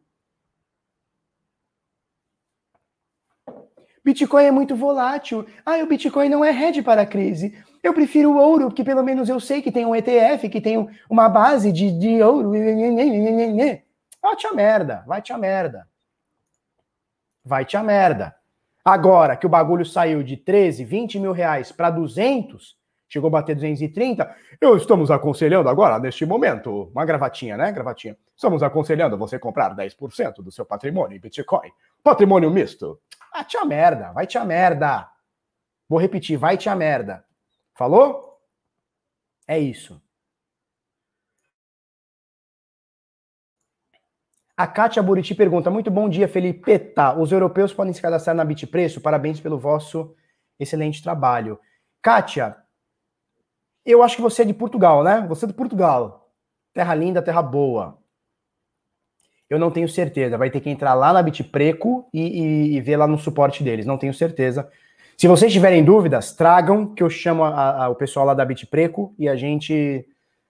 Bitcoin 4.03 4.45
é 4.45 4.51
muito 4.51 4.75
volátil. 4.75 5.45
Ah, 5.65 5.77
o 5.77 5.87
Bitcoin 5.87 6.29
não 6.29 6.43
é 6.43 6.51
hedge 6.51 6.81
para 6.81 7.03
a 7.03 7.05
crise. 7.05 7.57
Eu 7.83 7.93
prefiro 7.93 8.31
o 8.31 8.37
ouro, 8.37 8.67
porque 8.67 8.83
pelo 8.83 9.03
menos 9.03 9.29
eu 9.29 9.39
sei 9.39 9.61
que 9.61 9.71
tem 9.71 9.85
um 9.85 9.95
ETF, 9.95 10.49
que 10.49 10.59
tem 10.59 10.89
uma 11.09 11.29
base 11.29 11.71
de, 11.71 11.91
de 11.91 12.21
ouro. 12.21 12.51
Vai 14.21 14.35
te 14.35 14.47
a 14.47 14.53
merda, 14.53 15.03
vai 15.05 15.21
te 15.21 15.31
a 15.31 15.37
merda. 15.37 15.87
Vai 17.43 17.65
te 17.65 17.77
a 17.77 17.83
merda. 17.83 18.35
Agora 18.83 19.37
que 19.37 19.45
o 19.45 19.49
bagulho 19.49 19.85
saiu 19.85 20.23
de 20.23 20.35
13, 20.35 20.83
20 20.83 21.19
mil 21.19 21.31
reais 21.31 21.71
para 21.71 21.89
200, 21.89 22.78
chegou 23.09 23.27
a 23.27 23.31
bater 23.31 23.55
230, 23.55 24.35
eu 24.61 24.77
estamos 24.77 25.09
aconselhando 25.09 25.67
agora, 25.67 25.99
neste 25.99 26.25
momento, 26.25 26.89
uma 26.93 27.03
gravatinha, 27.03 27.57
né? 27.57 27.71
Gravatinha. 27.71 28.15
Estamos 28.35 28.61
aconselhando 28.61 29.17
você 29.17 29.39
comprar 29.39 29.75
10% 29.75 30.35
do 30.43 30.51
seu 30.51 30.63
patrimônio 30.63 31.17
em 31.17 31.19
Bitcoin. 31.19 31.71
Patrimônio 32.03 32.51
misto. 32.51 33.01
Ah, 33.33 33.43
te 33.43 33.57
a 33.57 33.65
merda, 33.65 34.11
vai 34.13 34.27
te 34.27 34.37
a 34.37 34.45
merda. 34.45 35.09
Vou 35.87 35.99
repetir, 35.99 36.37
vai 36.37 36.55
te 36.55 36.69
a 36.69 36.75
merda. 36.75 37.25
Falou? 37.73 38.39
É 39.47 39.57
isso. 39.57 39.99
A 44.55 44.67
Kátia 44.67 45.01
Buriti 45.01 45.33
pergunta: 45.33 45.71
Muito 45.71 45.89
bom 45.89 46.07
dia, 46.09 46.27
Felipe. 46.27 46.77
Tá, 46.77 47.17
os 47.17 47.31
europeus 47.31 47.73
podem 47.73 47.93
se 47.93 48.01
cadastrar 48.01 48.35
na 48.35 48.43
Bitpreço? 48.43 49.01
Parabéns 49.01 49.39
pelo 49.39 49.57
vosso 49.57 50.13
excelente 50.59 51.01
trabalho. 51.01 51.57
Kátia, 52.01 52.57
eu 53.91 54.03
acho 54.03 54.15
que 54.15 54.21
você 54.21 54.41
é 54.43 54.45
de 54.45 54.53
Portugal, 54.53 55.03
né? 55.03 55.25
Você 55.27 55.45
é 55.45 55.47
de 55.47 55.53
Portugal. 55.53 56.29
Terra 56.73 56.93
linda, 56.93 57.21
terra 57.21 57.41
boa. 57.41 57.97
Eu 59.49 59.57
não 59.57 59.71
tenho 59.71 59.89
certeza. 59.89 60.37
Vai 60.37 60.49
ter 60.49 60.61
que 60.61 60.69
entrar 60.69 60.93
lá 60.93 61.11
na 61.11 61.21
Bitpreco 61.21 62.07
e, 62.13 62.21
e, 62.21 62.75
e 62.75 62.81
ver 62.81 62.97
lá 62.97 63.07
no 63.07 63.17
suporte 63.17 63.63
deles. 63.63 63.85
Não 63.85 63.97
tenho 63.97 64.13
certeza. 64.13 64.69
Se 65.17 65.27
vocês 65.27 65.51
tiverem 65.51 65.83
dúvidas, 65.83 66.33
tragam, 66.33 66.93
que 66.93 67.03
eu 67.03 67.09
chamo 67.09 67.43
a, 67.43 67.85
a, 67.85 67.89
o 67.89 67.95
pessoal 67.95 68.25
lá 68.25 68.33
da 68.33 68.45
Bitpreco 68.45 69.13
e 69.17 69.27
a 69.27 69.35
gente 69.35 70.05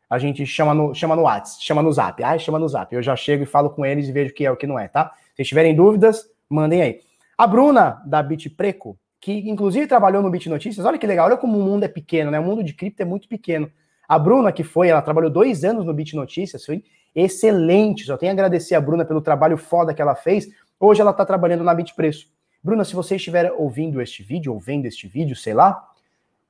a 0.09 0.17
gente 0.17 0.45
chama 0.45 0.73
no, 0.73 0.93
chama 0.93 1.15
no 1.15 1.21
WhatsApp, 1.21 1.63
chama 1.63 1.83
no 1.83 1.91
Zap. 1.91 2.23
Ah, 2.23 2.37
chama 2.37 2.59
no 2.59 2.67
Zap. 2.67 2.93
Eu 2.93 3.01
já 3.01 3.15
chego 3.15 3.43
e 3.43 3.45
falo 3.45 3.69
com 3.69 3.85
eles 3.85 4.07
e 4.07 4.11
vejo 4.11 4.31
o 4.31 4.33
que 4.33 4.45
é 4.45 4.51
o 4.51 4.57
que 4.57 4.67
não 4.67 4.77
é, 4.77 4.87
tá? 4.87 5.11
Se 5.35 5.43
tiverem 5.43 5.75
dúvidas, 5.75 6.25
mandem 6.49 6.81
aí. 6.81 7.01
A 7.37 7.47
Bruna, 7.47 8.01
da 8.05 8.21
Bitpreco, 8.21 8.97
que 9.19 9.49
inclusive 9.49 9.85
trabalhou 9.85 10.21
no 10.21 10.29
Bit 10.29 10.49
Notícias, 10.49 10.85
olha 10.85 10.97
que 10.97 11.05
legal, 11.05 11.27
olha 11.27 11.37
como 11.37 11.57
o 11.57 11.61
mundo 11.61 11.83
é 11.83 11.87
pequeno, 11.87 12.31
né? 12.31 12.39
O 12.39 12.43
mundo 12.43 12.63
de 12.63 12.73
cripto 12.73 13.01
é 13.01 13.05
muito 13.05 13.27
pequeno. 13.27 13.69
A 14.07 14.17
Bruna, 14.17 14.51
que 14.51 14.63
foi, 14.63 14.87
ela 14.87 15.01
trabalhou 15.01 15.29
dois 15.29 15.63
anos 15.63 15.85
no 15.85 15.93
Bit 15.93 16.15
Notícias, 16.15 16.65
foi 16.65 16.83
excelente. 17.13 18.05
Só 18.05 18.17
tenho 18.17 18.31
a 18.31 18.33
agradecer 18.33 18.75
a 18.75 18.81
Bruna 18.81 19.03
pelo 19.03 19.21
trabalho 19.21 19.57
foda 19.57 19.93
que 19.93 20.01
ela 20.01 20.15
fez. 20.15 20.47
Hoje 20.79 21.01
ela 21.01 21.11
está 21.11 21.25
trabalhando 21.25 21.63
na 21.63 21.73
Bit 21.73 21.93
Preço. 21.95 22.27
Bruna, 22.63 22.83
se 22.83 22.95
você 22.95 23.17
estiver 23.17 23.51
ouvindo 23.51 24.01
este 24.01 24.23
vídeo, 24.23 24.53
ou 24.53 24.59
vendo 24.59 24.85
este 24.85 25.07
vídeo, 25.07 25.35
sei 25.35 25.53
lá, 25.53 25.85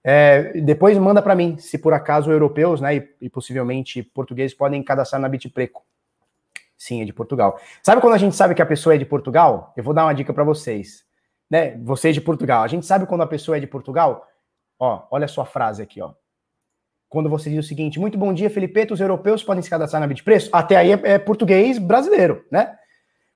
é, 0.04 0.54
depois 0.62 0.98
manda 0.98 1.22
para 1.22 1.36
mim, 1.36 1.58
se 1.58 1.78
por 1.78 1.94
acaso 1.94 2.32
europeus, 2.32 2.80
né, 2.80 2.96
e, 2.96 3.10
e, 3.22 3.30
possivelmente 3.30 4.02
portugueses 4.02 4.56
podem 4.56 4.82
cadastrar 4.82 5.22
na 5.22 5.28
Bitpreco. 5.28 5.84
Sim, 6.78 7.02
é 7.02 7.06
de 7.06 7.12
Portugal. 7.12 7.60
Sabe 7.84 8.00
quando 8.00 8.14
a 8.14 8.18
gente 8.18 8.36
sabe 8.36 8.56
que 8.56 8.62
a 8.62 8.66
pessoa 8.66 8.96
é 8.96 8.98
de 8.98 9.06
Portugal? 9.06 9.74
Eu 9.76 9.84
vou 9.84 9.94
dar 9.94 10.06
uma 10.06 10.14
dica 10.14 10.34
para 10.34 10.46
vocês 10.46 11.09
né? 11.50 11.78
Vocês 11.78 12.14
de 12.14 12.22
Portugal. 12.22 12.64
A 12.64 12.68
gente 12.68 12.86
sabe 12.86 13.06
quando 13.06 13.22
a 13.22 13.28
pessoa 13.28 13.58
é 13.58 13.60
de 13.60 13.68
Portugal? 13.68 14.28
Ó, 14.78 15.08
olha 15.12 15.26
a 15.26 15.30
sua 15.30 15.46
frase 15.46 15.82
aqui, 15.82 16.02
ó. 16.02 16.14
Quando 17.10 17.30
você 17.30 17.50
diz 17.50 17.66
o 17.66 17.68
seguinte: 17.68 18.00
Muito 18.00 18.18
bom 18.18 18.34
dia, 18.34 18.50
Felipe. 18.50 18.88
Os 18.92 19.02
europeus 19.02 19.44
podem 19.44 19.64
se 19.64 19.70
cadastrar 19.70 20.00
na 20.00 20.08
Bitpreço? 20.08 20.50
Até 20.54 20.76
aí 20.76 20.92
é, 20.92 21.02
é 21.04 21.18
português 21.18 21.80
brasileiro, 21.80 22.46
né? 22.52 22.78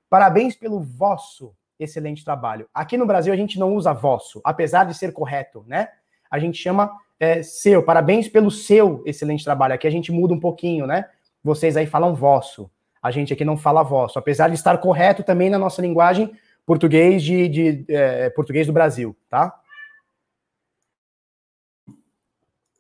Parabéns 0.09 0.55
pelo 0.55 0.79
vosso 0.79 1.55
excelente 1.79 2.23
trabalho. 2.23 2.67
Aqui 2.73 2.95
no 2.97 3.05
Brasil 3.05 3.33
a 3.33 3.35
gente 3.35 3.57
não 3.57 3.73
usa 3.73 3.93
vosso, 3.93 4.39
apesar 4.43 4.85
de 4.85 4.93
ser 4.93 5.11
correto, 5.11 5.65
né? 5.67 5.89
A 6.29 6.37
gente 6.37 6.57
chama 6.57 6.95
é, 7.19 7.41
seu. 7.41 7.83
Parabéns 7.83 8.27
pelo 8.27 8.51
seu 8.51 9.01
excelente 9.05 9.43
trabalho. 9.43 9.73
Aqui 9.73 9.87
a 9.87 9.91
gente 9.91 10.11
muda 10.11 10.33
um 10.33 10.39
pouquinho, 10.39 10.85
né? 10.85 11.09
Vocês 11.43 11.75
aí 11.75 11.87
falam 11.87 12.13
vosso. 12.13 12.69
A 13.01 13.11
gente 13.11 13.33
aqui 13.33 13.43
não 13.43 13.57
fala 13.57 13.83
vosso. 13.83 14.17
Apesar 14.17 14.47
de 14.47 14.55
estar 14.55 14.77
correto 14.77 15.23
também 15.23 15.49
na 15.49 15.57
nossa 15.57 15.81
linguagem, 15.81 16.31
português 16.65 17.21
de, 17.23 17.47
de 17.49 17.85
é, 17.89 18.29
português 18.29 18.67
do 18.67 18.73
Brasil, 18.73 19.15
tá? 19.29 19.53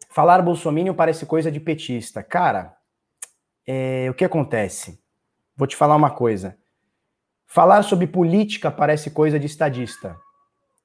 Falar 0.09 0.41
bolsominion 0.41 0.93
parece 0.93 1.25
coisa 1.25 1.51
de 1.51 1.59
petista. 1.59 2.21
Cara, 2.21 2.77
é, 3.65 4.07
o 4.09 4.13
que 4.13 4.23
acontece? 4.23 4.99
Vou 5.55 5.67
te 5.67 5.75
falar 5.75 5.95
uma 5.95 6.11
coisa. 6.11 6.57
Falar 7.47 7.83
sobre 7.83 8.07
política 8.07 8.71
parece 8.71 9.09
coisa 9.09 9.39
de 9.39 9.47
estadista. 9.47 10.15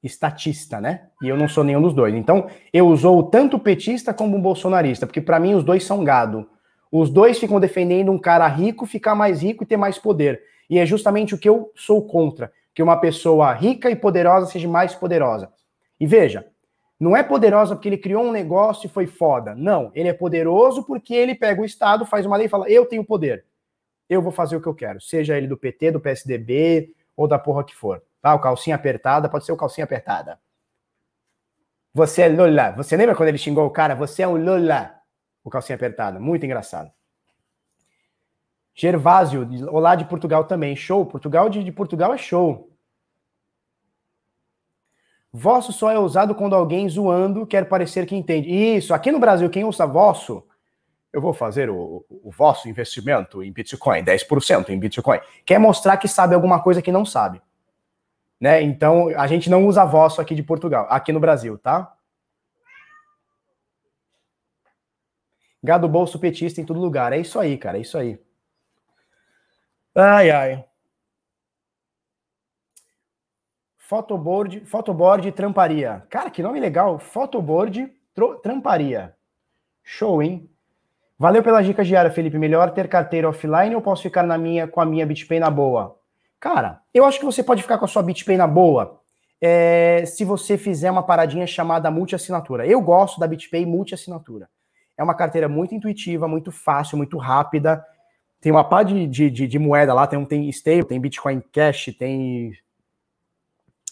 Estatista, 0.03 0.80
né? 0.80 1.09
E 1.22 1.28
eu 1.28 1.36
não 1.36 1.49
sou 1.49 1.62
nenhum 1.62 1.82
dos 1.82 1.92
dois. 1.92 2.14
Então, 2.14 2.49
eu 2.72 2.86
usou 2.86 3.22
tanto 3.24 3.59
petista 3.59 4.14
como 4.14 4.40
bolsonarista, 4.40 5.07
porque 5.07 5.20
para 5.20 5.40
mim 5.40 5.55
os 5.55 5.64
dois 5.64 5.84
são 5.84 6.03
gado. 6.03 6.49
Os 6.90 7.11
dois 7.11 7.38
ficam 7.38 7.61
defendendo 7.61 8.11
um 8.11 8.18
cara 8.18 8.46
rico 8.49 8.86
ficar 8.86 9.14
mais 9.14 9.42
rico 9.42 9.62
e 9.62 9.66
ter 9.66 9.76
mais 9.76 9.99
poder. 9.99 10.42
E 10.70 10.78
é 10.78 10.86
justamente 10.86 11.34
o 11.34 11.38
que 11.38 11.49
eu 11.49 11.70
sou 11.74 12.07
contra 12.07 12.51
que 12.79 12.83
uma 12.85 12.97
pessoa 12.97 13.53
rica 13.53 13.91
e 13.91 13.97
poderosa 13.97 14.47
seja 14.47 14.68
mais 14.68 14.95
poderosa. 14.95 15.53
E 15.99 16.07
veja, 16.07 16.47
não 17.01 17.16
é 17.16 17.24
poderosa 17.24 17.74
porque 17.74 17.89
ele 17.89 17.99
criou 17.99 18.22
um 18.22 18.31
negócio 18.31 18.87
e 18.87 18.89
foi 18.89 19.05
foda. 19.05 19.53
Não, 19.53 19.91
ele 19.97 20.09
é 20.09 20.12
poderoso 20.12 20.85
porque 20.85 21.12
ele 21.12 21.35
pega 21.35 21.61
o 21.61 21.64
Estado, 21.64 22.07
faz 22.07 22.24
uma 22.24 22.37
lei 22.37 22.47
e 22.47 22.49
fala: 22.49 22.70
eu 22.70 22.87
tenho 22.87 23.05
poder. 23.05 23.45
Eu 24.09 24.22
vou 24.22 24.31
fazer 24.31 24.55
o 24.55 24.61
que 24.61 24.68
eu 24.68 24.76
quero. 24.76 25.01
Seja 25.01 25.37
ele 25.37 25.49
do 25.49 25.57
PT, 25.57 25.91
do 25.91 25.99
PSDB 25.99 26.95
ou 27.16 27.26
da 27.26 27.37
porra 27.37 27.64
que 27.64 27.74
for. 27.74 28.01
Tá? 28.22 28.33
O 28.33 28.39
calcinha 28.39 28.76
apertada, 28.76 29.29
pode 29.29 29.45
ser 29.45 29.51
o 29.51 29.57
calcinha 29.57 29.85
apertada. 29.85 30.39
Você 31.93 32.22
é 32.22 32.29
Lula. 32.29 32.70
Você 32.76 32.97
lembra 32.97 33.16
quando 33.16 33.31
ele 33.31 33.39
xingou 33.39 33.66
o 33.66 33.70
cara? 33.70 33.97
Você 33.97 34.22
é 34.22 34.29
um 34.29 34.37
Lula. 34.37 34.95
O 35.43 35.51
calcinha 35.51 35.74
apertada. 35.74 36.20
Muito 36.20 36.47
engraçado. 36.47 36.93
Gervásio, 38.72 39.49
olá 39.68 39.97
de 39.97 40.05
Portugal 40.05 40.45
também. 40.45 40.76
Show. 40.76 41.05
Portugal 41.05 41.51
de, 41.51 41.64
de 41.64 41.72
Portugal 41.72 42.14
é 42.14 42.16
show. 42.16 42.68
Vosso 45.33 45.72
só 45.72 45.91
é 45.91 45.99
usado 45.99 46.35
quando 46.35 46.55
alguém 46.55 46.89
zoando 46.89 47.47
quer 47.47 47.68
parecer 47.68 48.07
que 48.07 48.16
entende. 48.16 48.51
Isso, 48.51 48.95
aqui 48.95 49.12
no 49.12 49.18
Brasil, 49.18 49.49
quem 49.51 49.64
usa 49.64 49.87
vosso, 49.87 50.43
eu 51.12 51.20
vou 51.20 51.35
fazer 51.35 51.68
o, 51.68 52.05
o 52.09 52.31
vosso 52.31 52.68
investimento 52.68 53.43
em 53.43 53.53
Bitcoin, 53.53 54.03
10% 54.03 54.70
em 54.70 54.79
Bitcoin, 54.79 55.20
quer 55.45 55.59
mostrar 55.59 55.97
que 55.97 56.09
sabe 56.09 56.35
alguma 56.35 56.62
coisa 56.62 56.81
que 56.81 56.93
não 56.93 57.05
sabe. 57.05 57.43
Né? 58.41 58.62
Então, 58.62 59.09
a 59.16 59.26
gente 59.26 59.51
não 59.51 59.66
usa 59.66 59.85
vosso 59.85 60.20
aqui 60.20 60.35
de 60.35 60.43
Portugal, 60.43 60.87
aqui 60.89 61.12
no 61.12 61.20
Brasil, 61.20 61.59
tá? 61.59 61.93
Gado 65.62 65.89
bolso 65.89 66.18
petista 66.18 66.61
em 66.61 66.64
todo 66.64 66.81
lugar. 66.81 67.12
É 67.12 67.18
isso 67.18 67.39
aí, 67.39 67.59
cara, 67.59 67.79
é 67.79 67.81
isso 67.81 67.99
aí. 67.99 68.18
Ai, 69.95 70.31
ai. 70.31 70.68
Photoboard, 73.89 74.61
Photoboard 74.66 75.32
Tramparia. 75.32 76.03
Cara, 76.11 76.28
que 76.28 76.43
nome 76.43 76.61
legal. 76.61 76.99
Photoboard 76.99 77.91
Tramparia. 78.43 79.14
Show, 79.82 80.22
hein? 80.22 80.47
Valeu 81.18 81.43
pela 81.43 81.62
dica 81.62 81.82
diária, 81.82 82.11
Felipe. 82.11 82.36
Melhor 82.36 82.70
ter 82.72 82.86
carteira 82.86 83.26
offline 83.26 83.74
ou 83.74 83.80
posso 83.80 84.03
ficar 84.03 84.24
na 84.24 84.36
minha 84.36 84.68
com 84.68 84.78
a 84.78 84.84
minha 84.84 85.07
BitPay 85.07 85.41
na 85.41 85.49
boa? 85.49 85.99
Cara, 86.39 86.82
eu 86.93 87.07
acho 87.07 87.18
que 87.18 87.24
você 87.24 87.43
pode 87.43 87.62
ficar 87.62 87.78
com 87.78 87.86
a 87.86 87.89
sua 87.89 88.03
BitPay 88.03 88.36
na 88.36 88.47
boa 88.47 89.01
é, 89.41 90.05
se 90.05 90.22
você 90.22 90.59
fizer 90.59 90.91
uma 90.91 91.03
paradinha 91.03 91.47
chamada 91.47 91.91
multi-assinatura. 91.91 92.66
Eu 92.66 92.82
gosto 92.82 93.18
da 93.18 93.26
BitPay 93.26 93.64
multi-assinatura. 93.64 94.51
É 94.99 95.03
uma 95.03 95.14
carteira 95.14 95.49
muito 95.49 95.74
intuitiva, 95.74 96.28
muito 96.28 96.53
fácil, 96.53 96.99
muito 96.99 97.16
rápida 97.16 97.82
tem 98.41 98.53
uma 98.53 98.62
pá 98.62 98.82
de, 98.82 99.07
de, 99.07 99.30
de, 99.30 99.47
de, 99.49 99.59
moeda 99.59 99.93
lá, 99.93 100.07
tem, 100.07 100.24
tem 100.24 100.49
stable, 100.51 100.84
tem 100.84 101.01
Bitcoin 101.01 101.43
Cash, 101.53 101.86
tem. 101.99 102.53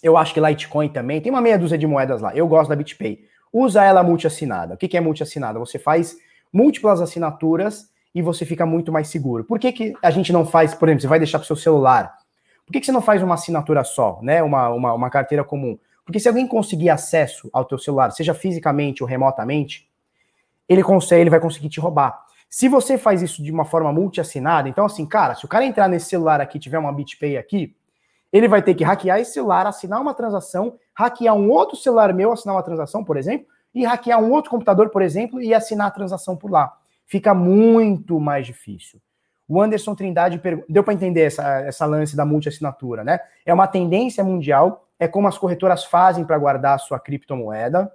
Eu 0.07 0.17
acho 0.17 0.33
que 0.33 0.41
Litecoin 0.41 0.89
também, 0.89 1.21
tem 1.21 1.33
uma 1.33 1.41
meia 1.41 1.59
dúzia 1.59 1.77
de 1.77 1.85
moedas 1.85 2.21
lá. 2.21 2.33
Eu 2.33 2.47
gosto 2.47 2.69
da 2.69 2.77
BitPay. 2.77 3.25
Usa 3.53 3.83
ela 3.83 4.05
multi-assinada. 4.05 4.75
O 4.75 4.77
que, 4.77 4.97
é 4.97 5.01
multi-assinada? 5.01 5.59
Você 5.59 5.81
faz 5.81 6.17
múltiplas 6.53 7.01
assinaturas 7.01 7.91
e 8.15 8.23
você 8.23 8.47
fica 8.47 8.65
muito 8.65 8.93
mais 8.93 9.09
seguro. 9.09 9.43
Por 9.43 9.59
que, 9.59 9.73
que 9.73 9.95
a 10.01 10.13
gente 10.13 10.33
não 10.33 10.47
faz, 10.47 10.75
por 10.75 10.89
exemplo, 10.89 11.03
você 11.03 11.09
vai 11.09 11.19
deixar 11.19 11.39
para 11.39 11.45
o 11.45 11.47
seu 11.47 11.57
celular? 11.57 12.15
Por 12.65 12.73
que, 12.73 12.79
que 12.79 12.87
você 12.87 12.93
não 12.93 13.03
faz 13.03 13.21
uma 13.21 13.35
assinatura 13.35 13.83
só, 13.83 14.21
né? 14.23 14.45
Uma, 14.45 14.69
uma, 14.69 14.93
uma 14.95 15.11
carteira 15.11 15.43
comum? 15.43 15.77
Porque 16.05 16.21
se 16.21 16.29
alguém 16.29 16.47
conseguir 16.47 16.89
acesso 16.89 17.51
ao 17.53 17.65
teu 17.65 17.77
celular, 17.77 18.13
seja 18.13 18.33
fisicamente 18.33 19.03
ou 19.03 19.09
remotamente, 19.09 19.89
ele 20.69 20.85
consegue, 20.85 21.23
ele 21.23 21.31
vai 21.31 21.41
conseguir 21.41 21.69
te 21.69 21.81
roubar. 21.81 22.17
Se 22.49 22.69
você 22.69 22.97
faz 22.97 23.23
isso 23.23 23.43
de 23.43 23.51
uma 23.51 23.65
forma 23.65 23.93
multi-assinada, 23.93 24.69
então 24.69 24.85
assim, 24.85 25.05
cara, 25.05 25.35
se 25.35 25.45
o 25.45 25.49
cara 25.49 25.65
entrar 25.65 25.89
nesse 25.89 26.07
celular 26.07 26.41
aqui, 26.41 26.61
tiver 26.61 26.79
uma 26.79 26.93
BitPay 26.93 27.37
aqui, 27.37 27.75
ele 28.33 28.49
vai 28.49 28.63
ter 28.63 28.75
que 28.75 28.85
hackear 28.85 29.19
esse 29.21 29.33
celular, 29.33 29.67
assinar 29.67 30.01
uma 30.01 30.15
transação, 30.15 30.79
hackear 30.95 31.35
um 31.35 31.51
outro 31.51 31.77
celular 31.77 32.13
meu, 32.13 32.33
assinar 32.33 32.55
uma 32.55 32.63
transação, 32.63 33.05
por 33.05 33.17
exemplo, 33.17 33.47
e 33.75 33.85
hackear 33.85 34.21
um 34.21 34.33
outro 34.33 34.51
computador, 34.51 34.91
por 34.91 35.03
exemplo, 35.03 35.41
e 35.41 35.53
assinar 35.55 35.89
a 35.89 35.91
transação 35.91 36.37
por 36.37 36.51
lá. 36.51 36.73
Fica 37.07 37.35
muito 37.35 38.19
mais 38.19 38.47
difícil. 38.47 39.01
O 39.49 39.63
Anderson 39.63 39.95
Trindade 39.95 40.41
deu 40.69 40.83
para 40.83 40.95
entender 40.95 41.23
essa, 41.23 41.61
essa 41.61 41.87
lance 41.87 42.17
da 42.17 42.25
multi-assinatura, 42.25 43.05
né? 43.05 43.21
É 43.45 43.55
uma 43.55 43.69
tendência 43.69 44.25
mundial, 44.25 44.89
é 44.99 45.07
como 45.07 45.29
as 45.29 45.39
corretoras 45.39 45.85
fazem 45.85 46.25
para 46.25 46.39
guardar 46.39 46.75
a 46.75 46.79
sua 46.79 46.99
criptomoeda, 46.99 47.93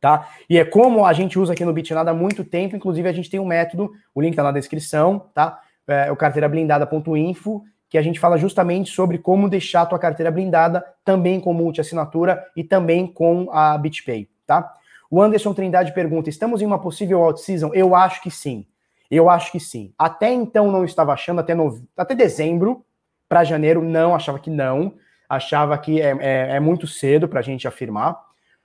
tá? 0.00 0.28
E 0.50 0.58
é 0.58 0.64
como 0.64 1.04
a 1.06 1.12
gente 1.12 1.38
usa 1.38 1.52
aqui 1.52 1.64
no 1.64 1.72
Bitnada 1.72 2.10
há 2.10 2.14
muito 2.14 2.44
tempo, 2.44 2.74
inclusive 2.74 3.08
a 3.08 3.12
gente 3.12 3.30
tem 3.30 3.38
um 3.38 3.46
método, 3.46 3.92
o 4.12 4.20
link 4.20 4.32
está 4.32 4.42
na 4.42 4.50
descrição, 4.50 5.30
tá? 5.32 5.60
É 5.86 6.10
o 6.10 6.16
carteirablindada.info, 6.16 7.62
que 7.92 7.98
a 7.98 8.02
gente 8.02 8.18
fala 8.18 8.38
justamente 8.38 8.90
sobre 8.90 9.18
como 9.18 9.50
deixar 9.50 9.82
a 9.82 9.86
tua 9.86 9.98
carteira 9.98 10.30
blindada 10.30 10.82
também 11.04 11.38
com 11.38 11.52
multi-assinatura 11.52 12.42
e 12.56 12.64
também 12.64 13.06
com 13.06 13.50
a 13.52 13.76
BitPay, 13.76 14.30
tá? 14.46 14.72
O 15.10 15.20
Anderson 15.20 15.52
Trindade 15.52 15.92
pergunta: 15.92 16.30
estamos 16.30 16.62
em 16.62 16.64
uma 16.64 16.78
possível 16.78 17.22
out-season? 17.22 17.70
Eu 17.74 17.94
acho 17.94 18.22
que 18.22 18.30
sim. 18.30 18.64
Eu 19.10 19.28
acho 19.28 19.52
que 19.52 19.60
sim. 19.60 19.92
Até 19.98 20.32
então 20.32 20.72
não 20.72 20.86
estava 20.86 21.12
achando, 21.12 21.40
até, 21.40 21.54
no... 21.54 21.86
até 21.94 22.14
dezembro 22.14 22.82
para 23.28 23.44
janeiro 23.44 23.82
não, 23.82 24.14
achava 24.14 24.38
que 24.38 24.48
não. 24.48 24.94
Achava 25.28 25.76
que 25.76 26.00
é, 26.00 26.16
é, 26.18 26.56
é 26.56 26.60
muito 26.60 26.86
cedo 26.86 27.28
para 27.28 27.40
a 27.40 27.42
gente 27.42 27.68
afirmar. 27.68 28.18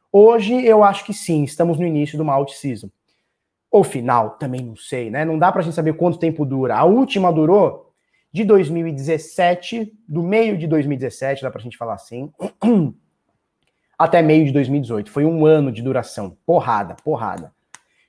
Hoje 0.10 0.66
eu 0.66 0.86
acho 0.86 1.04
que 1.04 1.14
sim, 1.14 1.44
estamos 1.44 1.78
no 1.78 1.86
início 1.86 2.16
de 2.18 2.22
uma 2.22 2.34
out-season. 2.34 2.90
O 3.70 3.84
final, 3.84 4.38
também 4.40 4.62
não 4.62 4.78
sei, 4.78 5.10
né? 5.10 5.26
Não 5.26 5.38
dá 5.38 5.52
para 5.52 5.60
a 5.60 5.64
gente 5.66 5.76
saber 5.76 5.98
quanto 5.98 6.18
tempo 6.18 6.46
dura. 6.46 6.78
A 6.78 6.86
última 6.86 7.30
durou 7.30 7.87
de 8.38 8.44
2017, 8.44 9.92
do 10.08 10.22
meio 10.22 10.60
de 10.60 10.68
2017, 10.68 11.42
dá 11.42 11.50
para 11.50 11.60
a 11.60 11.64
gente 11.64 11.76
falar 11.76 11.96
assim, 11.96 12.32
até 13.98 14.22
meio 14.22 14.46
de 14.46 14.52
2018. 14.52 15.10
Foi 15.10 15.26
um 15.26 15.44
ano 15.44 15.72
de 15.72 15.82
duração. 15.82 16.38
Porrada, 16.46 16.96
porrada. 17.04 17.52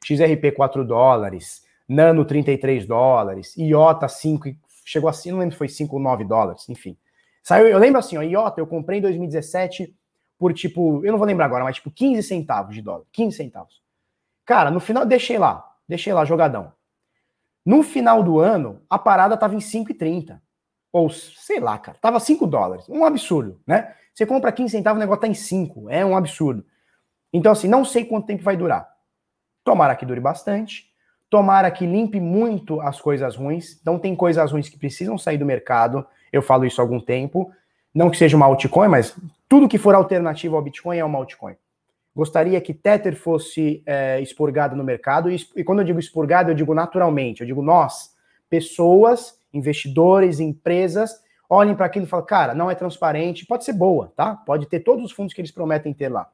XRP 0.05 0.53
4 0.55 0.85
dólares, 0.85 1.63
Nano 1.89 2.27
33 2.27 2.87
dólares, 2.87 3.57
IOTA 3.57 4.07
5, 4.07 4.51
chegou 4.85 5.09
assim, 5.09 5.31
não 5.31 5.39
lembro 5.39 5.55
se 5.55 5.59
foi 5.59 5.69
5 5.69 5.97
ou 5.97 6.03
9 6.03 6.25
dólares, 6.25 6.69
enfim. 6.69 6.95
Saiu, 7.43 7.67
eu 7.67 7.79
lembro 7.79 7.99
assim, 7.99 8.19
ó, 8.19 8.23
IOTA 8.23 8.61
eu 8.61 8.67
comprei 8.67 8.99
em 8.99 9.03
2017 9.03 9.97
por 10.39 10.53
tipo, 10.53 11.03
eu 11.07 11.11
não 11.11 11.19
vou 11.19 11.27
lembrar 11.27 11.47
agora, 11.47 11.65
mas 11.65 11.77
tipo 11.77 11.91
15 11.91 12.23
centavos 12.23 12.75
de 12.75 12.83
dólar, 12.83 13.05
15 13.13 13.35
centavos. 13.35 13.83
Cara, 14.45 14.71
no 14.71 14.79
final 14.79 15.07
deixei 15.07 15.39
lá, 15.39 15.67
deixei 15.89 16.13
lá 16.13 16.23
jogadão. 16.27 16.71
No 17.69 17.83
final 17.83 18.23
do 18.23 18.41
ano, 18.41 18.81
a 18.89 18.99
parada 18.99 19.37
tava 19.37 19.55
em 19.55 19.59
5,30. 19.59 20.41
Ou 20.91 21.11
sei 21.11 21.61
lá, 21.61 21.77
cara, 21.77 21.99
tava 22.01 22.19
5 22.19 22.47
dólares. 22.47 22.89
Um 22.89 23.05
absurdo, 23.05 23.61
né? 23.67 23.93
Você 24.15 24.25
compra 24.25 24.51
15 24.51 24.71
centavos, 24.71 24.97
o 24.97 25.01
negócio 25.01 25.21
tá 25.21 25.29
em 25.29 25.35
5. 25.35 25.91
É 25.91 26.03
um 26.03 26.17
absurdo. 26.17 26.65
Então, 27.31 27.53
assim, 27.53 27.69
não 27.69 27.85
sei 27.85 28.07
quanto 28.07 28.27
tempo 28.27 28.43
vai 28.43 28.57
durar. 28.57 28.89
Tomara 29.63 29.95
que 29.95 30.07
dure 30.07 30.19
bastante. 30.19 30.87
Tomara 31.29 31.71
que 31.71 31.85
limpe 31.85 32.19
muito 32.19 32.81
as 32.81 33.03
coisas 33.03 33.37
ruins. 33.37 33.79
Então, 33.83 33.99
tem 33.99 34.17
coisas 34.17 34.51
ruins 34.51 34.71
que 34.71 34.79
precisam 34.79 35.19
sair 35.19 35.37
do 35.37 35.45
mercado. 35.45 36.07
Eu 36.33 36.41
falo 36.41 36.65
isso 36.65 36.81
há 36.81 36.85
algum 36.85 36.99
tempo. 36.99 37.53
Não 37.95 38.09
que 38.09 38.17
seja 38.17 38.35
uma 38.35 38.47
altcoin, 38.47 38.89
mas 38.89 39.15
tudo 39.47 39.69
que 39.69 39.77
for 39.77 39.95
alternativo 39.95 40.57
ao 40.57 40.63
Bitcoin 40.63 40.97
é 40.97 41.05
uma 41.05 41.19
altcoin. 41.19 41.55
Gostaria 42.19 42.61
que 42.61 42.75
Tether 42.75 43.15
fosse 43.15 43.81
é, 43.87 44.21
expurgado 44.21 44.75
no 44.75 44.83
mercado. 44.83 45.31
E, 45.31 45.37
e 45.55 45.63
quando 45.63 45.79
eu 45.79 45.85
digo 45.85 46.01
expurgado, 46.01 46.51
eu 46.51 46.55
digo 46.57 46.75
naturalmente. 46.75 47.43
Eu 47.43 47.47
digo 47.47 47.63
nós, 47.63 48.11
pessoas, 48.51 49.39
investidores, 49.55 50.41
empresas, 50.41 51.23
olhem 51.49 51.77
para 51.77 51.87
aquilo 51.87 52.07
e 52.07 52.09
falem, 52.09 52.27
cara, 52.27 52.55
não 52.57 52.69
é 52.69 52.75
transparente, 52.75 53.47
pode 53.47 53.65
ser 53.65 53.73
boa, 53.73 54.13
tá? 54.17 54.35
Pode 54.35 54.67
ter 54.67 54.81
todos 54.81 55.05
os 55.05 55.13
fundos 55.13 55.33
que 55.33 55.41
eles 55.41 55.53
prometem 55.53 55.95
ter 55.95 56.09
lá. 56.09 56.29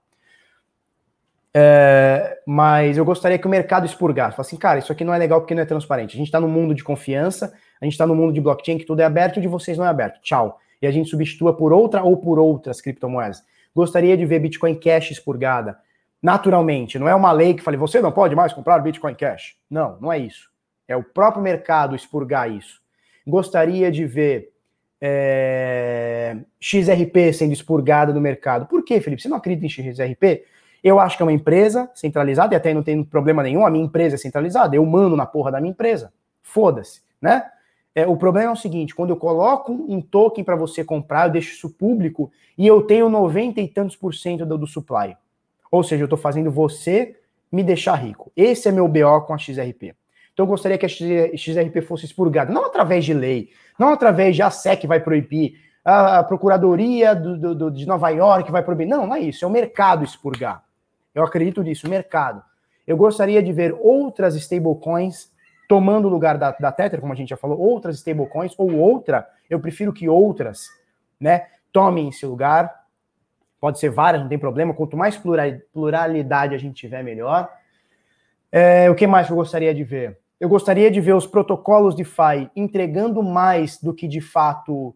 É, 1.53 2.39
mas 2.47 2.97
eu 2.97 3.05
gostaria 3.05 3.39
que 3.39 3.47
o 3.47 3.51
mercado 3.51 3.85
expurgasse. 3.85 4.37
Falasse 4.37 4.55
assim, 4.55 4.57
cara, 4.57 4.79
isso 4.79 4.91
aqui 4.91 5.05
não 5.05 5.13
é 5.13 5.19
legal 5.19 5.43
porque 5.43 5.55
não 5.55 5.65
é 5.65 5.67
transparente. 5.67 6.15
A 6.15 6.17
gente 6.17 6.29
está 6.29 6.41
no 6.41 6.49
mundo 6.49 6.75
de 6.75 6.83
confiança, 6.83 7.53
a 7.79 7.85
gente 7.85 7.93
está 7.93 8.07
no 8.07 8.15
mundo 8.15 8.33
de 8.33 8.41
blockchain 8.41 8.79
que 8.79 8.87
tudo 8.87 9.01
é 9.01 9.05
aberto 9.05 9.37
e 9.37 9.43
de 9.43 9.49
vocês 9.49 9.77
não 9.77 9.85
é 9.85 9.89
aberto. 9.89 10.19
Tchau. 10.23 10.59
E 10.81 10.87
a 10.87 10.91
gente 10.91 11.11
substitua 11.11 11.55
por 11.55 11.75
outra 11.75 12.03
ou 12.03 12.17
por 12.17 12.39
outras 12.39 12.81
criptomoedas. 12.81 13.43
Gostaria 13.75 14.17
de 14.17 14.25
ver 14.25 14.39
Bitcoin 14.39 14.75
Cash 14.75 15.11
expurgada. 15.11 15.79
Naturalmente, 16.23 16.99
não 16.99 17.09
é 17.09 17.15
uma 17.15 17.33
lei 17.33 17.55
que 17.55 17.63
fale, 17.63 17.77
você 17.77 18.01
não 18.01 18.13
pode 18.13 18.35
mais 18.35 18.53
comprar 18.53 18.79
Bitcoin 18.79 19.15
Cash. 19.15 19.57
Não, 19.69 19.99
não 20.01 20.13
é 20.13 20.19
isso. 20.19 20.51
É 20.87 20.97
o 20.97 21.03
próprio 21.03 21.43
mercado 21.43 21.95
expurgar 21.95 22.51
isso. 22.51 22.81
Gostaria 23.27 23.91
de 23.91 24.07
ver 24.07 24.53
é, 25.01 26.37
XRP 26.61 27.33
sendo 27.33 27.53
expurgada 27.53 28.13
do 28.13 28.21
mercado. 28.21 28.67
Por 28.67 28.85
quê, 28.85 29.01
Felipe? 29.01 29.21
Você 29.21 29.29
não 29.29 29.37
acredita 29.37 29.67
em 29.67 29.69
XRP? 29.69 30.45
Eu 30.83 31.01
acho 31.01 31.17
que 31.17 31.23
é 31.23 31.27
uma 31.27 31.33
empresa 31.33 31.91
centralizada, 31.95 32.55
e 32.55 32.57
até 32.57 32.75
não 32.75 32.83
tem 32.83 33.03
problema 33.03 33.43
nenhum, 33.43 33.67
a 33.67 33.71
minha 33.71 33.85
empresa 33.85 34.17
é 34.17 34.19
centralizada, 34.19 34.77
eu 34.77 34.85
mando 34.85 35.17
na 35.17 35.25
porra 35.25 35.51
da 35.51 35.61
minha 35.61 35.73
empresa. 35.73 36.13
Foda-se, 36.43 37.03
né? 37.21 37.51
É, 37.95 38.07
o 38.07 38.17
problema 38.17 38.51
é 38.51 38.53
o 38.53 38.57
seguinte: 38.57 38.95
quando 38.95 39.11
eu 39.11 39.17
coloco 39.17 39.73
um 39.73 40.01
token 40.01 40.43
para 40.43 40.57
você 40.57 40.85
comprar, 40.85 41.29
eu 41.29 41.33
deixo 41.33 41.55
isso 41.55 41.71
público 41.71 42.31
e 42.59 42.67
eu 42.67 42.83
tenho 42.83 43.09
90 43.09 43.61
e 43.61 43.69
tantos 43.69 43.97
por 43.97 44.15
cento 44.15 44.45
do, 44.45 44.59
do 44.59 44.67
supply. 44.67 45.17
Ou 45.71 45.83
seja, 45.83 46.03
eu 46.03 46.07
estou 46.07 46.19
fazendo 46.19 46.51
você 46.51 47.17
me 47.51 47.63
deixar 47.63 47.95
rico. 47.95 48.33
Esse 48.37 48.69
é 48.69 48.73
meu 48.73 48.89
BO 48.89 49.23
com 49.27 49.35
a 49.35 49.39
XRP. 49.39 49.95
Então 50.33 50.45
eu 50.45 50.49
gostaria 50.49 50.77
que 50.77 50.87
a 50.87 50.89
XRP 50.89 51.81
fosse 51.83 52.05
expurgada, 52.05 52.53
não 52.53 52.67
através 52.67 53.05
de 53.05 53.15
lei, 53.15 53.51
não 53.79 53.91
através 53.91 54.35
de 54.35 54.43
a 54.43 54.51
SEC 54.51 54.85
vai 54.87 54.99
proibir, 54.99 55.61
a 55.85 56.25
Procuradoria 56.25 57.15
do, 57.15 57.55
do, 57.55 57.71
de 57.71 57.87
Nova 57.87 58.09
York 58.09 58.51
vai 58.51 58.63
proibir. 58.63 58.87
Não, 58.87 59.07
não 59.07 59.15
é 59.15 59.21
isso, 59.21 59.45
é 59.45 59.49
o 59.49 59.51
mercado 59.51 60.03
expurgar. 60.03 60.65
Eu 61.15 61.23
acredito 61.23 61.63
nisso, 61.63 61.89
mercado. 61.89 62.43
Eu 62.87 62.97
gostaria 62.97 63.43
de 63.43 63.53
ver 63.53 63.77
outras 63.81 64.35
stablecoins 64.35 65.31
tomando 65.69 66.07
o 66.07 66.11
lugar 66.11 66.39
da, 66.39 66.51
da 66.53 66.73
Tether, 66.73 67.01
como 67.01 67.13
a 67.13 67.17
gente 67.17 67.31
já 67.31 67.37
falou, 67.37 67.59
outras 67.59 67.97
stablecoins, 67.97 68.55
ou 68.59 68.75
outra, 68.77 69.27
eu 69.49 69.61
prefiro 69.61 69.93
que 69.93 70.09
outras, 70.09 70.67
né, 71.21 71.47
tomem 71.73 72.09
esse 72.09 72.25
lugar. 72.27 72.85
Pode 73.61 73.79
ser 73.79 73.91
várias, 73.91 74.23
não 74.23 74.29
tem 74.29 74.39
problema. 74.39 74.75
Quanto 74.75 74.97
mais 74.97 75.21
pluralidade 75.73 76.55
a 76.55 76.59
gente 76.59 76.75
tiver, 76.75 77.03
melhor. 77.03 77.51
É, 78.53 78.91
o 78.91 78.95
que 78.95 79.07
mais 79.07 79.29
eu 79.29 79.37
gostaria 79.37 79.75
de 79.75 79.83
ver? 79.83 80.19
Eu 80.39 80.49
gostaria 80.49 80.91
de 80.91 81.01
ver 81.01 81.15
os 81.15 81.27
protocolos 81.27 81.95
DeFi 81.95 82.51
entregando 82.55 83.23
mais 83.23 83.81
do 83.81 83.95
que 83.95 84.07
de 84.07 84.21
fato 84.21 84.95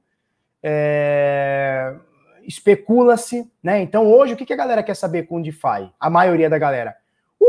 é, 0.62 1.94
especula-se, 2.42 3.50
né? 3.62 3.80
Então 3.80 4.06
hoje 4.06 4.34
o 4.34 4.36
que, 4.36 4.52
a 4.52 4.56
galera 4.56 4.82
quer 4.82 4.94
saber 4.94 5.24
com 5.24 5.36
o 5.36 5.42
DeFi? 5.42 5.90
A 5.98 6.10
maioria 6.10 6.50
da 6.50 6.58
galera. 6.58 6.96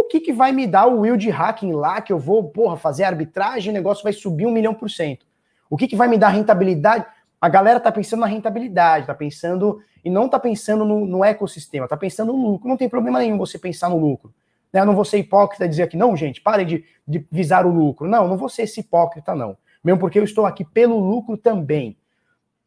Que, 0.10 0.20
que 0.20 0.34
vai 0.34 0.52
me 0.52 0.66
dar 0.66 0.88
o 0.88 1.02
will 1.02 1.16
de 1.16 1.30
hacking 1.30 1.72
lá 1.72 2.02
que 2.02 2.12
eu 2.12 2.18
vou, 2.18 2.44
porra, 2.50 2.76
fazer 2.76 3.04
arbitragem, 3.04 3.72
o 3.72 3.74
negócio 3.74 4.04
vai 4.04 4.14
subir 4.14 4.46
um 4.46 4.52
milhão 4.52 4.74
por 4.74 4.90
cento? 4.90 5.26
O 5.70 5.78
que, 5.78 5.88
que 5.88 5.96
vai 5.96 6.08
me 6.08 6.18
dar 6.18 6.30
rentabilidade? 6.30 7.06
A 7.40 7.48
galera 7.48 7.80
tá 7.80 7.92
pensando 7.92 8.22
na 8.22 8.26
rentabilidade, 8.26 9.06
tá 9.06 9.14
pensando 9.14 9.80
e 10.04 10.10
não 10.10 10.28
tá 10.28 10.40
pensando 10.40 10.84
no, 10.84 11.06
no 11.06 11.24
ecossistema, 11.24 11.88
tá 11.88 11.96
pensando 11.96 12.34
no 12.34 12.52
lucro. 12.52 12.68
Não 12.68 12.76
tem 12.76 12.90
problema 12.90 13.20
nenhum 13.20 13.38
você 13.38 13.58
pensar 13.60 13.90
no 13.90 13.98
lucro. 13.98 14.34
Né? 14.74 14.82
Eu 14.82 14.86
não 14.86 14.96
vou 14.96 15.06
ser 15.06 15.20
hipócrita 15.20 15.66
e 15.66 15.70
dizer 15.70 15.88
que 15.88 15.98
não, 15.98 16.16
gente, 16.18 16.42
pare 16.42 16.66
de, 16.66 16.84
de 17.08 17.26
visar 17.32 17.66
o 17.66 17.72
lucro. 17.72 18.08
Não, 18.08 18.28
não 18.28 18.38
vou 18.38 18.50
ser 18.50 18.64
esse 18.64 18.80
hipócrita, 18.80 19.36
não. 19.36 19.58
Mesmo 19.84 20.00
porque 20.00 20.20
eu 20.20 20.24
estou 20.24 20.46
aqui 20.46 20.66
pelo 20.66 21.00
lucro 21.00 21.38
também. 21.38 21.98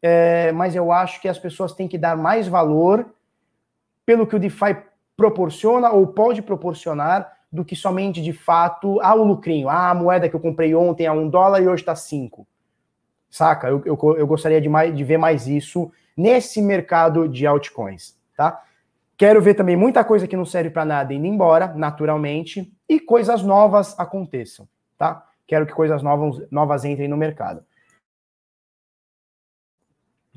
É, 0.01 0.51
mas 0.51 0.75
eu 0.75 0.91
acho 0.91 1.21
que 1.21 1.27
as 1.27 1.39
pessoas 1.39 1.73
têm 1.73 1.87
que 1.87 1.97
dar 1.97 2.17
mais 2.17 2.47
valor 2.47 3.13
pelo 4.05 4.27
que 4.27 4.35
o 4.35 4.39
DeFi 4.39 4.75
proporciona 5.15 5.91
ou 5.91 6.07
pode 6.07 6.41
proporcionar 6.41 7.31
do 7.53 7.63
que 7.63 7.75
somente 7.75 8.19
de 8.19 8.33
fato 8.33 8.99
ah, 9.01 9.13
o 9.13 9.23
lucrinho, 9.23 9.69
ah, 9.69 9.91
a 9.91 9.93
moeda 9.93 10.27
que 10.27 10.35
eu 10.35 10.39
comprei 10.39 10.73
ontem 10.73 11.05
a 11.05 11.13
um 11.13 11.29
dólar 11.29 11.61
e 11.61 11.67
hoje 11.67 11.83
está 11.83 11.95
cinco. 11.95 12.47
Saca? 13.29 13.67
Eu, 13.67 13.83
eu, 13.85 13.97
eu 14.17 14.25
gostaria 14.25 14.59
de, 14.59 14.67
mais, 14.67 14.95
de 14.95 15.03
ver 15.03 15.17
mais 15.17 15.47
isso 15.47 15.91
nesse 16.17 16.61
mercado 16.61 17.29
de 17.29 17.45
altcoins, 17.45 18.15
tá? 18.35 18.63
Quero 19.15 19.39
ver 19.39 19.53
também 19.53 19.75
muita 19.75 20.03
coisa 20.03 20.27
que 20.27 20.35
não 20.35 20.45
serve 20.45 20.71
para 20.71 20.83
nada 20.83 21.13
indo 21.13 21.27
embora, 21.27 21.67
naturalmente, 21.67 22.73
e 22.89 22.99
coisas 22.99 23.43
novas 23.43 23.97
aconteçam, 23.99 24.67
tá? 24.97 25.27
Quero 25.45 25.67
que 25.67 25.73
coisas 25.73 26.01
novas, 26.01 26.49
novas 26.49 26.83
entrem 26.83 27.07
no 27.07 27.17
mercado. 27.17 27.63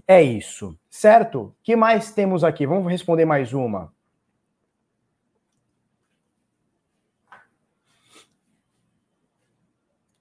É 0.06 0.22
isso, 0.22 0.78
certo? 0.90 1.54
que 1.62 1.74
mais 1.74 2.12
temos 2.12 2.44
aqui? 2.44 2.66
Vamos 2.66 2.92
responder 2.92 3.24
mais 3.24 3.52
uma. 3.54 3.92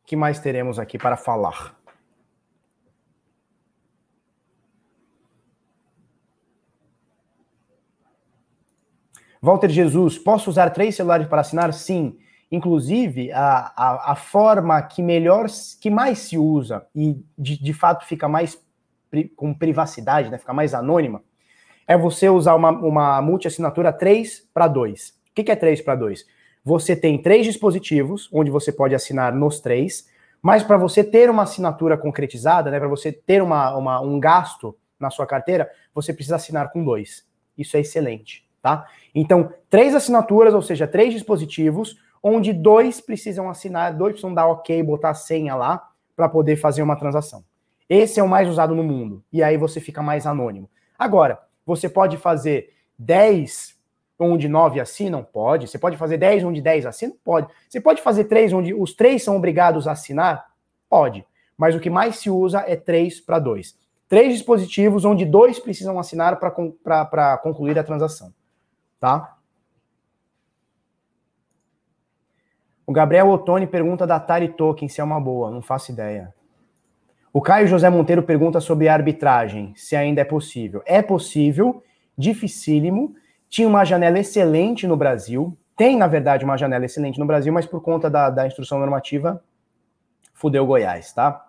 Que 0.05 0.15
mais 0.15 0.39
teremos 0.39 0.77
aqui 0.77 0.97
para 0.97 1.17
falar? 1.17 1.75
Walter 9.41 9.69
Jesus, 9.69 10.17
posso 10.17 10.49
usar 10.49 10.71
três 10.71 10.95
celulares 10.95 11.27
para 11.27 11.41
assinar? 11.41 11.71
Sim. 11.73 12.17
Inclusive, 12.51 13.31
a, 13.31 13.73
a, 13.75 14.11
a 14.11 14.15
forma 14.15 14.81
que 14.81 15.01
melhor, 15.01 15.47
que 15.79 15.89
mais 15.89 16.19
se 16.19 16.37
usa 16.37 16.85
e 16.95 17.23
de, 17.37 17.61
de 17.61 17.73
fato 17.73 18.05
fica 18.05 18.27
mais 18.27 18.59
pri, 19.09 19.29
com 19.29 19.53
privacidade, 19.53 20.29
né, 20.29 20.37
fica 20.37 20.53
mais 20.53 20.73
anônima, 20.73 21.23
é 21.87 21.97
você 21.97 22.29
usar 22.29 22.55
uma, 22.55 22.71
uma 22.71 23.21
multi-assinatura 23.21 23.93
3 23.93 24.49
para 24.53 24.67
2. 24.67 25.09
O 25.09 25.13
que, 25.35 25.43
que 25.43 25.51
é 25.51 25.55
3 25.55 25.81
para 25.81 25.95
2? 25.95 26.25
Você 26.65 26.95
tem 26.95 27.21
três 27.21 27.45
dispositivos, 27.45 28.27
onde 28.33 28.49
você 28.49 28.71
pode 28.71 28.95
assinar 28.95 29.33
nos 29.33 29.59
três, 29.59 30.09
Mas 30.41 30.61
para 30.61 30.77
você 30.77 31.03
ter 31.03 31.27
uma 31.27 31.41
assinatura 31.41 31.97
concretizada, 31.97 32.69
né, 32.69 32.77
para 32.77 32.87
você 32.87 33.11
ter 33.11 33.41
uma, 33.41 33.75
uma, 33.75 33.99
um 33.99 34.19
gasto 34.19 34.77
na 34.99 35.09
sua 35.09 35.25
carteira, 35.25 35.67
você 35.91 36.13
precisa 36.13 36.35
assinar 36.35 36.71
com 36.71 36.83
dois. 36.83 37.25
Isso 37.57 37.75
é 37.75 37.79
excelente, 37.79 38.47
tá? 38.61 38.85
Então, 39.15 39.51
três 39.71 39.95
assinaturas, 39.95 40.53
ou 40.53 40.61
seja, 40.61 40.85
três 40.85 41.13
dispositivos, 41.13 41.97
onde 42.21 42.53
dois 42.53 43.01
precisam 43.01 43.49
assinar, 43.49 43.95
dois 43.97 44.11
precisam 44.13 44.35
dar 44.35 44.45
ok, 44.45 44.83
botar 44.83 45.09
a 45.09 45.13
senha 45.15 45.55
lá 45.55 45.89
para 46.15 46.29
poder 46.29 46.57
fazer 46.57 46.83
uma 46.83 46.95
transação. 46.95 47.43
Esse 47.89 48.19
é 48.19 48.23
o 48.23 48.29
mais 48.29 48.47
usado 48.47 48.75
no 48.75 48.83
mundo. 48.83 49.23
E 49.33 49.41
aí 49.41 49.57
você 49.57 49.79
fica 49.79 50.03
mais 50.03 50.27
anônimo. 50.27 50.69
Agora, 50.97 51.39
você 51.65 51.89
pode 51.89 52.17
fazer 52.17 52.71
10 52.99 53.74
onde 54.19 54.47
9 54.47 54.79
assinam? 54.79 55.23
Pode. 55.23 55.67
Você 55.67 55.77
pode 55.77 55.97
fazer 55.97 56.17
10 56.17 56.43
onde 56.43 56.61
10 56.61 56.85
assinam? 56.85 57.15
Pode. 57.23 57.47
Você 57.69 57.81
pode 57.81 58.01
fazer 58.01 58.25
3 58.25 58.53
onde 58.53 58.73
os 58.73 58.93
três 58.93 59.23
são 59.23 59.35
obrigados 59.35 59.87
a 59.87 59.91
assinar? 59.91 60.45
Pode. 60.89 61.25
Mas 61.57 61.75
o 61.75 61.79
que 61.79 61.89
mais 61.89 62.17
se 62.17 62.29
usa 62.29 62.63
é 62.67 62.75
3 62.75 63.21
para 63.21 63.39
2. 63.39 63.77
Três 64.07 64.33
dispositivos 64.33 65.03
onde 65.03 65.25
dois 65.25 65.59
precisam 65.59 65.97
assinar 65.97 66.37
para 66.37 67.37
concluir 67.37 67.77
a 67.79 67.83
transação. 67.83 68.33
Tá? 68.99 69.35
O 72.85 72.91
Gabriel 72.91 73.29
Ottoni 73.29 73.65
pergunta 73.65 74.05
da 74.05 74.17
Atari 74.17 74.49
Token 74.49 74.87
se 74.87 75.01
é 75.01 75.03
uma 75.03 75.19
boa. 75.19 75.49
Não 75.49 75.61
faço 75.61 75.91
ideia. 75.91 76.33
O 77.33 77.41
Caio 77.41 77.67
José 77.67 77.89
Monteiro 77.89 78.23
pergunta 78.23 78.61
sobre 78.61 78.87
a 78.87 78.93
arbitragem, 78.93 79.73
se 79.75 79.95
ainda 79.95 80.21
é 80.21 80.23
possível. 80.23 80.81
É 80.85 81.01
possível, 81.01 81.83
dificílimo. 82.17 83.15
Tinha 83.49 83.67
uma 83.67 83.85
janela 83.85 84.19
excelente 84.19 84.87
no 84.87 84.97
Brasil. 84.97 85.57
Tem, 85.75 85.97
na 85.97 86.07
verdade, 86.07 86.45
uma 86.45 86.57
janela 86.57 86.85
excelente 86.85 87.19
no 87.19 87.25
Brasil, 87.25 87.51
mas 87.51 87.65
por 87.65 87.81
conta 87.81 88.09
da, 88.09 88.29
da 88.29 88.47
instrução 88.47 88.79
normativa, 88.79 89.43
fudeu 90.33 90.65
Goiás, 90.65 91.13
tá? 91.13 91.45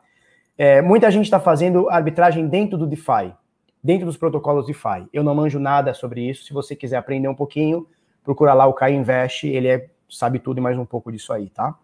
É, 0.59 0.81
muita 0.81 1.11
gente 1.11 1.25
está 1.25 1.39
fazendo 1.39 1.89
arbitragem 1.91 2.49
dentro 2.49 2.79
do 2.79 2.87
DeFi, 2.87 3.35
dentro 3.83 4.07
dos 4.07 4.17
protocolos 4.17 4.67
DeFi. 4.67 5.07
Eu 5.13 5.23
não 5.23 5.35
manjo 5.35 5.59
nada 5.59 5.93
sobre 5.93 6.29
isso. 6.29 6.45
Se 6.45 6.53
você 6.53 6.75
quiser 6.75 6.97
aprender 6.97 7.29
um 7.29 7.35
pouquinho, 7.35 7.87
procura 8.25 8.55
lá 8.55 8.67
o 8.67 8.73
Caio 8.73 8.97
Invest, 8.97 9.47
ele 9.47 9.69
é, 9.69 9.89
sabe 10.09 10.39
tudo 10.39 10.59
e 10.59 10.61
mais 10.61 10.79
um 10.79 10.87
pouco 10.87 11.13
disso 11.13 11.33
aí, 11.33 11.51
tá? 11.51 11.77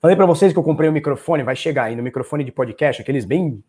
Falei 0.00 0.16
para 0.16 0.24
vocês 0.24 0.52
que 0.52 0.58
eu 0.58 0.62
comprei 0.62 0.88
um 0.88 0.92
microfone, 0.92 1.42
vai 1.42 1.54
chegar 1.54 1.84
aí 1.84 1.96
no 1.96 2.02
microfone 2.02 2.42
de 2.42 2.50
podcast, 2.50 3.02
aqueles 3.02 3.26
bem 3.26 3.62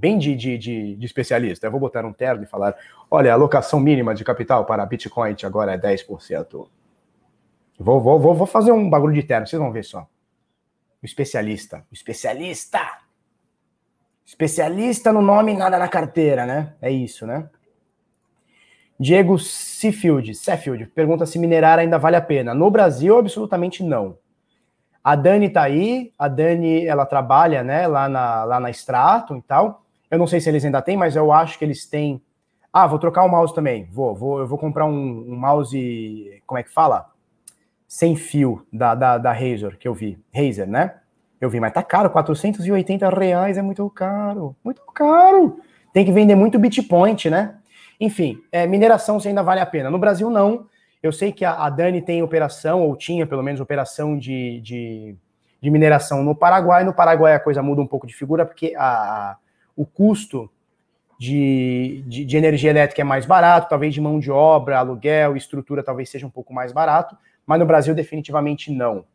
bem 0.00 0.18
de, 0.18 0.34
de, 0.34 0.56
de, 0.56 0.96
de, 0.96 1.06
especialista. 1.06 1.66
Eu 1.66 1.70
vou 1.70 1.78
botar 1.78 2.04
um 2.04 2.12
terno 2.12 2.42
e 2.42 2.46
falar: 2.46 2.74
olha, 3.10 3.30
a 3.30 3.34
alocação 3.34 3.78
mínima 3.78 4.14
de 4.14 4.24
capital 4.24 4.64
para 4.64 4.86
Bitcoin 4.86 5.36
agora 5.44 5.74
é 5.74 5.78
10%. 5.78 6.66
Vou, 7.78 8.00
vou, 8.00 8.18
vou, 8.18 8.34
vou 8.34 8.46
fazer 8.46 8.72
um 8.72 8.88
bagulho 8.88 9.14
de 9.14 9.22
terno, 9.22 9.46
vocês 9.46 9.60
vão 9.60 9.70
ver 9.70 9.84
só. 9.84 10.06
O 11.02 11.06
especialista. 11.06 11.84
O 11.90 11.94
especialista! 11.94 12.80
Especialista 14.24 15.12
no 15.12 15.20
nome, 15.20 15.54
nada 15.54 15.78
na 15.78 15.88
carteira, 15.88 16.46
né? 16.46 16.74
É 16.80 16.90
isso, 16.90 17.26
né? 17.26 17.48
Diego 18.98 19.38
Seafield, 19.38 20.34
Seafield 20.34 20.86
pergunta 20.88 21.24
se 21.24 21.38
minerar 21.38 21.78
ainda 21.78 21.98
vale 21.98 22.16
a 22.16 22.20
pena. 22.20 22.52
No 22.52 22.70
Brasil, 22.70 23.18
absolutamente 23.18 23.82
não. 23.82 24.18
A 25.02 25.16
Dani 25.16 25.48
tá 25.48 25.62
aí, 25.62 26.12
a 26.18 26.28
Dani, 26.28 26.84
ela 26.84 27.06
trabalha, 27.06 27.64
né, 27.64 27.86
lá 27.86 28.08
na, 28.08 28.44
lá 28.44 28.60
na 28.60 28.70
Stratum 28.70 29.38
e 29.38 29.42
tal. 29.42 29.79
Eu 30.10 30.18
não 30.18 30.26
sei 30.26 30.40
se 30.40 30.48
eles 30.48 30.64
ainda 30.64 30.82
têm, 30.82 30.96
mas 30.96 31.14
eu 31.14 31.32
acho 31.32 31.58
que 31.58 31.64
eles 31.64 31.86
têm. 31.86 32.20
Ah, 32.72 32.86
vou 32.86 32.98
trocar 32.98 33.24
o 33.24 33.28
mouse 33.28 33.54
também. 33.54 33.88
Vou, 33.92 34.14
vou, 34.14 34.40
eu 34.40 34.46
vou 34.46 34.58
comprar 34.58 34.86
um, 34.86 35.24
um 35.28 35.36
mouse, 35.36 36.42
como 36.46 36.58
é 36.58 36.62
que 36.62 36.70
fala? 36.70 37.10
Sem 37.86 38.16
fio 38.16 38.66
da, 38.72 38.94
da, 38.94 39.18
da 39.18 39.32
Razer, 39.32 39.76
que 39.78 39.86
eu 39.86 39.94
vi. 39.94 40.18
Razer, 40.34 40.68
né? 40.68 40.94
Eu 41.40 41.48
vi, 41.48 41.58
mas 41.58 41.72
tá 41.72 41.82
caro, 41.82 42.10
480 42.10 43.08
reais 43.08 43.56
é 43.56 43.62
muito 43.62 43.88
caro. 43.90 44.54
Muito 44.62 44.82
caro. 44.92 45.58
Tem 45.92 46.04
que 46.04 46.12
vender 46.12 46.34
muito 46.34 46.58
Bitpoint, 46.58 47.30
né? 47.30 47.56
Enfim, 47.98 48.40
é, 48.52 48.66
mineração 48.66 49.18
se 49.18 49.28
ainda 49.28 49.42
vale 49.42 49.60
a 49.60 49.66
pena. 49.66 49.90
No 49.90 49.98
Brasil, 49.98 50.30
não. 50.30 50.66
Eu 51.02 51.12
sei 51.12 51.32
que 51.32 51.44
a, 51.44 51.52
a 51.64 51.70
Dani 51.70 52.02
tem 52.02 52.22
operação, 52.22 52.82
ou 52.82 52.94
tinha 52.94 53.26
pelo 53.26 53.42
menos 53.42 53.60
operação 53.60 54.18
de, 54.18 54.60
de, 54.60 55.16
de, 55.60 55.70
mineração 55.70 56.22
no 56.22 56.34
Paraguai. 56.34 56.84
No 56.84 56.92
Paraguai 56.92 57.34
a 57.34 57.40
coisa 57.40 57.62
muda 57.62 57.80
um 57.80 57.86
pouco 57.86 58.06
de 58.06 58.14
figura, 58.14 58.44
porque 58.44 58.74
a, 58.76 59.36
o 59.80 59.86
custo 59.86 60.50
de, 61.18 62.04
de, 62.06 62.26
de, 62.26 62.36
energia 62.36 62.68
elétrica 62.68 63.00
é 63.00 63.04
mais 63.04 63.24
barato, 63.24 63.70
talvez 63.70 63.94
de 63.94 64.00
mão 64.00 64.20
de 64.20 64.30
obra, 64.30 64.78
aluguel, 64.78 65.38
estrutura 65.38 65.82
talvez 65.82 66.10
seja 66.10 66.26
um 66.26 66.30
pouco 66.30 66.52
mais 66.52 66.70
barato, 66.70 67.16
mas 67.46 67.58
no 67.58 67.64
Brasil 67.64 67.94
definitivamente 67.94 68.70
não. 68.70 69.06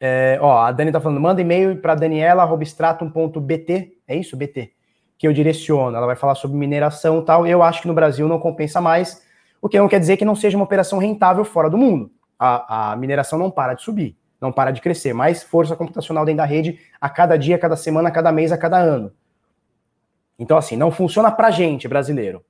É, 0.00 0.36
ó, 0.40 0.62
a 0.62 0.72
Dani 0.72 0.90
tá 0.90 1.00
falando, 1.00 1.20
manda 1.20 1.40
e-mail 1.40 1.76
para 1.76 1.94
daniela.stratum.bt, 1.94 3.98
é 4.08 4.16
isso? 4.16 4.36
BT, 4.36 4.72
que 5.16 5.28
eu 5.28 5.32
direciono. 5.32 5.96
Ela 5.96 6.06
vai 6.06 6.16
falar 6.16 6.34
sobre 6.34 6.56
mineração 6.56 7.20
e 7.20 7.24
tal. 7.24 7.46
Eu 7.46 7.62
acho 7.62 7.82
que 7.82 7.86
no 7.86 7.94
Brasil 7.94 8.26
não 8.26 8.40
compensa 8.40 8.80
mais 8.80 9.24
o 9.60 9.68
que 9.68 9.78
não 9.78 9.86
quer 9.86 10.00
dizer 10.00 10.16
que 10.16 10.24
não 10.24 10.34
seja 10.34 10.58
uma 10.58 10.64
operação 10.64 10.98
rentável 10.98 11.44
fora 11.44 11.70
do 11.70 11.78
mundo. 11.78 12.10
A, 12.36 12.90
a 12.90 12.96
mineração 12.96 13.38
não 13.38 13.48
para 13.48 13.74
de 13.74 13.82
subir, 13.82 14.16
não 14.42 14.50
para 14.50 14.72
de 14.72 14.80
crescer, 14.80 15.14
mais 15.14 15.44
força 15.44 15.76
computacional 15.76 16.24
dentro 16.24 16.38
da 16.38 16.44
rede 16.44 16.80
a 17.00 17.08
cada 17.08 17.36
dia, 17.38 17.54
a 17.54 17.58
cada 17.58 17.76
semana, 17.76 18.08
a 18.08 18.12
cada 18.12 18.32
mês, 18.32 18.50
a 18.50 18.58
cada 18.58 18.76
ano. 18.76 19.12
Então, 20.36 20.58
assim, 20.58 20.76
não 20.76 20.90
funciona 20.90 21.30
para 21.30 21.52
gente, 21.52 21.86
brasileiro, 21.86 22.44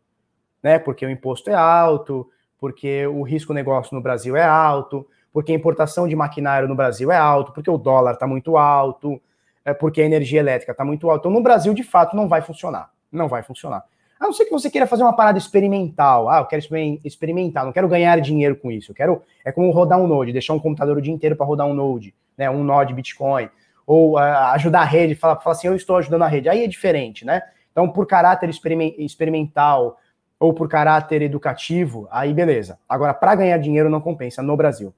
né? 0.62 0.78
Porque 0.78 1.04
o 1.04 1.10
imposto 1.10 1.50
é 1.50 1.54
alto, 1.54 2.26
porque 2.58 3.06
o 3.06 3.22
risco 3.22 3.52
negócio 3.52 3.94
no 3.94 4.00
Brasil 4.00 4.34
é 4.34 4.42
alto, 4.42 5.06
porque 5.30 5.52
a 5.52 5.54
importação 5.54 6.08
de 6.08 6.16
maquinário 6.16 6.66
no 6.66 6.74
Brasil 6.74 7.12
é 7.12 7.16
alto, 7.16 7.52
porque 7.52 7.70
o 7.70 7.76
dólar 7.76 8.14
está 8.14 8.26
muito 8.26 8.56
alto, 8.56 9.20
é 9.62 9.74
porque 9.74 10.00
a 10.00 10.06
energia 10.06 10.40
elétrica 10.40 10.72
está 10.72 10.86
muito 10.86 11.10
alta. 11.10 11.20
Então, 11.20 11.30
no 11.30 11.42
Brasil, 11.42 11.74
de 11.74 11.82
fato, 11.82 12.16
não 12.16 12.26
vai 12.26 12.40
funcionar. 12.40 12.90
Não 13.10 13.28
vai 13.28 13.42
funcionar. 13.42 13.84
A 14.22 14.26
não 14.26 14.32
ser 14.32 14.44
que 14.44 14.52
você 14.52 14.70
queira 14.70 14.86
fazer 14.86 15.02
uma 15.02 15.12
parada 15.12 15.36
experimental. 15.36 16.28
Ah, 16.28 16.38
eu 16.38 16.46
quero 16.46 16.62
experimentar, 17.04 17.64
não 17.64 17.72
quero 17.72 17.88
ganhar 17.88 18.20
dinheiro 18.20 18.54
com 18.54 18.70
isso. 18.70 18.92
Eu 18.92 18.94
quero. 18.94 19.20
É 19.44 19.50
como 19.50 19.68
rodar 19.72 20.00
um 20.00 20.06
Node, 20.06 20.32
deixar 20.32 20.54
um 20.54 20.60
computador 20.60 20.96
o 20.96 21.02
dia 21.02 21.12
inteiro 21.12 21.34
para 21.34 21.44
rodar 21.44 21.66
um 21.66 21.74
Node, 21.74 22.14
né? 22.38 22.48
Um 22.48 22.62
Node 22.62 22.94
Bitcoin. 22.94 23.48
Ou 23.84 24.12
uh, 24.12 24.18
ajudar 24.52 24.82
a 24.82 24.84
rede, 24.84 25.16
falar, 25.16 25.40
falar 25.40 25.56
assim, 25.56 25.66
eu 25.66 25.74
estou 25.74 25.96
ajudando 25.96 26.22
a 26.22 26.28
rede. 26.28 26.48
Aí 26.48 26.62
é 26.62 26.68
diferente, 26.68 27.24
né? 27.24 27.42
Então, 27.72 27.88
por 27.88 28.06
caráter 28.06 28.48
experimental 28.48 29.98
ou 30.38 30.54
por 30.54 30.68
caráter 30.68 31.20
educativo, 31.22 32.06
aí 32.08 32.32
beleza. 32.32 32.78
Agora, 32.88 33.12
para 33.12 33.34
ganhar 33.34 33.58
dinheiro 33.58 33.90
não 33.90 34.00
compensa 34.00 34.40
no 34.40 34.56
Brasil. 34.56 34.94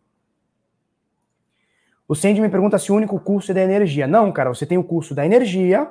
O 2.06 2.14
Sandy 2.14 2.42
me 2.42 2.50
pergunta 2.50 2.78
se 2.78 2.92
o 2.92 2.94
único 2.94 3.18
custo 3.18 3.52
é 3.52 3.54
da 3.54 3.62
energia. 3.62 4.06
Não, 4.06 4.30
cara, 4.30 4.50
você 4.50 4.66
tem 4.66 4.76
o 4.76 4.84
custo 4.84 5.14
da 5.14 5.24
energia, 5.24 5.90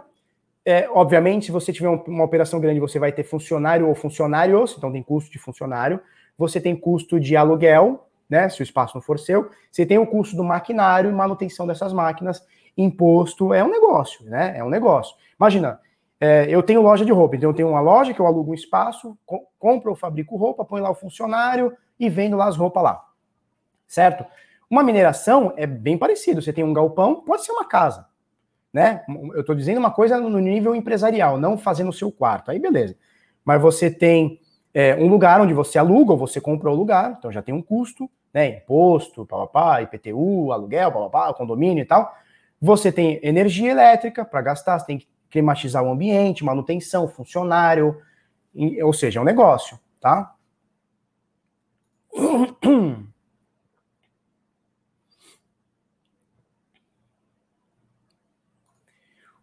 é, 0.66 0.88
obviamente, 0.90 1.48
se 1.48 1.52
você 1.52 1.74
tiver 1.74 1.90
uma 1.90 2.24
operação 2.24 2.60
grande, 2.60 2.80
você 2.80 2.98
vai 2.98 3.12
ter 3.12 3.24
funcionário 3.24 3.88
ou 3.88 3.96
funcionários, 3.96 4.76
então 4.78 4.92
tem 4.92 5.04
custo 5.04 5.30
de 5.30 5.38
funcionário. 5.38 6.00
Você 6.38 6.60
tem 6.62 6.76
custo 6.76 7.20
de 7.20 7.36
aluguel, 7.36 8.08
né? 8.30 8.48
Se 8.48 8.62
o 8.62 8.64
espaço 8.64 8.96
não 8.96 9.02
for 9.02 9.20
seu. 9.20 9.52
Você 9.70 9.86
tem 9.86 9.98
o 9.98 10.08
custo 10.08 10.36
do 10.36 10.44
maquinário 10.44 11.10
e 11.10 11.14
manutenção 11.14 11.68
dessas 11.68 11.92
máquinas. 11.92 12.42
Imposto 12.78 13.54
é 13.54 13.64
um 13.64 13.70
negócio, 13.70 14.26
né? 14.26 14.58
É 14.58 14.64
um 14.64 14.70
negócio. 14.70 15.16
Imagina, 15.38 15.80
é, 16.20 16.46
eu 16.50 16.64
tenho 16.64 16.82
loja 16.82 17.04
de 17.04 17.12
roupa, 17.12 17.36
então 17.36 17.50
eu 17.50 17.54
tenho 17.54 17.70
uma 17.70 17.82
loja 17.82 18.14
que 18.14 18.20
eu 18.20 18.26
alugo 18.26 18.52
um 18.52 18.56
espaço, 18.56 19.18
co 19.26 19.46
compro 19.60 19.92
ou 19.92 19.96
fabrico 19.96 20.38
roupa, 20.38 20.64
põe 20.64 20.82
lá 20.82 20.90
o 20.90 20.96
funcionário 20.96 21.76
e 22.00 22.10
vendo 22.10 22.38
lá 22.38 22.48
as 22.48 22.56
roupas 22.56 22.84
lá. 22.84 23.04
Certo? 23.86 24.26
Uma 24.70 24.82
mineração 24.82 25.54
é 25.58 25.68
bem 25.68 25.98
parecido. 25.98 26.42
Você 26.42 26.54
tem 26.54 26.64
um 26.64 26.74
galpão, 26.74 27.22
pode 27.22 27.44
ser 27.44 27.52
uma 27.52 27.66
casa 27.66 28.08
né? 28.74 29.04
Eu 29.34 29.42
estou 29.42 29.54
dizendo 29.54 29.78
uma 29.78 29.92
coisa 29.92 30.20
no 30.20 30.40
nível 30.40 30.76
empresarial, 30.76 31.38
não 31.38 31.58
fazendo 31.58 31.90
o 31.90 31.94
seu 31.94 32.12
quarto. 32.12 32.50
Aí 32.50 32.60
beleza. 32.60 32.98
Mas 33.46 33.62
você 33.62 33.92
tem 33.92 34.40
é, 34.74 34.96
um 34.96 35.08
lugar 35.08 35.40
onde 35.40 35.54
você 35.54 35.78
aluga 35.78 36.14
ou 36.14 36.18
você 36.18 36.42
compra 36.42 36.72
o 36.72 36.76
lugar, 36.76 37.16
então 37.18 37.32
já 37.32 37.42
tem 37.42 37.54
um 37.54 37.62
custo, 37.62 38.10
né? 38.34 38.58
Imposto, 38.58 39.26
papapá, 39.26 39.82
IPTU, 39.84 40.52
aluguel, 40.52 40.92
papapá, 40.92 41.34
condomínio 41.34 41.84
e 41.84 41.86
tal. 41.86 42.12
Você 42.60 42.92
tem 42.92 43.20
energia 43.22 43.72
elétrica 43.72 44.26
para 44.26 44.42
gastar, 44.42 44.80
você 44.80 44.86
tem 44.88 44.98
que 44.98 45.08
climatizar 45.30 45.84
o 45.84 45.92
ambiente, 45.92 46.44
manutenção, 46.44 47.08
funcionário, 47.08 47.98
ou 48.84 48.94
seja, 48.94 49.20
é 49.20 49.22
um 49.22 49.26
negócio, 49.26 49.80
tá? 50.00 50.34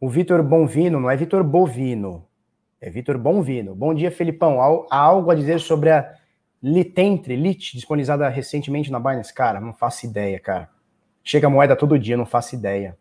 O 0.00 0.08
Vitor 0.08 0.42
Bonvino, 0.42 0.98
não 0.98 1.10
é 1.10 1.16
Vitor 1.16 1.44
Bovino, 1.44 2.26
é 2.80 2.88
Vitor 2.88 3.18
Bonvino. 3.18 3.74
Bom 3.74 3.92
dia, 3.92 4.10
Felipão. 4.10 4.58
Há 4.90 4.96
algo 4.96 5.30
a 5.30 5.34
dizer 5.34 5.60
sobre 5.60 5.90
a 5.90 6.14
Litentre, 6.62 7.36
Lit, 7.36 7.74
disponibilizada 7.74 8.26
recentemente 8.30 8.90
na 8.90 8.98
Binance? 8.98 9.34
Cara, 9.34 9.60
não 9.60 9.74
faço 9.74 10.06
ideia, 10.06 10.40
cara. 10.40 10.70
Chega 11.22 11.48
a 11.48 11.50
moeda 11.50 11.76
todo 11.76 11.98
dia, 11.98 12.16
não 12.16 12.24
faço 12.24 12.54
ideia. 12.54 12.96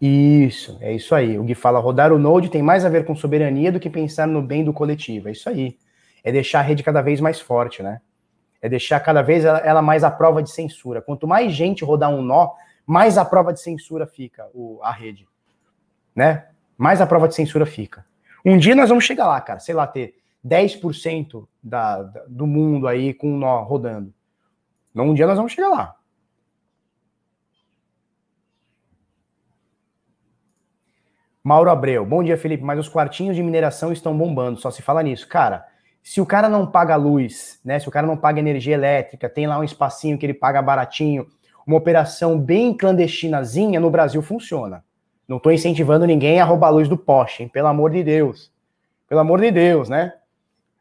Isso, 0.00 0.78
é 0.80 0.94
isso 0.94 1.14
aí. 1.14 1.38
O 1.38 1.44
Gui 1.44 1.54
fala, 1.54 1.78
rodar 1.78 2.10
o 2.10 2.18
Node 2.18 2.48
tem 2.48 2.62
mais 2.62 2.86
a 2.86 2.88
ver 2.88 3.04
com 3.04 3.14
soberania 3.14 3.70
do 3.70 3.78
que 3.78 3.90
pensar 3.90 4.26
no 4.26 4.40
bem 4.40 4.64
do 4.64 4.72
coletivo. 4.72 5.28
É 5.28 5.32
isso 5.32 5.48
aí. 5.48 5.76
É 6.24 6.32
deixar 6.32 6.60
a 6.60 6.62
rede 6.62 6.82
cada 6.82 7.02
vez 7.02 7.20
mais 7.20 7.38
forte, 7.38 7.82
né? 7.82 8.00
É 8.62 8.68
deixar 8.68 9.00
cada 9.00 9.20
vez 9.20 9.44
ela, 9.44 9.82
mais 9.82 10.04
à 10.04 10.10
prova 10.10 10.42
de 10.42 10.50
censura. 10.50 11.02
Quanto 11.02 11.26
mais 11.26 11.52
gente 11.52 11.84
rodar 11.84 12.10
um 12.10 12.22
nó, 12.22 12.52
mais 12.86 13.18
a 13.18 13.24
prova 13.24 13.52
de 13.52 13.60
censura 13.60 14.06
fica 14.06 14.48
o, 14.54 14.78
a 14.82 14.92
rede. 14.92 15.26
Né? 16.14 16.46
Mais 16.78 17.00
a 17.00 17.06
prova 17.06 17.26
de 17.26 17.34
censura 17.34 17.66
fica. 17.66 18.06
Um 18.44 18.56
dia 18.56 18.76
nós 18.76 18.88
vamos 18.88 19.04
chegar 19.04 19.26
lá, 19.26 19.40
cara. 19.40 19.58
Sei 19.58 19.74
lá, 19.74 19.86
ter 19.86 20.14
10% 20.46 21.46
da, 21.62 22.02
da, 22.02 22.24
do 22.28 22.46
mundo 22.46 22.86
aí 22.86 23.12
com 23.12 23.34
um 23.34 23.38
nó 23.38 23.62
rodando. 23.62 24.14
Um 24.94 25.14
dia 25.14 25.26
nós 25.26 25.36
vamos 25.36 25.52
chegar 25.52 25.68
lá. 25.68 25.96
Mauro 31.42 31.70
Abreu, 31.70 32.06
bom 32.06 32.22
dia, 32.22 32.38
Felipe. 32.38 32.62
Mas 32.62 32.78
os 32.78 32.88
quartinhos 32.88 33.34
de 33.34 33.42
mineração 33.42 33.92
estão 33.92 34.16
bombando, 34.16 34.60
só 34.60 34.70
se 34.70 34.80
fala 34.80 35.02
nisso. 35.02 35.26
Cara, 35.26 35.66
se 36.02 36.20
o 36.20 36.26
cara 36.26 36.48
não 36.48 36.66
paga 36.66 36.96
luz, 36.96 37.60
né? 37.64 37.78
Se 37.78 37.88
o 37.88 37.90
cara 37.90 38.06
não 38.06 38.16
paga 38.16 38.40
energia 38.40 38.74
elétrica, 38.74 39.28
tem 39.28 39.46
lá 39.46 39.58
um 39.58 39.64
espacinho 39.64 40.18
que 40.18 40.26
ele 40.26 40.34
paga 40.34 40.60
baratinho, 40.60 41.26
uma 41.66 41.76
operação 41.76 42.38
bem 42.38 42.76
clandestinazinha, 42.76 43.78
no 43.78 43.90
Brasil 43.90 44.20
funciona. 44.20 44.84
Não 45.28 45.36
estou 45.36 45.52
incentivando 45.52 46.04
ninguém 46.04 46.40
a 46.40 46.44
roubar 46.44 46.68
a 46.68 46.70
luz 46.70 46.88
do 46.88 46.96
poste, 46.96 47.44
hein? 47.44 47.48
Pelo 47.48 47.68
amor 47.68 47.90
de 47.90 48.02
Deus. 48.02 48.52
Pelo 49.08 49.20
amor 49.20 49.40
de 49.40 49.50
Deus, 49.50 49.88
né? 49.88 50.14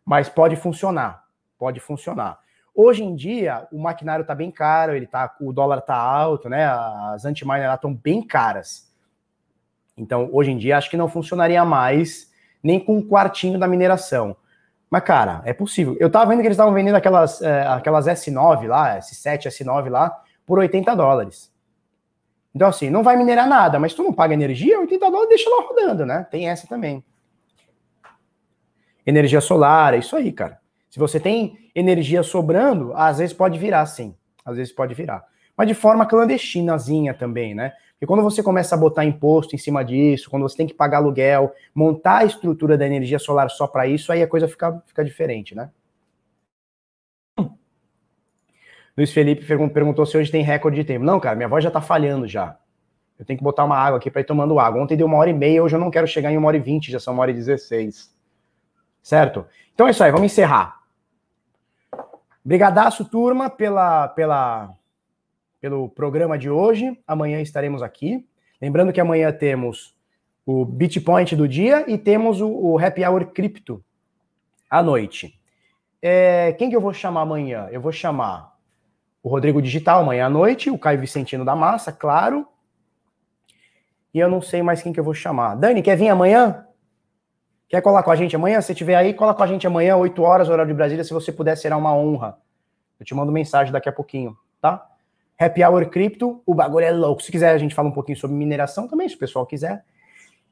Mas 0.03 0.27
pode 0.27 0.55
funcionar. 0.55 1.23
Pode 1.59 1.79
funcionar. 1.79 2.39
Hoje 2.73 3.03
em 3.03 3.15
dia, 3.15 3.67
o 3.71 3.79
maquinário 3.79 4.23
está 4.23 4.33
bem 4.33 4.49
caro, 4.49 4.95
ele 4.95 5.05
tá, 5.05 5.35
o 5.39 5.53
dólar 5.53 5.79
está 5.79 5.95
alto, 5.95 6.49
né? 6.49 6.65
As 6.65 7.25
antiminer 7.25 7.71
estão 7.71 7.93
bem 7.93 8.25
caras. 8.25 8.89
Então, 9.95 10.29
hoje 10.31 10.49
em 10.49 10.57
dia, 10.57 10.77
acho 10.77 10.89
que 10.89 10.97
não 10.97 11.07
funcionaria 11.07 11.63
mais 11.63 12.31
nem 12.63 12.79
com 12.79 12.97
um 12.97 13.07
quartinho 13.07 13.59
da 13.59 13.67
mineração. 13.67 14.35
Mas, 14.91 15.03
cara, 15.05 15.41
é 15.45 15.53
possível. 15.53 15.95
Eu 16.01 16.09
tava 16.11 16.29
vendo 16.29 16.41
que 16.41 16.47
eles 16.47 16.55
estavam 16.55 16.73
vendendo 16.73 16.95
aquelas, 16.95 17.41
é, 17.41 17.65
aquelas 17.65 18.07
S9 18.07 18.67
lá, 18.67 18.99
S7, 18.99 19.47
S9 19.47 19.89
lá, 19.89 20.21
por 20.45 20.59
80 20.59 20.93
dólares. 20.97 21.49
Então, 22.53 22.67
assim, 22.67 22.89
não 22.89 23.01
vai 23.01 23.15
minerar 23.15 23.47
nada, 23.47 23.79
mas 23.79 23.93
tu 23.93 24.03
não 24.03 24.11
paga 24.11 24.33
energia, 24.33 24.81
80 24.81 25.09
dólares 25.09 25.29
deixa 25.29 25.49
lá 25.49 25.63
rodando, 25.63 26.05
né? 26.05 26.27
Tem 26.29 26.49
essa 26.49 26.67
também. 26.67 27.01
Energia 29.07 29.39
solar, 29.39 29.93
é 29.93 29.99
isso 29.99 30.13
aí, 30.13 30.29
cara. 30.33 30.59
Se 30.89 30.99
você 30.99 31.21
tem 31.21 31.71
energia 31.73 32.21
sobrando, 32.21 32.91
às 32.93 33.19
vezes 33.19 33.33
pode 33.33 33.57
virar, 33.57 33.85
sim. 33.85 34.13
Às 34.43 34.57
vezes 34.57 34.73
pode 34.73 34.93
virar. 34.93 35.23
Mas 35.61 35.67
de 35.67 35.75
forma 35.75 36.07
clandestinazinha 36.07 37.13
também, 37.13 37.53
né? 37.53 37.71
E 38.01 38.05
quando 38.07 38.23
você 38.23 38.41
começa 38.41 38.73
a 38.73 38.77
botar 38.79 39.05
imposto 39.05 39.53
em 39.53 39.59
cima 39.59 39.85
disso, 39.85 40.27
quando 40.27 40.41
você 40.41 40.57
tem 40.57 40.65
que 40.65 40.73
pagar 40.73 40.97
aluguel, 40.97 41.53
montar 41.75 42.17
a 42.17 42.25
estrutura 42.25 42.75
da 42.75 42.83
energia 42.83 43.19
solar 43.19 43.47
só 43.51 43.67
para 43.67 43.85
isso, 43.85 44.11
aí 44.11 44.23
a 44.23 44.27
coisa 44.27 44.47
fica, 44.47 44.81
fica 44.87 45.05
diferente, 45.05 45.53
né? 45.53 45.69
Luiz 48.97 49.13
Felipe 49.13 49.45
perguntou 49.45 50.03
se 50.03 50.17
hoje 50.17 50.31
tem 50.31 50.41
recorde 50.41 50.77
de 50.77 50.83
tempo. 50.83 51.05
Não, 51.05 51.19
cara, 51.19 51.35
minha 51.35 51.47
voz 51.47 51.63
já 51.63 51.69
tá 51.69 51.79
falhando 51.79 52.27
já. 52.27 52.57
Eu 53.19 53.23
tenho 53.23 53.37
que 53.37 53.43
botar 53.43 53.63
uma 53.63 53.77
água 53.77 53.99
aqui 53.99 54.09
para 54.09 54.21
ir 54.21 54.25
tomando 54.25 54.59
água. 54.59 54.81
Ontem 54.81 54.97
deu 54.97 55.05
uma 55.05 55.17
hora 55.17 55.29
e 55.29 55.33
meia, 55.33 55.61
hoje 55.61 55.75
eu 55.75 55.79
não 55.79 55.91
quero 55.91 56.07
chegar 56.07 56.31
em 56.31 56.37
uma 56.37 56.47
hora 56.47 56.57
e 56.57 56.59
vinte, 56.59 56.91
já 56.91 56.99
são 56.99 57.13
uma 57.13 57.21
hora 57.21 57.29
e 57.29 57.35
dezesseis. 57.35 58.11
Certo? 58.99 59.45
Então 59.75 59.85
é 59.85 59.91
isso 59.91 60.03
aí, 60.03 60.11
vamos 60.11 60.25
encerrar. 60.25 60.81
Brigadaço, 62.43 63.05
turma, 63.05 63.47
pela, 63.47 64.07
pela 64.07 64.80
pelo 65.61 65.87
programa 65.87 66.37
de 66.37 66.49
hoje. 66.49 66.99
Amanhã 67.07 67.39
estaremos 67.39 67.83
aqui. 67.83 68.27
Lembrando 68.59 68.91
que 68.91 68.99
amanhã 68.99 69.31
temos 69.31 69.95
o 70.45 70.65
Bitpoint 70.65 71.35
do 71.35 71.47
dia 71.47 71.85
e 71.87 71.97
temos 71.97 72.41
o, 72.41 72.49
o 72.49 72.79
Happy 72.79 73.05
Hour 73.05 73.27
Cripto 73.27 73.83
à 74.69 74.81
noite. 74.81 75.39
É, 76.01 76.53
quem 76.53 76.69
que 76.69 76.75
eu 76.75 76.81
vou 76.81 76.93
chamar 76.93 77.21
amanhã? 77.21 77.69
Eu 77.71 77.79
vou 77.79 77.91
chamar 77.91 78.57
o 79.21 79.29
Rodrigo 79.29 79.61
Digital 79.61 80.01
amanhã 80.01 80.25
à 80.25 80.29
noite, 80.29 80.71
o 80.71 80.79
Caio 80.79 80.99
Vicentino 80.99 81.45
da 81.45 81.55
Massa, 81.55 81.91
claro. 81.91 82.47
E 84.11 84.19
eu 84.19 84.27
não 84.27 84.41
sei 84.41 84.63
mais 84.63 84.81
quem 84.81 84.91
que 84.91 84.99
eu 84.99 85.03
vou 85.03 85.13
chamar. 85.13 85.55
Dani, 85.55 85.83
quer 85.83 85.95
vir 85.95 86.09
amanhã? 86.09 86.65
Quer 87.69 87.81
colar 87.81 88.03
com 88.03 88.11
a 88.11 88.15
gente 88.15 88.35
amanhã? 88.35 88.59
Se 88.59 88.73
tiver 88.73 88.95
aí, 88.95 89.13
cola 89.13 89.33
com 89.33 89.43
a 89.43 89.47
gente 89.47 89.65
amanhã, 89.65 89.95
8 89.95 90.21
horas, 90.23 90.49
horário 90.49 90.71
de 90.71 90.75
Brasília. 90.75 91.03
Se 91.03 91.13
você 91.13 91.31
puder, 91.31 91.55
será 91.55 91.77
uma 91.77 91.95
honra. 91.95 92.37
Eu 92.99 93.05
te 93.05 93.13
mando 93.13 93.31
mensagem 93.31 93.71
daqui 93.71 93.87
a 93.87 93.93
pouquinho, 93.93 94.35
tá? 94.59 94.90
Happy 95.41 95.63
Hour 95.63 95.89
Cripto, 95.89 96.43
o 96.45 96.53
bagulho 96.53 96.85
é 96.85 96.91
louco. 96.91 97.23
Se 97.23 97.31
quiser, 97.31 97.51
a 97.51 97.57
gente 97.57 97.73
fala 97.73 97.89
um 97.89 97.91
pouquinho 97.91 98.17
sobre 98.17 98.37
mineração 98.37 98.87
também, 98.87 99.09
se 99.09 99.15
o 99.15 99.17
pessoal 99.17 99.45
quiser. 99.45 99.83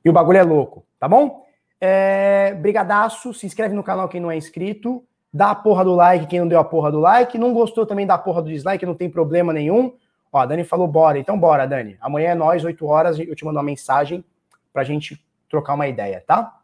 E 0.03 0.09
o 0.09 0.13
bagulho 0.13 0.39
é 0.39 0.43
louco, 0.43 0.83
tá 0.99 1.07
bom? 1.07 1.45
É, 1.79 2.55
brigadaço, 2.55 3.33
se 3.33 3.45
inscreve 3.45 3.75
no 3.75 3.83
canal 3.83 4.09
quem 4.09 4.19
não 4.19 4.31
é 4.31 4.35
inscrito, 4.35 5.03
dá 5.31 5.51
a 5.51 5.55
porra 5.55 5.83
do 5.83 5.93
like 5.93 6.25
quem 6.25 6.39
não 6.39 6.47
deu 6.47 6.59
a 6.59 6.63
porra 6.63 6.91
do 6.91 6.99
like, 6.99 7.37
não 7.37 7.53
gostou 7.53 7.85
também 7.85 8.07
da 8.07 8.17
porra 8.17 8.41
do 8.41 8.49
dislike, 8.49 8.85
não 8.85 8.95
tem 8.95 9.09
problema 9.09 9.53
nenhum. 9.53 9.93
Ó, 10.31 10.39
a 10.39 10.45
Dani 10.45 10.63
falou 10.63 10.87
bora, 10.87 11.19
então 11.19 11.39
bora, 11.39 11.67
Dani. 11.67 11.95
Amanhã 12.01 12.31
é 12.31 12.35
nós, 12.35 12.63
8 12.63 12.85
horas, 12.85 13.19
eu 13.19 13.35
te 13.35 13.45
mando 13.45 13.57
uma 13.57 13.63
mensagem 13.63 14.25
pra 14.73 14.83
gente 14.83 15.23
trocar 15.47 15.75
uma 15.75 15.87
ideia, 15.87 16.23
tá? 16.25 16.59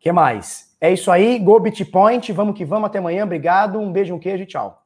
que 0.00 0.10
mais? 0.10 0.74
É 0.80 0.90
isso 0.90 1.10
aí, 1.10 1.38
Go 1.38 1.60
Bitpoint, 1.60 2.32
vamos 2.32 2.56
que 2.56 2.64
vamos, 2.64 2.86
até 2.86 2.98
amanhã, 2.98 3.24
obrigado, 3.24 3.78
um 3.78 3.92
beijo, 3.92 4.14
um 4.14 4.18
queijo 4.18 4.44
e 4.44 4.46
tchau. 4.46 4.79